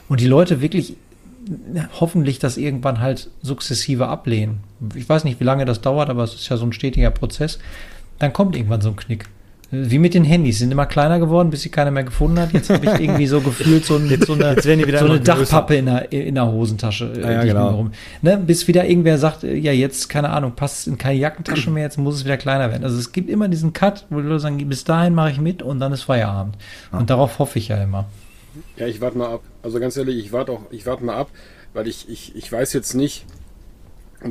Und 0.09 0.20
die 0.20 0.26
Leute 0.26 0.62
wirklich 0.62 0.93
äh, 0.93 1.82
hoffentlich 2.01 2.39
das 2.39 2.57
irgendwann 2.57 3.01
halt 3.01 3.30
sukzessive 3.43 4.09
ablehnen. 4.09 4.61
Ich 4.95 5.09
weiß 5.09 5.24
nicht, 5.24 5.41
wie 5.41 5.45
lange 5.45 5.64
das 5.64 5.80
dauert, 5.80 6.09
aber 6.09 6.24
es 6.24 6.34
ist 6.34 6.49
ja 6.49 6.57
so 6.57 6.64
ein 6.64 6.72
stetiger 6.72 7.11
Prozess. 7.11 7.59
Dann 8.18 8.32
kommt 8.32 8.57
irgendwann 8.57 8.80
so 8.80 8.89
ein 8.89 8.97
Knick. 8.97 9.28
Wie 9.73 9.99
mit 9.99 10.14
den 10.14 10.23
Handys, 10.25 10.61
sind 10.61 10.71
immer 10.71 10.87
kleiner 10.87 11.19
geworden, 11.19 11.51
bis 11.51 11.62
sie 11.62 11.71
keiner 11.71 11.91
mehr 11.91 12.05
gefunden 12.05 12.39
hat. 12.39 12.53
Jetzt 12.53 12.71
habe 12.71 12.87
ich 12.87 12.93
irgendwie 13.01 13.27
so 13.27 13.41
gefühlt 13.41 13.85
so, 13.85 13.97
ein, 13.97 14.09
so 14.25 14.35
eine, 14.35 14.61
so 14.62 14.71
eine. 14.71 15.21
Dachpappe 15.21 15.75
in 15.75 15.87
der, 15.87 16.12
in 16.12 16.37
der 16.37 16.47
Hosentasche. 16.47 17.12
äh, 17.17 17.21
Ja, 17.35 17.45
genau. 17.45 17.71
rum- 17.71 17.91
Ne, 18.23 18.37
bis 18.37 18.69
wieder 18.69 18.87
irgendwer 18.89 19.19
sagt, 19.19 19.43
äh, 19.43 19.57
ja, 19.57 19.73
jetzt, 19.73 20.09
keine 20.09 20.31
Ahnung, 20.31 20.53
passt 20.55 20.81
es 20.81 20.87
in 20.87 20.99
keine 20.99 21.19
Jackentasche 21.19 21.71
mehr, 21.71 21.83
jetzt 21.83 21.99
muss 21.99 22.14
es 22.14 22.25
wieder 22.25 22.37
kleiner 22.37 22.71
werden. 22.71 22.85
Also 22.85 22.97
es 22.97 23.11
gibt 23.11 23.29
immer 23.29 23.49
diesen 23.49 23.73
Cut, 23.73 24.07
wo 24.09 24.21
die 24.21 24.27
Leute 24.29 24.41
sagen, 24.41 24.57
bis 24.69 24.85
dahin 24.85 25.14
mache 25.14 25.33
ich 25.33 25.41
mit 25.41 25.62
und 25.62 25.81
dann 25.81 25.93
ist 25.93 26.03
Feierabend. 26.05 26.57
Und 26.93 27.11
darauf 27.11 27.41
hoffe 27.41 27.59
ich 27.59 27.69
ja 27.69 27.83
immer. 27.83 28.05
Ja, 28.77 28.87
ich 28.87 29.01
warte 29.01 29.19
mal 29.19 29.29
ab. 29.35 29.41
Also 29.62 29.81
ganz 29.81 29.97
ehrlich, 29.97 30.17
ich 30.25 30.33
warte 30.33 30.53
auch, 30.53 30.61
ich 30.71 30.87
warte 30.87 31.05
mal 31.05 31.17
ab, 31.17 31.29
weil 31.75 31.89
ich, 31.89 32.09
ich, 32.09 32.37
ich 32.37 32.51
weiß 32.53 32.73
jetzt 32.73 32.95
nicht, 32.95 33.27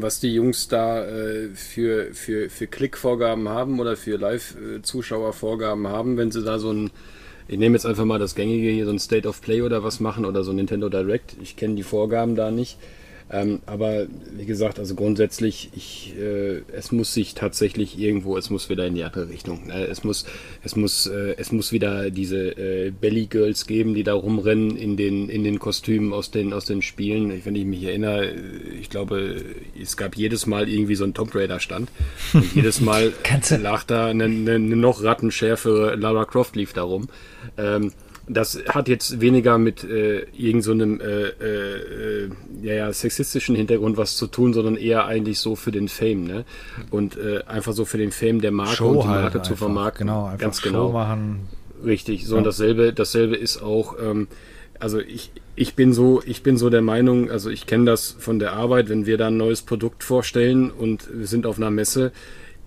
was 0.01 0.19
die 0.19 0.33
Jungs 0.33 0.67
da 0.67 1.05
äh, 1.05 1.49
für, 1.49 2.13
für, 2.13 2.49
für 2.49 2.67
Klickvorgaben 2.67 3.49
haben 3.49 3.79
oder 3.79 3.95
für 3.95 4.17
Live-Zuschauervorgaben 4.17 5.87
haben, 5.87 6.17
wenn 6.17 6.31
sie 6.31 6.43
da 6.43 6.59
so 6.59 6.71
ein, 6.71 6.91
ich 7.47 7.57
nehme 7.57 7.75
jetzt 7.75 7.85
einfach 7.85 8.05
mal 8.05 8.19
das 8.19 8.35
gängige 8.35 8.69
hier, 8.69 8.85
so 8.85 8.91
ein 8.91 8.99
State 8.99 9.27
of 9.27 9.41
Play 9.41 9.61
oder 9.61 9.83
was 9.83 9.99
machen 9.99 10.25
oder 10.25 10.43
so 10.43 10.51
ein 10.51 10.57
Nintendo 10.57 10.89
Direct. 10.89 11.35
Ich 11.41 11.55
kenne 11.55 11.75
die 11.75 11.83
Vorgaben 11.83 12.35
da 12.35 12.51
nicht. 12.51 12.77
Ähm, 13.31 13.59
aber 13.65 14.05
wie 14.37 14.45
gesagt, 14.45 14.77
also 14.77 14.93
grundsätzlich, 14.93 15.71
ich, 15.75 16.13
äh, 16.19 16.61
es 16.71 16.91
muss 16.91 17.13
sich 17.13 17.33
tatsächlich 17.33 17.97
irgendwo, 17.97 18.37
es 18.37 18.51
muss 18.51 18.69
wieder 18.69 18.85
in 18.85 18.93
die 18.93 19.03
andere 19.03 19.29
Richtung. 19.29 19.65
Ne? 19.65 19.87
Es 19.87 20.03
muss, 20.03 20.25
es 20.63 20.75
muss, 20.75 21.07
äh, 21.07 21.35
es 21.37 21.51
muss 21.51 21.71
wieder 21.71 22.11
diese 22.11 22.51
äh, 22.57 22.91
Belly 22.91 23.25
Girls 23.25 23.65
geben, 23.65 23.95
die 23.95 24.03
da 24.03 24.13
rumrennen 24.13 24.77
in 24.77 24.95
den, 24.95 25.29
in 25.29 25.43
den 25.43 25.57
Kostümen 25.57 26.13
aus 26.13 26.29
den, 26.29 26.53
aus 26.53 26.65
den 26.65 26.83
Spielen. 26.83 27.41
Wenn 27.43 27.55
ich 27.55 27.65
mich 27.65 27.83
erinnere, 27.83 28.31
ich 28.79 28.91
glaube, 28.91 29.43
es 29.81 29.97
gab 29.97 30.15
jedes 30.15 30.45
Mal 30.45 30.69
irgendwie 30.69 30.95
so 30.95 31.03
ein 31.03 31.15
Tomb 31.15 31.33
Raider 31.33 31.59
Stand 31.59 31.89
und 32.33 32.53
jedes 32.53 32.79
Mal 32.79 33.11
lag 33.59 33.83
da 33.85 34.05
eine, 34.05 34.25
eine, 34.25 34.51
eine 34.51 34.75
noch 34.75 35.03
rattenschärfere 35.03 35.95
Lara 35.95 36.25
Croft 36.25 36.55
lief 36.55 36.73
da 36.73 36.83
rum. 36.83 37.07
Ähm, 37.57 37.91
das 38.27 38.59
hat 38.69 38.87
jetzt 38.87 39.21
weniger 39.21 39.57
mit 39.57 39.83
äh, 39.83 40.25
irgend 40.35 40.63
so 40.63 40.71
einem 40.71 40.99
äh, 40.99 41.03
äh, 41.03 42.23
äh, 42.25 42.29
ja, 42.61 42.73
ja, 42.73 42.93
sexistischen 42.93 43.55
Hintergrund 43.55 43.97
was 43.97 44.17
zu 44.17 44.27
tun, 44.27 44.53
sondern 44.53 44.77
eher 44.77 45.05
eigentlich 45.05 45.39
so 45.39 45.55
für 45.55 45.71
den 45.71 45.87
Fame, 45.87 46.23
ne? 46.23 46.45
Und 46.89 47.17
äh, 47.17 47.43
einfach 47.45 47.73
so 47.73 47.85
für 47.85 47.97
den 47.97 48.11
Fame 48.11 48.41
der 48.41 48.51
Marke 48.51 48.83
und 48.83 49.03
die 49.03 49.07
Marke 49.07 49.41
zu 49.41 49.51
einfach. 49.51 49.57
vermarkten. 49.57 50.07
Genau, 50.07 50.25
einfach 50.25 50.39
Ganz 50.39 50.61
Show 50.61 50.69
genau. 50.69 50.91
machen. 50.91 51.47
Richtig, 51.83 52.25
so 52.25 52.37
und 52.37 52.45
dasselbe, 52.45 52.93
dasselbe 52.93 53.35
ist 53.35 53.61
auch, 53.61 53.95
ähm, 54.01 54.27
also 54.79 54.99
ich, 54.99 55.31
ich 55.55 55.75
bin 55.75 55.93
so, 55.93 56.21
ich 56.25 56.41
bin 56.41 56.57
so 56.57 56.69
der 56.69 56.81
Meinung, 56.81 57.29
also 57.29 57.49
ich 57.49 57.67
kenne 57.67 57.85
das 57.85 58.15
von 58.17 58.39
der 58.39 58.53
Arbeit, 58.53 58.89
wenn 58.89 59.05
wir 59.05 59.17
da 59.17 59.27
ein 59.27 59.37
neues 59.37 59.61
Produkt 59.61 60.03
vorstellen 60.03 60.71
und 60.71 61.07
wir 61.13 61.27
sind 61.27 61.45
auf 61.45 61.57
einer 61.57 61.69
Messe, 61.69 62.11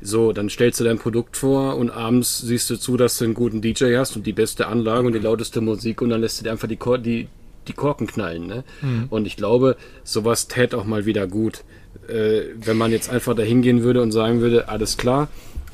so, 0.01 0.33
dann 0.33 0.49
stellst 0.49 0.79
du 0.81 0.85
dein 0.85 0.99
Produkt 0.99 1.37
vor 1.37 1.77
und 1.77 1.91
abends 1.91 2.39
siehst 2.41 2.71
du 2.71 2.77
zu, 2.77 2.97
dass 2.97 3.19
du 3.19 3.25
einen 3.25 3.35
guten 3.35 3.61
DJ 3.61 3.97
hast 3.97 4.17
und 4.17 4.27
die 4.27 4.33
beste 4.33 4.67
Anlage 4.69 5.07
und 5.07 5.13
die 5.13 5.19
lauteste 5.19 5.61
Musik 5.61 6.03
und 6.03 6.11
dann 6.11 6.21
lässt 6.21 6.41
du 6.41 6.45
dir 6.45 6.53
einfach 6.53 6.69
die, 6.69 6.77
Kor 6.77 6.99
die, 6.99 7.29
die 7.67 7.73
Korken 7.73 8.07
knallen. 8.07 8.47
Ne? 8.47 8.65
Und 9.11 9.27
ich 9.27 9.37
glaube, 9.37 9.77
sowas 10.05 10.47
tät 10.47 10.75
auch 10.75 10.85
mal 10.85 11.05
wieder 11.05 11.27
gut. 11.27 11.65
Äh, 12.09 12.43
wenn 12.55 12.77
man 12.77 12.93
jetzt 12.93 13.11
einfach 13.11 13.35
da 13.35 13.43
hingehen 13.43 13.83
würde 13.83 14.01
und 14.01 14.13
sagen 14.13 14.41
würde, 14.41 14.69
alles 14.69 14.97
klar, 14.97 15.29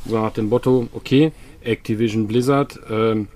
so 0.07 0.19
nach 0.19 0.33
dem 0.33 0.49
Motto, 0.49 0.89
okay, 0.93 1.33
Activision 1.63 2.27
Blizzard, 2.27 2.81
ähm, 2.91 3.29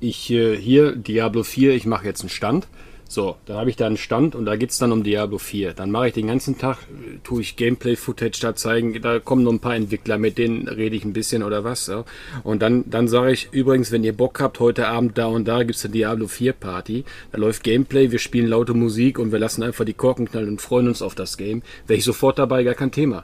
ich 0.00 0.30
äh, 0.30 0.56
hier 0.56 0.94
Diablo 0.94 1.42
4, 1.42 1.74
ich 1.74 1.86
mache 1.86 2.04
jetzt 2.04 2.20
einen 2.20 2.30
Stand. 2.30 2.66
So, 3.08 3.36
dann 3.46 3.58
habe 3.58 3.70
ich 3.70 3.76
da 3.76 3.86
einen 3.86 3.96
Stand 3.96 4.34
und 4.34 4.46
da 4.46 4.56
geht's 4.56 4.78
dann 4.78 4.90
um 4.90 5.04
Diablo 5.04 5.38
4. 5.38 5.74
Dann 5.74 5.92
mache 5.92 6.08
ich 6.08 6.14
den 6.14 6.26
ganzen 6.26 6.58
Tag, 6.58 6.78
äh, 6.78 7.18
tue 7.22 7.40
ich 7.40 7.56
Gameplay-Footage 7.56 8.40
da 8.40 8.56
zeigen, 8.56 9.00
da 9.00 9.20
kommen 9.20 9.44
noch 9.44 9.52
ein 9.52 9.60
paar 9.60 9.76
Entwickler, 9.76 10.18
mit 10.18 10.38
denen 10.38 10.66
rede 10.66 10.96
ich 10.96 11.04
ein 11.04 11.12
bisschen 11.12 11.44
oder 11.44 11.62
was. 11.62 11.86
Ja. 11.86 12.04
Und 12.42 12.62
dann, 12.62 12.90
dann 12.90 13.06
sage 13.06 13.32
ich, 13.32 13.48
übrigens, 13.52 13.92
wenn 13.92 14.02
ihr 14.02 14.16
Bock 14.16 14.40
habt, 14.40 14.58
heute 14.58 14.88
Abend 14.88 15.16
da 15.18 15.26
und 15.26 15.46
da 15.46 15.62
gibt's 15.62 15.84
eine 15.84 15.92
Diablo 15.92 16.26
4 16.26 16.52
Party. 16.52 17.04
Da 17.30 17.38
läuft 17.38 17.62
Gameplay, 17.62 18.10
wir 18.10 18.18
spielen 18.18 18.48
laute 18.48 18.74
Musik 18.74 19.20
und 19.20 19.30
wir 19.30 19.38
lassen 19.38 19.62
einfach 19.62 19.84
die 19.84 19.94
Korken 19.94 20.28
knallen 20.28 20.48
und 20.48 20.60
freuen 20.60 20.88
uns 20.88 21.00
auf 21.00 21.14
das 21.14 21.36
Game. 21.36 21.62
Wäre 21.86 21.98
ich 21.98 22.04
sofort 22.04 22.40
dabei, 22.40 22.64
gar 22.64 22.74
kein 22.74 22.90
Thema. 22.90 23.22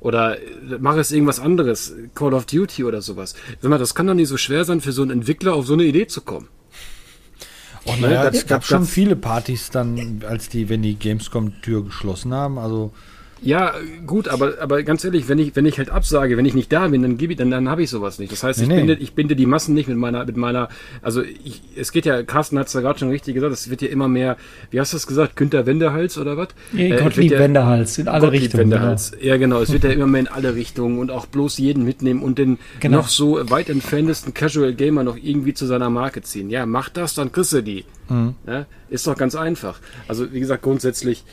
Oder 0.00 0.38
äh, 0.38 0.42
mach 0.80 0.96
es 0.96 1.12
irgendwas 1.12 1.40
anderes, 1.40 1.94
Call 2.14 2.34
of 2.34 2.44
Duty 2.44 2.84
oder 2.84 3.00
sowas. 3.00 3.34
Sag 3.62 3.70
mal, 3.70 3.78
das 3.78 3.94
kann 3.94 4.06
doch 4.06 4.12
nicht 4.12 4.28
so 4.28 4.36
schwer 4.36 4.66
sein, 4.66 4.82
für 4.82 4.92
so 4.92 5.00
einen 5.00 5.12
Entwickler 5.12 5.54
auf 5.54 5.66
so 5.66 5.72
eine 5.72 5.84
Idee 5.84 6.06
zu 6.06 6.20
kommen. 6.20 6.48
Und 7.84 8.00
Ne, 8.00 8.08
naja, 8.08 8.28
es 8.28 8.46
gab 8.46 8.64
schon 8.64 8.86
viele 8.86 9.16
Partys 9.16 9.70
dann, 9.70 10.22
als 10.26 10.48
die, 10.48 10.68
wenn 10.68 10.82
die 10.82 10.98
Gamescom-Tür 10.98 11.84
geschlossen 11.84 12.32
haben. 12.32 12.58
Also 12.58 12.92
Ja, 13.44 13.74
gut, 14.06 14.28
aber, 14.28 14.54
aber 14.60 14.82
ganz 14.82 15.04
ehrlich, 15.04 15.28
wenn 15.28 15.38
ich, 15.38 15.54
wenn 15.54 15.66
ich 15.66 15.76
halt 15.78 15.90
absage, 15.90 16.36
wenn 16.36 16.46
ich 16.46 16.54
nicht 16.54 16.72
da 16.72 16.88
bin, 16.88 17.02
dann 17.02 17.18
gebe 17.18 17.32
ich, 17.34 17.38
dann, 17.38 17.50
dann 17.50 17.68
habe 17.68 17.82
ich 17.82 17.90
sowas 17.90 18.18
nicht. 18.18 18.32
Das 18.32 18.42
heißt, 18.42 18.60
ich, 18.62 18.68
Nee, 18.68 18.76
binde, 18.78 18.94
ich 18.94 19.12
binde 19.14 19.36
die 19.36 19.44
Massen 19.46 19.74
nicht 19.74 19.86
mit 19.88 19.98
meiner, 19.98 20.24
mit 20.24 20.36
meiner, 20.36 20.68
also 21.02 21.22
ich, 21.22 21.60
es 21.76 21.92
geht 21.92 22.06
ja, 22.06 22.22
Carsten 22.22 22.58
hat 22.58 22.68
es 22.68 22.72
ja 22.72 22.80
gerade 22.80 22.98
schon 22.98 23.10
richtig 23.10 23.34
gesagt, 23.34 23.52
es 23.52 23.68
wird 23.68 23.82
ja 23.82 23.88
immer 23.88 24.08
mehr, 24.08 24.36
wie 24.70 24.80
hast 24.80 24.92
du 24.94 24.96
es 24.96 25.06
gesagt, 25.06 25.36
Günther 25.36 25.66
Wendehals 25.66 26.16
oder 26.16 26.36
was? 26.36 26.48
Äh, 26.74 26.92
es 26.92 27.00
Gottlieb 27.02 27.32
ja- 27.32 27.38
Wendehals 27.38 27.98
in 27.98 28.08
alle 28.08 28.20
Gottlieb 28.22 28.42
Richtungen. 28.42 28.70
Genau. 28.70 28.76
Wendehals. 28.80 29.12
Ja, 29.20 29.36
genau. 29.36 29.60
Es 29.60 29.72
wird 29.72 29.84
ja 29.84 29.90
immer 29.90 30.06
mehr 30.06 30.20
in 30.22 30.28
alle 30.28 30.54
Richtungen 30.54 30.98
und 30.98 31.10
auch 31.10 31.26
bloß 31.26 31.58
jeden 31.58 31.84
mitnehmen 31.84 32.22
und 32.22 32.38
den 32.38 32.58
Genau. 32.80 32.98
noch 32.98 33.08
so 33.08 33.38
weit 33.50 33.68
entferntesten 33.68 34.32
Casual 34.32 34.72
Gamer 34.74 35.02
noch 35.04 35.16
irgendwie 35.16 35.52
zu 35.54 35.66
seiner 35.66 35.90
Marke 35.90 36.22
ziehen. 36.22 36.48
Ja, 36.50 36.64
mach 36.66 36.88
das, 36.88 37.14
dann 37.14 37.30
kriegst 37.30 37.52
du 37.52 37.62
die. 37.62 37.84
Mhm. 38.08 38.34
Ja, 38.46 38.64
ist 38.88 39.06
doch 39.06 39.16
ganz 39.16 39.34
einfach. 39.34 39.80
Also, 40.08 40.32
wie 40.32 40.40
gesagt, 40.40 40.62
grundsätzlich, 40.62 41.24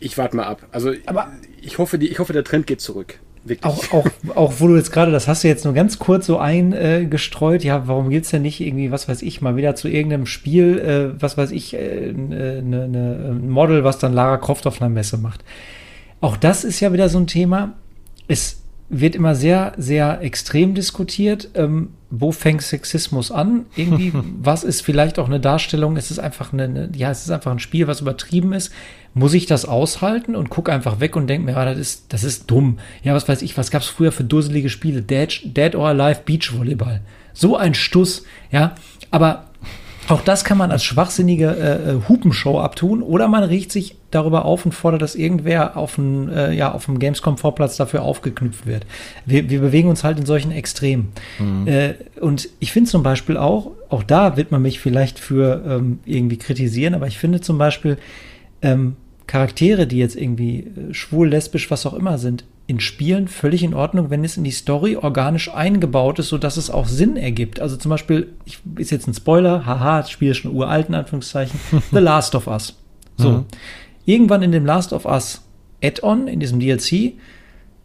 ich 0.00 0.18
warte 0.18 0.36
mal 0.36 0.44
ab. 0.44 0.66
Also, 0.72 0.92
Aber- 1.06 1.28
ich 1.62 1.78
hoffe, 1.78 1.98
die, 1.98 2.08
ich 2.08 2.18
hoffe, 2.18 2.32
der 2.32 2.44
Trend 2.44 2.66
geht 2.66 2.80
zurück. 2.80 3.20
Wirklich. 3.42 3.64
Auch, 3.64 3.92
auch, 3.92 4.06
auch 4.34 4.54
wo 4.58 4.68
du 4.68 4.76
jetzt 4.76 4.92
gerade, 4.92 5.10
das 5.12 5.26
hast 5.26 5.44
du 5.44 5.48
jetzt 5.48 5.64
nur 5.64 5.72
ganz 5.72 5.98
kurz 5.98 6.26
so 6.26 6.38
eingestreut, 6.38 7.64
ja, 7.64 7.88
warum 7.88 8.10
gibt's 8.10 8.30
denn 8.30 8.42
nicht 8.42 8.60
irgendwie, 8.60 8.90
was 8.90 9.08
weiß 9.08 9.22
ich, 9.22 9.40
mal 9.40 9.56
wieder 9.56 9.74
zu 9.74 9.88
irgendeinem 9.88 10.26
Spiel, 10.26 10.78
äh, 10.78 11.22
was 11.22 11.38
weiß 11.38 11.50
ich, 11.52 11.72
äh, 11.74 12.12
ne, 12.12 12.62
ne, 12.62 13.40
Model, 13.42 13.82
was 13.82 13.98
dann 13.98 14.12
Lara 14.12 14.36
Croft 14.36 14.66
auf 14.66 14.82
einer 14.82 14.90
Messe 14.90 15.16
macht. 15.16 15.42
Auch 16.20 16.36
das 16.36 16.64
ist 16.64 16.80
ja 16.80 16.92
wieder 16.92 17.08
so 17.08 17.18
ein 17.18 17.26
Thema. 17.26 17.72
Es 18.28 18.60
wird 18.90 19.14
immer 19.14 19.34
sehr, 19.34 19.72
sehr 19.78 20.20
extrem 20.20 20.74
diskutiert. 20.74 21.48
Ähm, 21.54 21.90
wo 22.10 22.32
fängt 22.32 22.60
Sexismus 22.60 23.30
an? 23.30 23.66
Irgendwie, 23.74 24.12
was 24.42 24.64
ist 24.64 24.82
vielleicht 24.82 25.18
auch 25.18 25.28
eine 25.28 25.40
Darstellung? 25.40 25.96
Es 25.96 26.10
ist 26.10 26.18
einfach 26.18 26.52
eine, 26.52 26.64
eine, 26.64 26.90
ja, 26.94 27.10
es 27.10 27.22
ist 27.22 27.30
einfach 27.30 27.52
ein 27.52 27.58
Spiel, 27.60 27.86
was 27.86 28.02
übertrieben 28.02 28.52
ist. 28.52 28.70
Muss 29.12 29.34
ich 29.34 29.46
das 29.46 29.64
aushalten 29.64 30.36
und 30.36 30.50
gucke 30.50 30.72
einfach 30.72 31.00
weg 31.00 31.16
und 31.16 31.26
denke 31.26 31.46
mir, 31.46 31.52
ja, 31.52 31.64
das 31.64 31.78
ist, 31.78 32.12
das 32.12 32.22
ist 32.22 32.50
dumm. 32.50 32.78
Ja, 33.02 33.14
was 33.14 33.28
weiß 33.28 33.42
ich, 33.42 33.56
was 33.58 33.70
gab 33.70 33.82
es 33.82 33.88
früher 33.88 34.12
für 34.12 34.24
dusselige 34.24 34.68
Spiele? 34.68 35.02
Dead, 35.02 35.40
Dead 35.44 35.74
or 35.74 35.88
Alive 35.88 36.20
Beach 36.24 36.56
Volleyball. 36.56 37.00
So 37.32 37.56
ein 37.56 37.74
Stuss, 37.74 38.24
ja. 38.52 38.74
Aber 39.10 39.46
auch 40.10 40.22
das 40.22 40.44
kann 40.44 40.58
man 40.58 40.72
als 40.72 40.82
schwachsinnige 40.82 41.46
äh, 41.46 41.90
äh, 41.90 42.00
Hupenshow 42.08 42.58
abtun 42.58 43.02
oder 43.02 43.28
man 43.28 43.44
riecht 43.44 43.70
sich 43.70 43.94
darüber 44.10 44.44
auf 44.44 44.64
und 44.66 44.72
fordert, 44.72 45.02
dass 45.02 45.14
irgendwer 45.14 45.76
auf 45.76 45.94
dem, 45.94 46.28
äh, 46.28 46.52
ja, 46.52 46.72
auf 46.72 46.86
dem 46.86 46.98
Gamescom-Vorplatz 46.98 47.76
dafür 47.76 48.02
aufgeknüpft 48.02 48.66
wird. 48.66 48.86
Wir, 49.24 49.48
wir 49.50 49.60
bewegen 49.60 49.88
uns 49.88 50.02
halt 50.02 50.18
in 50.18 50.26
solchen 50.26 50.50
Extremen. 50.50 51.12
Mhm. 51.38 51.68
Äh, 51.68 51.94
und 52.20 52.48
ich 52.58 52.72
finde 52.72 52.90
zum 52.90 53.04
Beispiel 53.04 53.36
auch, 53.36 53.70
auch 53.88 54.02
da 54.02 54.36
wird 54.36 54.50
man 54.50 54.62
mich 54.62 54.80
vielleicht 54.80 55.20
für 55.20 55.62
ähm, 55.64 56.00
irgendwie 56.04 56.38
kritisieren, 56.38 56.94
aber 56.94 57.06
ich 57.06 57.18
finde 57.18 57.40
zum 57.40 57.56
Beispiel 57.58 57.96
ähm, 58.62 58.96
Charaktere, 59.26 59.86
die 59.86 59.98
jetzt 59.98 60.16
irgendwie 60.16 60.58
äh, 60.58 60.94
schwul, 60.94 61.28
lesbisch, 61.28 61.70
was 61.70 61.86
auch 61.86 61.94
immer 61.94 62.18
sind, 62.18 62.44
in 62.66 62.80
Spielen 62.80 63.26
völlig 63.26 63.62
in 63.64 63.74
Ordnung, 63.74 64.10
wenn 64.10 64.24
es 64.24 64.36
in 64.36 64.44
die 64.44 64.52
Story 64.52 64.96
organisch 64.96 65.52
eingebaut 65.52 66.20
ist, 66.20 66.28
sodass 66.28 66.56
es 66.56 66.70
auch 66.70 66.86
Sinn 66.86 67.16
ergibt. 67.16 67.58
Also 67.58 67.76
zum 67.76 67.90
Beispiel, 67.90 68.32
ich, 68.44 68.60
ist 68.76 68.90
jetzt 68.90 69.08
ein 69.08 69.14
Spoiler, 69.14 69.66
haha, 69.66 70.02
das 70.02 70.10
Spiel 70.10 70.30
ist 70.30 70.38
schon 70.38 70.54
uralt, 70.54 70.88
in 70.88 70.94
Anführungszeichen, 70.94 71.58
The 71.90 71.98
Last 71.98 72.34
of 72.34 72.46
Us. 72.46 72.76
So. 73.16 73.30
Mhm. 73.30 73.44
Irgendwann 74.04 74.42
in 74.42 74.52
dem 74.52 74.64
Last 74.66 74.92
of 74.92 75.04
Us 75.04 75.42
Add-on, 75.82 76.28
in 76.28 76.40
diesem 76.40 76.60
DLC, 76.60 77.14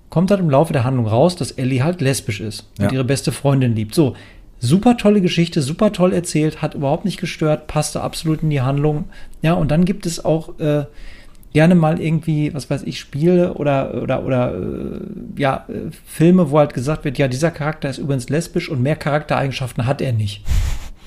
kommt 0.09 0.31
halt 0.31 0.39
im 0.39 0.49
Laufe 0.49 0.73
der 0.73 0.83
Handlung 0.83 1.07
raus, 1.07 1.35
dass 1.35 1.51
Ellie 1.51 1.83
halt 1.83 2.01
lesbisch 2.01 2.39
ist 2.39 2.69
ja. 2.77 2.85
und 2.85 2.93
ihre 2.93 3.03
beste 3.03 3.31
Freundin 3.31 3.75
liebt. 3.75 3.95
So, 3.95 4.15
super 4.59 4.97
tolle 4.97 5.21
Geschichte, 5.21 5.61
super 5.61 5.91
toll 5.91 6.13
erzählt, 6.13 6.61
hat 6.61 6.75
überhaupt 6.75 7.05
nicht 7.05 7.19
gestört, 7.19 7.67
passte 7.67 8.01
absolut 8.01 8.43
in 8.43 8.49
die 8.49 8.61
Handlung. 8.61 9.05
Ja, 9.41 9.53
und 9.53 9.71
dann 9.71 9.85
gibt 9.85 10.05
es 10.05 10.23
auch 10.23 10.59
äh, 10.59 10.85
gerne 11.53 11.75
mal 11.75 12.01
irgendwie, 12.01 12.53
was 12.53 12.69
weiß 12.69 12.83
ich, 12.83 12.99
Spiele 12.99 13.53
oder, 13.53 14.01
oder, 14.01 14.25
oder 14.25 14.53
äh, 14.55 14.99
ja, 15.37 15.65
äh, 15.69 15.91
Filme, 16.05 16.51
wo 16.51 16.59
halt 16.59 16.73
gesagt 16.73 17.05
wird, 17.05 17.17
ja, 17.17 17.27
dieser 17.27 17.51
Charakter 17.51 17.89
ist 17.89 17.97
übrigens 17.97 18.29
lesbisch 18.29 18.69
und 18.69 18.81
mehr 18.81 18.97
Charaktereigenschaften 18.97 19.85
hat 19.85 20.01
er 20.01 20.11
nicht. 20.11 20.43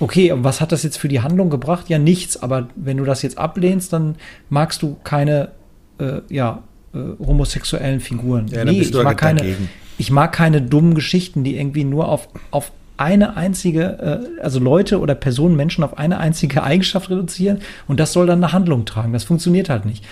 Okay, 0.00 0.32
und 0.32 0.44
was 0.44 0.60
hat 0.60 0.72
das 0.72 0.84
jetzt 0.84 0.96
für 0.96 1.08
die 1.08 1.20
Handlung 1.20 1.50
gebracht? 1.50 1.88
Ja, 1.88 1.98
nichts, 1.98 2.40
aber 2.40 2.68
wenn 2.76 2.96
du 2.96 3.04
das 3.04 3.20
jetzt 3.22 3.36
ablehnst, 3.36 3.92
dann 3.92 4.16
magst 4.48 4.80
du 4.82 4.96
keine, 5.04 5.50
äh, 5.98 6.20
ja, 6.30 6.62
äh, 6.94 6.98
homosexuellen 7.18 8.00
Figuren. 8.00 8.46
Ja, 8.48 8.64
nee, 8.64 8.80
ich 8.80 8.94
mag, 8.94 9.18
keine, 9.18 9.56
ich 9.98 10.10
mag 10.10 10.32
keine 10.32 10.62
dummen 10.62 10.94
Geschichten, 10.94 11.44
die 11.44 11.58
irgendwie 11.58 11.84
nur 11.84 12.08
auf, 12.08 12.28
auf 12.50 12.72
eine 12.98 13.36
einzige, 13.36 14.28
äh, 14.38 14.42
also 14.42 14.58
Leute 14.58 15.00
oder 15.00 15.14
Personen, 15.14 15.56
Menschen 15.56 15.84
auf 15.84 15.96
eine 15.96 16.18
einzige 16.18 16.62
Eigenschaft 16.62 17.10
reduzieren 17.10 17.60
und 17.86 17.98
das 17.98 18.12
soll 18.12 18.26
dann 18.26 18.42
eine 18.42 18.52
Handlung 18.52 18.84
tragen. 18.84 19.12
Das 19.12 19.24
funktioniert 19.24 19.70
halt 19.70 19.86
nicht. 19.86 20.04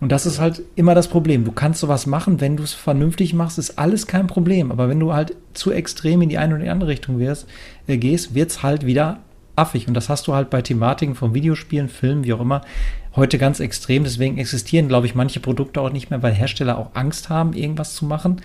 Und 0.00 0.12
das 0.12 0.26
ist 0.26 0.38
halt 0.38 0.62
immer 0.76 0.94
das 0.94 1.08
Problem. 1.08 1.44
Du 1.44 1.52
kannst 1.52 1.80
sowas 1.80 2.06
machen, 2.06 2.40
wenn 2.40 2.56
du 2.56 2.62
es 2.62 2.74
vernünftig 2.74 3.32
machst, 3.32 3.58
ist 3.58 3.78
alles 3.78 4.06
kein 4.06 4.26
Problem. 4.26 4.70
Aber 4.70 4.88
wenn 4.88 5.00
du 5.00 5.14
halt 5.14 5.34
zu 5.54 5.72
extrem 5.72 6.20
in 6.20 6.28
die 6.28 6.36
eine 6.36 6.54
oder 6.54 6.64
die 6.64 6.70
andere 6.70 6.90
Richtung 6.90 7.18
wirst, 7.18 7.46
äh, 7.86 7.96
gehst, 7.96 8.34
wird 8.34 8.50
es 8.50 8.62
halt 8.62 8.84
wieder 8.84 9.20
affig. 9.56 9.88
Und 9.88 9.94
das 9.94 10.08
hast 10.08 10.26
du 10.26 10.34
halt 10.34 10.50
bei 10.50 10.60
Thematiken 10.60 11.14
von 11.14 11.32
Videospielen, 11.32 11.88
Filmen, 11.88 12.24
wie 12.24 12.34
auch 12.34 12.40
immer, 12.40 12.62
heute 13.16 13.38
ganz 13.38 13.60
extrem. 13.60 14.04
Deswegen 14.04 14.36
existieren, 14.36 14.88
glaube 14.88 15.06
ich, 15.06 15.14
manche 15.14 15.40
Produkte 15.40 15.80
auch 15.80 15.92
nicht 15.92 16.10
mehr, 16.10 16.22
weil 16.22 16.34
Hersteller 16.34 16.76
auch 16.76 16.90
Angst 16.94 17.30
haben, 17.30 17.54
irgendwas 17.54 17.94
zu 17.94 18.04
machen 18.04 18.42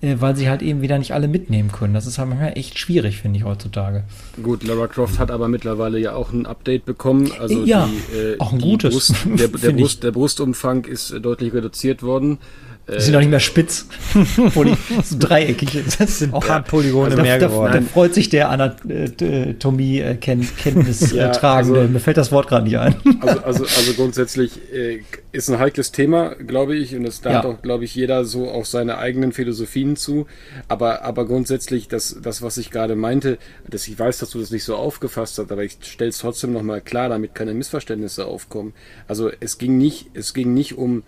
weil 0.00 0.36
sie 0.36 0.48
halt 0.48 0.62
eben 0.62 0.82
wieder 0.82 0.98
nicht 0.98 1.12
alle 1.12 1.28
mitnehmen 1.28 1.72
können. 1.72 1.94
Das 1.94 2.06
ist 2.06 2.18
halt 2.18 2.28
manchmal 2.28 2.58
echt 2.58 2.78
schwierig, 2.78 3.18
finde 3.18 3.38
ich 3.38 3.44
heutzutage. 3.44 4.04
Gut, 4.42 4.62
Lara 4.64 4.86
Croft 4.86 5.18
hat 5.18 5.30
aber 5.30 5.48
mittlerweile 5.48 5.98
ja 5.98 6.14
auch 6.14 6.32
ein 6.32 6.46
Update 6.46 6.84
bekommen. 6.84 7.30
Also 7.38 7.64
ja, 7.64 7.88
die, 7.88 8.16
äh, 8.16 8.38
auch 8.38 8.52
ein 8.52 8.60
gutes. 8.60 8.92
Brust, 8.92 9.14
der, 9.38 9.48
der, 9.48 9.72
Brust, 9.72 10.02
der 10.02 10.12
Brustumfang 10.12 10.84
ist 10.84 11.14
deutlich 11.22 11.54
reduziert 11.54 12.02
worden. 12.02 12.38
Die 12.86 13.00
sind 13.00 13.14
doch 13.14 13.20
nicht 13.20 13.30
mehr 13.30 13.40
spitz. 13.40 13.86
so 14.54 14.62
dreieckig. 15.18 15.82
Das 15.98 16.18
sind 16.18 16.34
ein 16.34 16.40
paar 16.40 16.62
Polygone 16.62 17.16
mehr 17.16 17.38
da, 17.38 17.46
geworden. 17.46 17.72
Da, 17.72 17.80
da, 17.80 17.86
freut 17.86 18.12
sich 18.12 18.28
der 18.28 18.50
Anatomie-Kenntnis 18.50 21.12
äh, 21.12 21.16
ja, 21.16 21.30
tragende. 21.30 21.80
Also, 21.80 21.92
Mir 21.92 22.00
fällt 22.00 22.18
das 22.18 22.30
Wort 22.30 22.48
gerade 22.48 22.64
nicht 22.64 22.78
ein. 22.78 22.94
Also, 23.20 23.40
also, 23.40 23.64
also 23.64 23.94
grundsätzlich 23.94 24.60
äh, 24.70 25.00
ist 25.32 25.48
ein 25.48 25.58
heikles 25.58 25.92
Thema, 25.92 26.34
glaube 26.34 26.76
ich. 26.76 26.94
Und 26.94 27.06
es 27.06 27.22
da 27.22 27.30
ja. 27.30 27.38
hat 27.38 27.46
auch, 27.46 27.62
glaube 27.62 27.84
ich, 27.84 27.94
jeder 27.94 28.26
so 28.26 28.50
auch 28.50 28.66
seine 28.66 28.98
eigenen 28.98 29.32
Philosophien 29.32 29.96
zu. 29.96 30.26
Aber, 30.68 31.04
aber 31.04 31.24
grundsätzlich, 31.24 31.88
das, 31.88 32.18
das, 32.22 32.42
was 32.42 32.58
ich 32.58 32.70
gerade 32.70 32.96
meinte, 32.96 33.38
dass 33.66 33.88
ich 33.88 33.98
weiß, 33.98 34.18
dass 34.18 34.28
du 34.28 34.40
das 34.40 34.50
nicht 34.50 34.64
so 34.64 34.76
aufgefasst 34.76 35.38
hast, 35.38 35.50
aber 35.50 35.64
ich 35.64 35.78
stelle 35.80 36.10
es 36.10 36.18
trotzdem 36.18 36.52
nochmal 36.52 36.82
klar, 36.82 37.08
damit 37.08 37.34
keine 37.34 37.54
Missverständnisse 37.54 38.26
aufkommen. 38.26 38.74
Also 39.08 39.30
es 39.40 39.56
ging 39.56 39.78
nicht, 39.78 40.10
es 40.12 40.34
ging 40.34 40.52
nicht 40.52 40.76
um 40.76 41.02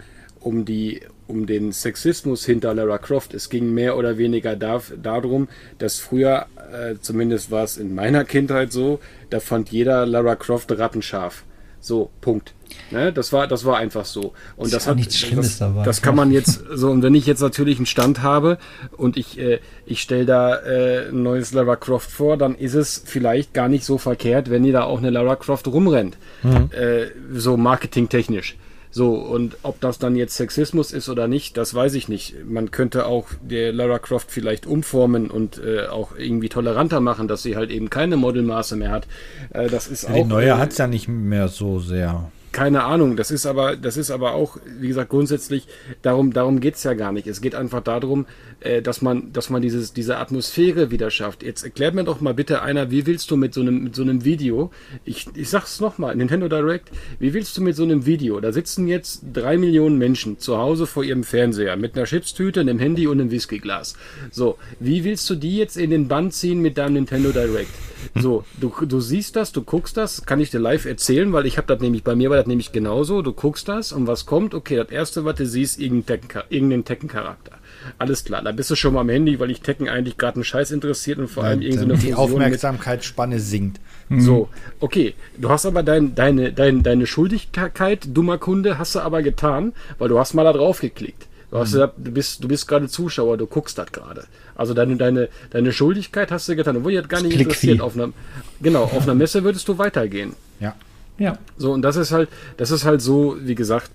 um 0.47 0.65
die 0.65 1.01
um 1.27 1.47
den 1.47 1.73
Sexismus 1.73 2.45
hinter 2.45 2.75
Lara 2.75 2.99
Croft. 2.99 3.35
Es 3.35 3.49
ging 3.49 3.73
mehr 3.73 3.97
oder 3.97 4.19
weniger 4.19 4.57
da, 4.57 4.81
darum, 5.03 5.49
dass 5.79 5.99
früher, 5.99 6.47
äh, 6.73 6.95
zumindest 7.01 7.51
war 7.51 7.65
es 7.65 7.77
in 7.77 7.95
meiner 7.95 8.25
Kindheit 8.25 8.73
so, 8.73 9.01
da 9.31 9.41
fand 9.41 9.71
jeder 9.71 10.07
Lara 10.07 10.37
Croft 10.37 10.71
rattenscharf. 10.77 11.45
So, 11.81 12.11
Punkt. 12.21 12.53
Ne, 12.91 13.13
das 13.13 13.33
war, 13.33 13.47
das 13.47 13.65
war 13.65 13.77
einfach 13.77 14.05
so. 14.05 14.33
Und 14.57 14.73
das, 14.73 14.83
das 14.83 14.87
hat 14.89 14.97
nichts 14.97 15.17
Schlimmes 15.17 15.51
das, 15.51 15.59
dabei. 15.59 15.85
Das 15.85 16.03
kann 16.03 16.17
man 16.17 16.33
jetzt 16.33 16.65
so. 16.73 16.91
Und 16.91 17.03
wenn 17.03 17.15
ich 17.15 17.27
jetzt 17.27 17.41
natürlich 17.41 17.79
einen 17.79 17.87
Stand 17.87 18.23
habe 18.23 18.59
und 18.97 19.17
ich, 19.17 19.39
äh, 19.39 19.61
ich 19.87 20.03
stelle 20.03 20.27
da 20.27 20.57
äh, 20.57 21.09
ein 21.09 21.23
neues 21.23 21.53
Lara 21.53 21.77
Croft 21.77 22.11
vor, 22.11 22.37
dann 22.37 22.57
ist 22.57 22.75
es 22.75 23.03
vielleicht 23.05 23.55
gar 23.55 23.69
nicht 23.69 23.85
so 23.85 23.99
verkehrt, 23.99 24.51
wenn 24.51 24.65
ihr 24.65 24.73
da 24.73 24.83
auch 24.83 24.99
eine 24.99 25.11
Lara 25.11 25.37
Croft 25.37 25.69
rumrennt. 25.69 26.17
Mhm. 26.43 26.71
Äh, 26.73 27.07
so 27.33 27.57
marketingtechnisch. 27.57 28.57
So, 28.97 29.13
und 29.13 29.59
ob 29.63 29.79
das 29.83 29.99
dann 29.99 30.17
jetzt 30.17 30.37
Sexismus 30.37 30.91
ist 30.91 31.11
oder 31.11 31.29
nicht, 31.29 31.59
das 31.59 31.75
weiß 31.75 31.93
ich 31.93 32.09
nicht. 32.09 32.35
Man 32.47 32.71
könnte 32.71 33.05
auch 33.05 33.27
der 33.43 33.71
Lara 33.71 33.99
Croft 33.99 34.31
vielleicht 34.31 34.65
umformen 34.65 35.31
und 35.31 35.61
äh, 35.63 35.87
auch 35.89 36.17
irgendwie 36.17 36.49
toleranter 36.49 37.01
machen, 37.01 37.29
dass 37.29 37.43
sie 37.43 37.57
halt 37.57 37.71
eben 37.71 37.91
keine 37.91 38.17
Modelmaße 38.17 38.75
mehr 38.75 38.91
hat. 38.91 39.07
Äh, 39.51 39.69
das 39.69 39.87
ist 39.87 40.05
die 40.05 40.13
auch. 40.13 40.15
Die 40.15 40.25
neue 40.25 40.49
äh, 40.49 40.53
hat 40.53 40.73
es 40.73 40.79
ja 40.79 40.87
nicht 40.87 41.09
mehr 41.09 41.49
so 41.49 41.79
sehr 41.79 42.33
keine 42.57 42.85
Ahnung. 42.85 43.17
Das 43.17 43.31
ist 43.31 43.45
aber, 43.45 43.77
das 43.77 43.99
ist 43.99 44.11
aber 44.11 44.33
auch, 44.33 44.57
wie 44.65 44.89
gesagt, 44.89 45.11
grundsätzlich, 45.11 45.69
darum, 46.01 46.33
darum 46.33 46.59
geht's 46.59 46.85
ja 46.85 46.95
gar 46.95 47.13
nicht. 47.13 47.27
Es 47.27 47.43
geht 47.43 47.55
einfach 47.55 47.83
darum, 47.83 48.25
äh, 48.61 48.81
dass 48.81 49.03
man, 49.03 49.31
dass 49.35 49.51
man 49.51 49.61
dieses, 49.61 49.93
diese 49.93 50.17
Atmosphäre 50.17 50.91
wieder 50.91 51.11
schafft. 51.11 51.43
Jetzt 51.43 51.65
erklärt 51.65 51.95
mir 51.95 52.05
doch 52.05 52.23
mal 52.23 52.33
bitte 52.33 52.63
einer, 52.63 52.91
wie 52.91 53.05
willst 53.05 53.31
du 53.31 53.37
mit 53.37 53.53
so 53.53 53.61
einem, 53.61 53.85
mit 53.85 53.95
so 53.95 54.01
einem 54.01 54.25
Video, 54.25 54.71
ich, 55.05 55.27
ich 55.35 55.51
sag's 55.51 55.81
nochmal, 55.81 56.17
Nintendo 56.17 56.49
Direct, 56.49 56.91
wie 57.19 57.35
willst 57.35 57.55
du 57.59 57.61
mit 57.61 57.77
so 57.77 57.83
einem 57.83 58.07
Video, 58.07 58.41
da 58.41 58.51
sitzen 58.53 58.89
jetzt 58.89 59.21
drei 59.35 59.59
Millionen 59.59 59.99
Menschen 59.99 60.39
zu 60.39 60.57
Hause 60.57 60.87
vor 60.87 61.05
ihrem 61.05 61.25
Fernseher 61.25 61.77
mit 61.77 61.95
einer 61.95 62.07
Chipstüte, 62.07 62.61
einem 62.61 62.79
Handy 62.79 63.07
und 63.07 63.21
einem 63.21 63.31
Whiskyglas. 63.31 63.99
So, 64.31 64.57
wie 64.81 65.05
willst 65.05 65.29
du 65.29 65.35
die 65.35 65.59
jetzt 65.59 65.77
in 65.77 65.91
den 65.91 66.09
Band 66.09 66.33
ziehen 66.33 66.63
mit 66.63 66.79
deinem 66.79 66.95
Nintendo 66.95 67.33
Direct? 67.33 67.69
So, 68.15 68.45
du, 68.61 68.73
du 68.87 69.01
siehst 69.01 69.37
das, 69.37 69.53
du 69.53 69.63
guckst 69.63 69.97
das, 69.97 70.25
kann 70.25 70.41
ich 70.41 70.51
dir 70.51 70.59
live 70.59 70.87
erzählen, 70.87 71.33
weil 71.33 71.47
ich 71.47 71.59
habe 71.59 71.67
das 71.67 71.81
nämlich, 71.81 72.03
bei 72.03 72.15
mir 72.15 72.31
war 72.31 72.46
das 72.47 72.49
nämlich 72.49 72.73
genauso, 72.73 73.23
du 73.23 73.33
guckst 73.33 73.69
das 73.69 73.93
und 73.93 74.07
was 74.07 74.27
kommt? 74.27 74.55
Okay, 74.55 74.77
das 74.77 74.91
erste, 74.91 75.25
was 75.25 75.35
du 75.37 75.47
siehst, 75.47 75.81
irgendeinen 75.81 76.85
Tekken-Charakter. 76.85 77.53
Alles 77.99 78.25
klar, 78.25 78.43
da 78.43 78.53
bist 78.53 78.71
du 78.71 78.77
schon 78.77 78.95
mal 78.95 79.01
am 79.01 79.09
Handy, 79.09 79.39
weil 79.39 79.51
ich 79.51 79.61
Tekken 79.61 79.89
eigentlich 79.89 80.17
gerade 80.17 80.37
einen 80.37 80.45
Scheiß 80.45 80.71
interessiert 80.71 81.19
und 81.19 81.29
vor 81.29 81.45
allem 81.45 81.63
ja, 81.63 81.69
irgendeine 81.71 81.99
Die 81.99 82.15
Aufmerksamkeitsspanne 82.15 83.39
sinkt. 83.39 83.81
Mhm. 84.09 84.21
So, 84.21 84.49
okay. 84.81 85.15
Du 85.37 85.51
hast 85.51 85.67
aber 85.67 85.83
dein, 85.83 86.15
deine, 86.15 86.53
dein, 86.53 86.83
deine 86.83 87.07
Schuldigkeit, 87.07 88.07
dummer 88.09 88.39
Kunde, 88.39 88.79
hast 88.79 88.95
du 88.95 89.01
aber 89.01 89.23
getan, 89.23 89.73
weil 89.99 90.09
du 90.09 90.19
hast 90.19 90.35
mal 90.35 90.45
da 90.45 90.53
drauf 90.53 90.81
geklickt. 90.81 91.27
Du, 91.51 91.59
hast 91.59 91.75
mhm. 91.75 91.91
du 91.97 92.11
bist, 92.11 92.43
du 92.43 92.49
bist 92.49 92.67
gerade 92.67 92.89
Zuschauer, 92.89 93.37
du 93.37 93.47
guckst 93.47 93.79
das 93.79 93.93
gerade. 93.93 94.25
Also 94.57 94.75
deine, 94.75 94.97
deine, 94.97 95.29
deine 95.51 95.73
Schuldigkeit 95.73 96.33
hast 96.33 96.49
du 96.49 96.57
getan, 96.57 96.77
obwohl 96.77 96.93
dich 96.93 97.01
das 97.01 97.09
gar 97.09 97.23
nicht 97.23 97.39
interessiert. 97.39 97.81
Auf 97.81 97.95
einer, 97.95 98.13
genau, 98.61 98.85
auf 98.85 99.03
einer 99.03 99.15
Messe 99.15 99.45
würdest 99.45 99.69
du 99.69 99.79
weitergehen. 99.79 100.35
Ja. 100.61 100.75
Ja. 101.19 101.39
So, 101.57 101.73
und 101.73 101.83
das 101.83 101.97
ist 101.97 102.13
halt, 102.13 102.29
das 102.57 102.71
ist 102.71 102.85
halt 102.85 103.01
so, 103.01 103.37
wie 103.41 103.55
gesagt, 103.55 103.91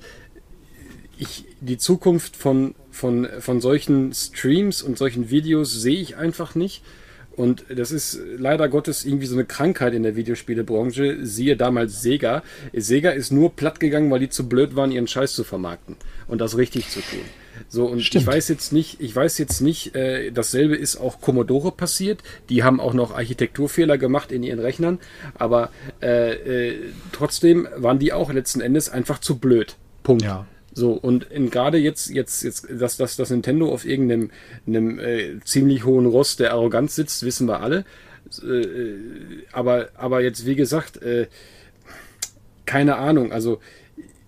ich, 1.17 1.45
die 1.59 1.77
Zukunft 1.77 2.35
von, 2.35 2.73
von, 2.89 3.27
von 3.39 3.61
solchen 3.61 4.13
Streams 4.13 4.81
und 4.81 4.97
solchen 4.97 5.29
Videos 5.29 5.71
sehe 5.71 5.99
ich 5.99 6.17
einfach 6.17 6.55
nicht. 6.55 6.83
Und 7.35 7.65
das 7.69 7.91
ist 7.91 8.19
leider 8.37 8.67
Gottes 8.67 9.05
irgendwie 9.05 9.25
so 9.25 9.35
eine 9.35 9.45
Krankheit 9.45 9.93
in 9.93 10.03
der 10.03 10.15
Videospielebranche. 10.15 11.25
Siehe 11.25 11.55
damals 11.55 12.01
Sega. 12.01 12.43
Sega 12.73 13.11
ist 13.11 13.31
nur 13.31 13.55
platt 13.55 13.79
gegangen, 13.79 14.11
weil 14.11 14.19
die 14.19 14.29
zu 14.29 14.49
blöd 14.49 14.75
waren, 14.75 14.91
ihren 14.91 15.07
Scheiß 15.07 15.33
zu 15.33 15.43
vermarkten 15.43 15.95
und 16.27 16.41
das 16.41 16.57
richtig 16.57 16.89
zu 16.89 16.99
tun. 16.99 17.21
So, 17.69 17.85
und 17.85 18.01
Stimmt. 18.01 18.21
ich 18.21 18.27
weiß 18.27 18.47
jetzt 18.49 18.73
nicht, 18.73 19.01
ich 19.01 19.15
weiß 19.15 19.37
jetzt 19.37 19.61
nicht, 19.61 19.95
äh, 19.95 20.31
dasselbe 20.31 20.75
ist 20.75 20.97
auch 20.97 21.21
Commodore 21.21 21.71
passiert. 21.71 22.21
Die 22.49 22.63
haben 22.63 22.79
auch 22.79 22.93
noch 22.93 23.15
Architekturfehler 23.15 23.97
gemacht 23.97 24.31
in 24.31 24.43
ihren 24.43 24.59
Rechnern, 24.59 24.99
aber 25.35 25.69
äh, 26.01 26.69
äh, 26.69 26.79
trotzdem 27.11 27.67
waren 27.75 27.99
die 27.99 28.13
auch 28.13 28.31
letzten 28.31 28.61
Endes 28.61 28.89
einfach 28.89 29.19
zu 29.19 29.37
blöd. 29.37 29.75
Punkt. 30.03 30.23
Ja. 30.23 30.45
So, 30.73 30.93
und 30.93 31.27
gerade 31.51 31.77
jetzt, 31.77 32.09
jetzt, 32.09 32.43
jetzt, 32.43 32.67
dass, 32.69 32.95
dass, 32.95 33.17
dass 33.17 33.29
Nintendo 33.29 33.71
auf 33.71 33.85
irgendeinem 33.85 34.31
einem, 34.65 34.99
äh, 34.99 35.39
ziemlich 35.43 35.83
hohen 35.83 36.05
Rost 36.05 36.39
der 36.39 36.51
Arroganz 36.51 36.95
sitzt, 36.95 37.23
wissen 37.23 37.47
wir 37.47 37.59
alle. 37.59 37.83
Äh, 38.41 38.95
aber, 39.51 39.89
aber 39.95 40.21
jetzt, 40.21 40.45
wie 40.45 40.55
gesagt, 40.55 41.01
äh, 41.01 41.27
keine 42.65 42.95
Ahnung, 42.95 43.33
also 43.33 43.59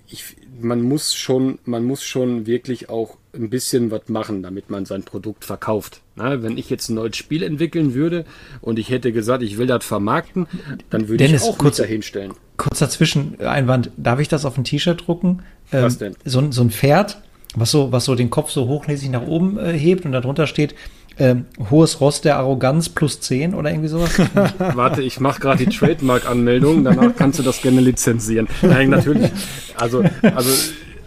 ich, 0.07 0.35
man 0.61 0.81
muss 0.81 1.13
schon, 1.13 1.59
man 1.65 1.83
muss 1.83 2.03
schon 2.03 2.45
wirklich 2.45 2.89
auch 2.89 3.17
ein 3.33 3.49
bisschen 3.49 3.91
was 3.91 4.07
machen, 4.07 4.43
damit 4.43 4.69
man 4.69 4.85
sein 4.85 5.03
Produkt 5.03 5.45
verkauft. 5.45 6.01
Na, 6.15 6.43
wenn 6.43 6.57
ich 6.57 6.69
jetzt 6.69 6.89
ein 6.89 6.95
neues 6.95 7.17
Spiel 7.17 7.41
entwickeln 7.43 7.93
würde 7.93 8.25
und 8.61 8.77
ich 8.77 8.89
hätte 8.89 9.11
gesagt, 9.11 9.41
ich 9.43 9.57
will 9.57 9.67
das 9.67 9.83
vermarkten, 9.83 10.47
dann 10.89 11.07
würde 11.07 11.25
Dennis, 11.25 11.41
ich 11.41 11.47
auch 11.47 11.57
kurz, 11.57 11.77
kurz 11.77 11.77
dahinstellen. 11.77 12.33
Kurzer 12.57 12.89
Zwischeneinwand, 12.89 13.91
darf 13.97 14.19
ich 14.19 14.27
das 14.27 14.45
auf 14.45 14.57
ein 14.57 14.63
T-Shirt 14.63 15.07
drucken? 15.07 15.41
Ähm, 15.71 15.83
Was 15.83 15.97
denn? 15.97 16.15
So, 16.23 16.51
so 16.51 16.61
ein 16.61 16.69
Pferd, 16.69 17.21
was 17.55 17.71
so, 17.71 17.91
was 17.91 18.05
so 18.05 18.13
den 18.13 18.29
Kopf 18.29 18.51
so 18.51 18.67
hochnäsig 18.67 19.09
nach 19.09 19.25
oben 19.25 19.57
äh, 19.57 19.73
hebt 19.73 20.05
und 20.05 20.11
darunter 20.11 20.45
steht, 20.45 20.75
ähm, 21.17 21.45
hohes 21.69 22.01
Rost 22.01 22.25
der 22.25 22.37
Arroganz 22.37 22.89
plus 22.89 23.19
10 23.19 23.53
oder 23.53 23.69
irgendwie 23.69 23.89
sowas? 23.89 24.19
Warte, 24.57 25.01
ich 25.01 25.19
mache 25.19 25.39
gerade 25.39 25.65
die 25.65 25.75
Trademark-Anmeldung, 25.75 26.83
danach 26.83 27.15
kannst 27.15 27.39
du 27.39 27.43
das 27.43 27.61
gerne 27.61 27.81
lizenzieren. 27.81 28.47
Nein, 28.61 28.89
natürlich. 28.89 29.31
Also, 29.75 30.03
also, 30.21 30.51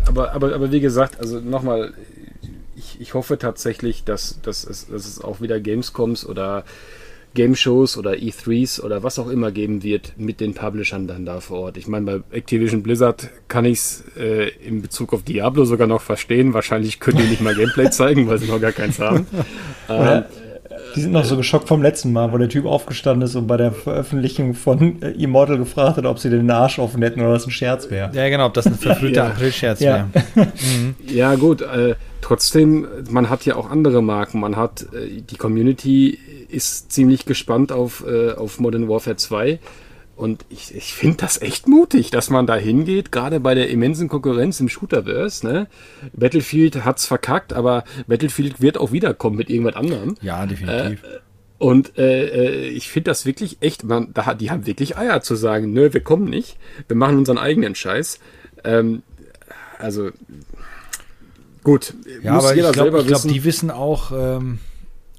aber, 0.07 0.33
aber, 0.33 0.55
aber 0.55 0.73
wie 0.73 0.81
gesagt, 0.81 1.21
also 1.21 1.41
nochmal, 1.41 1.93
ich, 2.77 3.01
ich 3.01 3.15
hoffe 3.15 3.39
tatsächlich, 3.39 4.05
dass, 4.05 4.41
dass, 4.43 4.65
es, 4.65 4.87
dass 4.89 5.07
es 5.07 5.21
auch 5.23 5.41
wieder 5.41 5.61
Gamescoms 5.61 6.25
oder 6.27 6.65
Game-Shows 7.37 7.97
oder 7.97 8.15
E3s 8.15 8.81
oder 8.81 9.05
was 9.05 9.21
auch 9.21 9.29
immer 9.31 9.53
geben 9.53 9.85
wird 9.85 10.15
mit 10.17 10.41
den 10.41 10.55
Publishern 10.55 11.07
dann 11.07 11.25
da 11.25 11.39
vor 11.39 11.61
Ort. 11.61 11.77
Ich 11.77 11.87
meine, 11.87 12.05
bei 12.07 12.37
Activision 12.37 12.83
Blizzard 12.83 13.29
kann 13.47 13.65
ich 13.65 13.79
es 13.79 14.05
äh, 14.19 14.49
in 14.67 14.83
Bezug 14.83 15.13
auf 15.13 15.23
Diablo 15.23 15.65
sogar 15.65 15.87
noch 15.87 16.03
verstehen. 16.03 16.53
Wahrscheinlich 16.55 16.99
können 16.99 17.19
die 17.19 17.29
nicht 17.29 17.41
mal 17.43 17.55
Gameplay 17.55 17.91
zeigen, 17.91 18.27
weil 18.27 18.39
sie 18.39 18.47
noch 18.49 18.61
gar 18.61 18.73
keins 18.73 18.99
haben. 18.99 19.27
Ähm, 19.89 20.25
Die 20.97 21.01
sind 21.03 21.13
noch 21.13 21.25
so 21.25 21.37
geschockt 21.37 21.69
vom 21.69 21.81
letzten 21.81 22.13
Mal, 22.13 22.33
wo 22.33 22.39
der 22.39 22.49
Typ 22.49 22.65
aufgestanden 22.67 23.23
ist 23.23 23.37
und 23.37 23.47
bei 23.47 23.57
der 23.57 23.71
Veröffentlichung 23.71 24.55
von 24.55 25.01
äh, 25.01 25.11
Immortal 25.13 25.59
gefragt 25.59 25.97
hat, 25.97 26.07
ob 26.07 26.19
sie 26.19 26.29
den 26.29 26.51
Arsch 26.51 26.79
offen 26.81 27.03
hätten 27.03 27.21
oder 27.21 27.33
das 27.35 27.47
ein 27.47 27.51
Scherz 27.53 27.89
wäre. 27.91 28.11
Ja, 28.13 28.29
genau, 28.29 28.47
ob 28.47 28.55
das 28.55 28.67
ein 28.67 28.75
verfrühter 28.75 29.15
Ja. 29.25 29.27
April-Scherz 29.29 29.81
Ja. 29.81 30.09
wäre. 30.35 30.49
Ja, 31.07 31.35
gut, 31.37 31.63
äh, 31.63 31.95
trotzdem, 32.21 32.87
man 33.11 33.31
hat 33.31 33.45
ja 33.47 33.55
auch 33.57 33.71
andere 33.71 34.03
Marken. 34.03 34.41
Man 34.41 34.57
hat, 34.57 34.83
äh, 34.93 35.21
die 35.23 35.37
Community 35.37 36.19
ist 36.51 36.93
ziemlich 36.93 37.27
gespannt 37.27 37.73
auf, 37.73 38.05
äh, 38.07 38.33
auf 38.33 38.61
Modern 38.61 38.89
Warfare 38.89 39.17
2. 39.17 39.59
Und 40.17 40.47
ich, 40.49 40.75
ich 40.75 40.95
finde 40.95 41.19
das 41.19 41.43
echt 41.43 41.69
mutig, 41.69 42.11
dass 42.11 42.31
man 42.31 42.47
da 42.47 42.57
hingeht, 42.57 43.13
gerade 43.13 43.39
bei 43.39 43.55
der 43.55 43.69
immensen 43.69 44.09
Konkurrenz 44.09 44.59
im 44.61 44.71
Shooterverse. 44.71 45.47
Ne? 45.47 45.67
Battlefield 46.15 46.87
hat's 46.87 47.07
verkackt, 47.07 47.53
aber 47.53 47.85
Battlefield 48.07 48.63
wird 48.63 48.79
auch 48.79 48.93
wiederkommen 48.93 49.37
mit 49.37 49.51
irgendwas 49.51 49.77
anderem. 49.77 50.15
Ja, 50.23 50.47
definitiv. 50.47 51.03
Und 51.59 51.97
äh, 51.99 52.27
äh, 52.27 52.69
ich 52.69 52.89
finde 52.91 53.11
das 53.11 53.25
wirklich 53.25 53.59
echt, 53.61 53.85
man, 53.85 54.13
da, 54.13 54.35
die 54.35 54.51
haben 54.51 54.67
wirklich 54.67 54.97
Eier 54.97 55.23
zu 55.23 55.35
sagen, 55.37 55.73
nö, 55.73 55.93
wir 55.93 56.03
kommen 56.03 56.29
nicht, 56.29 56.59
wir 56.89 56.97
machen 56.97 57.17
unseren 57.17 57.39
eigenen 57.39 57.75
Scheiß. 57.75 58.19
Ähm, 58.65 59.03
also 59.79 60.11
gut, 61.63 61.95
ja, 62.23 62.35
muss 62.35 62.45
aber 62.45 62.55
jeder 62.55 62.69
ich 62.69 62.75
glaube, 62.75 62.91
selber 62.91 63.01
ich 63.01 63.07
glaub, 63.07 63.25
wissen. 63.25 63.33
die 63.33 63.45
wissen 63.45 63.71
auch, 63.71 64.13
ähm, 64.13 64.59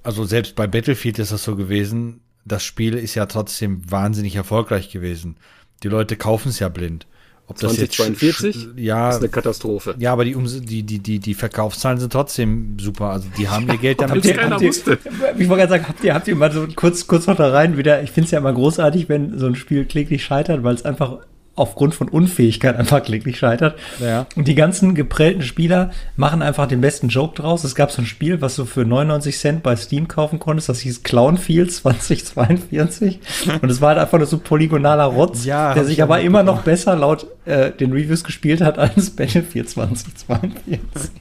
also 0.08 0.24
selbst 0.26 0.56
bei 0.56 0.66
Battlefield 0.68 1.20
ist 1.20 1.32
das 1.32 1.44
so 1.44 1.56
gewesen, 1.56 2.22
das 2.46 2.64
Spiel 2.64 2.96
ist 2.96 3.14
ja 3.16 3.26
trotzdem 3.26 3.82
wahnsinnig 3.92 4.36
erfolgreich 4.38 4.90
gewesen. 4.90 5.36
Die 5.84 5.90
Leute 5.90 6.16
kaufen 6.16 6.50
es 6.50 6.60
ja 6.60 6.70
blind. 6.70 7.06
Ob 7.50 7.60
das 7.60 7.78
jetzt 7.78 7.94
sch- 7.94 7.98
2042 8.18 8.56
sch- 8.56 8.80
ja, 8.80 9.10
ist 9.10 9.18
eine 9.20 9.30
Katastrophe. 9.30 9.96
ja, 10.00 10.12
aber 10.12 10.26
die, 10.26 10.34
die, 10.36 10.84
die, 10.84 11.00
die, 11.00 11.20
die 11.20 11.34
Verkaufszahlen 11.34 11.98
sind 12.00 12.12
trotzdem 12.12 12.78
super. 12.80 13.06
Also 13.12 13.28
die 13.38 13.48
haben 13.48 13.68
ihr 13.70 13.78
Geld 13.78 14.02
damit. 14.02 14.16
Habt 14.18 14.26
ihr- 14.26 14.34
keiner 14.36 14.60
wusste. 14.62 14.98
Ich 15.38 15.48
wollte 15.48 15.62
gerade 15.68 15.70
sagen, 15.70 15.86
habt 15.88 16.04
ihr, 16.04 16.14
habt 16.14 16.28
ihr 16.28 16.36
mal 16.36 16.52
so 16.52 16.68
kurz, 16.76 17.06
kurz 17.08 17.28
noch 17.28 17.36
da 17.38 17.50
rein 17.52 17.78
wieder, 17.78 18.02
ich 18.04 18.12
finde 18.12 18.26
es 18.26 18.32
ja 18.32 18.40
immer 18.40 18.52
großartig, 18.54 19.08
wenn 19.10 19.38
so 19.38 19.46
ein 19.46 19.56
Spiel 19.56 19.86
kläglich 19.86 20.24
scheitert, 20.24 20.64
weil 20.64 20.76
es 20.76 20.84
einfach 20.84 21.20
aufgrund 21.58 21.96
von 21.96 22.08
Unfähigkeit 22.08 22.76
einfach 22.76 23.04
kläglich 23.04 23.40
scheitert. 23.40 23.78
Ja. 24.00 24.28
Und 24.36 24.48
die 24.48 24.56
ganzen 24.56 24.96
geprellten 24.96 25.42
Spieler 25.42 25.92
machen 26.16 26.42
einfach 26.42 26.68
den 26.68 26.82
besten 26.82 27.10
Joke 27.10 27.36
draus. 27.36 27.64
Es 27.64 27.76
gab 27.76 27.92
so 27.92 28.02
ein 28.02 28.06
Spiel, 28.06 28.42
was 28.42 28.56
du 28.56 28.66
für 28.66 28.86
99 28.86 29.38
Cent 29.38 29.64
bei 29.64 29.76
Steam 29.76 30.08
kaufen 30.08 30.40
konntest, 30.40 30.70
das 30.70 30.80
hieß 30.80 31.04
Clownfield 31.04 31.72
2042. 31.72 33.20
Und 33.62 33.70
es 33.70 33.82
war 33.82 33.90
halt 33.90 34.00
einfach 34.00 34.20
nur 34.20 34.28
so 34.28 34.38
polygonaler 34.38 35.06
Rotz, 35.06 35.46
Ja, 35.46 35.74
der 35.74 35.84
sich 35.84 35.98
ich 35.98 36.04
aber 36.04 36.22
immer 36.22 36.44
noch 36.44 36.62
besser 36.62 36.96
laut 36.96 37.28
äh, 37.46 37.72
den 37.72 37.92
Reviews 37.92 38.24
gespielt 38.24 38.62
hat 38.62 38.78
als 38.78 39.10
Battlefield 39.16 39.70
2042. 39.70 41.12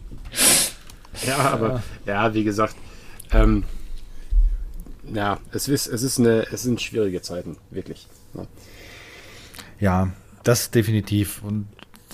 Ja, 1.27 1.39
aber 1.39 1.83
ja, 2.05 2.35
wie 2.35 2.45
gesagt, 2.45 2.77
ähm, 3.33 3.65
ja, 5.13 5.39
es 5.53 5.69
ist, 5.69 5.87
es 5.87 6.03
ist 6.03 6.19
eine, 6.19 6.47
es 6.53 6.63
sind 6.63 6.81
schwierige 6.83 7.23
Zeiten, 7.23 7.57
wirklich. 7.71 8.07
Ne? 8.35 8.47
Ja, 9.79 10.11
das 10.49 10.71
definitiv. 10.71 11.43
Und 11.43 11.67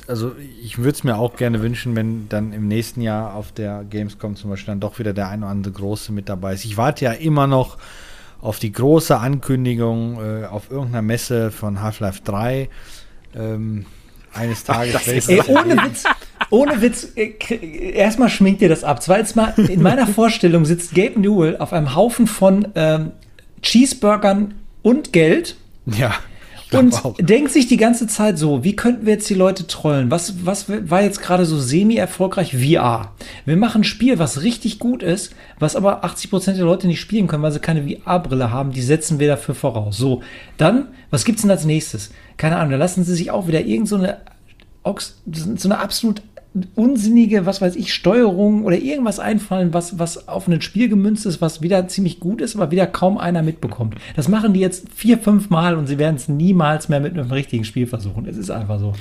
also 0.09 0.33
ich 0.63 0.79
würde 0.79 0.91
es 0.91 1.05
mir 1.05 1.17
auch 1.17 1.37
gerne 1.37 1.63
wünschen, 1.63 1.95
wenn 1.97 2.29
dann 2.29 2.53
im 2.53 2.67
nächsten 2.69 3.01
Jahr 3.03 3.35
auf 3.35 3.53
der 3.53 3.85
Gamescom 3.89 4.37
zum 4.37 4.51
Beispiel 4.51 4.73
dann 4.73 4.81
doch 4.81 4.99
wieder 4.99 5.13
der 5.13 5.29
ein 5.29 5.43
oder 5.43 5.51
andere 5.53 5.73
große 5.73 6.13
mit 6.13 6.29
dabei 6.29 6.55
ist. 6.55 6.65
Ich 6.65 6.77
warte 6.77 7.05
ja 7.05 7.13
immer 7.13 7.47
noch 7.47 7.79
auf 8.41 8.59
die 8.59 8.73
große 8.73 9.17
Ankündigung 9.19 10.19
äh, 10.21 10.47
auf 10.47 10.71
irgendeiner 10.71 11.03
Messe 11.03 11.51
von 11.53 11.81
Half-Life 11.81 12.23
3. 12.25 12.69
Ähm, 13.37 13.87
eines 14.35 14.65
Tages. 14.65 14.95
das 14.95 15.07
werde 15.07 15.19
ist- 15.19 15.29
Ey, 15.29 15.43
ohne 15.47 15.77
Witz, 15.85 16.05
ohne 16.51 16.81
Witz, 16.83 17.09
äh, 17.17 17.93
erstmal 17.93 18.31
schminkt 18.31 18.61
dir 18.63 18.69
das 18.71 18.83
ab. 18.83 19.03
Zweitens 19.03 19.35
mal, 19.35 19.55
in 19.59 19.83
meiner 19.83 20.07
Vorstellung 20.09 20.65
sitzt 20.65 20.95
Gabe 20.95 21.21
Newell 21.21 21.59
auf 21.59 21.73
einem 21.73 21.95
Haufen 21.95 22.27
von 22.27 22.67
ähm, 22.75 23.13
Cheeseburgern 23.63 24.55
und 24.83 25.13
Geld 25.13 25.57
ja, 25.87 26.15
und 26.79 27.05
auch. 27.05 27.17
denkt 27.19 27.53
sich 27.53 27.67
die 27.69 27.77
ganze 27.77 28.07
Zeit 28.07 28.39
so, 28.39 28.65
wie 28.65 28.75
könnten 28.77 29.07
wir 29.07 29.15
jetzt 29.15 29.29
die 29.31 29.35
Leute 29.35 29.67
trollen? 29.67 30.11
Was, 30.11 30.45
was 30.47 30.67
war 30.69 31.03
jetzt 31.03 31.21
gerade 31.23 31.45
so 31.45 31.59
semi-erfolgreich? 31.59 32.57
VR. 32.57 33.13
Wir 33.45 33.57
machen 33.57 33.83
ein 33.83 33.85
Spiel, 33.85 34.19
was 34.19 34.43
richtig 34.43 34.79
gut 34.79 35.03
ist, 35.03 35.35
was 35.59 35.77
aber 35.77 36.05
80% 36.05 36.53
der 36.55 36.65
Leute 36.65 36.87
nicht 36.87 37.01
spielen 37.01 37.27
können, 37.27 37.43
weil 37.43 37.53
sie 37.53 37.61
keine 37.61 37.83
VR-Brille 37.87 38.51
haben. 38.51 38.73
Die 38.73 38.83
setzen 38.83 39.19
wir 39.19 39.29
dafür 39.29 39.55
voraus. 39.55 39.97
So, 39.97 40.23
dann, 40.57 40.89
was 41.11 41.25
gibt's 41.25 41.43
denn 41.43 41.51
als 41.51 41.65
nächstes? 41.65 42.11
Keine 42.37 42.57
Ahnung, 42.57 42.73
da 42.73 42.77
lassen 42.79 43.05
sie 43.05 43.15
sich 43.15 43.31
auch 43.31 43.47
wieder 43.47 43.61
irgend 43.61 43.89
so 43.89 43.97
eine, 43.97 44.19
Ox- 44.83 45.21
so 45.27 45.69
eine 45.69 45.79
absolut 45.79 46.23
unsinnige, 46.75 47.47
was 47.47 47.63
weiß 47.63 47.77
ich, 47.77 47.95
Steuerung 47.95 48.65
oder 48.65 48.77
irgendwas 48.77 49.19
einfallen, 49.19 49.73
was, 49.73 49.99
was 49.99 50.29
auf 50.29 50.49
ein 50.49 50.61
Spiel 50.61 50.89
gemünzt 50.91 51.25
ist, 51.25 51.41
was 51.41 51.63
wieder 51.63 51.89
ziemlich 51.89 52.21
gut 52.21 52.43
ist, 52.43 52.55
aber 52.57 52.71
wieder 52.71 52.87
kaum 52.87 53.17
einer 53.17 53.43
mitbekommt. 53.43 53.95
Das 54.17 54.29
machen 54.29 54.53
die 54.53 54.61
jetzt 54.61 54.87
vier, 54.95 55.17
fünf 55.19 55.49
Mal 55.49 55.77
und 55.77 55.87
sie 55.87 55.99
werden 55.99 56.17
es 56.17 56.29
niemals 56.29 56.91
mehr 56.91 57.01
mit 57.01 57.15
einem 57.19 57.31
richtigen 57.31 57.65
Spiel 57.65 57.87
versuchen. 57.87 58.27
Es 58.27 58.37
ist 58.37 58.51
einfach 58.51 58.79
so. 58.79 58.93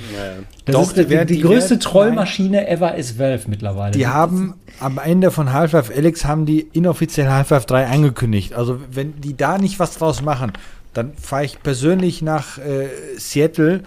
Das 0.64 0.74
Doch, 0.74 0.82
ist 0.82 0.96
die, 0.96 1.04
die 1.04 1.26
die, 1.36 1.40
größte 1.42 1.70
werden- 1.70 1.80
Trollmaschine 1.80 2.68
ever 2.68 2.94
ist 2.94 3.18
Valve 3.18 3.50
mittlerweile. 3.50 3.92
Die 3.92 4.06
haben 4.06 4.54
am 4.80 4.98
Ende 4.98 5.30
von 5.30 5.52
Half-Life 5.52 5.92
Alyx 5.94 6.24
haben 6.24 6.46
die 6.46 6.60
inoffiziell 6.72 7.28
Half-Life 7.28 7.66
3 7.66 7.86
angekündigt. 7.86 8.54
Also 8.54 8.80
wenn 8.90 9.20
die 9.20 9.36
da 9.36 9.58
nicht 9.58 9.78
was 9.78 9.98
draus 9.98 10.22
machen, 10.22 10.52
dann 10.94 11.12
fahre 11.20 11.44
ich 11.44 11.62
persönlich 11.62 12.22
nach 12.22 12.56
äh, 12.58 12.88
Seattle 13.18 13.80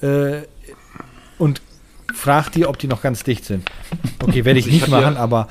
äh, 0.00 0.42
und 1.38 1.60
frage 2.12 2.50
die, 2.52 2.66
ob 2.66 2.78
die 2.78 2.88
noch 2.88 3.02
ganz 3.02 3.24
dicht 3.24 3.44
sind. 3.44 3.68
Okay, 4.22 4.44
werde 4.44 4.58
ich 4.58 4.66
Ich 4.66 4.72
nicht 4.72 4.88
machen, 4.88 5.16
aber 5.16 5.48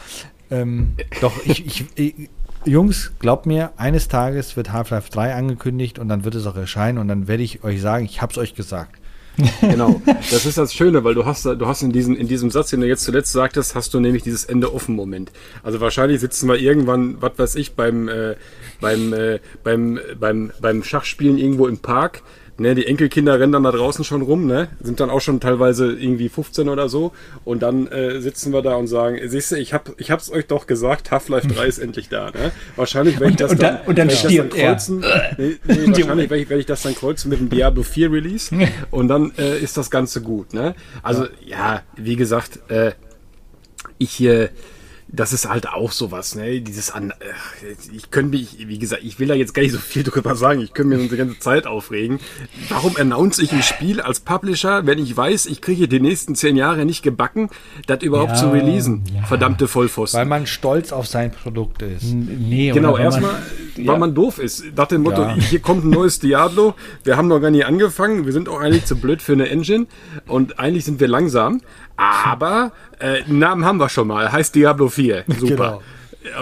ähm, 0.49 0.93
doch, 1.21 1.33
ich, 1.45 1.65
ich, 1.65 1.85
ich, 1.95 2.29
Jungs, 2.65 3.13
glaubt 3.19 3.45
mir, 3.45 3.71
eines 3.77 4.07
Tages 4.07 4.55
wird 4.55 4.71
Half-Life 4.71 5.09
3 5.11 5.33
angekündigt 5.33 5.97
und 5.97 6.09
dann 6.09 6.23
wird 6.23 6.35
es 6.35 6.45
auch 6.45 6.55
erscheinen 6.55 6.99
und 6.99 7.07
dann 7.07 7.27
werde 7.27 7.41
ich 7.41 7.63
euch 7.63 7.81
sagen, 7.81 8.05
ich 8.05 8.21
habe 8.21 8.31
es 8.31 8.37
euch 8.37 8.53
gesagt. 8.53 9.01
Genau, 9.61 10.01
das 10.05 10.45
ist 10.45 10.57
das 10.57 10.73
Schöne, 10.73 11.03
weil 11.03 11.13
du 11.13 11.25
hast, 11.25 11.45
du 11.45 11.65
hast 11.65 11.81
in, 11.81 11.91
diesem, 11.91 12.15
in 12.15 12.27
diesem 12.27 12.51
Satz, 12.51 12.69
den 12.69 12.81
du 12.81 12.87
jetzt 12.87 13.03
zuletzt 13.03 13.31
sagtest, 13.31 13.75
hast 13.75 13.93
du 13.93 13.99
nämlich 13.99 14.23
dieses 14.23 14.43
Ende 14.43 14.73
offen 14.73 14.95
Moment. 14.95 15.31
Also 15.63 15.79
wahrscheinlich 15.79 16.19
sitzen 16.19 16.49
wir 16.49 16.57
irgendwann, 16.57 17.21
was 17.21 17.31
weiß 17.37 17.55
ich, 17.55 17.73
beim, 17.73 18.07
äh, 18.09 18.35
beim, 18.81 19.13
äh, 19.13 19.39
beim, 19.63 19.99
beim, 20.19 20.51
beim 20.59 20.83
Schachspielen 20.83 21.37
irgendwo 21.37 21.67
im 21.67 21.77
Park. 21.77 22.23
Ne, 22.61 22.75
die 22.75 22.85
Enkelkinder 22.85 23.39
rennen 23.39 23.51
dann 23.53 23.63
da 23.63 23.71
draußen 23.71 24.03
schon 24.05 24.21
rum, 24.21 24.45
ne? 24.45 24.67
Sind 24.83 24.99
dann 24.99 25.09
auch 25.09 25.19
schon 25.19 25.39
teilweise 25.39 25.91
irgendwie 25.93 26.29
15 26.29 26.69
oder 26.69 26.89
so. 26.89 27.11
Und 27.43 27.63
dann 27.63 27.87
äh, 27.87 28.21
sitzen 28.21 28.53
wir 28.53 28.61
da 28.61 28.75
und 28.75 28.85
sagen, 28.85 29.19
siehst 29.25 29.51
du, 29.51 29.55
ich 29.57 29.73
hab, 29.73 29.91
ich 29.99 30.11
hab's 30.11 30.31
euch 30.31 30.45
doch 30.45 30.67
gesagt, 30.67 31.09
Half-Life 31.09 31.47
3 31.47 31.65
ist 31.65 31.79
endlich 31.79 32.07
da, 32.09 32.25
ne? 32.29 32.51
Wahrscheinlich 32.75 33.19
werde 33.19 33.31
ich 33.31 33.37
das 33.37 33.51
und 33.53 33.63
dann- 33.63 33.79
und 33.87 33.97
dann 33.97 34.09
das 34.09 34.19
stirbt 34.19 34.55
er. 34.55 34.69
kreuzen. 34.73 35.03
Nee, 35.37 35.57
nee, 35.65 35.87
wahrscheinlich 35.87 36.29
werde 36.29 36.37
ich, 36.43 36.49
werd 36.49 36.59
ich 36.59 36.65
das 36.67 36.83
dann 36.83 36.93
kreuzen 36.93 37.29
mit 37.29 37.39
dem 37.39 37.49
Diablo 37.49 37.81
4 37.81 38.11
Release 38.11 38.55
und 38.91 39.07
dann 39.07 39.31
äh, 39.39 39.57
ist 39.57 39.75
das 39.77 39.89
Ganze 39.89 40.21
gut. 40.21 40.53
Ne? 40.53 40.75
Also 41.01 41.25
ja, 41.43 41.81
wie 41.97 42.15
gesagt, 42.15 42.59
äh, 42.69 42.91
ich 43.97 44.21
äh, 44.23 44.49
das 45.13 45.33
ist 45.33 45.49
halt 45.49 45.67
auch 45.67 45.91
sowas, 45.91 46.35
ne? 46.35 46.61
Dieses 46.61 46.91
an, 46.91 47.13
ich 47.93 48.11
könnte 48.11 48.37
mich, 48.37 48.67
wie 48.67 48.79
gesagt, 48.79 49.03
ich 49.03 49.19
will 49.19 49.27
da 49.27 49.33
jetzt 49.33 49.53
gar 49.53 49.61
nicht 49.61 49.73
so 49.73 49.77
viel 49.77 50.03
drüber 50.03 50.35
sagen. 50.35 50.61
Ich 50.61 50.73
könnte 50.73 50.95
mir 50.95 51.01
unsere 51.01 51.17
ganze 51.17 51.39
Zeit 51.39 51.67
aufregen. 51.67 52.19
Warum 52.69 52.95
announce 52.95 53.41
ich 53.41 53.51
ein 53.51 53.61
Spiel 53.61 53.99
als 53.99 54.21
Publisher, 54.21 54.85
wenn 54.85 54.99
ich 54.99 55.15
weiß, 55.15 55.47
ich 55.47 55.61
kriege 55.61 55.87
die 55.87 55.99
nächsten 55.99 56.35
zehn 56.35 56.55
Jahre 56.55 56.85
nicht 56.85 57.01
gebacken, 57.01 57.49
das 57.87 58.03
überhaupt 58.03 58.31
ja, 58.31 58.37
zu 58.37 58.49
releasen? 58.51 59.03
Ja. 59.13 59.23
Verdammte 59.23 59.67
Vollpfosten. 59.67 60.19
Weil 60.19 60.27
man 60.27 60.47
stolz 60.47 60.93
auf 60.93 61.07
sein 61.07 61.31
Produkt 61.31 61.81
ist. 61.81 62.03
Nee, 62.03 62.71
genau, 62.71 62.97
erstmal, 62.97 63.35
ja. 63.83 63.91
weil 63.91 63.99
man 63.99 64.15
doof 64.15 64.39
ist. 64.39 64.63
Nach 64.75 64.87
dem 64.87 65.03
Motto, 65.03 65.29
hier 65.35 65.59
kommt 65.59 65.83
ein 65.85 65.89
neues 65.89 66.19
Diablo. 66.19 66.75
Wir 67.03 67.17
haben 67.17 67.27
noch 67.27 67.39
gar 67.39 67.51
nicht 67.51 67.65
angefangen. 67.65 68.25
Wir 68.25 68.33
sind 68.33 68.49
auch 68.49 68.59
eigentlich 68.59 68.85
zu 68.85 68.95
blöd 68.95 69.21
für 69.21 69.33
eine 69.33 69.49
Engine. 69.49 69.87
Und 70.27 70.59
eigentlich 70.59 70.85
sind 70.85 70.99
wir 70.99 71.07
langsam. 71.07 71.61
Aber 71.97 72.71
äh, 72.99 73.21
Namen 73.27 73.65
haben 73.65 73.77
wir 73.77 73.89
schon 73.89 74.07
mal. 74.07 74.31
Heißt 74.31 74.55
Diablo 74.55 74.89
4. 74.89 75.25
Super. 75.39 75.47
Genau. 75.47 75.81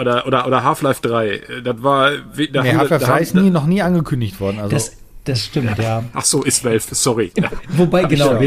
Oder, 0.00 0.26
oder, 0.26 0.46
oder 0.46 0.64
Half-Life 0.64 1.00
3. 1.02 1.62
Das 1.64 1.82
war. 1.82 2.10
Da 2.52 2.62
nee, 2.62 2.74
Half-Life 2.74 3.04
3 3.04 3.20
ist 3.20 3.34
nie, 3.34 3.50
noch 3.50 3.66
nie 3.66 3.82
angekündigt 3.82 4.40
worden. 4.40 4.58
Also. 4.58 4.70
Das, 4.70 4.92
das 5.24 5.44
stimmt, 5.44 5.78
ja. 5.78 6.04
Ach 6.12 6.24
so, 6.24 6.42
ist 6.42 6.64
Valve, 6.64 6.94
sorry. 6.94 7.32
Wobei, 7.76 8.04
genau, 8.04 8.38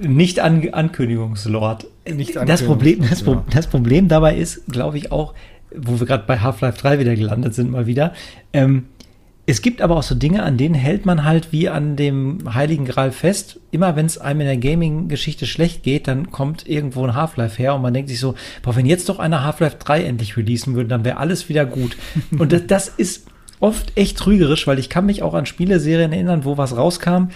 nicht 0.00 0.40
an, 0.40 0.68
Ankündigungslord. 0.70 1.86
Nicht 2.06 2.36
das, 2.36 2.62
Problem, 2.62 3.06
das, 3.08 3.22
ja. 3.22 3.42
das 3.50 3.66
Problem 3.66 4.08
dabei 4.08 4.36
ist, 4.36 4.62
glaube 4.68 4.98
ich, 4.98 5.10
auch, 5.10 5.34
wo 5.76 5.98
wir 5.98 6.06
gerade 6.06 6.24
bei 6.26 6.40
Half-Life 6.40 6.78
3 6.78 6.98
wieder 6.98 7.14
gelandet 7.14 7.54
sind, 7.54 7.70
mal 7.70 7.86
wieder. 7.86 8.12
Ähm, 8.52 8.84
es 9.46 9.60
gibt 9.60 9.82
aber 9.82 9.96
auch 9.96 10.02
so 10.02 10.14
Dinge, 10.14 10.42
an 10.42 10.56
denen 10.56 10.74
hält 10.74 11.04
man 11.04 11.24
halt 11.24 11.52
wie 11.52 11.68
an 11.68 11.96
dem 11.96 12.54
Heiligen 12.54 12.86
Gral 12.86 13.12
fest. 13.12 13.60
Immer 13.72 13.94
wenn 13.94 14.06
es 14.06 14.16
einem 14.16 14.40
in 14.40 14.46
der 14.46 14.56
Gaming-Geschichte 14.56 15.44
schlecht 15.46 15.82
geht, 15.82 16.08
dann 16.08 16.30
kommt 16.30 16.66
irgendwo 16.66 17.04
ein 17.04 17.14
Half-Life 17.14 17.58
her 17.58 17.74
und 17.74 17.82
man 17.82 17.92
denkt 17.92 18.08
sich 18.08 18.18
so, 18.18 18.34
boah, 18.62 18.74
wenn 18.74 18.86
jetzt 18.86 19.08
doch 19.10 19.18
einer 19.18 19.44
Half-Life 19.44 19.76
3 19.80 20.04
endlich 20.04 20.38
releasen 20.38 20.74
würde, 20.74 20.88
dann 20.88 21.04
wäre 21.04 21.18
alles 21.18 21.50
wieder 21.50 21.66
gut. 21.66 21.96
und 22.38 22.52
das, 22.52 22.66
das 22.66 22.88
ist 22.88 23.26
oft 23.60 23.92
echt 23.96 24.16
trügerisch, 24.16 24.66
weil 24.66 24.78
ich 24.78 24.88
kann 24.88 25.04
mich 25.04 25.22
auch 25.22 25.34
an 25.34 25.44
Spieleserien 25.44 26.12
erinnern, 26.12 26.46
wo 26.46 26.56
was 26.56 26.76
rauskam, 26.76 27.28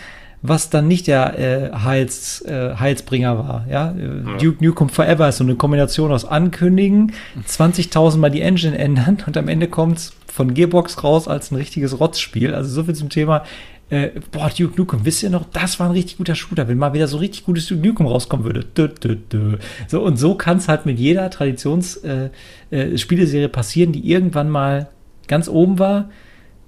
was 0.43 0.71
dann 0.71 0.87
nicht 0.87 1.07
der 1.07 1.39
äh, 1.39 1.73
Heils, 1.85 2.43
äh, 2.43 2.77
Heilsbringer 2.77 3.39
war. 3.39 3.67
Ja? 3.69 3.95
ja? 3.97 4.37
Duke 4.39 4.65
Nukem 4.65 4.89
Forever 4.89 5.29
ist 5.29 5.39
so 5.39 5.45
eine 5.45 5.57
Kombination 5.57 6.13
aus 6.13 6.25
Ankündigen, 6.25 7.13
20.000 7.47 8.19
Mal 8.19 8.31
die 8.31 8.43
Engine 8.43 8.79
ändern 8.79 9.19
und 9.27 9.37
am 9.37 9.49
Ende 9.49 9.69
kommt's 9.69 10.13
von 10.27 10.55
Gearbox 10.55 11.03
raus 11.03 11.27
als 11.27 11.51
ein 11.51 11.57
richtiges 11.57 11.99
Rotzspiel. 11.99 12.55
Also 12.55 12.71
so 12.71 12.85
viel 12.85 12.95
zum 12.95 13.09
Thema. 13.09 13.43
Äh, 13.91 14.11
boah, 14.31 14.51
Duke 14.51 14.77
Nukem, 14.77 15.05
wisst 15.05 15.23
ihr 15.23 15.31
noch, 15.31 15.47
das 15.51 15.81
war 15.81 15.87
ein 15.89 15.93
richtig 15.93 16.19
guter 16.19 16.35
Shooter, 16.35 16.69
wenn 16.69 16.77
mal 16.77 16.93
wieder 16.93 17.09
so 17.09 17.17
richtig 17.17 17.45
gutes 17.45 17.67
Duke 17.67 17.87
Nukem 17.87 18.07
rauskommen 18.07 18.45
würde. 18.45 18.65
Dö, 18.65 18.89
dö, 18.89 19.17
dö. 19.17 19.57
So, 19.89 20.03
und 20.03 20.19
so 20.19 20.35
kann 20.35 20.59
es 20.59 20.69
halt 20.69 20.85
mit 20.87 20.99
jeder 20.99 21.31
Traditionsspieleserie 21.31 22.33
äh, 22.71 23.45
äh, 23.45 23.49
passieren, 23.49 23.93
die 23.93 24.09
irgendwann 24.09 24.51
mal 24.51 24.89
ganz 25.27 25.49
oben 25.49 25.79
war, 25.79 26.11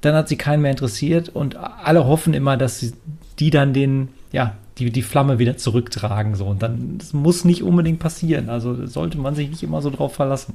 dann 0.01 0.15
hat 0.15 0.29
sie 0.29 0.37
keinen 0.37 0.63
mehr 0.63 0.71
interessiert 0.71 1.29
und 1.29 1.57
alle 1.57 2.07
hoffen 2.07 2.33
immer, 2.33 2.57
dass 2.57 2.81
sie 2.81 2.95
die 3.41 3.51
dann 3.51 3.73
den, 3.73 4.09
ja, 4.33 4.57
die, 4.79 4.91
die 4.91 5.03
Flamme 5.03 5.39
wieder 5.39 5.57
zurücktragen. 5.57 6.35
So. 6.35 6.47
Und 6.47 6.63
dann, 6.63 6.99
das 6.99 7.13
muss 7.13 7.45
nicht 7.45 7.63
unbedingt 7.63 7.99
passieren. 7.99 8.49
Also 8.49 8.87
sollte 8.87 9.19
man 9.19 9.35
sich 9.35 9.49
nicht 9.51 9.63
immer 9.63 9.83
so 9.83 9.91
drauf 9.91 10.15
verlassen. 10.15 10.55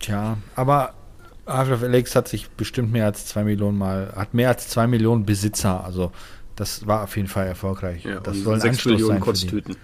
Tja, 0.00 0.36
aber 0.54 0.94
Half-Life 1.46 1.86
Alex 1.86 2.14
hat 2.14 2.28
sich 2.28 2.50
bestimmt 2.50 2.92
mehr 2.92 3.06
als 3.06 3.26
zwei 3.26 3.44
Millionen 3.44 3.78
Mal, 3.78 4.12
hat 4.14 4.34
mehr 4.34 4.48
als 4.48 4.68
zwei 4.68 4.86
Millionen 4.86 5.24
Besitzer. 5.24 5.84
Also 5.84 6.12
das 6.56 6.86
war 6.86 7.04
auf 7.04 7.16
jeden 7.16 7.28
Fall 7.28 7.46
erfolgreich. 7.46 8.04
Ja, 8.04 8.20
das 8.20 8.38
soll 8.38 8.60
sechs 8.60 8.84
Millionen 8.84 9.20
Kotztüten. 9.20 9.76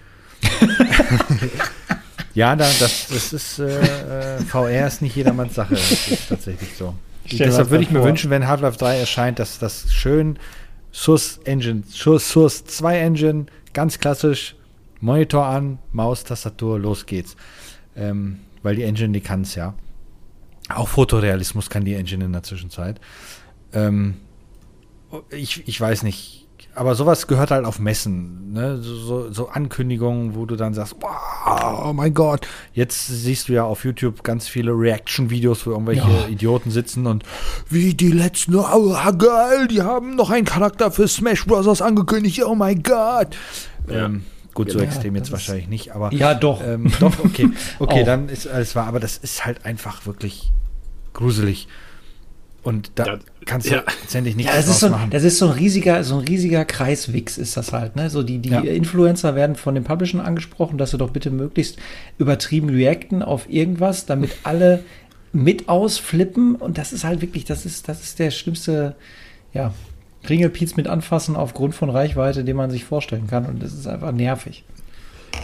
ja, 2.35 2.55
da, 2.55 2.65
das, 2.81 3.09
das 3.09 3.33
ist 3.33 3.59
äh, 3.61 4.37
äh 4.37 4.41
VR 4.41 4.87
ist 4.87 5.01
nicht 5.01 5.17
jedermanns 5.17 5.55
Sache. 5.55 5.75
Das 5.75 6.09
ist 6.09 6.29
tatsächlich 6.29 6.77
so. 6.77 6.95
Deshalb 7.31 7.71
würde 7.71 7.85
ich 7.85 7.91
mir 7.91 8.01
vor. 8.01 8.09
wünschen, 8.09 8.31
wenn 8.31 8.47
Half-Life 8.47 8.77
3 8.79 8.99
erscheint, 8.99 9.39
dass 9.39 9.59
das 9.59 9.93
schön 9.93 10.39
Source 10.95 11.41
Engine, 11.45 11.83
Source 11.89 12.65
2 12.65 12.99
Engine, 12.99 13.47
ganz 13.73 13.99
klassisch, 13.99 14.55
Monitor 15.01 15.45
an, 15.45 15.81
Maus, 15.91 16.23
Tastatur, 16.23 16.79
los 16.79 17.05
geht's. 17.05 17.37
Ähm, 17.97 18.41
weil 18.63 18.77
die 18.77 18.85
Engine, 18.85 19.13
die 19.13 19.21
kann 19.21 19.43
es 19.43 19.57
ja. 19.57 19.75
Auch 20.69 20.89
Fotorealismus 20.89 21.69
kann 21.69 21.85
die 21.85 21.95
Engine 21.95 22.25
in 22.25 22.33
der 22.33 22.45
Zwischenzeit. 22.45 23.01
Ähm, 23.73 24.15
ich, 25.31 25.67
ich 25.67 25.81
weiß 25.81 26.05
nicht, 26.05 26.44
aber 26.75 26.95
sowas 26.95 27.27
gehört 27.27 27.51
halt 27.51 27.65
auf 27.65 27.79
Messen, 27.79 28.53
ne? 28.53 28.79
so, 28.79 28.97
so, 28.97 29.33
so, 29.33 29.49
Ankündigungen, 29.49 30.35
wo 30.35 30.47
du 30.47 30.57
dann 30.57 30.75
sagst, 30.75 30.97
wow, 31.01 31.87
oh 31.87 31.93
mein 31.93 32.15
Gott. 32.15 32.47
Jetzt 32.73 33.07
siehst 33.07 33.49
du 33.49 33.53
ja 33.53 33.65
auf 33.65 33.85
YouTube 33.85 34.23
ganz 34.23 34.49
viele 34.49 34.73
Reaction-Videos, 34.73 35.67
wo 35.67 35.71
irgendwelche 35.71 36.09
ja. 36.09 36.29
Idioten 36.29 36.71
sitzen 36.71 37.07
und 37.07 37.25
wie 37.69 37.95
die 37.95 38.11
letzten, 38.11 38.57
oh 38.57 38.97
geil, 39.19 39.69
die 39.69 39.83
haben 39.83 40.17
noch 40.17 40.31
einen 40.31 40.45
Charakter 40.45 40.91
für 40.91 41.07
Smash 41.07 41.47
Bros. 41.47 41.81
angekündigt, 41.81 42.43
oh 42.45 42.55
mein 42.55 42.83
Gott. 42.83 43.37
Ja. 43.89 44.07
Ähm, 44.07 44.25
gut, 44.55 44.71
so 44.71 44.79
ja, 44.79 44.85
extrem 44.85 45.15
jetzt 45.17 45.31
wahrscheinlich 45.33 45.69
nicht, 45.69 45.95
aber. 45.95 46.13
Ja, 46.13 46.35
doch. 46.35 46.63
Ähm, 46.67 46.91
doch, 47.01 47.19
okay. 47.25 47.51
Okay, 47.79 48.05
dann 48.05 48.29
ist 48.29 48.47
alles 48.49 48.75
wahr, 48.75 48.87
aber 48.87 49.01
das 49.01 49.17
ist 49.19 49.45
halt 49.45 49.65
einfach 49.65 50.07
wirklich 50.07 50.53
gruselig. 51.13 51.69
Und 52.65 52.93
da 52.95 53.19
kannst 53.45 53.69
du 53.69 53.75
ja. 53.75 53.85
letztendlich 54.03 54.37
nicht 54.37 54.47
ja, 54.47 54.57
das 54.57 54.69
ist 54.69 54.81
so, 54.81 54.89
machen. 54.91 55.11
Das 55.11 55.23
ist 55.23 55.39
so 55.39 55.47
ein 55.47 55.53
riesiger, 55.53 56.03
so 56.05 56.19
ein 56.19 56.25
riesiger 56.25 56.65
Kreiswix 56.65 57.39
ist 57.39 57.57
das 57.57 57.73
halt. 57.73 57.97
Ne? 57.97 58.11
So 58.11 58.23
die, 58.23 58.39
die 58.39 58.51
ja. 58.51 58.61
Influencer 58.61 59.35
werden 59.35 59.57
von 59.57 59.75
den 59.75 59.85
Publishern 59.85 60.21
angesprochen, 60.21 60.79
dass 60.79 60.91
sie 60.91 60.99
doch 60.99 61.11
bitte 61.11 61.31
möglichst 61.31 61.79
übertrieben 62.19 62.69
reacten 62.69 63.23
auf 63.23 63.49
irgendwas, 63.49 64.07
damit 64.07 64.31
alle 64.45 64.85
mit 65.33 65.69
ausflippen. 65.69 66.55
Und 66.57 66.79
das 66.79 66.93
ist 66.93 67.05
halt 67.05 67.21
wirklich, 67.21 67.45
das 67.45 67.67
ist, 67.67 67.89
das 67.89 68.03
ist 68.03 68.19
der 68.19 68.31
schlimmste, 68.31 68.95
ja, 69.53 69.75
Ringelpiez 70.29 70.77
mit 70.77 70.89
anfassen 70.89 71.37
aufgrund 71.37 71.75
von 71.75 71.91
Reichweite, 71.91 72.45
den 72.45 72.57
man 72.57 72.71
sich 72.71 72.85
vorstellen 72.85 73.27
kann. 73.27 73.45
Und 73.47 73.63
das 73.63 73.75
ist 73.75 73.87
einfach 73.87 74.13
nervig. 74.13 74.65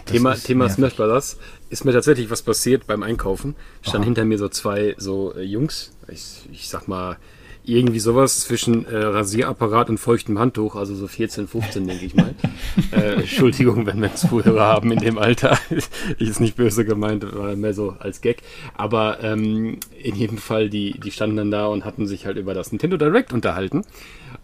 Thema, 0.07 0.35
Thema 0.35 0.69
Smash 0.69 0.95
Brothers 0.95 1.37
ist 1.69 1.85
mir 1.85 1.93
tatsächlich 1.93 2.31
was 2.31 2.43
passiert 2.43 2.87
beim 2.87 3.03
Einkaufen. 3.03 3.55
Stand 3.83 4.03
Aha. 4.03 4.05
hinter 4.05 4.25
mir 4.25 4.39
so 4.39 4.49
zwei 4.49 4.95
so 4.99 5.35
äh, 5.35 5.43
Jungs, 5.43 5.93
ich, 6.09 6.49
ich 6.53 6.69
sag 6.69 6.89
mal, 6.89 7.17
irgendwie 7.65 8.01
sowas 8.01 8.41
zwischen 8.41 8.85
äh, 8.87 8.97
Rasierapparat 8.97 9.91
und 9.91 9.99
feuchtem 9.99 10.39
Handtuch, 10.39 10.77
also 10.77 10.95
so 10.95 11.07
14, 11.07 11.47
15, 11.47 11.87
denke 11.87 12.05
ich 12.05 12.15
mal. 12.15 12.35
äh, 12.93 13.15
Entschuldigung, 13.15 13.87
wenn 13.87 14.01
wir 14.01 14.15
Zuhörer 14.15 14.67
haben 14.67 14.91
in 14.93 14.99
dem 14.99 15.19
Alter. 15.19 15.59
ist 16.19 16.41
nicht 16.41 16.57
böse 16.57 16.85
gemeint, 16.85 17.25
war 17.35 17.55
mehr 17.57 17.75
so 17.75 17.97
als 17.99 18.21
Gag. 18.21 18.43
Aber 18.77 19.23
ähm, 19.23 19.79
in 20.03 20.15
jedem 20.15 20.39
Fall, 20.39 20.71
die, 20.71 20.99
die 20.99 21.11
standen 21.11 21.37
dann 21.37 21.51
da 21.51 21.67
und 21.67 21.85
hatten 21.85 22.07
sich 22.07 22.27
halt 22.27 22.37
über 22.37 22.55
das 22.55 22.73
Nintendo 22.73 22.97
Direct 22.97 23.33
unterhalten. 23.33 23.85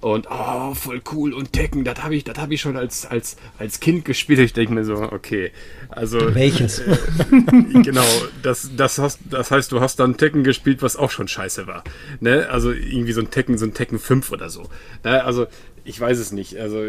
Und 0.01 0.29
oh, 0.31 0.75
voll 0.75 1.01
cool 1.13 1.33
und 1.33 1.53
Tekken, 1.53 1.85
das 1.85 2.03
habe 2.03 2.15
ich, 2.15 2.25
das 2.25 2.39
habe 2.39 2.55
ich 2.55 2.61
schon 2.61 2.77
als, 2.77 3.07
als, 3.07 3.37
als 3.59 3.81
Kind 3.81 4.05
gespielt. 4.05 4.39
Ich 4.39 4.53
denke 4.53 4.75
mir 4.75 4.85
so, 4.85 4.97
okay. 4.97 5.53
Also. 5.89 6.35
Welches? 6.35 6.81
Äh, 6.81 6.97
genau, 7.83 8.05
das, 8.43 8.71
das, 8.77 8.99
hast, 8.99 9.21
das 9.31 9.51
heißt, 9.51 9.73
du 9.73 9.81
hast 9.81 9.97
dann 9.97 10.17
Tekken 10.17 10.45
gespielt, 10.45 10.83
was 10.83 10.97
auch 10.97 11.11
schon 11.11 11.29
scheiße 11.29 11.67
war. 11.67 11.83
Ne? 12.21 12.49
Also 12.51 12.73
irgendwie 12.73 13.13
so 13.13 13.21
ein 13.21 13.31
Tekken, 13.31 13.59
so 13.59 13.65
ein 13.65 13.75
Tekken 13.75 13.99
5 13.99 14.31
oder 14.33 14.51
so. 14.51 14.69
Ne? 15.05 15.25
Also, 15.25 15.47
ich 15.85 16.01
weiß 16.01 16.19
es 16.19 16.33
nicht. 16.33 16.57
Also, 16.59 16.83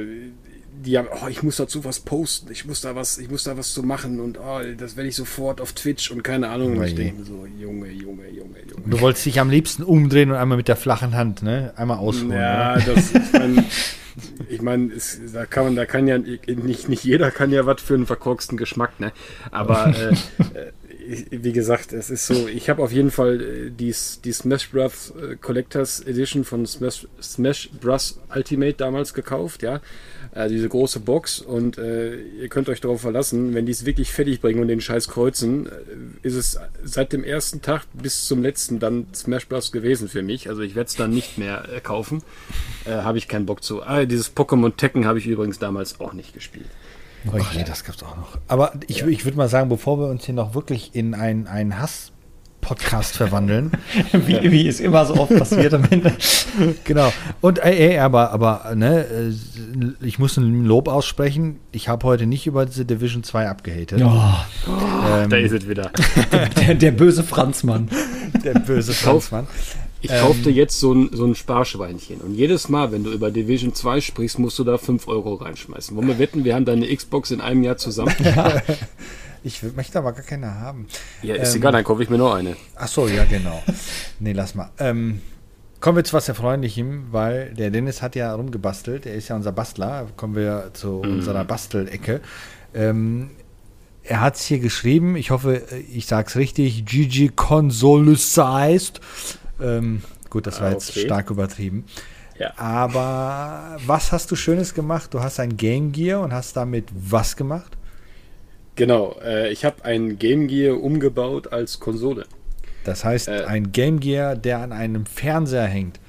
die 0.84 0.98
haben, 0.98 1.08
oh, 1.12 1.28
ich 1.28 1.44
muss 1.44 1.58
dazu 1.58 1.84
was 1.84 2.00
posten, 2.00 2.52
ich 2.52 2.66
muss 2.66 2.82
da 2.82 2.96
was, 2.96 3.18
ich 3.18 3.30
muss 3.30 3.44
da 3.44 3.58
was 3.58 3.74
zu 3.74 3.84
machen 3.84 4.20
und 4.20 4.38
oh, 4.38 4.60
das 4.78 4.96
werde 4.96 5.10
ich 5.10 5.16
sofort 5.16 5.62
auf 5.62 5.74
Twitch 5.74 6.12
und 6.12 6.24
keine 6.24 6.50
Ahnung. 6.50 6.80
Oh 6.80 6.84
ich 6.84 6.96
denke 6.96 7.24
so, 7.24 7.46
Junge, 7.60 7.90
Junge, 7.90 8.28
Junge, 8.30 8.60
Junge. 8.70 8.84
Du 8.86 9.02
wolltest 9.02 9.26
dich 9.26 9.40
am 9.40 9.50
liebsten 9.50 9.84
umdrehen 9.84 10.32
und 10.32 10.38
einmal 10.38 10.58
mit 10.58 10.68
der 10.68 10.76
flachen 10.76 11.16
Hand, 11.16 11.42
ne? 11.42 11.74
Einmal 11.76 11.98
ausholen. 11.98 12.32
Ja, 12.32 12.78
das, 12.80 13.12
ich 13.14 13.34
meine, 13.34 13.66
ich 14.50 14.62
mein, 14.62 14.92
da 15.34 15.46
kann 15.46 15.66
man, 15.66 15.76
da 15.76 15.86
kann 15.86 16.08
ja 16.08 16.18
nicht, 16.18 16.90
nicht 16.90 17.04
jeder 17.04 17.32
kann 17.32 17.52
ja 17.52 17.66
was 17.66 17.82
für 17.82 17.96
einen 17.96 18.06
verkorksten 18.06 18.58
Geschmack, 18.58 19.00
ne? 19.00 19.12
Aber 19.52 19.88
äh, 19.96 20.10
äh 20.60 20.72
wie 21.32 21.54
gesagt, 21.54 21.94
es 21.94 22.10
ist 22.10 22.28
so, 22.28 22.50
ich 22.50 22.70
habe 22.70 22.84
auf 22.84 22.92
jeden 22.92 23.12
Fall 23.12 23.42
äh, 23.42 23.70
die, 23.72 23.96
die 24.26 24.32
Smash 24.34 24.70
Bros. 24.72 25.12
Äh, 25.12 25.38
Collectors 25.38 26.02
Edition 26.02 26.44
von 26.44 26.66
Smash, 26.66 27.08
Smash 27.22 27.70
Bros. 27.80 28.20
Ultimate 28.36 28.74
damals 28.74 29.14
gekauft, 29.14 29.64
ja 29.64 29.80
äh, 30.38 30.50
diese 30.50 30.70
große 30.70 31.00
Box 31.00 31.40
und 31.40 31.78
äh, 31.78 32.16
ihr 32.16 32.48
könnt 32.50 32.70
euch 32.70 32.80
darauf 32.80 33.02
verlassen, 33.02 33.54
wenn 33.54 33.66
die 33.66 33.72
es 33.72 33.86
wirklich 33.86 34.12
fertig 34.12 34.40
bringen 34.40 34.62
und 34.62 34.68
den 34.68 34.82
Scheiß 34.82 35.08
kreuzen, 35.08 35.66
äh, 35.66 35.72
ist 36.22 36.36
es 36.36 36.60
seit 36.84 37.12
dem 37.12 37.24
ersten 37.24 37.62
Tag 37.62 37.86
bis 37.94 38.26
zum 38.26 38.44
letzten 38.44 38.80
dann 38.80 39.08
Smash 39.14 39.48
Bros. 39.48 39.72
gewesen 39.72 40.08
für 40.08 40.22
mich. 40.22 40.48
Also 40.50 40.62
ich 40.62 40.76
werde 40.76 40.88
es 40.88 40.96
dann 40.96 41.12
nicht 41.12 41.38
mehr 41.38 41.68
äh, 41.70 41.82
kaufen. 41.82 42.22
Äh, 42.86 42.92
habe 42.92 43.18
ich 43.18 43.28
keinen 43.28 43.46
Bock 43.46 43.64
zu. 43.64 43.82
Ah, 43.82 44.06
dieses 44.06 44.36
Pokémon 44.36 44.76
Tekken 44.76 45.06
habe 45.06 45.18
ich 45.18 45.26
übrigens 45.26 45.60
damals 45.60 46.00
auch 46.00 46.14
nicht 46.14 46.34
gespielt. 46.34 46.70
Oh 47.34 47.38
je, 47.54 47.64
das 47.64 47.84
gab's 47.84 48.04
auch 48.04 48.16
noch. 48.16 48.38
Aber 48.48 48.74
ich, 48.88 49.00
ja. 49.00 49.08
ich 49.08 49.26
würde 49.26 49.38
mal 49.38 49.50
sagen, 49.50 49.70
bevor 49.70 50.00
wir 50.00 50.08
uns 50.08 50.26
hier 50.26 50.36
noch 50.36 50.54
wirklich 50.54 50.94
in 50.94 51.16
einen 51.16 51.80
Hass 51.80 52.12
Podcast 52.62 53.16
verwandeln. 53.16 53.72
wie, 54.12 54.52
wie 54.52 54.68
es 54.68 54.80
immer 54.80 55.06
so 55.06 55.16
oft 55.16 55.38
passiert 55.38 55.74
am 55.74 55.86
Ende. 55.90 56.14
genau. 56.84 57.14
Und 57.42 57.60
ey, 57.60 57.92
ey, 57.92 58.00
aber, 58.00 58.32
aber, 58.32 58.74
ne, 58.76 59.06
äh, 59.06 60.06
ich 60.06 60.20
muss 60.20 60.38
ein 60.38 60.66
Lob 60.66 60.88
aussprechen. 60.88 61.60
Ich 61.72 61.88
habe 61.88 62.06
heute 62.06 62.26
nicht 62.26 62.46
über 62.48 62.66
diese 62.66 62.86
Division 62.86 63.24
2 63.24 63.48
abgehatet. 63.48 64.02
Oh, 64.04 64.34
Da 65.30 65.38
ist 65.38 65.54
es 65.54 65.68
wieder. 65.68 65.92
der, 66.58 66.76
der 66.76 66.92
böse 66.92 67.24
Franzmann. 67.24 67.90
Der 68.44 68.56
böse 68.56 68.94
Franzmann. 68.94 69.48
Ich 70.02 70.12
Ähm. 70.12 70.20
kaufte 70.22 70.50
jetzt 70.52 70.80
so 70.80 70.94
ein, 70.94 71.10
so 71.12 71.26
ein 71.26 71.36
Sparschweinchen. 71.36 72.22
Und 72.22 72.36
jedes 72.36 72.70
Mal, 72.70 72.92
wenn 72.92 73.04
du 73.04 73.12
über 73.12 73.32
Division 73.32 73.74
2 73.74 74.02
sprichst, 74.02 74.38
musst 74.40 74.60
du 74.60 74.64
da 74.64 74.78
5 74.78 75.08
Euro 75.08 75.36
reinschmeißen. 75.36 75.96
Wollen 75.96 76.08
wir 76.08 76.20
wetten, 76.20 76.44
wir 76.44 76.54
haben 76.54 76.66
deine 76.66 76.88
Xbox 76.96 77.32
in 77.32 77.42
einem 77.42 77.64
Jahr 77.64 77.78
zusammen? 77.78 78.14
Ich 79.48 79.64
möchte 79.76 79.98
aber 79.98 80.14
gar 80.14 80.24
keine 80.26 80.56
haben. 80.60 80.88
Ja, 81.22 81.36
ist 81.36 81.52
Ähm. 81.54 81.58
egal, 81.62 81.72
dann 81.72 81.84
kaufe 81.84 82.04
ich 82.04 82.10
mir 82.10 82.18
noch 82.18 82.34
eine. 82.36 82.56
Ach 82.76 82.88
so, 82.88 83.08
ja, 83.08 83.24
genau. 83.26 83.64
nee, 84.20 84.34
lass 84.34 84.54
mal. 84.56 84.70
Ähm, 84.80 85.22
kommen 85.80 85.96
wir 85.98 86.04
zu 86.04 86.14
was 86.14 86.28
Erfreulichem, 86.30 87.08
weil 87.12 87.54
der 87.54 87.70
Dennis 87.72 88.02
hat 88.02 88.16
ja 88.16 88.34
rumgebastelt. 88.34 89.06
Er 89.06 89.16
ist 89.16 89.28
ja 89.30 89.36
unser 89.36 89.52
Bastler. 89.52 90.08
Kommen 90.18 90.36
wir 90.36 90.72
zu 90.74 91.00
unserer 91.00 91.46
Bastelecke. 91.46 92.22
Ähm, 92.74 93.32
er 94.04 94.22
hat 94.22 94.36
es 94.36 94.44
hier 94.46 94.60
geschrieben. 94.60 95.16
Ich 95.16 95.32
hoffe, 95.32 95.62
ich 95.94 96.06
sage 96.08 96.28
es 96.30 96.36
richtig. 96.36 96.86
Gigi 96.86 97.30
Consolicized. 97.30 99.00
Ähm, 99.62 100.02
gut, 100.30 100.48
das 100.48 100.60
war 100.62 100.68
Ah, 100.68 100.72
jetzt 100.72 100.90
okay. 100.92 101.02
stark 101.06 101.30
übertrieben. 101.30 101.86
Ja. 102.40 102.54
Aber 102.58 103.78
was 103.86 104.12
hast 104.12 104.30
du 104.32 104.36
Schönes 104.36 104.74
gemacht? 104.74 105.14
Du 105.14 105.22
hast 105.22 105.40
ein 105.40 105.58
Game 105.58 105.92
Gear 105.92 106.22
und 106.22 106.34
hast 106.34 106.56
damit 106.56 106.90
was 106.94 107.36
gemacht? 107.36 107.77
Genau, 108.78 109.18
äh, 109.26 109.52
ich 109.52 109.66
habe 109.66 109.84
ein 109.84 110.18
Game 110.18 110.48
Gear 110.48 110.82
umgebaut 110.82 111.52
als 111.52 111.80
Konsole. 111.80 112.26
Das 112.86 113.04
heißt, 113.04 113.28
Äh. 113.28 113.44
ein 113.46 113.72
Game 113.74 114.00
Gear, 114.00 114.36
der 114.36 114.60
an 114.60 114.72
einem 114.72 115.06
Fernseher 115.06 115.66
hängt. 115.66 116.00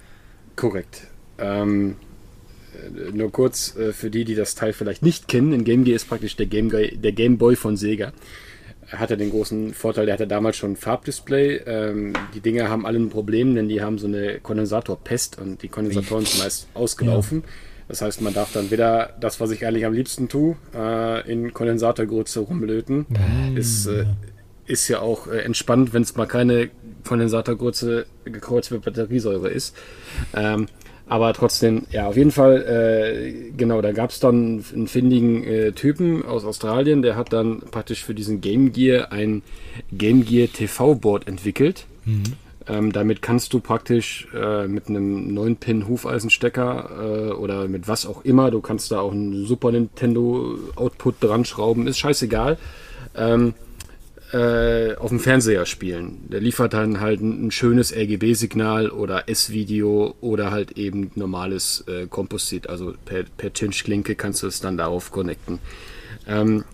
Korrekt. 0.54 1.08
Ähm, 1.38 1.96
äh, 2.74 3.10
nur 3.10 3.32
kurz 3.32 3.74
äh, 3.76 3.92
für 3.92 4.10
die, 4.10 4.24
die 4.24 4.34
das 4.34 4.54
Teil 4.54 4.72
vielleicht 4.72 5.02
nicht 5.02 5.26
kennen. 5.28 5.52
Ein 5.52 5.64
Game 5.64 5.82
Gear 5.84 5.96
ist 5.96 6.08
praktisch 6.08 6.36
der 6.36 6.46
Game, 6.46 6.70
der 6.70 7.12
Game 7.12 7.38
Boy 7.38 7.56
von 7.56 7.76
Sega. 7.76 8.12
Er 8.90 9.00
hatte 9.00 9.16
den 9.16 9.30
großen 9.30 9.74
Vorteil, 9.74 10.06
der 10.06 10.14
hatte 10.14 10.26
damals 10.26 10.56
schon 10.56 10.72
ein 10.72 10.76
Farbdisplay. 10.76 11.56
Ähm, 11.66 12.12
die 12.34 12.40
Dinger 12.40 12.68
haben 12.68 12.86
alle 12.86 12.98
ein 12.98 13.10
Problem, 13.10 13.54
denn 13.54 13.68
die 13.68 13.82
haben 13.82 13.98
so 13.98 14.06
eine 14.06 14.38
Kondensatorpest 14.40 15.38
und 15.38 15.62
die 15.62 15.68
Kondensatoren 15.68 16.24
sind 16.24 16.42
meist 16.42 16.68
ausgelaufen. 16.74 17.44
Das 17.88 18.02
heißt, 18.02 18.20
man 18.20 18.34
darf 18.34 18.52
dann 18.52 18.70
wieder 18.70 19.14
das, 19.18 19.40
was 19.40 19.50
ich 19.50 19.66
eigentlich 19.66 19.86
am 19.86 19.94
liebsten 19.94 20.28
tue, 20.28 20.56
äh, 20.74 21.30
in 21.30 21.54
Kondensatorgröße 21.54 22.40
rumlöten. 22.40 23.06
Ist, 23.56 23.86
äh, 23.86 24.04
ist 24.66 24.88
ja 24.88 25.00
auch 25.00 25.26
äh, 25.26 25.38
entspannt, 25.38 25.94
wenn 25.94 26.02
es 26.02 26.14
mal 26.14 26.26
keine 26.26 26.70
Kondensatorgröße 27.06 28.06
gekreuzt 28.24 28.70
mit 28.70 28.84
Batteriesäure 28.84 29.48
ist. 29.48 29.74
Ähm, 30.34 30.66
aber 31.08 31.32
trotzdem, 31.32 31.86
ja, 31.90 32.06
auf 32.06 32.18
jeden 32.18 32.30
Fall, 32.32 32.62
äh, 32.62 33.50
genau, 33.56 33.80
da 33.80 33.92
gab 33.92 34.10
es 34.10 34.20
dann 34.20 34.62
einen 34.74 34.86
findigen 34.88 35.42
äh, 35.44 35.72
Typen 35.72 36.22
aus 36.22 36.44
Australien, 36.44 37.00
der 37.00 37.16
hat 37.16 37.32
dann 37.32 37.60
praktisch 37.70 38.04
für 38.04 38.14
diesen 38.14 38.42
Game 38.42 38.72
Gear 38.72 39.10
ein 39.10 39.42
Game 39.90 40.26
Gear 40.26 40.48
TV-Board 40.52 41.26
entwickelt. 41.26 41.86
Ähm, 42.68 42.92
damit 42.92 43.22
kannst 43.22 43.52
du 43.54 43.60
praktisch 43.60 44.28
äh, 44.34 44.68
mit 44.68 44.88
einem 44.88 45.36
9-Pin-Hufeisenstecker 45.36 47.30
äh, 47.30 47.32
oder 47.32 47.66
mit 47.66 47.88
was 47.88 48.04
auch 48.04 48.24
immer, 48.24 48.50
du 48.50 48.60
kannst 48.60 48.92
da 48.92 49.00
auch 49.00 49.12
einen 49.12 49.46
Super 49.46 49.72
Nintendo-Output 49.72 51.16
dran 51.20 51.44
schrauben, 51.44 51.86
ist 51.86 51.98
scheißegal. 51.98 52.58
Ähm, 53.16 53.54
äh, 54.32 54.94
auf 54.96 55.08
dem 55.08 55.20
Fernseher 55.20 55.64
spielen. 55.64 56.28
Der 56.28 56.40
liefert 56.40 56.74
dann 56.74 57.00
halt 57.00 57.22
ein, 57.22 57.46
ein 57.46 57.50
schönes 57.50 57.94
RGB-Signal 57.94 58.90
oder 58.90 59.26
S-Video 59.28 60.14
oder 60.20 60.50
halt 60.50 60.72
eben 60.72 61.10
normales 61.14 61.84
äh, 61.88 62.06
Komposit. 62.06 62.68
Also 62.68 62.92
per, 63.06 63.22
per 63.22 63.54
Tinch-Klinke 63.54 64.16
kannst 64.16 64.42
du 64.42 64.46
es 64.46 64.60
dann 64.60 64.76
darauf 64.76 65.12
connecten. 65.12 65.60
Ähm, 66.26 66.64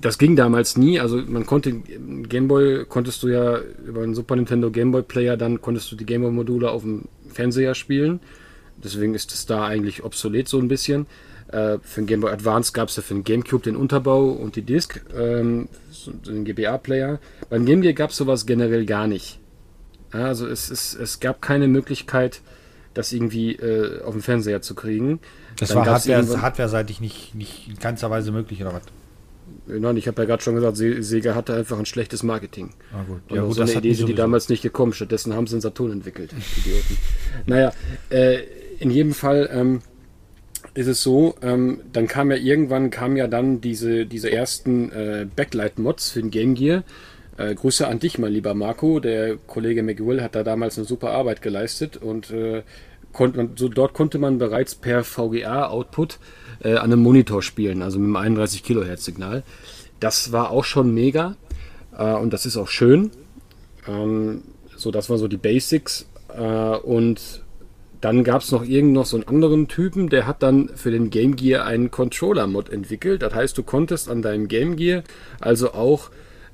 das 0.00 0.18
ging 0.18 0.36
damals 0.36 0.76
nie. 0.76 1.00
Also 1.00 1.22
man 1.26 1.46
konnte 1.46 1.72
Gameboy 1.72 2.84
konntest 2.86 3.22
du 3.22 3.28
ja 3.28 3.58
über 3.86 4.02
einen 4.02 4.14
Super 4.14 4.36
Nintendo 4.36 4.70
Gameboy 4.70 5.02
Player 5.02 5.36
dann 5.36 5.60
konntest 5.60 5.90
du 5.92 5.96
die 5.96 6.06
Gameboy 6.06 6.32
Module 6.32 6.70
auf 6.70 6.82
dem 6.82 7.04
Fernseher 7.32 7.74
spielen. 7.74 8.20
Deswegen 8.82 9.14
ist 9.14 9.32
es 9.32 9.46
da 9.46 9.64
eigentlich 9.64 10.04
obsolet 10.04 10.48
so 10.48 10.58
ein 10.58 10.68
bisschen. 10.68 11.06
Äh, 11.48 11.78
für 11.82 12.00
den 12.00 12.06
Game 12.06 12.20
Boy 12.20 12.32
Advance 12.32 12.72
gab 12.72 12.88
es 12.88 12.96
ja 12.96 13.02
für 13.02 13.14
den 13.14 13.24
GameCube 13.24 13.62
den 13.62 13.76
Unterbau 13.76 14.30
und 14.30 14.56
die 14.56 14.62
Disk, 14.62 15.02
ähm, 15.14 15.68
den 16.26 16.44
GBA-Player. 16.44 17.18
Beim 17.50 17.66
Game 17.66 17.82
Gear 17.82 17.92
gab 17.92 18.10
es 18.10 18.16
sowas 18.16 18.46
generell 18.46 18.86
gar 18.86 19.06
nicht. 19.06 19.38
Also 20.12 20.46
es, 20.46 20.70
es, 20.70 20.94
es 20.94 21.20
gab 21.20 21.42
keine 21.42 21.68
Möglichkeit, 21.68 22.40
das 22.94 23.12
irgendwie 23.12 23.52
äh, 23.52 24.02
auf 24.02 24.12
dem 24.12 24.22
Fernseher 24.22 24.62
zu 24.62 24.74
kriegen. 24.74 25.20
Das 25.58 25.70
Dann 25.70 25.78
war 25.78 25.86
Hardware, 25.86 26.42
hardware-seitig 26.42 27.00
nicht, 27.00 27.34
nicht 27.34 27.68
in 27.68 27.78
keinster 27.78 28.10
Weise 28.10 28.32
möglich, 28.32 28.60
oder 28.62 28.72
was? 28.74 28.82
Nein, 29.66 29.96
ich 29.96 30.06
habe 30.08 30.22
ja 30.22 30.26
gerade 30.26 30.42
schon 30.42 30.54
gesagt, 30.54 30.76
Se- 30.76 31.02
Sega 31.02 31.34
hatte 31.34 31.54
einfach 31.54 31.78
ein 31.78 31.86
schlechtes 31.86 32.22
Marketing. 32.22 32.70
Ah, 32.92 33.04
gut. 33.06 33.20
Ja, 33.30 33.42
gut, 33.42 33.54
so 33.54 33.62
eine 33.62 33.70
Idee 33.72 33.80
die 33.80 33.94
sind 33.94 34.08
die 34.08 34.14
damals 34.14 34.48
nicht 34.48 34.62
gekommen. 34.62 34.92
Stattdessen 34.92 35.34
haben 35.34 35.46
sie 35.46 35.54
einen 35.54 35.60
Saturn 35.62 35.92
entwickelt. 35.92 36.32
Idioten. 36.58 36.96
naja, 37.46 37.72
äh, 38.10 38.38
in 38.78 38.90
jedem 38.90 39.14
Fall 39.14 39.48
ähm, 39.52 39.80
ist 40.74 40.86
es 40.86 41.02
so, 41.02 41.34
ähm, 41.42 41.80
dann 41.92 42.06
kam 42.06 42.30
ja 42.30 42.36
irgendwann 42.36 42.90
kam 42.90 43.16
ja 43.16 43.26
dann 43.26 43.60
diese, 43.60 44.06
diese 44.06 44.30
ersten 44.30 44.90
äh, 44.92 45.26
Backlight-Mods 45.34 46.10
für 46.10 46.20
den 46.20 46.30
Game 46.30 46.54
Gear. 46.54 46.84
Äh, 47.36 47.54
Grüße 47.54 47.86
an 47.86 47.98
dich, 47.98 48.18
mein 48.18 48.32
lieber 48.32 48.54
Marco. 48.54 49.00
Der 49.00 49.36
Kollege 49.46 49.82
McWill 49.82 50.22
hat 50.22 50.34
da 50.34 50.42
damals 50.42 50.76
eine 50.78 50.86
super 50.86 51.10
Arbeit 51.10 51.42
geleistet 51.42 51.96
und 51.96 52.30
äh, 52.30 52.62
konnte 53.12 53.50
so 53.56 53.68
dort 53.68 53.94
konnte 53.94 54.18
man 54.18 54.38
bereits 54.38 54.74
per 54.74 55.04
VGA-Output 55.04 56.18
äh, 56.62 56.74
an 56.74 56.92
einem 56.92 57.02
Monitor 57.02 57.42
spielen, 57.42 57.82
also 57.82 57.98
mit 57.98 58.06
einem 58.06 58.16
31 58.16 58.62
Kilohertz 58.62 59.04
Signal. 59.04 59.42
Das 59.98 60.32
war 60.32 60.50
auch 60.50 60.64
schon 60.64 60.94
mega 60.94 61.36
äh, 61.96 62.14
und 62.14 62.32
das 62.32 62.46
ist 62.46 62.56
auch 62.56 62.68
schön. 62.68 63.10
Ähm, 63.86 64.42
so, 64.76 64.90
das 64.90 65.10
waren 65.10 65.18
so 65.18 65.28
die 65.28 65.36
Basics. 65.36 66.06
Äh, 66.34 66.42
und 66.42 67.42
dann 68.00 68.24
gab 68.24 68.40
es 68.40 68.50
noch 68.50 68.64
irgend 68.64 68.92
noch 68.92 69.04
so 69.04 69.16
einen 69.16 69.28
anderen 69.28 69.68
Typen, 69.68 70.08
der 70.08 70.26
hat 70.26 70.42
dann 70.42 70.70
für 70.74 70.90
den 70.90 71.10
Game 71.10 71.36
Gear 71.36 71.66
einen 71.66 71.90
Controller-Mod 71.90 72.70
entwickelt. 72.70 73.22
Das 73.22 73.34
heißt, 73.34 73.58
du 73.58 73.62
konntest 73.62 74.08
an 74.08 74.22
deinem 74.22 74.48
Game 74.48 74.76
Gear 74.76 75.02
also 75.38 75.74
auch 75.74 76.10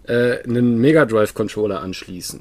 äh, 0.09 0.43
einen 0.43 0.81
Mega 0.81 1.05
Drive-Controller 1.05 1.81
anschließen. 1.81 2.41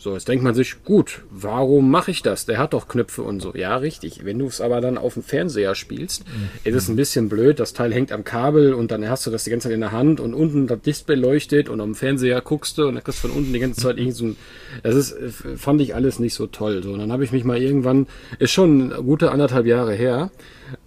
So, 0.00 0.14
jetzt 0.14 0.28
denkt 0.28 0.44
man 0.44 0.54
sich, 0.54 0.84
gut, 0.84 1.22
warum 1.28 1.90
mache 1.90 2.12
ich 2.12 2.22
das? 2.22 2.46
Der 2.46 2.58
hat 2.58 2.72
doch 2.72 2.86
Knöpfe 2.86 3.22
und 3.22 3.40
so. 3.40 3.52
Ja, 3.56 3.76
richtig. 3.76 4.24
Wenn 4.24 4.38
du 4.38 4.46
es 4.46 4.60
aber 4.60 4.80
dann 4.80 4.96
auf 4.96 5.14
dem 5.14 5.24
Fernseher 5.24 5.74
spielst, 5.74 6.24
ist 6.62 6.74
es 6.76 6.88
ein 6.88 6.94
bisschen 6.94 7.28
blöd. 7.28 7.58
Das 7.58 7.72
Teil 7.72 7.92
hängt 7.92 8.12
am 8.12 8.22
Kabel 8.22 8.74
und 8.74 8.92
dann 8.92 9.08
hast 9.08 9.26
du 9.26 9.32
das 9.32 9.42
die 9.42 9.50
ganze 9.50 9.66
Zeit 9.66 9.74
in 9.74 9.80
der 9.80 9.90
Hand 9.90 10.20
und 10.20 10.34
unten 10.34 10.68
das 10.68 10.80
Display 10.82 11.16
leuchtet 11.16 11.68
und 11.68 11.80
am 11.80 11.96
Fernseher 11.96 12.40
guckst 12.40 12.78
du 12.78 12.86
und 12.86 12.94
dann 12.94 13.02
kriegst 13.02 13.24
du 13.24 13.28
von 13.28 13.36
unten 13.36 13.52
die 13.52 13.58
ganze 13.58 13.80
Zeit 13.80 13.98
irgend 13.98 14.14
so 14.14 14.26
ein. 14.26 14.36
Das 14.84 14.94
ist, 14.94 15.12
äh, 15.12 15.56
fand 15.56 15.80
ich 15.80 15.96
alles 15.96 16.20
nicht 16.20 16.34
so 16.34 16.46
toll. 16.46 16.80
So, 16.84 16.92
und 16.92 17.00
dann 17.00 17.10
habe 17.10 17.24
ich 17.24 17.32
mich 17.32 17.42
mal 17.42 17.60
irgendwann, 17.60 18.06
ist 18.38 18.52
schon 18.52 18.90
gute 19.04 19.32
anderthalb 19.32 19.66
Jahre 19.66 19.94
her, 19.94 20.30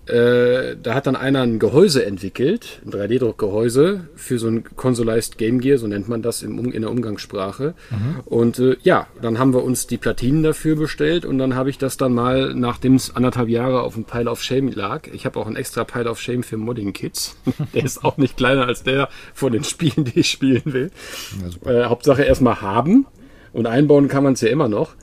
äh, 0.07 0.75
da 0.81 0.93
hat 0.93 1.07
dann 1.07 1.15
einer 1.15 1.41
ein 1.41 1.59
Gehäuse 1.59 2.05
entwickelt, 2.05 2.81
ein 2.85 2.91
3D-Druckgehäuse 2.91 4.09
für 4.15 4.39
so 4.39 4.47
ein 4.47 4.63
Consolized 4.75 5.37
Game 5.37 5.59
Gear, 5.59 5.77
so 5.77 5.87
nennt 5.87 6.09
man 6.09 6.21
das 6.21 6.43
im, 6.43 6.71
in 6.71 6.81
der 6.81 6.91
Umgangssprache. 6.91 7.75
Und 8.25 8.59
äh, 8.59 8.77
ja, 8.83 9.07
dann 9.21 9.39
haben 9.39 9.53
wir 9.53 9.63
uns 9.63 9.87
die 9.87 9.97
Platinen 9.97 10.43
dafür 10.43 10.75
bestellt 10.75 11.23
und 11.23 11.37
dann 11.37 11.55
habe 11.55 11.69
ich 11.69 11.77
das 11.77 11.97
dann 11.97 12.13
mal, 12.13 12.53
nachdem 12.53 12.95
es 12.95 13.15
anderthalb 13.15 13.47
Jahre 13.47 13.81
auf 13.83 13.93
dem 13.93 14.05
Pile 14.05 14.29
of 14.29 14.41
Shame 14.43 14.69
lag, 14.69 15.07
ich 15.13 15.25
habe 15.25 15.39
auch 15.39 15.47
ein 15.47 15.55
extra 15.55 15.83
Pile 15.83 16.09
of 16.09 16.19
Shame 16.19 16.43
für 16.43 16.57
Modding 16.57 16.93
Kids, 16.93 17.37
der 17.73 17.85
ist 17.85 18.03
auch 18.03 18.17
nicht 18.17 18.37
kleiner 18.37 18.67
als 18.67 18.83
der 18.83 19.09
von 19.33 19.53
den 19.53 19.63
Spielen, 19.63 20.05
die 20.05 20.19
ich 20.19 20.29
spielen 20.29 20.63
will. 20.65 20.91
Äh, 21.65 21.85
Hauptsache 21.85 22.23
erstmal 22.23 22.61
haben 22.61 23.05
und 23.53 23.67
einbauen 23.67 24.07
kann 24.07 24.23
man 24.23 24.33
es 24.33 24.41
ja 24.41 24.49
immer 24.49 24.67
noch. 24.67 24.95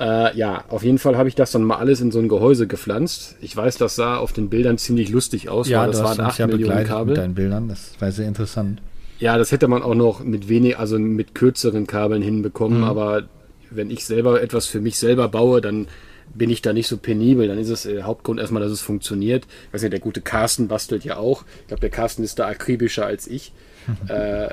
Äh, 0.00 0.36
ja, 0.36 0.64
auf 0.68 0.84
jeden 0.84 0.98
Fall 0.98 1.16
habe 1.16 1.28
ich 1.28 1.34
das 1.34 1.50
dann 1.50 1.64
mal 1.64 1.76
alles 1.76 2.00
in 2.00 2.10
so 2.12 2.18
ein 2.20 2.28
Gehäuse 2.28 2.66
gepflanzt. 2.66 3.36
Ich 3.40 3.56
weiß, 3.56 3.78
das 3.78 3.96
sah 3.96 4.16
auf 4.16 4.32
den 4.32 4.48
Bildern 4.48 4.78
ziemlich 4.78 5.08
lustig 5.10 5.48
aus, 5.48 5.68
Ja, 5.68 5.82
weil 5.82 5.88
das 5.90 6.02
waren 6.02 6.18
uns 6.20 6.20
8 6.20 6.38
ja 6.38 6.46
Millionen 6.46 6.84
Kabel. 6.86 7.06
mit 7.06 7.16
deinen 7.16 7.34
Bildern. 7.34 7.68
Das 7.68 7.92
war 7.98 8.12
sehr 8.12 8.28
interessant. 8.28 8.80
Ja, 9.18 9.36
das 9.36 9.50
hätte 9.50 9.66
man 9.66 9.82
auch 9.82 9.96
noch 9.96 10.22
mit 10.22 10.48
wenig, 10.48 10.78
also 10.78 10.98
mit 10.98 11.34
kürzeren 11.34 11.88
Kabeln 11.88 12.22
hinbekommen, 12.22 12.78
Mhm. 12.78 12.84
aber 12.84 13.24
wenn 13.70 13.90
ich 13.90 14.04
selber 14.04 14.40
etwas 14.40 14.66
für 14.66 14.80
mich 14.80 14.96
selber 14.98 15.28
baue, 15.28 15.60
dann 15.60 15.88
bin 16.34 16.50
ich 16.50 16.62
da 16.62 16.72
nicht 16.72 16.86
so 16.86 16.96
penibel. 16.98 17.48
Dann 17.48 17.58
ist 17.58 17.70
es 17.70 17.84
äh, 17.86 18.02
Hauptgrund 18.02 18.38
erstmal, 18.38 18.62
dass 18.62 18.70
es 18.70 18.80
funktioniert. 18.82 19.46
Ich 19.68 19.74
weiß 19.74 19.82
nicht, 19.82 19.92
der 19.92 20.00
gute 20.00 20.20
Carsten 20.20 20.68
bastelt 20.68 21.04
ja 21.04 21.16
auch. 21.16 21.44
Ich 21.62 21.66
glaube, 21.68 21.80
der 21.80 21.90
Carsten 21.90 22.22
ist 22.22 22.38
da 22.38 22.46
akribischer 22.46 23.04
als 23.06 23.26
ich. 23.26 23.52
äh, 24.08 24.12
er 24.12 24.50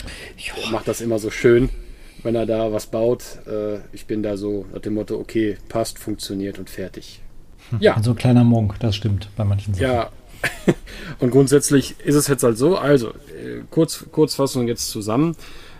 macht 0.72 0.88
das 0.88 1.02
immer 1.02 1.20
so 1.20 1.30
schön, 1.30 1.70
wenn 2.26 2.36
er 2.36 2.46
da 2.46 2.74
was 2.74 2.88
baut. 2.88 3.24
Äh, 3.48 3.78
ich 3.94 4.08
bin 4.08 4.24
da 4.24 4.36
so 4.36 4.66
nach 4.74 4.82
dem 4.82 4.96
Motto, 4.96 5.16
okay, 5.18 5.58
passt, 5.70 6.00
funktioniert 6.00 6.60
und 6.60 6.70
fertig. 6.70 7.22
Ja, 7.80 8.02
So 8.04 8.12
ein 8.12 8.18
kleiner 8.18 8.44
Monk, 8.44 8.76
das 8.80 8.96
stimmt 8.96 9.30
bei 9.38 9.44
manchen 9.46 9.74
Sachen. 9.74 9.86
ja. 9.86 10.10
Und 11.20 11.32
grundsätzlich 11.32 11.96
ist 12.04 12.14
es 12.14 12.28
jetzt 12.28 12.44
halt 12.44 12.56
so, 12.58 12.78
also 12.78 13.10
äh, 13.10 13.64
kurz, 13.72 14.06
Kurzfassung 14.12 14.68
jetzt 14.68 14.90
zusammen. 14.90 15.36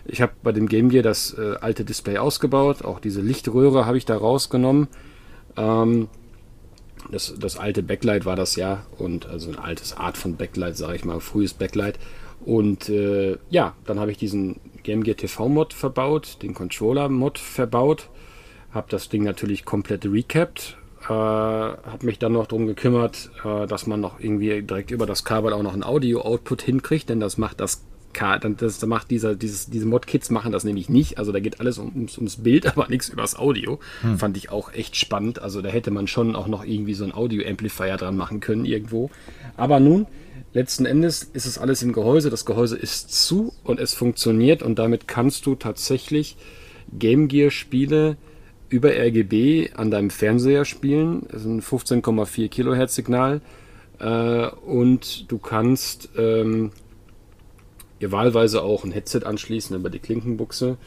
Ich 0.06 0.22
habe 0.22 0.32
bei 0.42 0.52
dem 0.52 0.68
Game 0.68 0.90
Gear 0.90 1.04
das 1.04 1.36
äh, 1.38 1.56
alte 1.62 1.86
Display 1.86 2.18
ausgebaut, 2.18 2.84
auch 2.84 3.00
diese 3.00 3.22
Lichtröhre 3.22 3.86
habe 3.86 3.98
ich 3.98 4.06
da 4.06 4.18
rausgenommen. 4.18 4.88
Ähm, 5.56 6.08
das, 7.12 7.36
das 7.38 7.58
alte 7.58 7.84
Backlight 7.84 8.26
war 8.26 8.36
das 8.36 8.56
ja 8.56 8.84
und 8.98 9.28
also 9.28 9.50
ein 9.50 9.60
altes 9.60 9.96
Art 9.98 10.18
von 10.18 10.36
Backlight, 10.36 10.78
sage 10.78 10.96
ich 10.96 11.06
mal, 11.06 11.20
frühes 11.20 11.54
Backlight. 11.54 12.00
Und 12.44 12.90
äh, 12.90 13.38
ja, 13.52 13.74
dann 13.86 14.00
habe 14.00 14.12
ich 14.12 14.18
diesen 14.18 14.60
Game 14.86 15.04
Gear 15.04 15.18
TV 15.18 15.50
Mod 15.50 15.74
verbaut, 15.74 16.38
den 16.42 16.54
Controller 16.54 17.10
Mod 17.10 17.40
verbaut, 17.40 18.10
habe 18.72 18.88
das 18.90 19.10
Ding 19.10 19.24
natürlich 19.24 19.66
komplett 19.66 20.06
recapped, 20.06 20.78
äh, 21.04 21.08
habe 21.10 22.06
mich 22.06 22.20
dann 22.20 22.34
noch 22.34 22.48
darum 22.48 22.68
gekümmert, 22.68 23.32
äh, 23.44 23.66
dass 23.66 23.88
man 23.88 24.00
noch 24.00 24.20
irgendwie 24.20 24.62
direkt 24.62 24.92
über 24.92 25.06
das 25.06 25.24
Kabel 25.26 25.54
auch 25.54 25.64
noch 25.64 25.74
ein 25.74 25.84
Audio-Output 25.84 26.62
hinkriegt, 26.62 27.10
denn 27.10 27.20
das 27.20 27.38
macht 27.38 27.60
das 27.60 27.84
das 28.58 28.86
macht 28.86 29.12
dieser, 29.12 29.36
dieses, 29.36 29.70
diese 29.70 29.86
Mod-Kits 29.86 30.30
machen 30.30 30.54
das 30.54 30.64
nämlich 30.64 30.88
nicht. 30.88 31.18
Also 31.18 31.34
da 31.34 31.42
geht 31.42 31.60
alles 31.60 31.78
ums, 31.78 32.18
ums 32.18 32.38
Bild, 32.38 32.66
aber 32.78 32.88
nichts 32.88 33.10
übers 33.10 33.36
Audio. 33.36 33.80
Hm. 34.04 34.18
Fand 34.18 34.38
ich 34.38 34.52
auch 34.52 34.72
echt 34.72 34.96
spannend. 34.96 35.42
Also 35.42 35.62
da 35.62 35.68
hätte 35.68 35.92
man 35.92 36.08
schon 36.08 36.34
auch 36.34 36.48
noch 36.48 36.64
irgendwie 36.64 36.94
so 36.94 37.04
ein 37.04 37.14
Audio-Amplifier 37.14 37.98
dran 37.98 38.16
machen 38.16 38.40
können 38.40 38.64
irgendwo. 38.64 39.10
Aber 39.58 39.82
nun, 39.82 40.08
letzten 40.56 40.86
Endes 40.86 41.22
ist 41.22 41.46
es 41.46 41.58
alles 41.58 41.84
im 41.84 41.92
Gehäuse. 41.92 42.30
Das 42.30 42.46
Gehäuse 42.46 42.78
ist 42.78 43.14
zu 43.14 43.54
und 43.64 43.80
es 43.80 43.94
funktioniert 43.94 44.64
und 44.64 44.80
damit 44.80 45.08
kannst 45.08 45.46
du 45.46 45.56
tatsächlich 45.56 46.38
Game 46.98 47.28
Gear 47.28 47.52
Spiele 47.52 48.18
über 48.70 48.90
RGB 48.90 49.74
an 49.76 49.92
deinem 49.92 50.10
Fernseher 50.10 50.66
spielen. 50.66 51.28
Das 51.30 51.42
ist 51.42 51.48
ein 51.48 51.62
15,4 51.62 52.48
Kilohertz 52.48 52.96
Signal. 52.96 53.42
Äh, 54.00 54.48
und 54.48 55.30
du 55.30 55.38
kannst 55.38 56.10
ähm, 56.18 56.72
ihr 58.00 58.12
wahlweise 58.12 58.64
auch 58.64 58.86
ein 58.86 58.92
Headset 58.92 59.22
anschließen 59.26 59.76
über 59.76 59.90
die 59.90 60.00
Klinkenbuchse. 60.00 60.78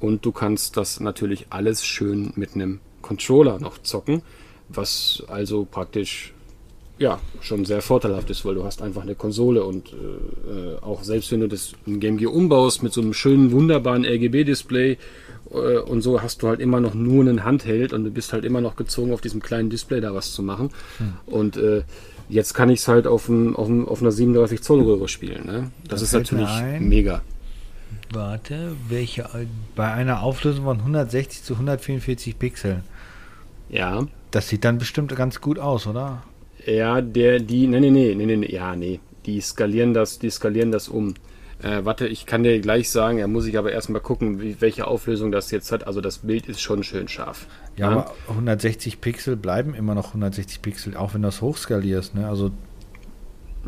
Und 0.00 0.26
du 0.26 0.32
kannst 0.32 0.76
das 0.76 1.00
natürlich 1.00 1.46
alles 1.48 1.84
schön 1.84 2.32
mit 2.36 2.54
einem 2.54 2.80
Controller 3.00 3.58
noch 3.58 3.78
zocken, 3.78 4.22
was 4.68 5.22
also 5.28 5.64
praktisch 5.64 6.33
ja 6.98 7.18
schon 7.40 7.64
sehr 7.64 7.82
vorteilhaft 7.82 8.30
ist, 8.30 8.44
weil 8.44 8.54
du 8.54 8.64
hast 8.64 8.80
einfach 8.80 9.02
eine 9.02 9.14
Konsole 9.14 9.64
und 9.64 9.92
äh, 9.92 10.80
auch 10.80 11.02
selbst 11.02 11.32
wenn 11.32 11.40
du 11.40 11.48
das 11.48 11.72
in 11.86 12.00
Game 12.00 12.18
Gear 12.18 12.32
umbaust 12.32 12.82
mit 12.82 12.92
so 12.92 13.00
einem 13.00 13.14
schönen, 13.14 13.50
wunderbaren 13.50 14.04
RGB-Display 14.04 14.96
äh, 15.50 15.78
und 15.78 16.02
so 16.02 16.22
hast 16.22 16.42
du 16.42 16.48
halt 16.48 16.60
immer 16.60 16.80
noch 16.80 16.94
nur 16.94 17.22
einen 17.22 17.44
Handheld 17.44 17.92
und 17.92 18.04
du 18.04 18.10
bist 18.10 18.32
halt 18.32 18.44
immer 18.44 18.60
noch 18.60 18.76
gezwungen, 18.76 19.12
auf 19.12 19.20
diesem 19.20 19.42
kleinen 19.42 19.70
Display 19.70 20.00
da 20.00 20.14
was 20.14 20.32
zu 20.32 20.42
machen. 20.42 20.70
Hm. 20.98 21.14
Und 21.26 21.56
äh, 21.56 21.82
jetzt 22.28 22.54
kann 22.54 22.70
ich 22.70 22.80
es 22.80 22.88
halt 22.88 23.06
auf, 23.06 23.28
ein, 23.28 23.56
auf, 23.56 23.68
ein, 23.68 23.86
auf 23.86 24.00
einer 24.00 24.12
37 24.12 24.62
Zoll 24.62 24.82
Röhre 24.82 25.08
spielen. 25.08 25.46
Ne? 25.46 25.70
Das, 25.82 26.00
das 26.00 26.02
ist 26.02 26.12
natürlich 26.12 26.48
mega. 26.78 27.22
Warte, 28.12 28.76
welche 28.88 29.28
bei 29.74 29.90
einer 29.90 30.22
Auflösung 30.22 30.64
von 30.64 30.78
160 30.78 31.42
zu 31.42 31.54
144 31.54 32.38
Pixeln. 32.38 32.82
Ja. 33.68 34.06
Das 34.30 34.48
sieht 34.48 34.64
dann 34.64 34.78
bestimmt 34.78 35.14
ganz 35.16 35.40
gut 35.40 35.58
aus, 35.58 35.86
oder? 35.86 36.22
Ja, 36.66 37.00
der, 37.00 37.40
die, 37.40 37.66
nee, 37.66 37.80
nee, 37.80 37.90
nee, 37.90 38.14
nee, 38.14 38.36
nee, 38.36 38.52
ja, 38.52 38.74
nee. 38.76 39.00
Die 39.26 39.40
skalieren 39.40 39.94
das, 39.94 40.18
die 40.18 40.30
skalieren 40.30 40.70
das 40.70 40.88
um. 40.88 41.14
Äh, 41.62 41.84
warte, 41.84 42.06
ich 42.06 42.26
kann 42.26 42.42
dir 42.42 42.60
gleich 42.60 42.90
sagen, 42.90 43.18
er 43.18 43.28
muss 43.28 43.46
ich 43.46 43.56
aber 43.56 43.72
erstmal 43.72 44.00
gucken, 44.00 44.40
wie, 44.40 44.60
welche 44.60 44.86
Auflösung 44.86 45.32
das 45.32 45.50
jetzt 45.50 45.72
hat. 45.72 45.86
Also 45.86 46.00
das 46.00 46.18
Bild 46.18 46.46
ist 46.46 46.60
schon 46.60 46.82
schön 46.82 47.08
scharf. 47.08 47.46
Ja, 47.76 47.90
ja, 47.90 47.92
aber 47.92 48.14
160 48.28 49.00
Pixel 49.00 49.36
bleiben 49.36 49.74
immer 49.74 49.94
noch 49.94 50.08
160 50.08 50.60
Pixel, 50.60 50.96
auch 50.96 51.14
wenn 51.14 51.22
du 51.22 51.28
das 51.28 51.40
hochskalierst. 51.40 52.14
Ne? 52.14 52.28
Also 52.28 52.50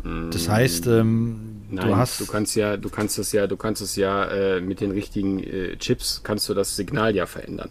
das 0.03 0.47
mm, 0.47 0.51
heißt, 0.51 0.87
ähm, 0.87 1.57
Nein, 1.69 1.87
du 1.87 1.95
hast. 1.97 2.21
Du 2.21 2.27
kannst 2.27 2.55
ja, 2.55 2.77
du 2.77 2.89
kannst 2.89 3.17
es 3.19 3.31
ja, 3.31 3.47
du 3.47 3.57
kannst 3.57 3.81
es 3.81 3.95
ja 3.95 4.25
äh, 4.25 4.61
mit 4.61 4.79
den 4.79 4.91
richtigen 4.91 5.43
äh, 5.43 5.75
Chips 5.77 6.21
kannst 6.23 6.47
du 6.49 6.53
das 6.53 6.75
Signal 6.75 7.15
ja 7.15 7.25
verändern. 7.25 7.69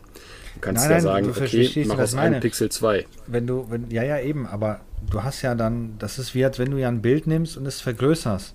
Du 0.54 0.60
kannst 0.60 0.84
nein, 0.84 0.92
ja 0.92 1.00
sagen, 1.00 1.30
okay, 1.30 1.84
mach 1.86 1.98
aus 1.98 2.14
einem 2.14 2.40
Pixel 2.40 2.70
2. 2.70 3.06
Wenn 3.26 3.46
du, 3.46 3.66
wenn, 3.70 3.90
ja, 3.90 4.02
ja, 4.02 4.18
eben, 4.18 4.46
aber 4.46 4.80
du 5.10 5.22
hast 5.22 5.42
ja 5.42 5.54
dann, 5.54 5.98
das 5.98 6.18
ist 6.18 6.34
wie 6.34 6.44
als 6.44 6.58
wenn 6.58 6.70
du 6.70 6.78
ja 6.78 6.88
ein 6.88 7.02
Bild 7.02 7.26
nimmst 7.26 7.56
und 7.56 7.66
es 7.66 7.80
vergrößerst. 7.80 8.54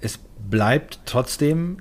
Es 0.00 0.18
bleibt 0.48 1.00
trotzdem 1.04 1.78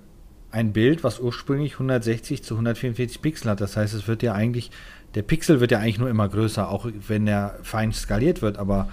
ein 0.51 0.73
Bild, 0.73 1.03
was 1.03 1.19
ursprünglich 1.19 1.73
160 1.73 2.43
zu 2.43 2.55
144 2.55 3.21
Pixel 3.21 3.51
hat. 3.51 3.61
Das 3.61 3.77
heißt, 3.77 3.93
es 3.93 4.07
wird 4.07 4.23
ja 4.23 4.33
eigentlich, 4.33 4.71
der 5.15 5.21
Pixel 5.21 5.59
wird 5.59 5.71
ja 5.71 5.79
eigentlich 5.79 5.99
nur 5.99 6.09
immer 6.09 6.27
größer, 6.27 6.69
auch 6.69 6.87
wenn 7.07 7.27
er 7.27 7.59
fein 7.63 7.93
skaliert 7.93 8.41
wird, 8.41 8.57
aber 8.57 8.89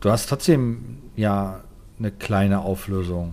du 0.00 0.10
hast 0.10 0.28
trotzdem 0.28 0.98
ja 1.16 1.62
eine 1.98 2.12
kleine 2.12 2.60
Auflösung. 2.60 3.32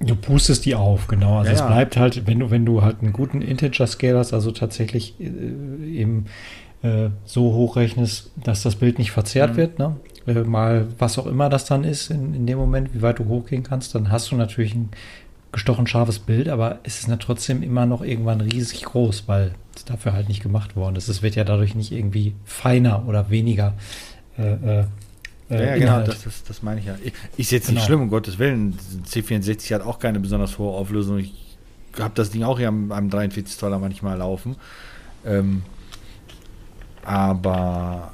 Du 0.00 0.16
pustest 0.16 0.66
die 0.66 0.74
auf, 0.74 1.06
genau. 1.06 1.38
Also 1.38 1.52
ja, 1.52 1.56
es 1.56 1.66
bleibt 1.66 1.96
halt, 1.96 2.26
wenn 2.26 2.40
du, 2.40 2.50
wenn 2.50 2.66
du 2.66 2.82
halt 2.82 3.00
einen 3.00 3.12
guten 3.12 3.40
Integer-Scale 3.40 4.18
hast, 4.18 4.34
also 4.34 4.50
tatsächlich 4.50 5.14
äh, 5.20 5.24
eben 5.24 6.26
äh, 6.84 7.08
so 7.24 7.52
hochrechnest, 7.52 8.30
dass 8.36 8.62
das 8.62 8.76
Bild 8.76 8.98
nicht 8.98 9.10
verzerrt 9.10 9.52
mhm. 9.52 9.56
wird, 9.56 9.78
ne? 9.78 9.96
äh, 10.26 10.34
mal 10.42 10.86
was 10.98 11.18
auch 11.18 11.26
immer 11.26 11.48
das 11.48 11.64
dann 11.64 11.82
ist, 11.82 12.10
in, 12.10 12.34
in 12.34 12.46
dem 12.46 12.58
Moment, 12.58 12.94
wie 12.94 13.02
weit 13.02 13.18
du 13.18 13.24
hochgehen 13.26 13.62
kannst, 13.62 13.94
dann 13.94 14.12
hast 14.12 14.30
du 14.30 14.36
natürlich 14.36 14.74
ein 14.74 14.90
gestochen 15.50 15.86
scharfes 15.86 16.18
Bild, 16.18 16.48
aber 16.48 16.80
es 16.82 16.98
ist 16.98 17.08
dann 17.08 17.20
trotzdem 17.20 17.62
immer 17.62 17.86
noch 17.86 18.02
irgendwann 18.02 18.40
riesig 18.40 18.84
groß, 18.84 19.24
weil 19.28 19.54
es 19.74 19.84
dafür 19.84 20.12
halt 20.12 20.28
nicht 20.28 20.42
gemacht 20.42 20.76
worden 20.76 20.96
ist. 20.96 21.08
Es 21.08 21.22
wird 21.22 21.36
ja 21.36 21.44
dadurch 21.44 21.74
nicht 21.74 21.92
irgendwie 21.92 22.34
feiner 22.44 23.06
oder 23.08 23.30
weniger. 23.30 23.74
Äh, 24.36 24.52
äh, 24.52 24.84
ja, 25.48 25.60
ja 25.60 25.76
genau, 25.76 26.00
das, 26.00 26.24
das, 26.24 26.42
das, 26.42 26.62
meine 26.62 26.80
ich 26.80 26.86
ja. 26.86 26.96
Ist 27.36 27.52
jetzt 27.52 27.68
nicht 27.68 27.76
genau. 27.76 27.86
schlimm, 27.86 28.00
um 28.02 28.10
Gottes 28.10 28.38
Willen. 28.38 28.76
C64 29.06 29.74
hat 29.74 29.82
auch 29.82 29.98
keine 29.98 30.18
besonders 30.18 30.58
hohe 30.58 30.72
Auflösung. 30.72 31.18
Ich 31.18 31.32
habe 31.98 32.14
das 32.14 32.30
Ding 32.30 32.42
auch 32.42 32.58
hier 32.58 32.68
am, 32.68 32.90
am 32.90 33.08
43 33.08 33.56
Zoller 33.56 33.78
manchmal 33.78 34.18
laufen. 34.18 34.56
Ähm, 35.24 35.62
aber 37.04 38.12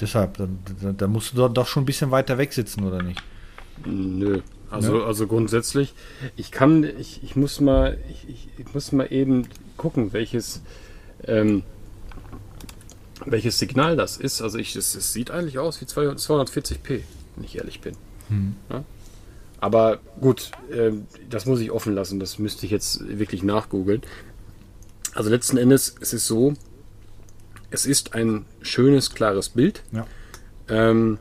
deshalb, 0.00 0.36
da, 0.36 0.46
da, 0.92 1.06
musst 1.06 1.36
du 1.36 1.48
doch 1.48 1.66
schon 1.66 1.82
ein 1.82 1.86
bisschen 1.86 2.10
weiter 2.10 2.38
weg 2.38 2.52
sitzen, 2.52 2.84
oder 2.84 3.02
nicht? 3.02 3.22
Nö. 3.84 4.40
Also, 4.70 5.00
ja. 5.00 5.06
also 5.06 5.26
grundsätzlich, 5.26 5.94
ich 6.36 6.52
kann, 6.52 6.84
ich, 6.84 7.22
ich 7.24 7.34
muss 7.34 7.60
mal, 7.60 7.98
ich, 8.08 8.48
ich 8.56 8.74
muss 8.74 8.92
mal 8.92 9.12
eben 9.12 9.48
gucken, 9.76 10.12
welches, 10.12 10.62
ähm, 11.24 11.64
welches 13.24 13.58
Signal 13.58 13.96
das 13.96 14.16
ist. 14.16 14.40
Also 14.42 14.58
ich, 14.58 14.76
es, 14.76 14.94
es 14.94 15.12
sieht 15.12 15.30
eigentlich 15.32 15.58
aus 15.58 15.80
wie 15.80 15.86
240p, 15.86 17.00
wenn 17.34 17.44
ich 17.44 17.56
ehrlich 17.56 17.80
bin. 17.80 17.96
Hm. 18.28 18.54
Ja? 18.70 18.84
Aber 19.60 19.98
gut, 20.20 20.52
äh, 20.70 20.92
das 21.28 21.46
muss 21.46 21.60
ich 21.60 21.70
offen 21.70 21.94
lassen, 21.94 22.20
das 22.20 22.38
müsste 22.38 22.64
ich 22.64 22.72
jetzt 22.72 23.18
wirklich 23.18 23.42
nachgoogeln. 23.42 24.02
Also 25.14 25.30
letzten 25.30 25.56
Endes 25.56 25.96
es 26.00 26.12
ist 26.12 26.26
so, 26.28 26.54
es 27.70 27.86
ist 27.86 28.14
ein 28.14 28.44
schönes, 28.62 29.14
klares 29.14 29.50
Bild. 29.50 29.82
Ja. 29.92 30.06
Ähm, 30.68 31.18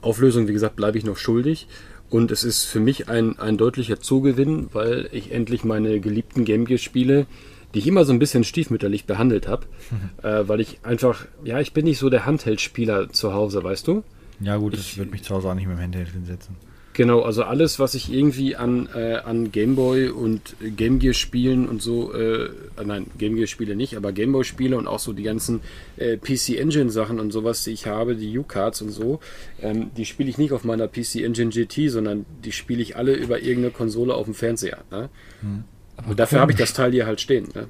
Auflösung, 0.00 0.48
wie 0.48 0.52
gesagt, 0.52 0.76
bleibe 0.76 0.98
ich 0.98 1.04
noch 1.04 1.16
schuldig. 1.16 1.66
Und 2.10 2.30
es 2.30 2.44
ist 2.44 2.64
für 2.64 2.80
mich 2.80 3.08
ein, 3.08 3.38
ein 3.38 3.56
deutlicher 3.56 3.98
Zugewinn, 3.98 4.68
weil 4.72 5.08
ich 5.10 5.32
endlich 5.32 5.64
meine 5.64 6.00
geliebten 6.00 6.44
Game 6.44 6.64
Gear-Spiele, 6.64 7.26
die 7.72 7.78
ich 7.80 7.86
immer 7.86 8.04
so 8.04 8.12
ein 8.12 8.18
bisschen 8.18 8.44
stiefmütterlich 8.44 9.06
behandelt 9.06 9.48
habe, 9.48 9.66
mhm. 9.90 10.28
äh, 10.28 10.48
weil 10.48 10.60
ich 10.60 10.78
einfach, 10.84 11.26
ja, 11.42 11.58
ich 11.58 11.72
bin 11.72 11.86
nicht 11.86 11.98
so 11.98 12.10
der 12.10 12.24
Handheld-Spieler 12.24 13.10
zu 13.10 13.32
Hause, 13.32 13.64
weißt 13.64 13.88
du? 13.88 14.04
Ja, 14.40 14.56
gut, 14.58 14.74
ich, 14.74 14.80
ich 14.80 14.98
würde 14.98 15.10
mich 15.10 15.24
zu 15.24 15.34
Hause 15.34 15.48
auch 15.48 15.54
nicht 15.54 15.66
mit 15.66 15.76
dem 15.76 15.82
Handheld 15.82 16.08
hinsetzen. 16.08 16.56
Genau, 16.94 17.22
also 17.22 17.42
alles, 17.42 17.80
was 17.80 17.96
ich 17.96 18.12
irgendwie 18.12 18.54
an, 18.54 18.88
äh, 18.94 19.16
an 19.16 19.50
Gameboy 19.50 20.10
und 20.10 20.54
Game 20.76 21.00
Gear 21.00 21.12
Spielen 21.12 21.68
und 21.68 21.82
so, 21.82 22.12
äh, 22.14 22.50
nein, 22.84 23.06
Game 23.18 23.34
Gear 23.34 23.48
Spiele 23.48 23.74
nicht, 23.74 23.96
aber 23.96 24.12
Gameboy 24.12 24.44
Spiele 24.44 24.78
und 24.78 24.86
auch 24.86 25.00
so 25.00 25.12
die 25.12 25.24
ganzen 25.24 25.60
äh, 25.96 26.16
PC 26.16 26.50
Engine 26.50 26.90
Sachen 26.90 27.18
und 27.18 27.32
sowas, 27.32 27.64
die 27.64 27.72
ich 27.72 27.88
habe, 27.88 28.14
die 28.14 28.38
U-Cards 28.38 28.80
und 28.82 28.90
so, 28.90 29.18
ähm, 29.60 29.90
die 29.96 30.04
spiele 30.04 30.30
ich 30.30 30.38
nicht 30.38 30.52
auf 30.52 30.62
meiner 30.62 30.86
PC 30.86 31.16
Engine 31.16 31.50
GT, 31.50 31.90
sondern 31.90 32.26
die 32.44 32.52
spiele 32.52 32.80
ich 32.80 32.96
alle 32.96 33.14
über 33.14 33.40
irgendeine 33.40 33.72
Konsole 33.72 34.14
auf 34.14 34.26
dem 34.26 34.34
Fernseher. 34.34 34.84
Ne? 34.92 35.08
Hm. 35.40 35.64
Und 36.08 36.20
dafür 36.20 36.38
habe 36.38 36.52
ich 36.52 36.58
das 36.58 36.74
Teil 36.74 36.92
hier 36.92 37.06
halt 37.06 37.20
stehen. 37.20 37.48
Ne? 37.56 37.66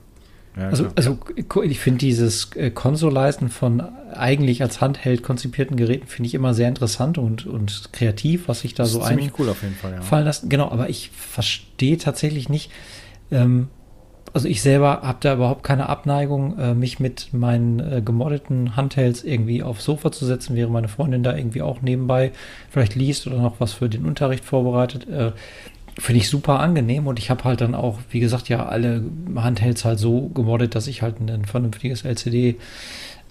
Ja, 0.57 0.69
also, 0.69 0.87
also 0.95 1.19
ich 1.65 1.81
finde 1.81 1.99
dieses 1.99 2.53
äh, 2.55 2.71
Konsoleisten 2.71 3.49
von 3.49 3.81
eigentlich 4.13 4.63
als 4.63 4.81
Handheld 4.81 5.23
konzipierten 5.23 5.77
Geräten 5.77 6.07
finde 6.07 6.29
ich 6.29 6.35
immer 6.35 6.55
sehr 6.55 6.69
interessant 6.69 7.19
und, 7.19 7.47
und 7.47 7.93
kreativ, 7.93 8.47
was 8.47 8.61
sich 8.61 8.75
da 8.75 8.85
so 8.85 9.03
ein 9.03 9.33
cool 9.39 9.49
auf 9.49 9.63
jeden 9.63 9.75
Fall, 9.75 9.95
ja. 9.95 10.01
fallen 10.01 10.25
lassen. 10.25 10.49
Genau, 10.49 10.71
aber 10.71 10.89
ich 10.89 11.11
verstehe 11.11 11.99
tatsächlich 11.99 12.49
nicht. 12.49 12.71
Ähm, 13.33 13.69
also 14.33 14.49
ich 14.49 14.63
selber 14.63 15.03
habe 15.03 15.19
da 15.21 15.35
überhaupt 15.35 15.63
keine 15.63 15.89
Abneigung, 15.89 16.59
äh, 16.59 16.75
mich 16.75 16.99
mit 16.99 17.33
meinen 17.33 17.79
äh, 17.79 18.03
gemoddeten 18.05 18.75
Handhelds 18.75 19.23
irgendwie 19.23 19.63
aufs 19.63 19.85
Sofa 19.85 20.11
zu 20.11 20.27
setzen, 20.27 20.57
während 20.57 20.73
meine 20.73 20.89
Freundin 20.89 21.23
da 21.23 21.37
irgendwie 21.37 21.63
auch 21.63 21.83
nebenbei 21.83 22.33
vielleicht 22.69 22.97
liest 22.97 23.29
oder 23.29 23.39
noch 23.39 23.61
was 23.61 23.73
für 23.75 23.89
den 23.89 24.05
Unterricht 24.05 24.45
vorbereitet. 24.45 25.09
Äh, 25.09 25.33
Finde 25.97 26.21
ich 26.21 26.29
super 26.29 26.59
angenehm 26.59 27.07
und 27.07 27.19
ich 27.19 27.31
habe 27.31 27.45
halt 27.45 27.61
dann 27.61 27.75
auch, 27.75 28.01
wie 28.11 28.21
gesagt, 28.21 28.49
ja, 28.49 28.67
alle 28.67 29.05
Handhelds 29.37 29.85
halt 29.85 29.99
so 29.99 30.29
gemoddet, 30.29 30.75
dass 30.75 30.89
ich 30.89 31.03
halt 31.03 31.21
ein 31.21 31.45
vernünftiges 31.45 32.05
LCD 32.05 32.57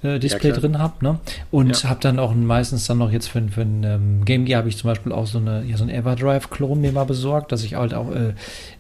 äh, 0.04 0.20
Display 0.20 0.50
ja, 0.50 0.56
drin 0.56 0.80
habe. 0.80 1.04
Ne? 1.04 1.20
Und 1.52 1.84
ja. 1.84 1.90
habe 1.90 2.00
dann 2.02 2.20
auch 2.20 2.34
meistens 2.34 2.86
dann 2.86 2.98
noch 2.98 3.12
jetzt 3.12 3.28
für, 3.28 3.42
für 3.50 3.62
ein 3.62 3.84
ähm, 3.84 4.26
Game 4.26 4.46
Gear 4.46 4.60
habe 4.60 4.70
ich 4.70 4.78
zum 4.78 4.90
Beispiel 4.90 5.12
auch 5.12 5.28
so 5.28 5.40
eine 5.40 5.64
ja, 5.64 5.78
so 5.78 5.84
ein 5.84 5.90
Everdrive-Klon 5.90 6.80
mir 6.80 6.92
mal 6.92 7.06
besorgt, 7.06 7.52
dass 7.52 7.64
ich 7.64 7.76
halt 7.76 7.94
auch 7.94 8.12
äh, 8.12 8.34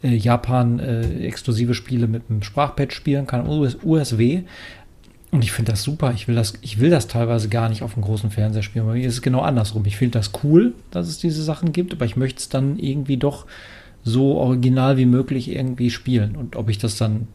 äh, 0.03 0.15
Japan 0.15 0.79
äh, 0.79 1.25
exklusive 1.25 1.73
Spiele 1.73 2.07
mit 2.07 2.23
einem 2.29 2.43
Sprachpad 2.43 2.93
spielen 2.93 3.25
kann, 3.25 3.47
US 3.47 3.77
USW. 3.83 4.43
Und 5.31 5.43
ich 5.43 5.51
finde 5.51 5.71
das 5.71 5.81
super. 5.81 6.11
Ich 6.13 6.27
will 6.27 6.35
das, 6.35 6.53
ich 6.61 6.79
will 6.79 6.91
das 6.91 7.07
teilweise 7.07 7.49
gar 7.49 7.67
nicht 7.67 7.81
auf 7.81 7.95
dem 7.95 8.03
großen 8.03 8.29
Fernseher 8.29 8.61
spielen. 8.61 8.85
Bei 8.85 8.93
mir 8.93 9.07
ist 9.07 9.15
es 9.15 9.21
genau 9.23 9.41
andersrum. 9.41 9.83
Ich 9.87 9.97
finde 9.97 10.19
das 10.19 10.31
cool, 10.43 10.73
dass 10.91 11.07
es 11.07 11.17
diese 11.17 11.41
Sachen 11.41 11.71
gibt, 11.73 11.93
aber 11.93 12.05
ich 12.05 12.15
möchte 12.15 12.39
es 12.39 12.49
dann 12.49 12.77
irgendwie 12.77 13.17
doch 13.17 13.47
so 14.03 14.35
original 14.35 14.97
wie 14.97 15.05
möglich 15.05 15.49
irgendwie 15.49 15.89
spielen. 15.89 16.35
Und 16.35 16.55
ob 16.55 16.69
ich 16.69 16.77
das 16.77 16.97
dann 16.97 17.27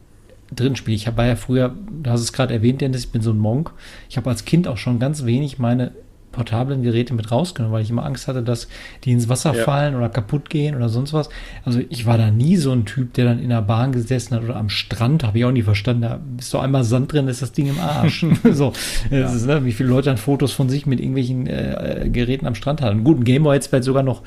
drin 0.55 0.75
spiele. 0.75 0.95
Ich 0.95 1.15
war 1.15 1.25
ja 1.25 1.35
früher, 1.35 1.75
du 2.03 2.09
hast 2.09 2.21
es 2.21 2.33
gerade 2.33 2.53
erwähnt, 2.53 2.81
Dennis, 2.81 3.05
ich 3.05 3.11
bin 3.11 3.21
so 3.21 3.31
ein 3.31 3.37
Monk. 3.37 3.71
Ich 4.09 4.17
habe 4.17 4.29
als 4.29 4.45
Kind 4.45 4.67
auch 4.67 4.77
schon 4.77 4.99
ganz 4.99 5.25
wenig 5.25 5.59
meine 5.59 5.91
portablen 6.31 6.83
Geräte 6.83 7.13
mit 7.15 7.31
rausgenommen, 7.31 7.73
weil 7.73 7.81
ich 7.81 7.89
immer 7.89 8.05
Angst 8.05 8.27
hatte, 8.27 8.43
dass 8.43 8.67
die 9.03 9.11
ins 9.11 9.29
Wasser 9.29 9.55
ja. 9.55 9.63
fallen 9.63 9.95
oder 9.95 10.09
kaputt 10.09 10.49
gehen 10.49 10.75
oder 10.75 10.87
sonst 10.87 11.11
was. 11.11 11.29
Also 11.65 11.81
ich 11.89 12.05
war 12.05 12.17
da 12.17 12.29
nie 12.29 12.55
so 12.55 12.71
ein 12.71 12.85
Typ, 12.85 13.13
der 13.13 13.25
dann 13.25 13.39
in 13.39 13.49
der 13.49 13.63
Bahn 13.63 13.91
gesessen 13.91 14.35
hat 14.35 14.43
oder 14.43 14.55
am 14.55 14.69
Strand, 14.69 15.23
habe 15.23 15.39
ich 15.39 15.45
auch 15.45 15.51
nie 15.51 15.63
verstanden. 15.63 16.03
Da 16.03 16.19
ist 16.37 16.51
so 16.51 16.59
einmal 16.59 16.83
Sand 16.83 17.11
drin, 17.11 17.27
ist 17.27 17.41
das 17.41 17.51
Ding 17.51 17.67
im 17.67 17.79
Arsch. 17.79 18.25
so, 18.51 18.73
ja. 19.09 19.27
ist, 19.27 19.47
ne, 19.47 19.65
wie 19.65 19.71
viele 19.71 19.89
Leute 19.89 20.05
dann 20.05 20.17
Fotos 20.17 20.51
von 20.51 20.69
sich 20.69 20.85
mit 20.85 20.99
irgendwelchen 20.99 21.47
äh, 21.47 22.09
Geräten 22.11 22.45
am 22.45 22.55
Strand 22.55 22.81
hatten. 22.81 23.03
Gut, 23.03 23.19
ein 23.19 23.23
Gameboy 23.23 23.55
hätte 23.55 23.63
es 23.63 23.67
vielleicht 23.67 23.85
sogar 23.85 24.03
noch 24.03 24.21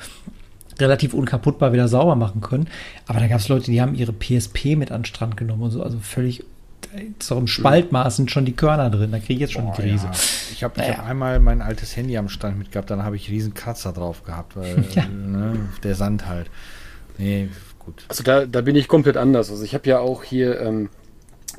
relativ 0.79 1.13
unkaputtbar 1.13 1.73
wieder 1.73 1.87
sauber 1.87 2.15
machen 2.15 2.41
können. 2.41 2.67
Aber 3.07 3.19
da 3.19 3.27
gab 3.27 3.39
es 3.39 3.49
Leute, 3.49 3.71
die 3.71 3.81
haben 3.81 3.95
ihre 3.95 4.13
PSP 4.13 4.75
mit 4.75 4.91
an 4.91 5.01
den 5.01 5.05
Strand 5.05 5.37
genommen 5.37 5.63
und 5.63 5.71
so, 5.71 5.83
also 5.83 5.97
völlig 5.99 6.43
so 7.21 7.37
im 7.37 7.47
Spaltmaß 7.47 8.17
sind 8.17 8.31
schon 8.31 8.45
die 8.45 8.53
Körner 8.53 8.89
drin. 8.89 9.11
Da 9.11 9.19
kriege 9.19 9.33
ich 9.33 9.39
jetzt 9.39 9.53
schon 9.53 9.65
Boah, 9.65 9.75
die 9.75 9.81
Krise. 9.81 10.05
Ja. 10.05 10.11
Ich 10.51 10.63
habe 10.63 10.79
naja. 10.79 10.97
hab 10.97 11.07
einmal 11.07 11.39
mein 11.39 11.61
altes 11.61 11.95
Handy 11.95 12.17
am 12.17 12.29
Strand 12.29 12.57
mitgehabt, 12.57 12.89
dann 12.89 13.03
habe 13.03 13.15
ich 13.15 13.29
riesen 13.29 13.53
Kratzer 13.53 13.93
drauf 13.93 14.23
gehabt, 14.23 14.55
weil 14.55 14.83
ja. 14.91 15.05
ne, 15.07 15.69
der 15.83 15.95
Sand 15.95 16.27
halt. 16.27 16.49
Nee, 17.17 17.49
gut. 17.79 18.05
Also 18.09 18.23
da, 18.23 18.45
da 18.45 18.61
bin 18.61 18.75
ich 18.75 18.87
komplett 18.87 19.17
anders. 19.17 19.49
Also 19.49 19.63
ich 19.63 19.73
habe 19.73 19.87
ja 19.89 19.99
auch 19.99 20.23
hier 20.23 20.59
ähm, 20.61 20.89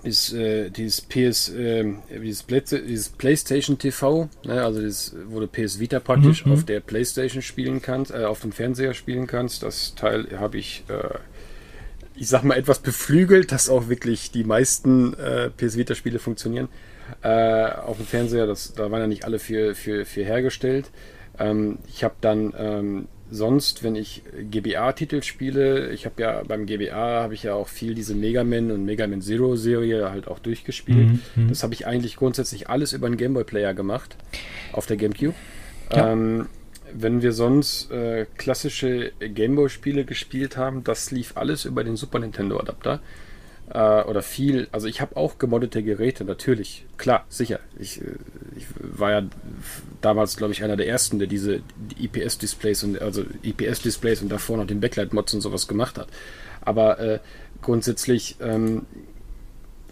ist 0.05 0.33
äh, 0.33 0.71
dieses 0.71 1.01
PS, 1.01 1.49
äh, 1.49 1.95
dieses, 2.23 2.43
Play 2.43 2.61
dieses, 2.61 3.09
PlayStation 3.09 3.79
TV, 3.79 4.29
ne, 4.45 4.63
also 4.63 4.81
das, 4.81 5.15
wo 5.27 5.41
du 5.41 5.47
PS 5.47 5.81
Vita 5.81 6.01
praktisch 6.01 6.45
mhm. 6.45 6.53
auf 6.53 6.65
der 6.65 6.81
PlayStation 6.81 7.43
spielen 7.43 7.81
kannst, 7.83 8.13
äh, 8.13 8.25
auf 8.25 8.41
dem 8.41 8.53
Fernseher 8.53 8.95
spielen 8.95 9.27
kannst. 9.27 9.63
Das 9.63 9.95
Teil 9.95 10.29
habe 10.39 10.59
ich, 10.59 10.85
äh, 10.89 11.19
ich 12.15 12.29
sag 12.29 12.45
mal, 12.45 12.57
etwas 12.57 12.81
beflügelt, 12.81 13.51
dass 13.51 13.69
auch 13.69 13.89
wirklich 13.89 14.31
die 14.31 14.45
meisten 14.45 15.15
äh, 15.15 15.51
PS 15.51 15.77
Vita 15.77 15.95
Spiele 15.95 16.19
funktionieren. 16.19 16.69
Äh, 17.23 17.71
auf 17.71 17.97
dem 17.97 18.07
Fernseher, 18.07 18.47
das, 18.47 18.73
da 18.75 18.91
waren 18.91 19.01
ja 19.01 19.07
nicht 19.07 19.25
alle 19.25 19.39
für, 19.39 19.75
für, 19.75 20.05
für 20.05 20.25
hergestellt. 20.25 20.91
Ähm, 21.39 21.79
ich 21.87 22.05
habe 22.05 22.15
dann 22.21 22.53
ähm, 22.57 23.09
sonst, 23.35 23.83
wenn 23.83 23.97
ich 23.97 24.23
GBA-Titel 24.51 25.23
spiele, 25.23 25.91
ich 25.93 26.07
habe 26.07 26.23
ja 26.23 26.43
beim 26.47 26.67
GBA 26.67 27.23
habe 27.23 27.35
ich 27.35 27.43
ja 27.43 27.55
auch 27.55 27.69
viel 27.69 27.95
diese 27.95 28.15
Mega 28.15 28.45
Man 28.45 28.71
und 28.71 28.85
Mega 28.85 29.07
Man 29.07 29.21
Zero 29.21 29.57
Serie 29.57 30.11
halt 30.11 30.29
auch 30.29 30.39
durchgespielt. 30.39 31.09
Mhm, 31.09 31.21
mhm. 31.35 31.49
Das 31.49 31.63
habe 31.63 31.75
ich 31.75 31.87
eigentlich 31.87 32.17
grundsätzlich 32.17 32.69
alles 32.69 32.93
über 32.93 33.07
einen 33.07 33.17
Gameboy 33.17 33.45
Player 33.45 33.75
gemacht 33.75 34.17
auf 34.73 34.87
der 34.87 34.97
GameCube. 34.97 35.35
Ja. 35.93 36.13
Ähm, 36.13 36.47
wenn 36.93 37.23
wir 37.23 37.33
sonst 37.33 37.91
äh, 37.91 38.27
klassische 38.37 39.11
Gameboy-Spiele 39.19 40.05
gespielt 40.05 40.57
haben, 40.57 40.85
das 40.85 41.11
lief 41.11 41.37
alles 41.37 41.65
über 41.65 41.83
den 41.83 41.97
Super 41.97 42.21
Nintendo 42.21 42.59
Adapter 42.59 43.01
äh, 43.71 44.03
oder 44.03 44.23
viel. 44.23 44.69
Also 44.73 44.87
ich 44.87 45.01
habe 45.01 45.17
auch 45.17 45.39
gemoddete 45.39 45.83
Geräte, 45.83 46.25
natürlich. 46.25 46.87
Klar, 46.97 47.25
sicher. 47.29 47.61
Ich, 47.79 48.01
äh, 48.01 48.05
ich 48.57 48.67
war 48.79 49.11
ja 49.13 49.23
damals, 50.01 50.37
glaube 50.37 50.53
ich, 50.53 50.63
einer 50.63 50.77
der 50.77 50.89
ersten, 50.89 51.19
der 51.19 51.29
diese 51.29 51.61
IPS-Displays 51.99 52.85
und 52.85 53.01
also 53.01 53.25
IPS-Displays 53.43 54.23
und 54.23 54.29
davor 54.31 54.57
noch 54.57 54.67
den 54.67 54.81
Backlight-Mods 54.81 55.35
und 55.35 55.41
sowas 55.41 55.69
gemacht 55.69 55.99
hat. 55.99 56.09
Aber 56.61 56.99
äh, 56.99 57.19
grundsätzlich 57.63 58.37
ähm, 58.41 58.87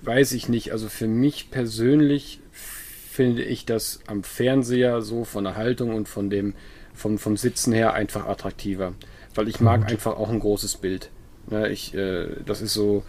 weiß 0.03 0.33
ich 0.33 0.49
nicht. 0.49 0.73
Also 0.73 0.89
für 0.89 1.09
mich 1.09 1.51
persönlich 1.51 2.41
finde 2.53 3.43
ich 3.43 3.67
das 3.67 4.01
am 4.07 4.23
Fernseher 4.23 5.03
so 5.03 5.25
von 5.25 5.45
der 5.45 5.57
Haltung 5.57 5.95
und 5.95 6.09
von 6.09 6.31
dem 6.31 6.55
vom, 6.95 7.19
vom 7.19 7.37
Sitzen 7.37 7.73
her 7.73 7.95
einfach 7.95 8.27
attraktiver. 8.27 8.95
Weil 9.35 9.49
ich 9.49 9.61
mag 9.61 9.91
einfach 9.91 10.17
auch 10.17 10.29
ein 10.29 10.41
großes 10.41 10.77
Bild. 10.77 11.11
Ja, 11.51 11.67
ich, 11.67 11.95
äh, 11.95 12.29
das 12.45 12.61
ist 12.61 12.75
so, 12.75 13.03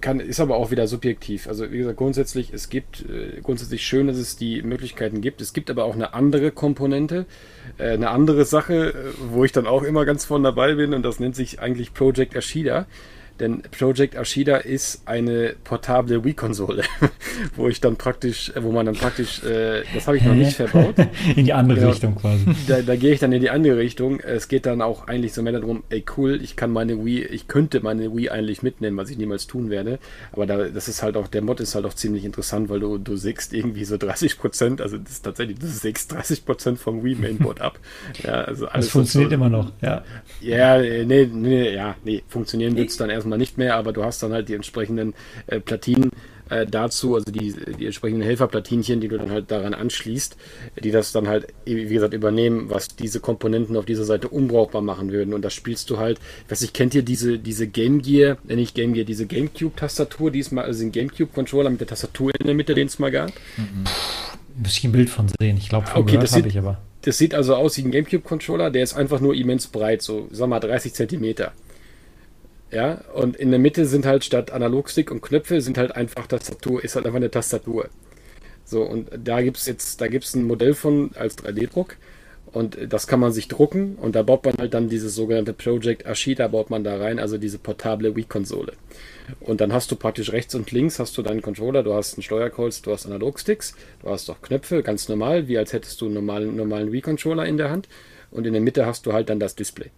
kann, 0.00 0.20
ist 0.20 0.40
aber 0.40 0.56
auch 0.56 0.70
wieder 0.70 0.86
subjektiv. 0.86 1.46
Also 1.46 1.70
wie 1.70 1.78
gesagt, 1.78 1.98
grundsätzlich, 1.98 2.52
es 2.52 2.70
gibt 2.70 3.04
äh, 3.08 3.40
grundsätzlich 3.42 3.84
schön, 3.84 4.06
dass 4.06 4.16
es 4.16 4.36
die 4.36 4.62
Möglichkeiten 4.62 5.20
gibt. 5.20 5.40
Es 5.42 5.52
gibt 5.52 5.70
aber 5.70 5.84
auch 5.84 5.94
eine 5.94 6.14
andere 6.14 6.50
Komponente, 6.50 7.26
äh, 7.76 7.90
eine 7.90 8.10
andere 8.10 8.46
Sache, 8.46 8.90
äh, 8.90 8.94
wo 9.32 9.44
ich 9.44 9.52
dann 9.52 9.66
auch 9.66 9.82
immer 9.82 10.06
ganz 10.06 10.24
vorne 10.24 10.44
dabei 10.44 10.74
bin 10.74 10.94
und 10.94 11.02
das 11.02 11.20
nennt 11.20 11.36
sich 11.36 11.60
eigentlich 11.60 11.92
Project 11.92 12.34
Ashida. 12.34 12.86
Denn 13.40 13.62
Project 13.62 14.16
Ashida 14.16 14.58
ist 14.58 15.02
eine 15.06 15.54
portable 15.64 16.22
Wii-Konsole, 16.24 16.82
wo 17.56 17.68
ich 17.68 17.80
dann 17.80 17.96
praktisch, 17.96 18.52
wo 18.60 18.70
man 18.70 18.84
dann 18.84 18.94
praktisch, 18.94 19.42
äh, 19.42 19.82
das 19.94 20.06
habe 20.06 20.18
ich 20.18 20.24
noch 20.24 20.34
nicht 20.34 20.52
verbaut. 20.52 20.94
In 21.36 21.46
die 21.46 21.52
andere 21.54 21.78
genau, 21.78 21.90
Richtung 21.90 22.16
quasi. 22.16 22.44
Da, 22.68 22.82
da 22.82 22.96
gehe 22.96 23.14
ich 23.14 23.20
dann 23.20 23.32
in 23.32 23.40
die 23.40 23.50
andere 23.50 23.78
Richtung. 23.78 24.20
Es 24.20 24.48
geht 24.48 24.66
dann 24.66 24.82
auch 24.82 25.08
eigentlich 25.08 25.32
so 25.32 25.42
mehr 25.42 25.52
darum, 25.52 25.82
ey 25.88 26.04
cool, 26.16 26.40
ich 26.42 26.56
kann 26.56 26.70
meine 26.70 27.04
Wii, 27.04 27.24
ich 27.24 27.48
könnte 27.48 27.80
meine 27.80 28.14
Wii 28.14 28.28
eigentlich 28.28 28.62
mitnehmen, 28.62 28.96
was 28.96 29.08
ich 29.10 29.16
niemals 29.16 29.46
tun 29.46 29.70
werde. 29.70 29.98
Aber 30.32 30.46
da, 30.46 30.68
das 30.68 30.88
ist 30.88 31.02
halt 31.02 31.16
auch, 31.16 31.28
der 31.28 31.42
Mod 31.42 31.60
ist 31.60 31.74
halt 31.74 31.86
auch 31.86 31.94
ziemlich 31.94 32.24
interessant, 32.24 32.68
weil 32.68 32.80
du, 32.80 32.98
du 32.98 33.16
sägst 33.16 33.54
irgendwie 33.54 33.84
so 33.84 33.96
30 33.96 34.38
Prozent, 34.38 34.80
also 34.80 34.98
das 34.98 35.12
ist 35.12 35.22
tatsächlich, 35.22 35.58
du 35.58 35.66
sägst 35.66 36.12
30 36.12 36.44
Prozent 36.44 36.78
vom 36.78 37.02
Wii 37.02 37.14
Mainboard 37.14 37.60
ab. 37.60 37.78
Ja, 38.22 38.42
also 38.42 38.66
alles. 38.66 38.86
Das 38.86 38.92
funktioniert 38.92 39.30
so, 39.30 39.34
immer 39.34 39.48
noch, 39.48 39.72
ja. 39.80 40.04
Ja, 40.40 40.78
nee, 40.78 41.28
nee, 41.32 41.74
ja, 41.74 41.96
nee, 42.04 42.22
funktionieren 42.28 42.76
wird 42.76 42.90
es 42.90 42.96
dann 42.96 43.08
erstmal 43.08 43.29
nicht 43.38 43.58
mehr, 43.58 43.76
aber 43.76 43.92
du 43.92 44.04
hast 44.04 44.22
dann 44.22 44.32
halt 44.32 44.48
die 44.48 44.54
entsprechenden 44.54 45.14
äh, 45.46 45.60
Platinen 45.60 46.10
äh, 46.50 46.66
dazu, 46.66 47.14
also 47.14 47.30
die, 47.30 47.54
die 47.78 47.86
entsprechenden 47.86 48.22
Helferplatinchen, 48.22 49.00
die 49.00 49.08
du 49.08 49.18
dann 49.18 49.30
halt 49.30 49.50
daran 49.50 49.72
anschließt, 49.72 50.36
die 50.82 50.90
das 50.90 51.12
dann 51.12 51.28
halt, 51.28 51.46
wie 51.64 51.86
gesagt, 51.86 52.12
übernehmen, 52.12 52.68
was 52.68 52.88
diese 52.88 53.20
Komponenten 53.20 53.76
auf 53.76 53.86
dieser 53.86 54.04
Seite 54.04 54.28
unbrauchbar 54.28 54.82
machen 54.82 55.12
würden. 55.12 55.32
Und 55.32 55.42
das 55.42 55.54
spielst 55.54 55.88
du 55.90 55.98
halt, 55.98 56.18
ich 56.44 56.50
weiß 56.50 56.60
nicht, 56.60 56.74
kennt 56.74 56.94
ihr 56.94 57.02
diese, 57.02 57.38
diese 57.38 57.66
Game 57.68 58.02
Gear, 58.02 58.36
äh, 58.48 58.56
nicht 58.56 58.74
Game 58.74 58.92
Gear, 58.92 59.04
diese 59.04 59.26
Gamecube-Tastatur, 59.26 60.30
die 60.30 60.40
ist 60.40 60.50
mal, 60.50 60.64
also 60.64 60.80
den 60.80 60.92
Gamecube-Controller 60.92 61.70
mit 61.70 61.80
der 61.80 61.86
Tastatur 61.86 62.32
in 62.38 62.46
der 62.46 62.54
Mitte, 62.54 62.74
den 62.74 62.88
es 62.88 62.98
mal 62.98 63.10
gab? 63.10 63.30
Mhm. 63.56 63.84
Muss 64.62 64.76
ich 64.76 64.84
ein 64.84 64.92
Bild 64.92 65.08
von 65.08 65.26
sehen. 65.40 65.56
Ich 65.56 65.68
glaube, 65.68 65.86
okay, 65.94 66.18
das 66.18 66.34
habe 66.34 66.48
ich 66.48 66.58
aber. 66.58 66.78
Das 67.02 67.16
sieht 67.16 67.34
also 67.34 67.54
aus 67.54 67.78
wie 67.78 67.82
ein 67.82 67.92
Gamecube-Controller, 67.92 68.70
der 68.70 68.82
ist 68.82 68.94
einfach 68.94 69.20
nur 69.20 69.34
immens 69.34 69.68
breit, 69.68 70.02
so, 70.02 70.28
sag 70.32 70.48
mal, 70.48 70.60
30 70.60 70.92
Zentimeter. 70.92 71.52
Ja, 72.72 73.00
und 73.14 73.36
in 73.36 73.50
der 73.50 73.58
Mitte 73.58 73.84
sind 73.86 74.06
halt 74.06 74.24
statt 74.24 74.52
Analogstick 74.52 75.10
und 75.10 75.22
Knöpfe 75.22 75.60
sind 75.60 75.76
halt 75.76 75.96
einfach 75.96 76.28
Tastatur, 76.28 76.84
ist 76.84 76.94
halt 76.94 77.04
einfach 77.04 77.16
eine 77.16 77.30
Tastatur. 77.30 77.88
So, 78.64 78.82
und 78.82 79.08
da 79.12 79.42
gibt 79.42 79.56
es 79.56 79.66
jetzt, 79.66 80.00
da 80.00 80.06
gibt 80.06 80.24
es 80.24 80.34
ein 80.36 80.44
Modell 80.44 80.74
von 80.74 81.10
als 81.16 81.36
3D-Druck 81.38 81.96
und 82.52 82.78
das 82.88 83.08
kann 83.08 83.18
man 83.18 83.32
sich 83.32 83.48
drucken 83.48 83.96
und 83.96 84.14
da 84.14 84.22
baut 84.22 84.44
man 84.44 84.54
halt 84.58 84.74
dann 84.74 84.88
dieses 84.88 85.16
sogenannte 85.16 85.52
Project 85.52 86.06
Ashita 86.06 86.46
baut 86.46 86.70
man 86.70 86.84
da 86.84 86.96
rein, 86.96 87.18
also 87.18 87.38
diese 87.38 87.58
portable 87.58 88.14
Wii-Konsole. 88.14 88.74
Und 89.40 89.60
dann 89.60 89.72
hast 89.72 89.90
du 89.90 89.96
praktisch 89.96 90.32
rechts 90.32 90.54
und 90.54 90.70
links 90.70 91.00
hast 91.00 91.18
du 91.18 91.22
deinen 91.22 91.42
Controller, 91.42 91.82
du 91.82 91.94
hast 91.94 92.14
einen 92.14 92.22
Steuerkreuz, 92.22 92.82
du 92.82 92.92
hast 92.92 93.06
Analogsticks, 93.06 93.74
du 94.02 94.10
hast 94.10 94.30
auch 94.30 94.40
Knöpfe, 94.42 94.84
ganz 94.84 95.08
normal, 95.08 95.48
wie 95.48 95.58
als 95.58 95.72
hättest 95.72 96.00
du 96.00 96.06
einen 96.06 96.14
normalen, 96.14 96.54
normalen 96.54 96.92
Wii-Controller 96.92 97.46
in 97.46 97.56
der 97.56 97.70
Hand 97.70 97.88
und 98.30 98.46
in 98.46 98.52
der 98.52 98.62
Mitte 98.62 98.86
hast 98.86 99.06
du 99.06 99.12
halt 99.12 99.28
dann 99.28 99.40
das 99.40 99.56
Display. 99.56 99.90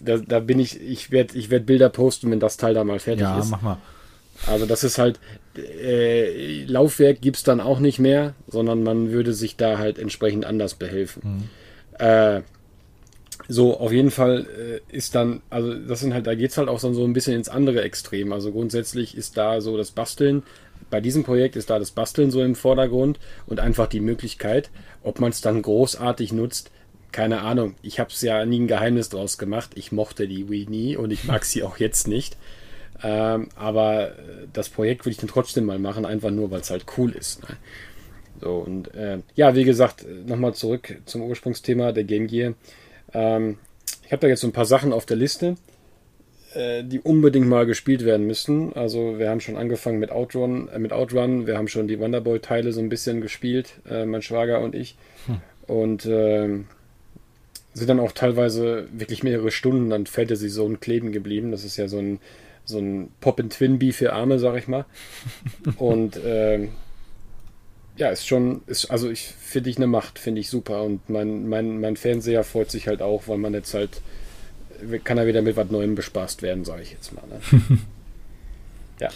Da, 0.00 0.18
da 0.18 0.40
bin 0.40 0.58
ich, 0.58 0.80
ich 0.80 1.10
werde 1.10 1.36
ich 1.38 1.50
werd 1.50 1.66
Bilder 1.66 1.88
posten, 1.88 2.30
wenn 2.30 2.40
das 2.40 2.56
Teil 2.56 2.74
da 2.74 2.84
mal 2.84 2.98
fertig 2.98 3.22
ja, 3.22 3.38
ist. 3.38 3.50
Ja, 3.50 3.56
mach 3.56 3.62
mal. 3.62 3.78
Also 4.46 4.66
das 4.66 4.84
ist 4.84 4.98
halt, 4.98 5.18
äh, 5.56 6.64
Laufwerk 6.64 7.20
gibt 7.22 7.38
es 7.38 7.42
dann 7.42 7.60
auch 7.60 7.78
nicht 7.78 7.98
mehr, 7.98 8.34
sondern 8.46 8.82
man 8.82 9.10
würde 9.10 9.32
sich 9.32 9.56
da 9.56 9.78
halt 9.78 9.98
entsprechend 9.98 10.44
anders 10.44 10.74
behelfen. 10.74 11.22
Mhm. 11.98 12.04
Äh, 12.06 12.42
so, 13.48 13.78
auf 13.78 13.92
jeden 13.92 14.10
Fall 14.10 14.46
äh, 14.90 14.94
ist 14.94 15.14
dann, 15.14 15.40
also 15.50 15.74
das 15.74 16.00
sind 16.00 16.12
halt, 16.12 16.26
da 16.26 16.34
geht 16.34 16.50
es 16.50 16.58
halt 16.58 16.68
auch 16.68 16.80
so 16.80 17.04
ein 17.04 17.12
bisschen 17.12 17.34
ins 17.34 17.48
andere 17.48 17.82
Extrem. 17.82 18.32
Also 18.32 18.52
grundsätzlich 18.52 19.16
ist 19.16 19.36
da 19.36 19.60
so 19.60 19.76
das 19.76 19.90
Basteln, 19.90 20.42
bei 20.90 21.00
diesem 21.00 21.24
Projekt 21.24 21.56
ist 21.56 21.70
da 21.70 21.78
das 21.78 21.90
Basteln 21.90 22.30
so 22.30 22.42
im 22.42 22.54
Vordergrund 22.54 23.18
und 23.46 23.60
einfach 23.60 23.86
die 23.86 24.00
Möglichkeit, 24.00 24.70
ob 25.02 25.20
man 25.20 25.30
es 25.30 25.40
dann 25.40 25.62
großartig 25.62 26.32
nutzt, 26.32 26.70
keine 27.12 27.42
Ahnung. 27.42 27.74
Ich 27.82 27.98
habe 28.00 28.10
es 28.10 28.20
ja 28.22 28.44
nie 28.44 28.60
ein 28.60 28.66
Geheimnis 28.68 29.08
draus 29.08 29.38
gemacht. 29.38 29.70
Ich 29.74 29.92
mochte 29.92 30.28
die 30.28 30.48
Wii 30.50 30.66
nie 30.68 30.96
und 30.96 31.10
ich 31.10 31.24
mag 31.24 31.44
sie 31.44 31.62
auch 31.64 31.78
jetzt 31.78 32.08
nicht. 32.08 32.36
Ähm, 33.02 33.48
aber 33.56 34.08
äh, 34.10 34.12
das 34.52 34.68
Projekt 34.70 35.04
würde 35.04 35.10
ich 35.12 35.16
dann 35.18 35.28
trotzdem 35.28 35.64
mal 35.66 35.78
machen, 35.78 36.06
einfach 36.06 36.30
nur, 36.30 36.50
weil 36.50 36.60
es 36.60 36.70
halt 36.70 36.86
cool 36.96 37.12
ist. 37.12 37.42
Ne? 37.42 37.56
So, 38.40 38.56
und 38.56 38.94
äh, 38.94 39.18
ja, 39.34 39.54
wie 39.54 39.64
gesagt, 39.64 40.06
nochmal 40.26 40.54
zurück 40.54 40.96
zum 41.06 41.22
Ursprungsthema 41.22 41.92
der 41.92 42.04
Game 42.04 42.26
Gear. 42.26 42.54
Ähm, 43.12 43.58
ich 44.04 44.12
habe 44.12 44.20
da 44.20 44.28
jetzt 44.28 44.40
so 44.40 44.46
ein 44.46 44.52
paar 44.52 44.64
Sachen 44.66 44.92
auf 44.92 45.06
der 45.06 45.16
Liste. 45.16 45.56
äh, 46.54 46.84
die 46.84 47.00
unbedingt 47.00 47.46
mal 47.48 47.66
gespielt 47.66 48.04
werden 48.04 48.26
müssen. 48.26 48.72
Also 48.74 49.18
wir 49.18 49.28
haben 49.30 49.40
schon 49.40 49.56
angefangen 49.56 49.98
mit 49.98 50.10
Outrun, 50.10 50.68
äh, 50.68 50.78
mit 50.78 50.92
Outrun. 50.92 51.46
Wir 51.46 51.56
haben 51.58 51.68
schon 51.68 51.88
die 51.88 52.00
Wonderboy-Teile 52.00 52.72
so 52.72 52.80
ein 52.80 52.88
bisschen 52.88 53.20
gespielt, 53.20 53.74
äh, 53.88 54.06
mein 54.06 54.22
Schwager 54.22 54.60
und 54.60 54.74
ich. 54.74 54.96
Hm. 55.26 55.40
Und 55.66 56.06
ähm, 56.06 56.66
sind 57.76 57.88
dann 57.88 58.00
auch 58.00 58.12
teilweise 58.12 58.88
wirklich 58.90 59.22
mehrere 59.22 59.50
Stunden 59.50 59.92
an 59.92 60.06
Fantasy 60.06 60.48
Zone 60.48 60.78
kleben 60.78 61.12
geblieben. 61.12 61.50
Das 61.50 61.62
ist 61.62 61.76
ja 61.76 61.88
so 61.88 61.98
ein, 61.98 62.20
so 62.64 62.78
ein 62.78 63.10
Pop-and-Twin-Bee 63.20 63.92
für 63.92 64.14
Arme, 64.14 64.38
sag 64.38 64.56
ich 64.56 64.66
mal. 64.66 64.86
und 65.76 66.18
ähm, 66.24 66.70
ja, 67.98 68.08
ist 68.08 68.26
schon, 68.26 68.62
ist, 68.66 68.90
also 68.90 69.10
ich 69.10 69.26
finde 69.26 69.68
ich 69.68 69.76
eine 69.76 69.86
Macht, 69.86 70.18
finde 70.18 70.40
ich 70.40 70.48
super. 70.48 70.84
Und 70.84 71.10
mein, 71.10 71.50
mein, 71.50 71.78
mein 71.78 71.96
Fernseher 71.96 72.44
freut 72.44 72.70
sich 72.70 72.88
halt 72.88 73.02
auch, 73.02 73.28
weil 73.28 73.36
man 73.36 73.52
jetzt 73.52 73.74
halt, 73.74 74.00
kann 75.04 75.18
er 75.18 75.26
wieder 75.26 75.42
mit 75.42 75.56
was 75.56 75.70
Neuem 75.70 75.96
bespaßt 75.96 76.40
werden, 76.40 76.64
sage 76.64 76.80
ich 76.80 76.92
jetzt 76.92 77.12
mal. 77.12 77.24
Ne? 77.26 77.78
ja. 79.00 79.08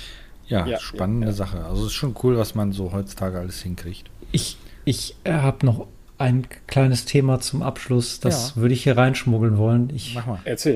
ja. 0.48 0.66
Ja, 0.66 0.78
spannende 0.80 1.28
ja, 1.28 1.32
ja. 1.32 1.36
Sache. 1.36 1.64
Also 1.64 1.86
es 1.86 1.92
ist 1.92 1.94
schon 1.94 2.14
cool, 2.22 2.36
was 2.36 2.54
man 2.54 2.72
so 2.72 2.92
heutzutage 2.92 3.38
alles 3.38 3.62
hinkriegt. 3.62 4.10
Ich, 4.32 4.58
ich 4.84 5.16
habe 5.26 5.64
noch 5.64 5.86
ein 6.20 6.46
kleines 6.66 7.06
Thema 7.06 7.40
zum 7.40 7.62
Abschluss. 7.62 8.20
Das 8.20 8.54
ja. 8.54 8.62
würde 8.62 8.74
ich 8.74 8.82
hier 8.82 8.96
reinschmuggeln 8.96 9.56
wollen. 9.56 9.90
Ich 9.94 10.18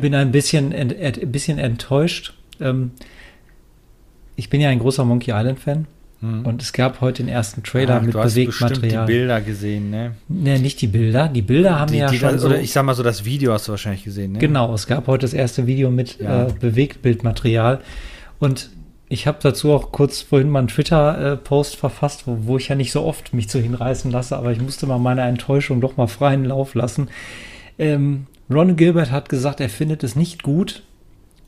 bin 0.00 0.14
ein 0.14 0.32
bisschen, 0.32 0.72
ent, 0.72 0.98
ein 0.98 1.32
bisschen 1.32 1.58
enttäuscht. 1.58 2.34
Ähm, 2.60 2.92
ich 4.36 4.48
bin 4.48 4.60
ja 4.60 4.70
ein 4.70 4.78
großer 4.78 5.04
Monkey 5.04 5.32
Island-Fan. 5.32 5.86
Mhm. 6.22 6.46
Und 6.46 6.62
es 6.62 6.72
gab 6.72 7.02
heute 7.02 7.22
den 7.22 7.28
ersten 7.28 7.62
Trailer 7.62 7.96
Ach, 7.96 8.02
mit 8.02 8.14
Bewegtmaterial. 8.14 9.04
die 9.04 9.12
Bilder 9.12 9.40
gesehen, 9.42 9.90
ne? 9.90 10.12
Ne, 10.28 10.58
nicht 10.58 10.80
die 10.80 10.86
Bilder. 10.86 11.28
Die 11.28 11.42
Bilder 11.42 11.78
haben 11.78 11.92
die, 11.92 11.98
ja 11.98 12.08
die, 12.08 12.16
schon. 12.16 12.38
so, 12.38 12.46
oder 12.46 12.60
ich 12.60 12.72
sag 12.72 12.84
mal 12.84 12.94
so, 12.94 13.02
das 13.02 13.26
Video 13.26 13.52
hast 13.52 13.68
du 13.68 13.72
wahrscheinlich 13.72 14.04
gesehen, 14.04 14.32
ne? 14.32 14.38
Genau, 14.38 14.72
es 14.72 14.86
gab 14.86 15.06
heute 15.06 15.26
das 15.26 15.34
erste 15.34 15.66
Video 15.66 15.90
mit 15.90 16.18
ja. 16.20 16.46
äh, 16.46 16.52
Bewegtbildmaterial. 16.58 17.80
Und 18.38 18.70
ich 19.14 19.26
habe 19.28 19.38
dazu 19.40 19.72
auch 19.72 19.92
kurz 19.92 20.22
vorhin 20.22 20.50
mal 20.50 20.58
einen 20.58 20.68
Twitter-Post 20.68 21.76
verfasst, 21.76 22.26
wo, 22.26 22.36
wo, 22.42 22.58
ich 22.58 22.68
ja 22.68 22.74
nicht 22.74 22.92
so 22.92 23.04
oft 23.04 23.32
mich 23.32 23.48
zu 23.48 23.60
hinreißen 23.60 24.10
lasse, 24.10 24.36
aber 24.36 24.50
ich 24.50 24.60
musste 24.60 24.86
mal 24.86 24.98
meine 24.98 25.22
Enttäuschung 25.22 25.80
doch 25.80 25.96
mal 25.96 26.08
freien 26.08 26.44
Lauf 26.44 26.74
lassen. 26.74 27.08
Ähm, 27.78 28.26
Ron 28.50 28.76
Gilbert 28.76 29.12
hat 29.12 29.28
gesagt, 29.28 29.60
er 29.60 29.70
findet 29.70 30.02
es 30.02 30.16
nicht 30.16 30.42
gut, 30.42 30.82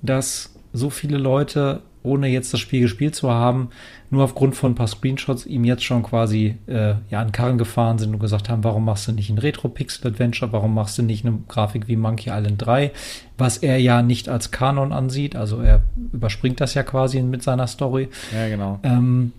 dass 0.00 0.54
so 0.72 0.90
viele 0.90 1.18
Leute 1.18 1.82
ohne 2.06 2.28
jetzt 2.28 2.52
das 2.52 2.60
Spiel 2.60 2.80
gespielt 2.80 3.14
zu 3.14 3.30
haben, 3.30 3.70
nur 4.10 4.24
aufgrund 4.24 4.54
von 4.54 4.72
ein 4.72 4.74
paar 4.74 4.86
Screenshots 4.86 5.44
ihm 5.46 5.64
jetzt 5.64 5.84
schon 5.84 6.02
quasi 6.02 6.56
äh, 6.66 6.94
ja, 7.10 7.20
an 7.20 7.32
Karren 7.32 7.58
gefahren 7.58 7.98
sind 7.98 8.14
und 8.14 8.20
gesagt 8.20 8.48
haben, 8.48 8.64
warum 8.64 8.84
machst 8.84 9.08
du 9.08 9.12
nicht 9.12 9.30
ein 9.30 9.38
Retro-Pixel-Adventure, 9.38 10.52
warum 10.52 10.74
machst 10.74 10.96
du 10.96 11.02
nicht 11.02 11.26
eine 11.26 11.38
Grafik 11.48 11.88
wie 11.88 11.96
Monkey 11.96 12.30
Island 12.30 12.64
3, 12.64 12.92
was 13.36 13.58
er 13.58 13.78
ja 13.78 14.02
nicht 14.02 14.28
als 14.28 14.50
Kanon 14.50 14.92
ansieht, 14.92 15.36
also 15.36 15.60
er 15.60 15.82
überspringt 16.12 16.60
das 16.60 16.74
ja 16.74 16.82
quasi 16.82 17.20
mit 17.20 17.42
seiner 17.42 17.66
Story. 17.66 18.08
Ja, 18.32 18.48
genau. 18.48 18.78
Ähm, 18.82 19.32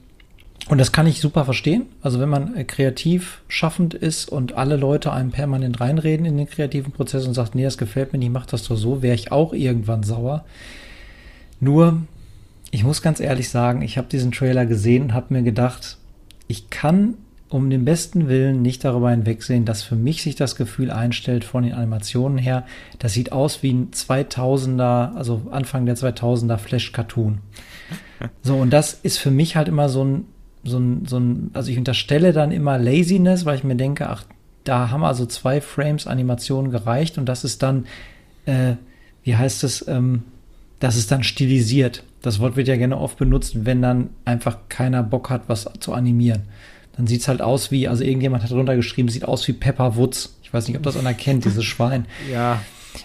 und 0.70 0.80
das 0.80 0.92
kann 0.92 1.08
ich 1.08 1.22
super 1.22 1.46
verstehen. 1.46 1.84
Also 2.02 2.20
wenn 2.20 2.30
man 2.30 2.56
äh, 2.56 2.64
kreativ 2.66 3.42
schaffend 3.48 3.94
ist 3.94 4.30
und 4.30 4.54
alle 4.54 4.76
Leute 4.76 5.14
einem 5.14 5.32
permanent 5.32 5.80
reinreden 5.80 6.26
in 6.26 6.38
den 6.38 6.50
kreativen 6.50 6.92
Prozess 6.92 7.26
und 7.26 7.34
sagt, 7.34 7.56
nee, 7.56 7.64
das 7.64 7.78
gefällt 7.78 8.12
mir 8.12 8.20
nicht, 8.20 8.32
mach 8.32 8.46
das 8.46 8.64
doch 8.64 8.76
so, 8.76 9.02
wäre 9.02 9.16
ich 9.16 9.32
auch 9.32 9.54
irgendwann 9.54 10.04
sauer. 10.04 10.44
Nur 11.60 12.02
ich 12.72 12.84
muss 12.84 13.02
ganz 13.02 13.20
ehrlich 13.20 13.50
sagen, 13.50 13.82
ich 13.82 13.98
habe 13.98 14.08
diesen 14.08 14.32
Trailer 14.32 14.66
gesehen 14.66 15.04
und 15.04 15.14
habe 15.14 15.34
mir 15.34 15.44
gedacht, 15.44 15.98
ich 16.48 16.70
kann 16.70 17.16
um 17.50 17.70
den 17.70 17.86
besten 17.86 18.28
Willen 18.28 18.62
nicht 18.62 18.84
darüber 18.84 19.10
hinwegsehen, 19.10 19.64
dass 19.64 19.82
für 19.82 19.96
mich 19.96 20.22
sich 20.22 20.36
das 20.36 20.56
Gefühl 20.56 20.92
einstellt 20.92 21.46
von 21.46 21.64
den 21.64 21.74
Animationen 21.74 22.38
her, 22.38 22.66
das 23.00 23.14
sieht 23.14 23.32
aus 23.32 23.64
wie 23.64 23.72
ein 23.72 23.92
2000er, 23.92 25.16
also 25.16 25.44
Anfang 25.52 25.86
der 25.86 25.96
2000er 25.96 26.58
Flash-Cartoon. 26.58 27.40
So, 28.42 28.56
und 28.56 28.72
das 28.72 28.94
ist 28.96 29.20
für 29.20 29.30
mich 29.30 29.56
halt 29.56 29.68
immer 29.68 29.90
so 29.90 30.04
ein, 30.04 30.26
so 30.64 30.80
ein, 30.80 31.06
so 31.06 31.20
ein, 31.20 31.52
also 31.54 31.70
ich 31.70 31.78
unterstelle 31.78 32.34
dann 32.34 32.52
immer 32.52 32.80
Laziness, 32.80 33.46
weil 33.46 33.58
ich 33.58 33.64
mir 33.64 33.76
denke, 33.76 34.10
ach, 34.10 34.24
da 34.64 34.90
haben 34.90 35.04
also 35.04 35.28
zwei 35.28 35.62
Frames 35.62 36.08
Animationen 36.08 36.72
gereicht 36.72 37.20
und 37.20 37.28
das 37.28 37.44
ist 37.44 37.62
dann, 37.62 37.86
äh, 38.48 38.74
wie 39.24 39.36
heißt 39.36 39.64
es, 39.64 39.88
ähm, 39.88 40.24
das 40.80 40.98
ist 40.98 41.12
dann 41.12 41.24
stilisiert. 41.24 42.04
Das 42.22 42.40
Wort 42.40 42.56
wird 42.56 42.68
ja 42.68 42.76
gerne 42.76 42.98
oft 42.98 43.18
benutzt, 43.18 43.66
wenn 43.66 43.82
dann 43.82 44.10
einfach 44.26 44.58
keiner 44.70 45.04
Bock 45.04 45.30
hat, 45.30 45.44
was 45.48 45.70
zu 45.80 45.94
animieren. 45.94 46.44
Dann 46.96 47.06
sieht 47.06 47.22
es 47.22 47.28
halt 47.28 47.42
aus 47.42 47.70
wie, 47.70 47.88
also 47.88 48.04
irgendjemand 48.04 48.44
hat 48.44 48.52
drunter 48.52 48.76
geschrieben, 48.76 49.10
sieht 49.10 49.26
aus 49.26 49.48
wie 49.48 49.54
Pepper 49.54 49.96
Woods. 49.96 50.36
Ich 50.42 50.52
weiß 50.52 50.68
nicht, 50.68 50.78
ob 50.78 50.84
das 50.84 50.98
einer 50.98 51.14
kennt, 51.14 51.46
dieses 51.46 51.64
Schwein. 51.66 52.06
Ja. 52.32 52.62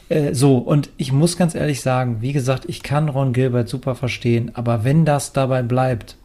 Äh, 0.08 0.34
so, 0.34 0.56
und 0.56 0.88
ich 0.96 1.12
muss 1.12 1.36
ganz 1.36 1.54
ehrlich 1.54 1.82
sagen, 1.82 2.18
wie 2.20 2.32
gesagt, 2.32 2.64
ich 2.68 2.82
kann 2.82 3.10
Ron 3.10 3.34
Gilbert 3.34 3.68
super 3.68 3.94
verstehen, 3.94 4.50
aber 4.54 4.84
wenn 4.84 5.04
das 5.04 5.32
dabei 5.32 5.62
bleibt, 5.62 6.16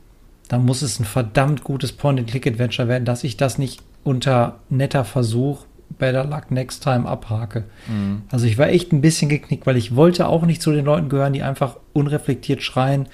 dann 0.47 0.65
muss 0.65 0.81
es 0.81 0.99
ein 0.99 1.05
verdammt 1.05 1.63
gutes 1.63 1.91
Point-and-Click-Adventure 1.91 2.87
werden, 2.87 3.03
dass 3.03 3.25
ich 3.25 3.35
das 3.35 3.57
nicht 3.57 3.81
unter 4.05 4.59
netter 4.69 5.03
Versuch 5.03 5.65
Better 5.97 6.25
Luck 6.25 6.51
Next 6.51 6.83
Time 6.83 7.07
abhake. 7.07 7.63
Mhm. 7.87 8.23
Also 8.31 8.45
ich 8.45 8.57
war 8.57 8.67
echt 8.69 8.91
ein 8.91 9.01
bisschen 9.01 9.29
geknickt, 9.29 9.65
weil 9.65 9.77
ich 9.77 9.95
wollte 9.95 10.27
auch 10.27 10.45
nicht 10.45 10.61
zu 10.61 10.71
den 10.71 10.85
Leuten 10.85 11.09
gehören, 11.09 11.33
die 11.33 11.43
einfach 11.43 11.77
unreflektiert 11.93 12.61
schreien, 12.61 13.07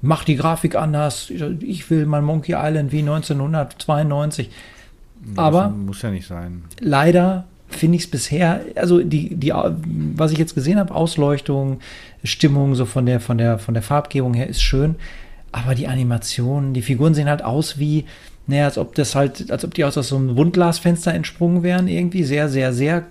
mach 0.00 0.24
die 0.24 0.36
Grafik 0.36 0.76
anders, 0.76 1.30
ich 1.30 1.90
will 1.90 2.06
mein 2.06 2.24
Monkey 2.24 2.54
Island 2.56 2.92
wie 2.92 3.00
1992. 3.00 4.50
Das 5.34 5.38
Aber 5.38 5.68
muss 5.70 6.02
ja 6.02 6.10
nicht 6.10 6.26
sein. 6.26 6.62
Leider 6.80 7.44
finde 7.68 7.96
ich 7.96 8.04
es 8.04 8.10
bisher, 8.10 8.60
also 8.76 9.02
die, 9.02 9.34
die, 9.34 9.52
was 9.52 10.32
ich 10.32 10.38
jetzt 10.38 10.54
gesehen 10.54 10.78
habe, 10.78 10.94
Ausleuchtung, 10.94 11.80
Stimmung, 12.24 12.74
so 12.74 12.86
von 12.86 13.04
der, 13.06 13.20
von 13.20 13.38
der, 13.38 13.58
von 13.58 13.74
der 13.74 13.82
Farbgebung 13.82 14.34
her 14.34 14.46
ist 14.46 14.62
schön. 14.62 14.96
Aber 15.50 15.74
die 15.74 15.88
Animationen, 15.88 16.74
die 16.74 16.82
Figuren 16.82 17.14
sehen 17.14 17.28
halt 17.28 17.42
aus 17.42 17.78
wie, 17.78 18.04
naja, 18.48 18.64
als 18.64 18.78
ob 18.78 18.94
das 18.94 19.14
halt, 19.14 19.50
als 19.50 19.62
ob 19.62 19.74
die 19.74 19.84
aus 19.84 19.94
so 19.94 20.16
einem 20.16 20.34
Wundglasfenster 20.34 21.12
entsprungen 21.12 21.62
wären, 21.62 21.86
irgendwie. 21.86 22.24
Sehr, 22.24 22.48
sehr, 22.48 22.72
sehr, 22.72 23.04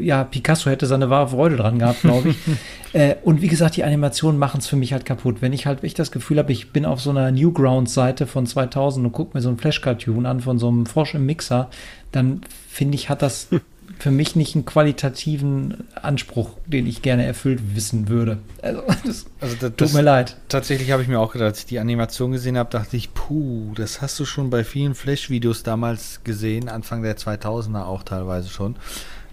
ja, 0.00 0.24
Picasso 0.24 0.70
hätte 0.70 0.86
seine 0.86 1.10
wahre 1.10 1.28
Freude 1.28 1.56
dran 1.56 1.78
gehabt, 1.78 2.00
glaube 2.00 2.30
ich. 2.30 2.36
äh, 2.94 3.16
und 3.22 3.42
wie 3.42 3.48
gesagt, 3.48 3.76
die 3.76 3.84
Animationen 3.84 4.38
machen 4.38 4.60
es 4.60 4.66
für 4.66 4.76
mich 4.76 4.94
halt 4.94 5.04
kaputt. 5.04 5.42
Wenn 5.42 5.52
ich 5.52 5.66
halt 5.66 5.84
echt 5.84 5.98
das 5.98 6.10
Gefühl 6.10 6.38
habe, 6.38 6.52
ich 6.52 6.72
bin 6.72 6.86
auf 6.86 7.02
so 7.02 7.10
einer 7.10 7.30
Newgrounds-Seite 7.30 8.26
von 8.26 8.46
2000 8.46 9.04
und 9.04 9.12
gucke 9.12 9.36
mir 9.36 9.42
so 9.42 9.50
ein 9.50 9.58
Flash-Cartoon 9.58 10.24
an 10.24 10.40
von 10.40 10.58
so 10.58 10.68
einem 10.68 10.86
Frosch 10.86 11.14
im 11.14 11.26
Mixer, 11.26 11.68
dann 12.10 12.40
finde 12.66 12.94
ich, 12.94 13.10
hat 13.10 13.20
das 13.20 13.48
für 13.98 14.10
mich 14.10 14.36
nicht 14.36 14.54
einen 14.54 14.64
qualitativen 14.64 15.88
Anspruch, 15.94 16.50
den 16.66 16.86
ich 16.86 17.02
gerne 17.02 17.26
erfüllt 17.26 17.74
wissen 17.74 18.08
würde. 18.08 18.38
Also, 18.62 18.82
das, 19.04 19.26
also 19.40 19.56
das, 19.60 19.72
tut 19.76 19.92
mir 19.92 20.02
leid. 20.02 20.36
Tatsächlich 20.48 20.92
habe 20.92 21.02
ich 21.02 21.08
mir 21.08 21.18
auch 21.18 21.32
gedacht, 21.32 21.48
als 21.48 21.58
ich 21.60 21.66
die 21.66 21.78
Animation 21.78 22.32
gesehen 22.32 22.56
habe, 22.56 22.70
dachte 22.70 22.96
ich, 22.96 23.12
puh, 23.14 23.72
das 23.74 24.00
hast 24.00 24.18
du 24.20 24.24
schon 24.24 24.50
bei 24.50 24.64
vielen 24.64 24.94
Flash-Videos 24.94 25.62
damals 25.64 26.20
gesehen, 26.24 26.68
Anfang 26.68 27.02
der 27.02 27.16
2000er 27.16 27.84
auch 27.84 28.04
teilweise 28.04 28.48
schon. 28.48 28.76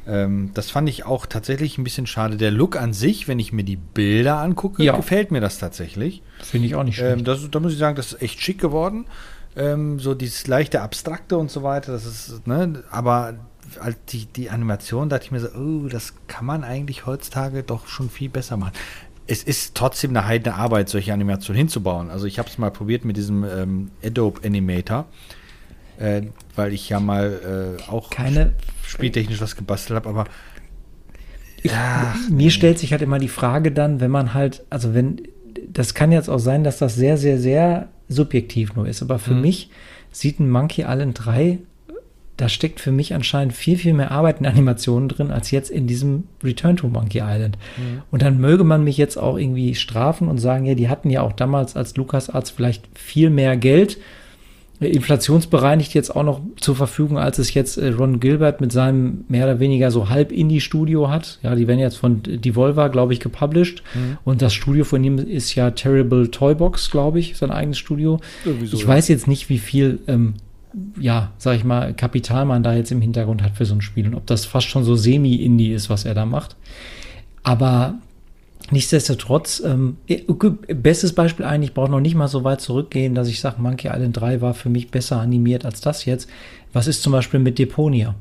Ähm, 0.07 0.51
das 0.53 0.69
fand 0.69 0.87
ich 0.89 1.05
auch 1.05 1.25
tatsächlich 1.25 1.77
ein 1.77 1.83
bisschen 1.83 2.07
schade. 2.07 2.37
Der 2.37 2.51
Look 2.51 2.75
an 2.75 2.93
sich, 2.93 3.27
wenn 3.27 3.39
ich 3.39 3.53
mir 3.53 3.63
die 3.63 3.75
Bilder 3.75 4.37
angucke, 4.37 4.83
ja. 4.83 4.95
gefällt 4.95 5.31
mir 5.31 5.41
das 5.41 5.57
tatsächlich. 5.57 6.21
Finde 6.43 6.67
ich 6.67 6.75
auch 6.75 6.83
nicht 6.83 6.97
schlecht. 6.97 7.17
Ähm, 7.17 7.23
das, 7.23 7.49
da 7.49 7.59
muss 7.59 7.73
ich 7.73 7.79
sagen, 7.79 7.95
das 7.95 8.13
ist 8.13 8.21
echt 8.21 8.41
schick 8.41 8.59
geworden. 8.59 9.05
Ähm, 9.55 9.99
so 9.99 10.13
dieses 10.13 10.47
leichte 10.47 10.81
Abstrakte 10.81 11.37
und 11.37 11.49
so 11.49 11.63
weiter, 11.63 11.93
das 11.93 12.05
ist, 12.05 12.45
ne, 12.45 12.83
aber 12.91 13.35
als 13.79 13.95
die, 14.09 14.25
die 14.25 14.49
Animation 14.49 15.09
dachte 15.09 15.25
ich 15.25 15.31
mir 15.31 15.39
so, 15.39 15.47
oh, 15.49 15.87
das 15.87 16.13
kann 16.27 16.45
man 16.45 16.63
eigentlich 16.63 17.05
heutzutage 17.05 17.63
doch 17.63 17.87
schon 17.87 18.09
viel 18.09 18.29
besser 18.29 18.57
machen. 18.57 18.73
Es 19.27 19.43
ist 19.43 19.75
trotzdem 19.75 20.11
eine 20.11 20.27
heidene 20.27 20.55
Arbeit, 20.55 20.87
solche 20.89 21.11
Animationen 21.11 21.57
hinzubauen. 21.57 22.09
Also 22.11 22.27
ich 22.27 22.37
habe 22.37 22.47
es 22.47 22.57
mal 22.57 22.71
probiert 22.71 23.05
mit 23.05 23.17
diesem 23.17 23.43
ähm, 23.43 23.91
Adobe 24.03 24.41
Animator, 24.45 25.05
äh, 25.97 26.23
weil 26.55 26.73
ich 26.73 26.89
ja 26.89 26.99
mal 26.99 27.77
äh, 27.79 27.89
auch 27.89 28.09
Keine 28.11 28.53
spieltechnisch 28.83 29.41
was 29.41 29.55
gebastelt 29.55 29.95
habe, 29.95 30.09
aber 30.09 30.25
ja, 31.63 32.15
mir 32.29 32.51
stellt 32.51 32.77
sich 32.77 32.91
halt 32.91 33.01
immer 33.01 33.17
die 33.17 33.27
Frage 33.27 33.71
dann, 33.71 33.99
wenn 33.99 34.11
man 34.11 34.35
halt, 34.35 34.63
also 34.69 34.93
wenn, 34.93 35.23
das 35.67 35.95
kann 35.95 36.11
jetzt 36.11 36.29
auch 36.29 36.37
sein, 36.37 36.63
dass 36.63 36.77
das 36.77 36.93
sehr, 36.93 37.17
sehr, 37.17 37.39
sehr 37.39 37.89
subjektiv 38.07 38.75
nur 38.75 38.87
ist, 38.87 39.01
aber 39.01 39.17
für 39.17 39.31
hm. 39.31 39.41
mich 39.41 39.71
sieht 40.11 40.39
ein 40.39 40.49
Monkey 40.49 40.81
Island 40.81 41.17
3 41.25 41.57
da 42.37 42.49
steckt 42.49 42.79
für 42.79 42.91
mich 42.91 43.13
anscheinend 43.13 43.53
viel, 43.53 43.77
viel 43.77 43.93
mehr 43.93 44.11
Arbeit 44.11 44.39
in 44.39 44.45
Animationen 44.45 45.07
drin, 45.07 45.31
als 45.31 45.51
jetzt 45.51 45.69
in 45.69 45.87
diesem 45.87 46.25
Return 46.43 46.75
to 46.75 46.87
Monkey 46.87 47.19
Island. 47.19 47.57
Mhm. 47.77 48.01
Und 48.11 48.21
dann 48.21 48.39
möge 48.39 48.63
man 48.63 48.83
mich 48.83 48.97
jetzt 48.97 49.17
auch 49.17 49.37
irgendwie 49.37 49.75
strafen 49.75 50.27
und 50.27 50.37
sagen, 50.37 50.65
ja, 50.65 50.75
die 50.75 50.89
hatten 50.89 51.09
ja 51.09 51.21
auch 51.21 51.33
damals 51.33 51.75
als 51.75 51.95
LucasArts 51.95 52.49
vielleicht 52.51 52.85
viel 52.93 53.29
mehr 53.29 53.55
Geld, 53.55 53.97
äh, 54.81 54.87
inflationsbereinigt 54.87 55.93
jetzt 55.93 56.13
auch 56.13 56.23
noch 56.23 56.41
zur 56.57 56.75
Verfügung, 56.75 57.17
als 57.17 57.39
es 57.39 57.53
jetzt 57.53 57.77
äh, 57.77 57.89
Ron 57.89 58.19
Gilbert 58.19 58.59
mit 58.59 58.73
seinem 58.73 59.23
mehr 59.29 59.45
oder 59.45 59.59
weniger 59.59 59.89
so 59.89 60.09
halb 60.09 60.33
Indie-Studio 60.33 61.09
hat. 61.09 61.39
Ja, 61.43 61.55
die 61.55 61.67
werden 61.67 61.79
jetzt 61.79 61.97
von 61.97 62.21
Devolver, 62.23 62.89
glaube 62.89 63.13
ich, 63.13 63.21
gepublished. 63.21 63.81
Mhm. 63.93 64.17
Und 64.25 64.41
das 64.41 64.53
Studio 64.53 64.83
von 64.83 65.01
ihm 65.03 65.17
ist 65.17 65.55
ja 65.55 65.71
Terrible 65.71 66.29
Toybox, 66.29 66.91
glaube 66.91 67.19
ich, 67.19 67.37
sein 67.37 67.51
eigenes 67.51 67.77
Studio. 67.77 68.19
Sowieso, 68.43 68.75
ich 68.75 68.85
weiß 68.85 69.07
jetzt 69.07 69.27
nicht, 69.27 69.47
wie 69.47 69.59
viel 69.59 69.99
ähm, 70.07 70.33
ja, 70.99 71.31
sag 71.37 71.55
ich 71.55 71.63
mal, 71.63 71.93
Kapital 71.93 72.45
man 72.45 72.63
da 72.63 72.73
jetzt 72.73 72.91
im 72.91 73.01
Hintergrund 73.01 73.41
hat 73.41 73.55
für 73.55 73.65
so 73.65 73.75
ein 73.75 73.81
Spiel 73.81 74.07
und 74.07 74.15
ob 74.15 74.25
das 74.25 74.45
fast 74.45 74.67
schon 74.67 74.83
so 74.83 74.95
semi-Indie 74.95 75.71
ist, 75.71 75.89
was 75.89 76.05
er 76.05 76.13
da 76.13 76.25
macht. 76.25 76.55
Aber 77.43 77.95
Nichtsdestotrotz, 78.71 79.61
ähm, 79.63 79.97
bestes 80.67 81.13
Beispiel 81.13 81.45
eigentlich, 81.45 81.69
ich 81.69 81.73
brauche 81.75 81.91
noch 81.91 81.99
nicht 81.99 82.15
mal 82.15 82.27
so 82.27 82.43
weit 82.43 82.61
zurückgehen, 82.61 83.13
dass 83.13 83.27
ich 83.27 83.39
sage, 83.39 83.61
Monkey 83.61 83.89
Island 83.89 84.19
3 84.19 84.41
war 84.41 84.55
für 84.55 84.69
mich 84.69 84.89
besser 84.89 85.19
animiert 85.19 85.65
als 85.65 85.81
das 85.81 86.05
jetzt. 86.05 86.27
Was 86.73 86.87
ist 86.87 87.03
zum 87.03 87.11
Beispiel 87.11 87.39
mit 87.39 87.59
Deponia? 87.59 88.15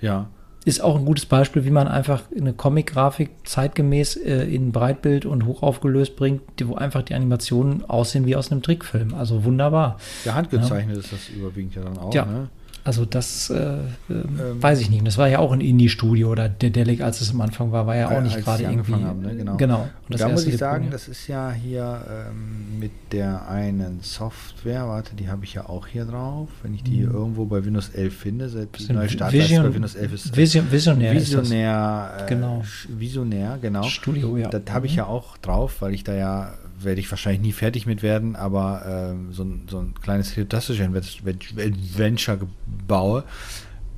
Ja. 0.00 0.28
Ist 0.64 0.82
auch 0.82 0.96
ein 0.96 1.06
gutes 1.06 1.24
Beispiel, 1.24 1.64
wie 1.64 1.70
man 1.70 1.88
einfach 1.88 2.22
eine 2.36 2.52
Comic-Grafik 2.52 3.30
zeitgemäß 3.44 4.16
äh, 4.16 4.42
in 4.44 4.72
Breitbild 4.72 5.24
und 5.24 5.46
hochaufgelöst 5.46 6.16
bringt, 6.16 6.42
die, 6.58 6.68
wo 6.68 6.74
einfach 6.74 7.02
die 7.02 7.14
Animationen 7.14 7.88
aussehen 7.88 8.26
wie 8.26 8.36
aus 8.36 8.52
einem 8.52 8.62
Trickfilm. 8.62 9.14
Also 9.14 9.44
wunderbar. 9.44 9.98
Ja, 10.24 10.34
handgezeichnet 10.34 10.96
ja. 10.96 11.00
ist 11.00 11.12
das 11.12 11.28
überwiegend 11.30 11.74
ja 11.74 11.82
dann 11.82 11.96
auch. 11.96 12.12
Ja. 12.12 12.26
Ne? 12.26 12.48
Also 12.82 13.04
das 13.04 13.50
äh, 13.50 13.54
äh, 13.54 13.78
ähm, 14.08 14.62
weiß 14.62 14.80
ich 14.80 14.90
nicht. 14.90 15.06
Das 15.06 15.18
war 15.18 15.28
ja 15.28 15.38
auch 15.38 15.52
ein 15.52 15.60
Indie-Studio 15.60 16.30
oder 16.30 16.48
der 16.48 16.70
Delic, 16.70 17.02
als 17.02 17.20
es 17.20 17.30
am 17.30 17.40
Anfang 17.40 17.72
war, 17.72 17.86
war 17.86 17.96
ja 17.96 18.10
auch 18.10 18.22
nicht 18.22 18.38
gerade 18.38 18.62
irgendwie. 18.62 18.92
Haben, 18.92 19.20
ne? 19.20 19.36
Genau. 19.36 19.56
genau. 19.56 19.88
da 20.08 20.28
muss 20.28 20.46
ich 20.46 20.56
sagen, 20.56 20.88
das 20.90 21.08
ist 21.08 21.26
ja 21.26 21.52
hier 21.52 22.00
ähm, 22.08 22.78
mit 22.78 22.92
der 23.12 23.48
einen 23.48 24.00
Software, 24.02 24.86
warte, 24.86 25.14
die 25.14 25.28
habe 25.28 25.44
ich 25.44 25.54
ja 25.54 25.68
auch 25.68 25.86
hier 25.86 26.04
drauf. 26.04 26.48
Wenn 26.62 26.74
ich 26.74 26.82
die 26.82 27.00
mhm. 27.00 27.12
irgendwo 27.12 27.44
bei 27.44 27.64
Windows 27.64 27.90
11 27.90 28.16
finde, 28.16 28.48
seit 28.48 28.78
die 28.78 28.92
neue 28.92 29.08
Startleiste 29.08 29.62
bei 29.62 29.74
Windows 29.74 29.94
11 29.94 30.12
ist. 30.12 30.36
Vision, 30.36 30.72
Visionär. 30.72 31.14
Visionär, 31.14 32.12
äh, 32.18 32.28
genau. 32.28 32.62
Visionär, 32.88 33.58
genau. 33.60 33.82
Studio, 33.82 34.36
ja. 34.36 34.48
Das 34.48 34.62
habe 34.70 34.86
ich 34.86 34.96
ja 34.96 35.06
auch 35.06 35.36
drauf, 35.38 35.76
weil 35.80 35.92
ich 35.92 36.04
da 36.04 36.14
ja 36.14 36.54
werde 36.84 37.00
ich 37.00 37.10
wahrscheinlich 37.10 37.42
nie 37.42 37.52
fertig 37.52 37.86
mit 37.86 38.02
werden, 38.02 38.36
aber 38.36 38.82
ähm, 38.86 39.32
so, 39.32 39.42
ein, 39.42 39.66
so 39.68 39.80
ein 39.80 39.94
kleines 39.94 40.32
fantastisches 40.32 40.86
Adventure 40.86 42.38
baue. 42.86 43.24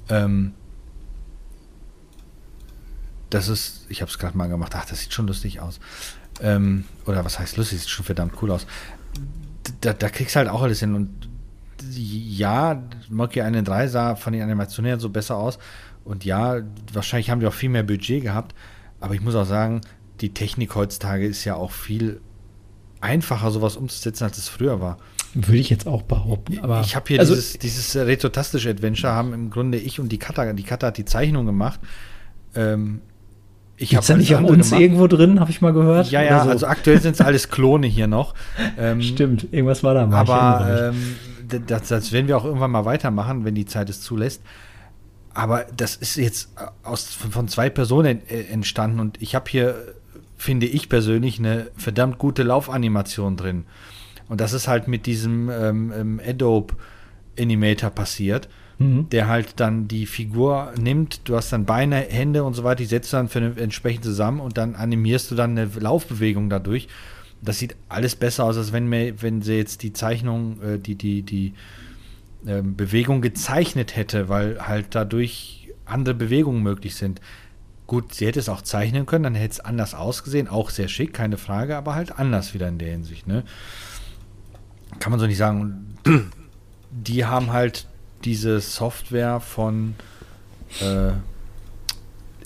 Ähm, 0.08 0.54
das 3.30 3.48
ist, 3.48 3.86
ich 3.88 4.02
habe 4.02 4.10
es 4.10 4.18
gerade 4.18 4.36
mal 4.36 4.48
gemacht, 4.48 4.72
ach, 4.76 4.84
das 4.84 5.00
sieht 5.00 5.14
schon 5.14 5.26
lustig 5.26 5.60
aus. 5.60 5.80
Ähm, 6.40 6.84
oder 7.06 7.24
was 7.24 7.38
heißt 7.38 7.56
lustig, 7.56 7.80
sieht 7.80 7.88
schon 7.88 8.04
verdammt 8.04 8.34
cool 8.42 8.50
aus. 8.50 8.66
Da, 9.80 9.92
da 9.92 10.08
kriegst 10.08 10.34
du 10.34 10.40
halt 10.40 10.48
auch 10.48 10.62
alles 10.62 10.80
hin 10.80 10.94
und 10.94 11.28
ja, 11.90 12.82
Monkey 13.08 13.40
Island 13.40 13.66
3 13.66 13.88
sah 13.88 14.14
von 14.16 14.32
den 14.32 14.42
Animationen 14.42 14.88
her 14.88 15.00
so 15.00 15.08
besser 15.08 15.36
aus 15.36 15.58
und 16.04 16.24
ja, 16.24 16.60
wahrscheinlich 16.92 17.30
haben 17.30 17.40
die 17.40 17.46
auch 17.46 17.54
viel 17.54 17.68
mehr 17.70 17.82
Budget 17.82 18.22
gehabt, 18.22 18.54
aber 19.00 19.14
ich 19.14 19.20
muss 19.20 19.34
auch 19.34 19.46
sagen, 19.46 19.80
die 20.20 20.32
Technik 20.32 20.74
heutzutage 20.74 21.26
ist 21.26 21.44
ja 21.44 21.56
auch 21.56 21.72
viel 21.72 22.20
einfacher, 23.02 23.50
sowas 23.50 23.76
umzusetzen, 23.76 24.24
als 24.24 24.38
es 24.38 24.48
früher 24.48 24.80
war. 24.80 24.98
Würde 25.34 25.58
ich 25.58 25.70
jetzt 25.70 25.86
auch 25.86 26.02
behaupten. 26.02 26.60
Aber 26.60 26.80
ich 26.80 26.94
habe 26.94 27.06
hier 27.08 27.20
also, 27.20 27.34
dieses, 27.34 27.58
dieses 27.58 27.96
retrotastische 27.96 28.70
Adventure, 28.70 29.12
haben 29.12 29.32
im 29.32 29.50
Grunde 29.50 29.78
ich 29.78 29.98
und 29.98 30.10
die 30.10 30.18
Kata, 30.18 30.52
die 30.52 30.62
Kata 30.62 30.88
hat 30.88 30.98
die 30.98 31.04
Zeichnung 31.04 31.46
gemacht. 31.46 31.80
Ähm, 32.54 33.00
ich 33.76 33.96
habe 33.96 34.06
ja 34.06 34.16
nicht 34.16 34.34
auch 34.36 34.42
uns 34.42 34.68
gemacht. 34.68 34.82
irgendwo 34.82 35.06
drin, 35.06 35.40
habe 35.40 35.50
ich 35.50 35.60
mal 35.60 35.72
gehört. 35.72 36.10
Ja, 36.10 36.22
ja, 36.22 36.44
so. 36.44 36.50
also 36.50 36.66
aktuell 36.66 37.00
sind 37.00 37.14
es 37.14 37.20
alles 37.20 37.48
Klone 37.48 37.86
hier 37.86 38.06
noch. 38.06 38.34
Ähm, 38.78 39.02
Stimmt, 39.02 39.48
irgendwas 39.52 39.82
war 39.82 39.94
da 39.94 40.06
mal. 40.06 40.18
Aber 40.18 40.92
ähm, 40.92 41.16
das, 41.66 41.88
das 41.88 42.12
werden 42.12 42.28
wir 42.28 42.36
auch 42.36 42.44
irgendwann 42.44 42.70
mal 42.70 42.84
weitermachen, 42.84 43.44
wenn 43.44 43.54
die 43.54 43.66
Zeit 43.66 43.90
es 43.90 44.00
zulässt. 44.00 44.42
Aber 45.34 45.66
das 45.76 45.96
ist 45.96 46.16
jetzt 46.16 46.50
aus, 46.82 47.06
von 47.06 47.48
zwei 47.48 47.70
Personen 47.70 48.20
äh, 48.28 48.42
entstanden 48.44 49.00
und 49.00 49.20
ich 49.20 49.34
habe 49.34 49.50
hier 49.50 49.74
finde 50.42 50.66
ich 50.66 50.88
persönlich, 50.88 51.38
eine 51.38 51.68
verdammt 51.76 52.18
gute 52.18 52.42
Laufanimation 52.42 53.36
drin. 53.36 53.64
Und 54.28 54.40
das 54.40 54.52
ist 54.52 54.66
halt 54.66 54.88
mit 54.88 55.06
diesem 55.06 55.48
ähm, 55.48 55.92
ähm, 55.96 56.20
Adobe 56.26 56.74
Animator 57.38 57.90
passiert, 57.90 58.48
mhm. 58.78 59.08
der 59.10 59.28
halt 59.28 59.60
dann 59.60 59.86
die 59.86 60.04
Figur 60.04 60.72
nimmt, 60.76 61.28
du 61.28 61.36
hast 61.36 61.52
dann 61.52 61.64
Beine, 61.64 61.96
Hände 61.96 62.42
und 62.42 62.54
so 62.54 62.64
weiter, 62.64 62.78
die 62.78 62.86
setzt 62.86 63.12
du 63.12 63.18
dann 63.18 63.28
für 63.28 63.56
entsprechend 63.56 64.04
zusammen 64.04 64.40
und 64.40 64.58
dann 64.58 64.74
animierst 64.74 65.30
du 65.30 65.36
dann 65.36 65.52
eine 65.52 65.70
Laufbewegung 65.78 66.50
dadurch. 66.50 66.88
Das 67.40 67.60
sieht 67.60 67.76
alles 67.88 68.16
besser 68.16 68.44
aus, 68.44 68.56
als 68.56 68.72
wenn, 68.72 68.88
mir, 68.88 69.22
wenn 69.22 69.42
sie 69.42 69.54
jetzt 69.54 69.84
die 69.84 69.92
Zeichnung, 69.92 70.60
äh, 70.60 70.78
die, 70.80 70.96
die, 70.96 71.22
die 71.22 71.54
äh, 72.46 72.62
Bewegung 72.62 73.22
gezeichnet 73.22 73.94
hätte, 73.94 74.28
weil 74.28 74.66
halt 74.66 74.86
dadurch 74.90 75.68
andere 75.84 76.16
Bewegungen 76.16 76.64
möglich 76.64 76.96
sind. 76.96 77.20
Gut, 77.92 78.14
sie 78.14 78.26
hätte 78.26 78.40
es 78.40 78.48
auch 78.48 78.62
zeichnen 78.62 79.04
können, 79.04 79.24
dann 79.24 79.34
hätte 79.34 79.52
es 79.52 79.60
anders 79.60 79.94
ausgesehen, 79.94 80.48
auch 80.48 80.70
sehr 80.70 80.88
schick, 80.88 81.12
keine 81.12 81.36
Frage, 81.36 81.76
aber 81.76 81.94
halt 81.94 82.18
anders 82.18 82.54
wieder 82.54 82.66
in 82.66 82.78
der 82.78 82.90
Hinsicht, 82.90 83.26
ne? 83.26 83.44
Kann 84.98 85.10
man 85.10 85.20
so 85.20 85.26
nicht 85.26 85.36
sagen. 85.36 85.98
Die 86.90 87.26
haben 87.26 87.52
halt 87.52 87.86
diese 88.24 88.60
Software 88.60 89.40
von 89.40 89.94
äh, 90.80 91.12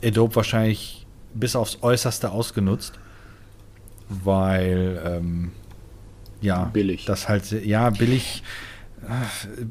Adobe 0.04 0.34
wahrscheinlich 0.34 1.06
bis 1.32 1.54
aufs 1.54 1.78
Äußerste 1.80 2.32
ausgenutzt, 2.32 2.98
weil 4.08 5.00
ähm, 5.06 5.52
ja, 6.40 6.64
billig. 6.64 7.04
Das 7.04 7.28
halt, 7.28 7.52
ja, 7.52 7.90
billig 7.90 8.42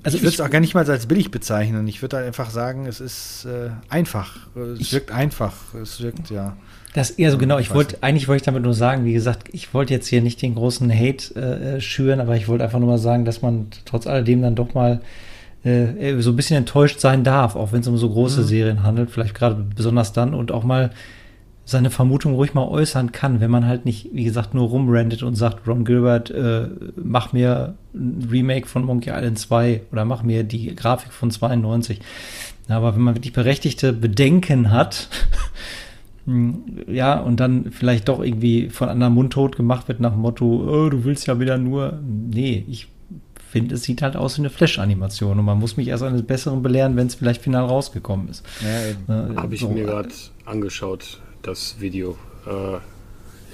also 0.03 0.17
ich 0.17 0.23
würde 0.23 0.33
es 0.33 0.41
auch 0.41 0.49
gar 0.49 0.59
nicht 0.59 0.75
mal 0.75 0.89
als 0.89 1.07
billig 1.07 1.31
bezeichnen. 1.31 1.87
Ich 1.87 2.01
würde 2.01 2.17
halt 2.17 2.27
einfach 2.27 2.49
sagen, 2.49 2.85
es 2.85 3.01
ist 3.01 3.45
äh, 3.45 3.69
einfach. 3.89 4.47
Es 4.79 4.93
wirkt 4.93 5.11
einfach. 5.11 5.53
Es 5.81 6.01
wirkt, 6.01 6.29
ja. 6.29 6.55
Das 6.93 7.11
eher 7.11 7.31
so 7.31 7.37
genau. 7.37 7.59
Ich, 7.59 7.73
wollte, 7.73 7.97
eigentlich 8.01 8.29
wollte 8.29 8.41
ich 8.41 8.45
damit 8.45 8.63
nur 8.63 8.73
sagen, 8.73 9.03
wie 9.03 9.11
gesagt, 9.11 9.49
ich 9.51 9.73
wollte 9.73 9.93
jetzt 9.93 10.07
hier 10.07 10.21
nicht 10.21 10.41
den 10.41 10.55
großen 10.55 10.89
Hate 10.89 11.35
äh, 11.35 11.81
schüren, 11.81 12.21
aber 12.21 12.37
ich 12.37 12.47
wollte 12.47 12.63
einfach 12.63 12.79
nur 12.79 12.87
mal 12.87 12.97
sagen, 12.97 13.25
dass 13.25 13.41
man 13.41 13.67
trotz 13.83 14.07
alledem 14.07 14.41
dann 14.41 14.55
doch 14.55 14.73
mal 14.73 15.01
äh, 15.65 16.21
so 16.21 16.29
ein 16.29 16.35
bisschen 16.37 16.57
enttäuscht 16.57 17.01
sein 17.01 17.25
darf, 17.25 17.55
auch 17.55 17.73
wenn 17.73 17.81
es 17.81 17.87
um 17.87 17.97
so 17.97 18.09
große 18.09 18.41
mhm. 18.41 18.45
Serien 18.45 18.83
handelt, 18.83 19.11
vielleicht 19.11 19.35
gerade 19.35 19.65
besonders 19.75 20.13
dann 20.13 20.33
und 20.33 20.51
auch 20.51 20.63
mal 20.63 20.91
seine 21.65 21.89
Vermutung 21.89 22.35
ruhig 22.35 22.53
mal 22.53 22.67
äußern 22.67 23.11
kann, 23.11 23.41
wenn 23.41 23.49
man 23.49 23.65
halt 23.65 23.85
nicht, 23.85 24.09
wie 24.13 24.23
gesagt, 24.23 24.53
nur 24.53 24.69
rumrandet 24.69 25.23
und 25.23 25.35
sagt, 25.35 25.67
Ron 25.67 25.83
Gilbert, 25.83 26.29
äh, 26.29 26.67
mach 26.95 27.33
mir 27.33 27.73
ein 27.93 28.27
Remake 28.31 28.67
von 28.67 28.85
Monkey 28.85 29.09
Island 29.09 29.39
2 29.39 29.81
oder 29.91 30.05
mach 30.05 30.21
mir 30.21 30.43
die 30.43 30.75
Grafik 30.75 31.11
von 31.11 31.31
92. 31.31 31.99
Aber 32.69 32.95
wenn 32.95 33.01
man 33.01 33.15
wirklich 33.15 33.33
berechtigte 33.33 33.93
Bedenken 33.93 34.69
hat, 34.71 35.09
hm, 36.25 36.83
ja, 36.87 37.19
und 37.19 37.39
dann 37.39 37.71
vielleicht 37.71 38.09
doch 38.09 38.23
irgendwie 38.23 38.69
von 38.69 38.87
anderem 38.87 39.15
Mund 39.15 39.33
tot 39.33 39.55
gemacht 39.55 39.87
wird 39.87 39.99
nach 39.99 40.11
dem 40.11 40.21
Motto, 40.21 40.45
oh, 40.45 40.89
du 40.89 41.03
willst 41.03 41.25
ja 41.25 41.39
wieder 41.39 41.57
nur, 41.57 41.99
nee, 42.03 42.63
ich 42.69 42.87
finde, 43.49 43.73
es 43.73 43.83
sieht 43.83 44.03
halt 44.03 44.15
aus 44.15 44.37
wie 44.37 44.41
eine 44.41 44.51
Flash-Animation 44.51 45.39
und 45.39 45.45
man 45.45 45.57
muss 45.57 45.77
mich 45.77 45.87
erst 45.87 46.03
eines 46.03 46.23
Besseren 46.23 46.61
belehren, 46.61 46.95
wenn 46.95 47.07
es 47.07 47.15
vielleicht 47.15 47.41
final 47.41 47.65
rausgekommen 47.65 48.29
ist. 48.29 48.45
Ja, 48.61 49.31
äh, 49.31 49.35
Habe 49.35 49.55
ich 49.55 49.61
so, 49.61 49.69
mir 49.69 49.85
gerade 49.85 50.09
angeschaut 50.45 51.21
das 51.47 51.79
Video. 51.79 52.17
Äh, 52.45 52.79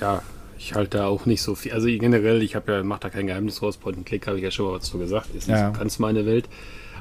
ja, 0.01 0.21
ich 0.57 0.73
halte 0.75 0.97
da 0.99 1.07
auch 1.07 1.25
nicht 1.25 1.41
so 1.41 1.55
viel. 1.55 1.73
Also 1.73 1.87
generell, 1.87 2.41
ich 2.41 2.55
habe 2.55 2.71
ja, 2.71 2.83
mache 2.83 3.01
da 3.01 3.09
kein 3.09 3.27
Geheimnis 3.27 3.61
raus. 3.61 3.77
Point 3.77 3.97
and 3.97 4.05
Click 4.05 4.27
habe 4.27 4.37
ich 4.37 4.43
ja 4.43 4.51
schon 4.51 4.67
mal 4.67 4.73
was 4.73 4.83
zu 4.83 4.97
gesagt. 4.97 5.33
Ist 5.35 5.47
nicht 5.47 5.57
ja. 5.57 5.73
so 5.73 5.79
ganz 5.79 5.99
meine 5.99 6.25
Welt. 6.25 6.47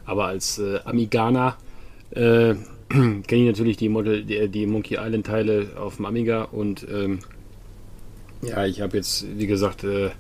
Aber 0.05 0.27
als 0.27 0.59
äh, 0.59 0.81
Amiganer 0.85 1.57
äh, 2.11 2.55
kenne 2.89 3.25
ich 3.29 3.47
natürlich 3.47 3.77
die, 3.77 3.89
Model, 3.89 4.25
die, 4.25 4.49
die, 4.49 4.67
Monkey 4.67 4.97
Island 4.99 5.27
Teile 5.27 5.69
auf 5.79 5.97
dem 5.97 6.07
Amiga 6.07 6.43
und 6.45 6.87
ähm, 6.91 7.21
ja, 8.43 8.65
ich 8.65 8.81
habe 8.81 8.97
jetzt, 8.97 9.27
wie 9.37 9.47
gesagt, 9.47 9.85
äh, 9.85 10.11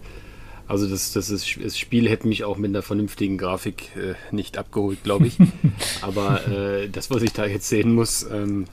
also 0.69 0.87
das, 0.87 1.13
das, 1.13 1.31
ist, 1.31 1.59
das 1.61 1.79
Spiel 1.79 2.09
hätte 2.09 2.29
mich 2.29 2.45
auch 2.45 2.57
mit 2.57 2.69
einer 2.69 2.83
vernünftigen 2.83 3.39
Grafik 3.39 3.97
äh, 3.97 4.15
nicht 4.31 4.57
abgeholt, 4.57 5.03
glaube 5.03 5.27
ich. 5.27 5.37
Aber 6.03 6.47
äh, 6.47 6.89
das, 6.89 7.11
was 7.11 7.23
ich 7.23 7.33
da 7.33 7.47
jetzt 7.47 7.69
sehen 7.69 7.95
muss, 7.95 8.25
ähm, 8.31 8.67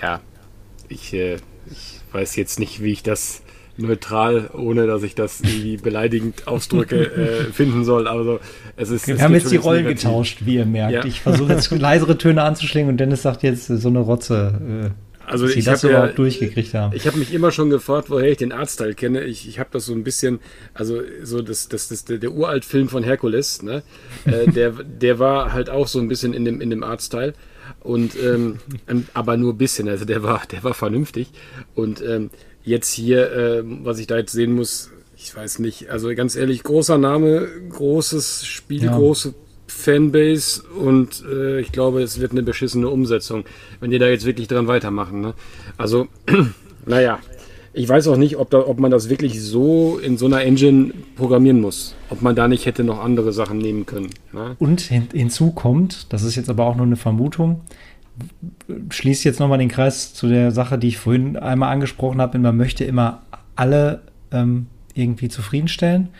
ja, 0.00 0.20
ich, 0.88 1.14
äh, 1.14 1.36
ich 1.70 2.00
weiß 2.12 2.36
jetzt 2.36 2.58
nicht, 2.58 2.82
wie 2.82 2.92
ich 2.92 3.02
das 3.02 3.42
neutral, 3.76 4.50
ohne 4.52 4.86
dass 4.86 5.02
ich 5.02 5.14
das 5.14 5.40
irgendwie 5.40 5.76
beleidigend 5.82 6.46
ausdrücke, 6.46 6.96
äh, 6.96 7.44
finden 7.52 7.84
soll. 7.84 8.06
Also 8.06 8.40
es 8.76 8.90
ist. 8.90 9.06
Wir 9.06 9.16
es 9.16 9.22
haben 9.22 9.34
jetzt 9.34 9.50
die 9.50 9.56
Rollen 9.56 9.84
negativ. 9.84 10.04
getauscht, 10.04 10.38
wie 10.44 10.56
ihr 10.56 10.66
merkt. 10.66 10.92
Ja. 10.92 11.04
Ich 11.04 11.20
versuche 11.20 11.52
jetzt 11.52 11.70
leisere 11.78 12.16
Töne 12.18 12.42
anzuschlingen 12.42 12.90
und 12.90 12.98
Dennis 12.98 13.22
sagt 13.22 13.42
jetzt 13.42 13.66
so 13.66 13.88
eine 13.88 14.00
Rotze. 14.00 14.92
Äh, 14.94 15.04
also 15.26 15.46
ich 15.46 15.64
das 15.64 15.82
ja, 15.82 16.08
durchgekriegt 16.08 16.74
haben. 16.74 16.94
Ich 16.94 17.06
habe 17.06 17.16
mich 17.16 17.32
immer 17.32 17.50
schon 17.50 17.70
gefragt, 17.70 18.10
woher 18.10 18.30
ich 18.30 18.36
den 18.36 18.52
Artstyle 18.52 18.94
kenne. 18.94 19.24
Ich, 19.24 19.48
ich 19.48 19.58
habe 19.58 19.70
das 19.72 19.86
so 19.86 19.94
ein 19.94 20.04
bisschen, 20.04 20.40
also 20.74 21.00
so 21.22 21.40
das, 21.40 21.68
das, 21.68 21.88
das 21.88 22.04
der, 22.04 22.18
der 22.18 22.32
Uralt-Film 22.32 22.90
von 22.90 23.02
Herkules, 23.02 23.62
ne? 23.62 23.82
äh, 24.26 24.50
der, 24.50 24.72
der 24.72 25.18
war 25.18 25.54
halt 25.54 25.70
auch 25.70 25.88
so 25.88 25.98
ein 25.98 26.08
bisschen 26.08 26.34
in 26.34 26.44
dem 26.44 26.60
in 26.60 26.68
dem 26.68 26.82
Artstyle. 26.82 27.32
Und 27.84 28.16
ähm, 28.16 28.58
aber 29.12 29.36
nur 29.36 29.52
ein 29.52 29.58
bisschen, 29.58 29.88
also 29.88 30.04
der 30.04 30.22
war, 30.22 30.42
der 30.50 30.64
war 30.64 30.74
vernünftig. 30.74 31.28
Und 31.74 32.02
ähm, 32.02 32.30
jetzt 32.64 32.90
hier, 32.90 33.30
äh, 33.30 33.62
was 33.62 33.98
ich 33.98 34.06
da 34.06 34.16
jetzt 34.16 34.32
sehen 34.32 34.54
muss, 34.54 34.90
ich 35.16 35.36
weiß 35.36 35.58
nicht, 35.60 35.90
also 35.90 36.12
ganz 36.14 36.34
ehrlich, 36.34 36.62
großer 36.62 36.98
Name, 36.98 37.46
großes 37.70 38.46
Spiel, 38.46 38.84
ja. 38.84 38.96
große 38.96 39.34
Fanbase 39.66 40.62
und 40.62 41.24
äh, 41.30 41.60
ich 41.60 41.72
glaube, 41.72 42.02
es 42.02 42.20
wird 42.20 42.32
eine 42.32 42.42
beschissene 42.42 42.88
Umsetzung, 42.88 43.44
wenn 43.80 43.90
die 43.90 43.98
da 43.98 44.08
jetzt 44.08 44.24
wirklich 44.24 44.48
dran 44.48 44.66
weitermachen. 44.66 45.20
Ne? 45.20 45.34
Also, 45.76 46.08
naja, 46.86 47.18
ich 47.74 47.88
weiß 47.88 48.06
auch 48.08 48.16
nicht, 48.16 48.36
ob, 48.36 48.50
da, 48.50 48.60
ob 48.66 48.78
man 48.78 48.90
das 48.90 49.08
wirklich 49.08 49.42
so 49.42 49.98
in 49.98 50.16
so 50.16 50.26
einer 50.26 50.42
Engine 50.42 50.94
programmieren 51.16 51.60
muss. 51.60 51.94
Ob 52.08 52.22
man 52.22 52.36
da 52.36 52.46
nicht 52.46 52.66
hätte 52.66 52.84
noch 52.84 53.02
andere 53.02 53.32
Sachen 53.32 53.58
nehmen 53.58 53.84
können. 53.84 54.10
Ne? 54.32 54.54
Und 54.60 54.80
hin, 54.80 55.08
hinzu 55.12 55.50
kommt, 55.50 56.12
das 56.12 56.22
ist 56.22 56.36
jetzt 56.36 56.48
aber 56.48 56.66
auch 56.66 56.76
nur 56.76 56.86
eine 56.86 56.96
Vermutung, 56.96 57.62
schließe 58.90 59.28
jetzt 59.28 59.40
nochmal 59.40 59.58
den 59.58 59.68
Kreis 59.68 60.14
zu 60.14 60.28
der 60.28 60.52
Sache, 60.52 60.78
die 60.78 60.88
ich 60.88 60.98
vorhin 60.98 61.36
einmal 61.36 61.72
angesprochen 61.72 62.20
habe. 62.20 62.38
Man 62.38 62.56
möchte 62.56 62.84
immer 62.84 63.22
alle 63.56 64.02
ähm, 64.30 64.66
irgendwie 64.94 65.28
zufriedenstellen. 65.28 66.10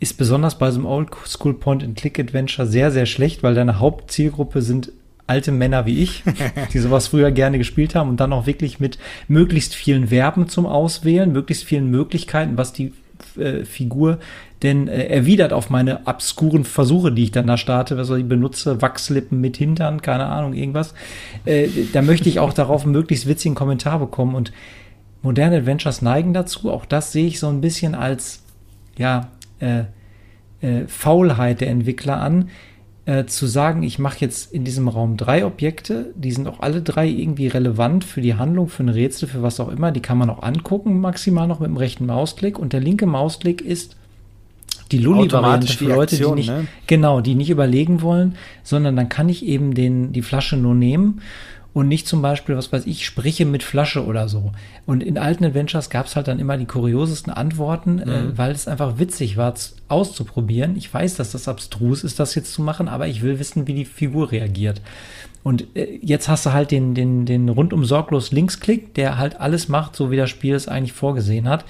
Ist 0.00 0.18
besonders 0.18 0.58
bei 0.58 0.70
so 0.72 0.80
einem 0.80 0.86
Old 0.86 1.10
School 1.26 1.54
Point-and-Click-Adventure 1.54 2.66
sehr, 2.66 2.90
sehr 2.90 3.06
schlecht, 3.06 3.44
weil 3.44 3.54
deine 3.54 3.78
Hauptzielgruppe 3.78 4.60
sind 4.62 4.90
alte 5.26 5.52
Männer 5.52 5.86
wie 5.86 6.02
ich, 6.02 6.22
die 6.72 6.78
sowas 6.78 7.08
früher 7.08 7.30
gerne 7.30 7.58
gespielt 7.58 7.94
haben 7.94 8.10
und 8.10 8.20
dann 8.20 8.32
auch 8.32 8.46
wirklich 8.46 8.80
mit 8.80 8.98
möglichst 9.28 9.74
vielen 9.74 10.08
Verben 10.08 10.48
zum 10.48 10.66
Auswählen, 10.66 11.32
möglichst 11.32 11.64
vielen 11.64 11.90
Möglichkeiten, 11.90 12.56
was 12.56 12.72
die 12.72 12.92
äh, 13.38 13.64
Figur 13.64 14.18
denn 14.62 14.88
äh, 14.88 15.04
erwidert 15.06 15.52
auf 15.52 15.70
meine 15.70 16.06
obskuren 16.06 16.64
Versuche, 16.64 17.12
die 17.12 17.24
ich 17.24 17.30
dann 17.30 17.46
da 17.46 17.56
starte, 17.56 17.96
was 17.96 18.10
ich 18.10 18.26
benutze, 18.26 18.80
Wachslippen 18.80 19.40
mit 19.40 19.56
Hintern, 19.56 20.00
keine 20.00 20.26
Ahnung, 20.26 20.54
irgendwas. 20.54 20.94
Äh, 21.44 21.68
da 21.92 22.02
möchte 22.02 22.28
ich 22.28 22.38
auch 22.38 22.52
darauf 22.52 22.84
einen 22.84 22.92
möglichst 22.92 23.26
witzigen 23.26 23.54
Kommentar 23.54 23.98
bekommen 23.98 24.34
und 24.34 24.52
moderne 25.22 25.58
Adventures 25.58 26.02
neigen 26.02 26.32
dazu. 26.32 26.70
Auch 26.70 26.86
das 26.86 27.12
sehe 27.12 27.26
ich 27.26 27.38
so 27.38 27.48
ein 27.48 27.60
bisschen 27.60 27.94
als, 27.94 28.42
ja, 28.96 29.28
äh, 29.60 29.84
äh, 30.62 30.86
Faulheit 30.86 31.60
der 31.60 31.68
Entwickler 31.68 32.20
an, 32.20 32.48
äh, 33.06 33.24
zu 33.26 33.46
sagen, 33.46 33.84
ich 33.84 33.98
mache 33.98 34.18
jetzt 34.20 34.52
in 34.52 34.64
diesem 34.64 34.88
Raum 34.88 35.16
drei 35.16 35.46
Objekte, 35.46 36.12
die 36.16 36.32
sind 36.32 36.48
auch 36.48 36.60
alle 36.60 36.82
drei 36.82 37.06
irgendwie 37.06 37.46
relevant 37.46 38.04
für 38.04 38.20
die 38.20 38.34
Handlung, 38.34 38.68
für 38.68 38.82
ein 38.82 38.88
Rätsel, 38.88 39.28
für 39.28 39.42
was 39.42 39.60
auch 39.60 39.68
immer, 39.68 39.92
die 39.92 40.00
kann 40.00 40.18
man 40.18 40.28
auch 40.28 40.42
angucken, 40.42 41.00
maximal 41.00 41.46
noch 41.46 41.60
mit 41.60 41.68
dem 41.68 41.76
rechten 41.76 42.06
Mausklick. 42.06 42.58
Und 42.58 42.72
der 42.72 42.80
linke 42.80 43.06
Mausklick 43.06 43.60
ist 43.62 43.96
die 44.92 44.98
Lulli-Variante 44.98 45.68
für 45.68 45.84
Leute, 45.84 46.16
Aktion, 46.16 46.36
die 46.36 46.42
nicht, 46.42 46.50
ne? 46.50 46.66
genau, 46.86 47.20
die 47.20 47.34
nicht 47.34 47.50
überlegen 47.50 48.02
wollen, 48.02 48.36
sondern 48.62 48.96
dann 48.96 49.08
kann 49.08 49.28
ich 49.28 49.44
eben 49.46 49.74
den, 49.74 50.12
die 50.12 50.22
Flasche 50.22 50.56
nur 50.56 50.74
nehmen 50.74 51.20
und 51.76 51.88
nicht 51.88 52.08
zum 52.08 52.22
Beispiel, 52.22 52.56
was 52.56 52.72
weiß 52.72 52.86
ich, 52.86 53.04
spreche 53.04 53.44
mit 53.44 53.62
Flasche 53.62 54.06
oder 54.06 54.30
so. 54.30 54.52
Und 54.86 55.02
in 55.02 55.18
alten 55.18 55.44
Adventures 55.44 55.90
gab 55.90 56.06
es 56.06 56.16
halt 56.16 56.26
dann 56.26 56.38
immer 56.38 56.56
die 56.56 56.64
kuriosesten 56.64 57.30
Antworten, 57.30 57.98
äh, 57.98 58.06
mhm. 58.06 58.12
äh, 58.30 58.38
weil 58.38 58.52
es 58.52 58.66
einfach 58.66 58.98
witzig 58.98 59.36
war, 59.36 59.52
auszuprobieren. 59.88 60.78
Ich 60.78 60.92
weiß, 60.92 61.16
dass 61.16 61.32
das 61.32 61.48
abstrus 61.48 62.02
ist, 62.02 62.18
das 62.18 62.34
jetzt 62.34 62.54
zu 62.54 62.62
machen, 62.62 62.88
aber 62.88 63.08
ich 63.08 63.20
will 63.20 63.38
wissen, 63.38 63.66
wie 63.66 63.74
die 63.74 63.84
Figur 63.84 64.32
reagiert. 64.32 64.80
Und 65.42 65.66
äh, 65.76 65.98
jetzt 66.00 66.30
hast 66.30 66.46
du 66.46 66.54
halt 66.54 66.70
den, 66.70 66.94
den, 66.94 67.26
den 67.26 67.46
rundum 67.50 67.84
sorglos 67.84 68.32
Linksklick, 68.32 68.94
der 68.94 69.18
halt 69.18 69.38
alles 69.38 69.68
macht, 69.68 69.96
so 69.96 70.10
wie 70.10 70.16
das 70.16 70.30
Spiel 70.30 70.54
es 70.54 70.68
eigentlich 70.68 70.94
vorgesehen 70.94 71.46
hat. 71.46 71.66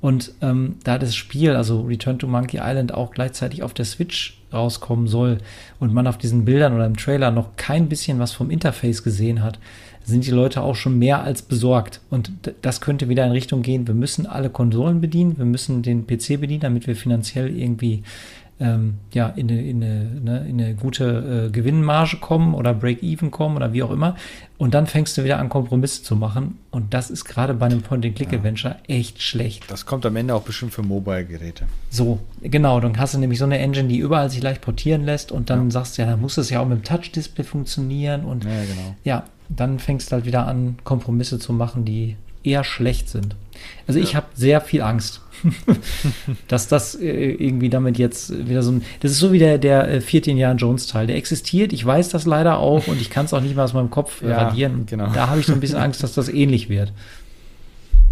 Und 0.00 0.32
ähm, 0.40 0.76
da 0.84 0.98
das 0.98 1.14
Spiel, 1.14 1.54
also 1.56 1.82
Return 1.82 2.18
to 2.18 2.26
Monkey 2.26 2.58
Island, 2.62 2.94
auch 2.94 3.10
gleichzeitig 3.10 3.62
auf 3.62 3.74
der 3.74 3.84
Switch 3.84 4.38
rauskommen 4.52 5.06
soll 5.06 5.38
und 5.78 5.92
man 5.92 6.06
auf 6.06 6.18
diesen 6.18 6.44
Bildern 6.44 6.74
oder 6.74 6.86
im 6.86 6.96
Trailer 6.96 7.30
noch 7.30 7.56
kein 7.56 7.88
bisschen 7.88 8.18
was 8.18 8.32
vom 8.32 8.50
Interface 8.50 9.02
gesehen 9.02 9.42
hat, 9.42 9.58
sind 10.02 10.26
die 10.26 10.30
Leute 10.30 10.62
auch 10.62 10.74
schon 10.74 10.98
mehr 10.98 11.22
als 11.22 11.42
besorgt. 11.42 12.00
Und 12.10 12.32
das 12.62 12.80
könnte 12.80 13.08
wieder 13.08 13.26
in 13.26 13.32
Richtung 13.32 13.62
gehen, 13.62 13.86
wir 13.86 13.94
müssen 13.94 14.26
alle 14.26 14.50
Konsolen 14.50 15.00
bedienen, 15.00 15.38
wir 15.38 15.44
müssen 15.44 15.82
den 15.82 16.06
PC 16.06 16.40
bedienen, 16.40 16.60
damit 16.60 16.86
wir 16.86 16.96
finanziell 16.96 17.54
irgendwie 17.54 18.02
ähm, 18.60 18.98
ja, 19.12 19.28
in 19.28 19.50
eine, 19.50 19.62
in 19.62 19.82
eine, 19.82 20.04
ne, 20.20 20.46
in 20.48 20.60
eine 20.60 20.74
gute 20.74 21.46
äh, 21.46 21.50
Gewinnmarge 21.50 22.18
kommen 22.18 22.54
oder 22.54 22.74
Break-Even 22.74 23.30
kommen 23.30 23.56
oder 23.56 23.72
wie 23.72 23.82
auch 23.82 23.90
immer. 23.90 24.16
Und 24.58 24.74
dann 24.74 24.86
fängst 24.86 25.16
du 25.16 25.24
wieder 25.24 25.38
an, 25.38 25.48
Kompromisse 25.48 26.02
zu 26.02 26.14
machen. 26.14 26.58
Und 26.70 26.92
das 26.92 27.10
ist 27.10 27.24
gerade 27.24 27.54
bei 27.54 27.66
einem 27.66 27.80
Point-and-Click-Adventure 27.80 28.76
ja. 28.86 28.94
echt 28.94 29.22
schlecht. 29.22 29.64
Das 29.68 29.86
kommt 29.86 30.04
am 30.04 30.14
Ende 30.16 30.34
auch 30.34 30.42
bestimmt 30.42 30.74
für 30.74 30.82
Mobile-Geräte. 30.82 31.64
So, 31.88 32.20
genau. 32.42 32.78
Dann 32.80 32.98
hast 32.98 33.14
du 33.14 33.18
nämlich 33.18 33.38
so 33.38 33.46
eine 33.46 33.58
Engine, 33.58 33.88
die 33.88 33.96
überall 33.96 34.28
sich 34.30 34.42
leicht 34.42 34.60
portieren 34.60 35.04
lässt 35.04 35.32
und 35.32 35.48
dann 35.48 35.64
ja. 35.64 35.70
sagst 35.70 35.96
du, 35.96 36.02
ja, 36.02 36.10
dann 36.10 36.20
muss 36.20 36.36
es 36.36 36.50
ja 36.50 36.60
auch 36.60 36.66
mit 36.66 36.78
dem 36.78 36.84
Touch-Display 36.84 37.44
funktionieren. 37.44 38.24
Und 38.26 38.44
ja, 38.44 38.50
genau. 38.50 38.94
ja, 39.04 39.24
dann 39.48 39.78
fängst 39.78 40.12
du 40.12 40.16
halt 40.16 40.26
wieder 40.26 40.46
an, 40.46 40.76
Kompromisse 40.84 41.38
zu 41.38 41.54
machen, 41.54 41.86
die 41.86 42.16
eher 42.42 42.64
schlecht 42.64 43.08
sind. 43.08 43.36
Also 43.86 44.00
ich 44.00 44.16
habe 44.16 44.26
sehr 44.34 44.60
viel 44.60 44.82
Angst, 44.82 45.20
dass 46.48 46.68
das 46.68 46.94
äh, 46.94 47.32
irgendwie 47.32 47.68
damit 47.68 47.98
jetzt 47.98 48.48
wieder 48.48 48.62
so 48.62 48.72
ein. 48.72 48.82
Das 49.00 49.10
ist 49.10 49.18
so 49.18 49.32
wie 49.32 49.38
der, 49.38 49.58
der 49.58 49.88
äh, 49.88 50.00
14 50.00 50.36
Jahre 50.36 50.56
Jones-Teil. 50.56 51.06
Der 51.06 51.16
existiert, 51.16 51.72
ich 51.72 51.84
weiß 51.84 52.08
das 52.10 52.26
leider 52.26 52.58
auch 52.58 52.86
und 52.86 53.00
ich 53.00 53.10
kann 53.10 53.26
es 53.26 53.34
auch 53.34 53.40
nicht 53.40 53.54
mehr 53.54 53.64
aus 53.64 53.74
meinem 53.74 53.90
Kopf 53.90 54.22
äh, 54.22 54.28
ja, 54.30 54.38
radieren. 54.42 54.86
Genau. 54.86 55.08
Da 55.12 55.28
habe 55.28 55.40
ich 55.40 55.46
so 55.46 55.52
ein 55.52 55.60
bisschen 55.60 55.78
Angst, 55.78 56.02
dass 56.02 56.14
das 56.14 56.28
ähnlich 56.28 56.68
wird. 56.68 56.92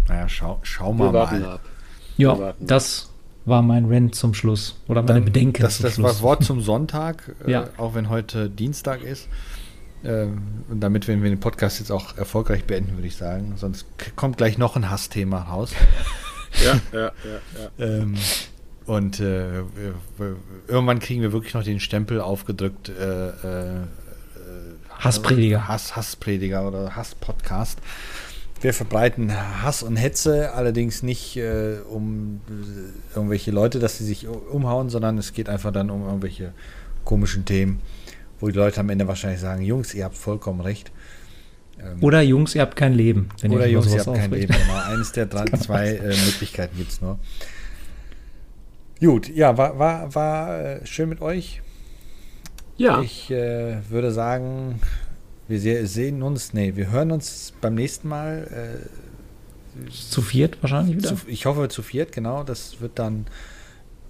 Naja, 0.07 0.27
schau, 0.27 0.59
schau 0.63 0.91
mal. 0.93 1.11
mal. 1.11 1.45
Ab. 1.45 1.61
Ja, 2.17 2.53
das 2.59 3.09
war 3.45 3.61
mein 3.61 3.85
Rent 3.85 4.15
zum 4.15 4.33
Schluss. 4.33 4.79
Oder 4.87 5.03
meine 5.03 5.21
Bedenken. 5.21 5.61
Das, 5.61 5.79
das 5.79 6.01
war 6.01 6.09
das 6.09 6.21
Wort 6.21 6.43
zum 6.43 6.61
Sonntag, 6.61 7.35
äh, 7.45 7.51
ja. 7.51 7.69
auch 7.77 7.95
wenn 7.95 8.09
heute 8.09 8.49
Dienstag 8.49 9.03
ist. 9.03 9.27
Äh, 10.03 10.27
und 10.69 10.79
damit 10.79 11.07
wenn 11.07 11.21
wir 11.23 11.29
den 11.29 11.39
Podcast 11.39 11.79
jetzt 11.79 11.91
auch 11.91 12.17
erfolgreich 12.17 12.65
beenden, 12.65 12.95
würde 12.95 13.07
ich 13.07 13.15
sagen. 13.15 13.53
Sonst 13.57 13.85
kommt 14.15 14.37
gleich 14.37 14.57
noch 14.57 14.75
ein 14.75 14.89
Hassthema 14.89 15.41
raus. 15.43 15.73
Ja, 16.63 16.79
ja, 16.91 16.99
ja. 16.99 17.11
ja. 17.77 17.85
Ähm, 17.85 18.15
und 18.85 19.19
äh, 19.19 19.63
irgendwann 20.67 20.99
kriegen 20.99 21.21
wir 21.21 21.31
wirklich 21.31 21.53
noch 21.53 21.63
den 21.63 21.79
Stempel 21.79 22.21
aufgedrückt. 22.21 22.89
Äh, 22.89 23.29
äh, 23.29 23.85
Hassprediger. 24.89 25.67
Hass, 25.67 25.95
Hassprediger 25.95 26.67
oder 26.67 26.95
Hasspodcast. 26.95 27.79
Wir 28.61 28.73
verbreiten 28.73 29.31
Hass 29.63 29.83
und 29.83 29.95
Hetze, 29.95 30.53
allerdings 30.53 31.03
nicht 31.03 31.37
äh, 31.37 31.77
um 31.89 32.41
irgendwelche 33.15 33.51
Leute, 33.51 33.79
dass 33.79 33.97
sie 33.97 34.05
sich 34.05 34.27
umhauen, 34.27 34.89
sondern 34.89 35.17
es 35.17 35.31
geht 35.33 35.47
einfach 35.47 35.71
dann 35.71 35.89
um 35.89 36.03
irgendwelche 36.05 36.51
komischen 37.05 37.45
Themen 37.45 37.79
wo 38.39 38.47
die 38.47 38.57
Leute 38.57 38.79
am 38.79 38.89
Ende 38.89 39.07
wahrscheinlich 39.07 39.41
sagen, 39.41 39.61
Jungs, 39.61 39.93
ihr 39.93 40.05
habt 40.05 40.17
vollkommen 40.17 40.61
recht. 40.61 40.91
Ähm, 41.79 42.03
oder 42.03 42.21
Jungs, 42.21 42.55
ihr 42.55 42.61
habt 42.61 42.75
kein 42.75 42.93
Leben. 42.93 43.29
oder 43.47 43.67
Jungs, 43.67 43.93
ihr 43.93 43.99
habt 44.05 44.17
kein 44.17 44.31
Leben. 44.31 44.53
Genau. 44.53 44.79
Eines 44.85 45.11
der 45.11 45.25
drei, 45.25 45.45
zwei 45.57 45.95
äh, 45.95 46.07
Möglichkeiten 46.07 46.77
gibt 46.77 46.91
es 46.91 47.01
nur. 47.01 47.19
Gut, 48.99 49.29
ja, 49.29 49.57
war, 49.57 49.79
war, 49.79 50.13
war 50.13 50.59
äh, 50.59 50.85
schön 50.85 51.09
mit 51.09 51.21
euch. 51.21 51.61
Ja. 52.77 53.01
Ich 53.01 53.31
äh, 53.31 53.77
würde 53.89 54.11
sagen, 54.11 54.81
wir 55.47 55.59
sehen 55.87 56.21
uns, 56.21 56.53
nee, 56.53 56.75
wir 56.75 56.91
hören 56.91 57.11
uns 57.11 57.53
beim 57.61 57.75
nächsten 57.75 58.07
Mal. 58.07 58.79
Äh, 58.83 59.89
zu 59.89 60.21
viert 60.21 60.61
wahrscheinlich 60.61 60.97
wieder? 60.97 61.09
Zu, 61.09 61.15
ich 61.27 61.45
hoffe 61.45 61.69
zu 61.69 61.81
viert, 61.81 62.11
genau. 62.11 62.43
Das 62.43 62.81
wird 62.81 62.99
dann 62.99 63.25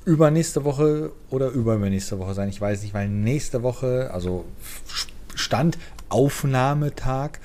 übernächste 0.05 0.63
Woche 0.63 1.11
oder 1.29 1.49
übernächste 1.49 2.17
Woche 2.19 2.33
sein. 2.33 2.49
Ich 2.49 2.59
weiß 2.59 2.81
nicht, 2.81 2.93
weil 2.93 3.07
nächste 3.09 3.61
Woche, 3.63 4.09
also 4.13 4.45
Stand 5.35 5.77
Aufnahmetag, 6.09 7.39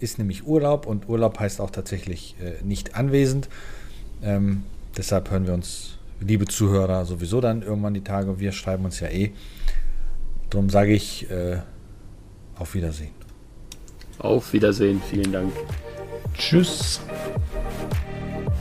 ist 0.00 0.18
nämlich 0.18 0.46
Urlaub 0.46 0.86
und 0.86 1.08
Urlaub 1.08 1.38
heißt 1.38 1.60
auch 1.60 1.70
tatsächlich 1.70 2.36
äh, 2.40 2.64
nicht 2.64 2.94
anwesend. 2.94 3.48
Ähm, 4.22 4.64
deshalb 4.96 5.30
hören 5.30 5.46
wir 5.46 5.54
uns, 5.54 5.98
liebe 6.20 6.46
Zuhörer, 6.46 7.04
sowieso 7.04 7.40
dann 7.40 7.62
irgendwann 7.62 7.94
die 7.94 8.02
Tage. 8.02 8.38
Wir 8.40 8.52
schreiben 8.52 8.84
uns 8.84 9.00
ja 9.00 9.08
eh. 9.08 9.32
Darum 10.50 10.70
sage 10.70 10.92
ich 10.92 11.30
äh, 11.30 11.58
auf 12.56 12.74
Wiedersehen. 12.74 13.10
Auf 14.18 14.52
Wiedersehen, 14.52 15.00
vielen 15.08 15.32
Dank. 15.32 15.52
Tschüss. 16.34 17.00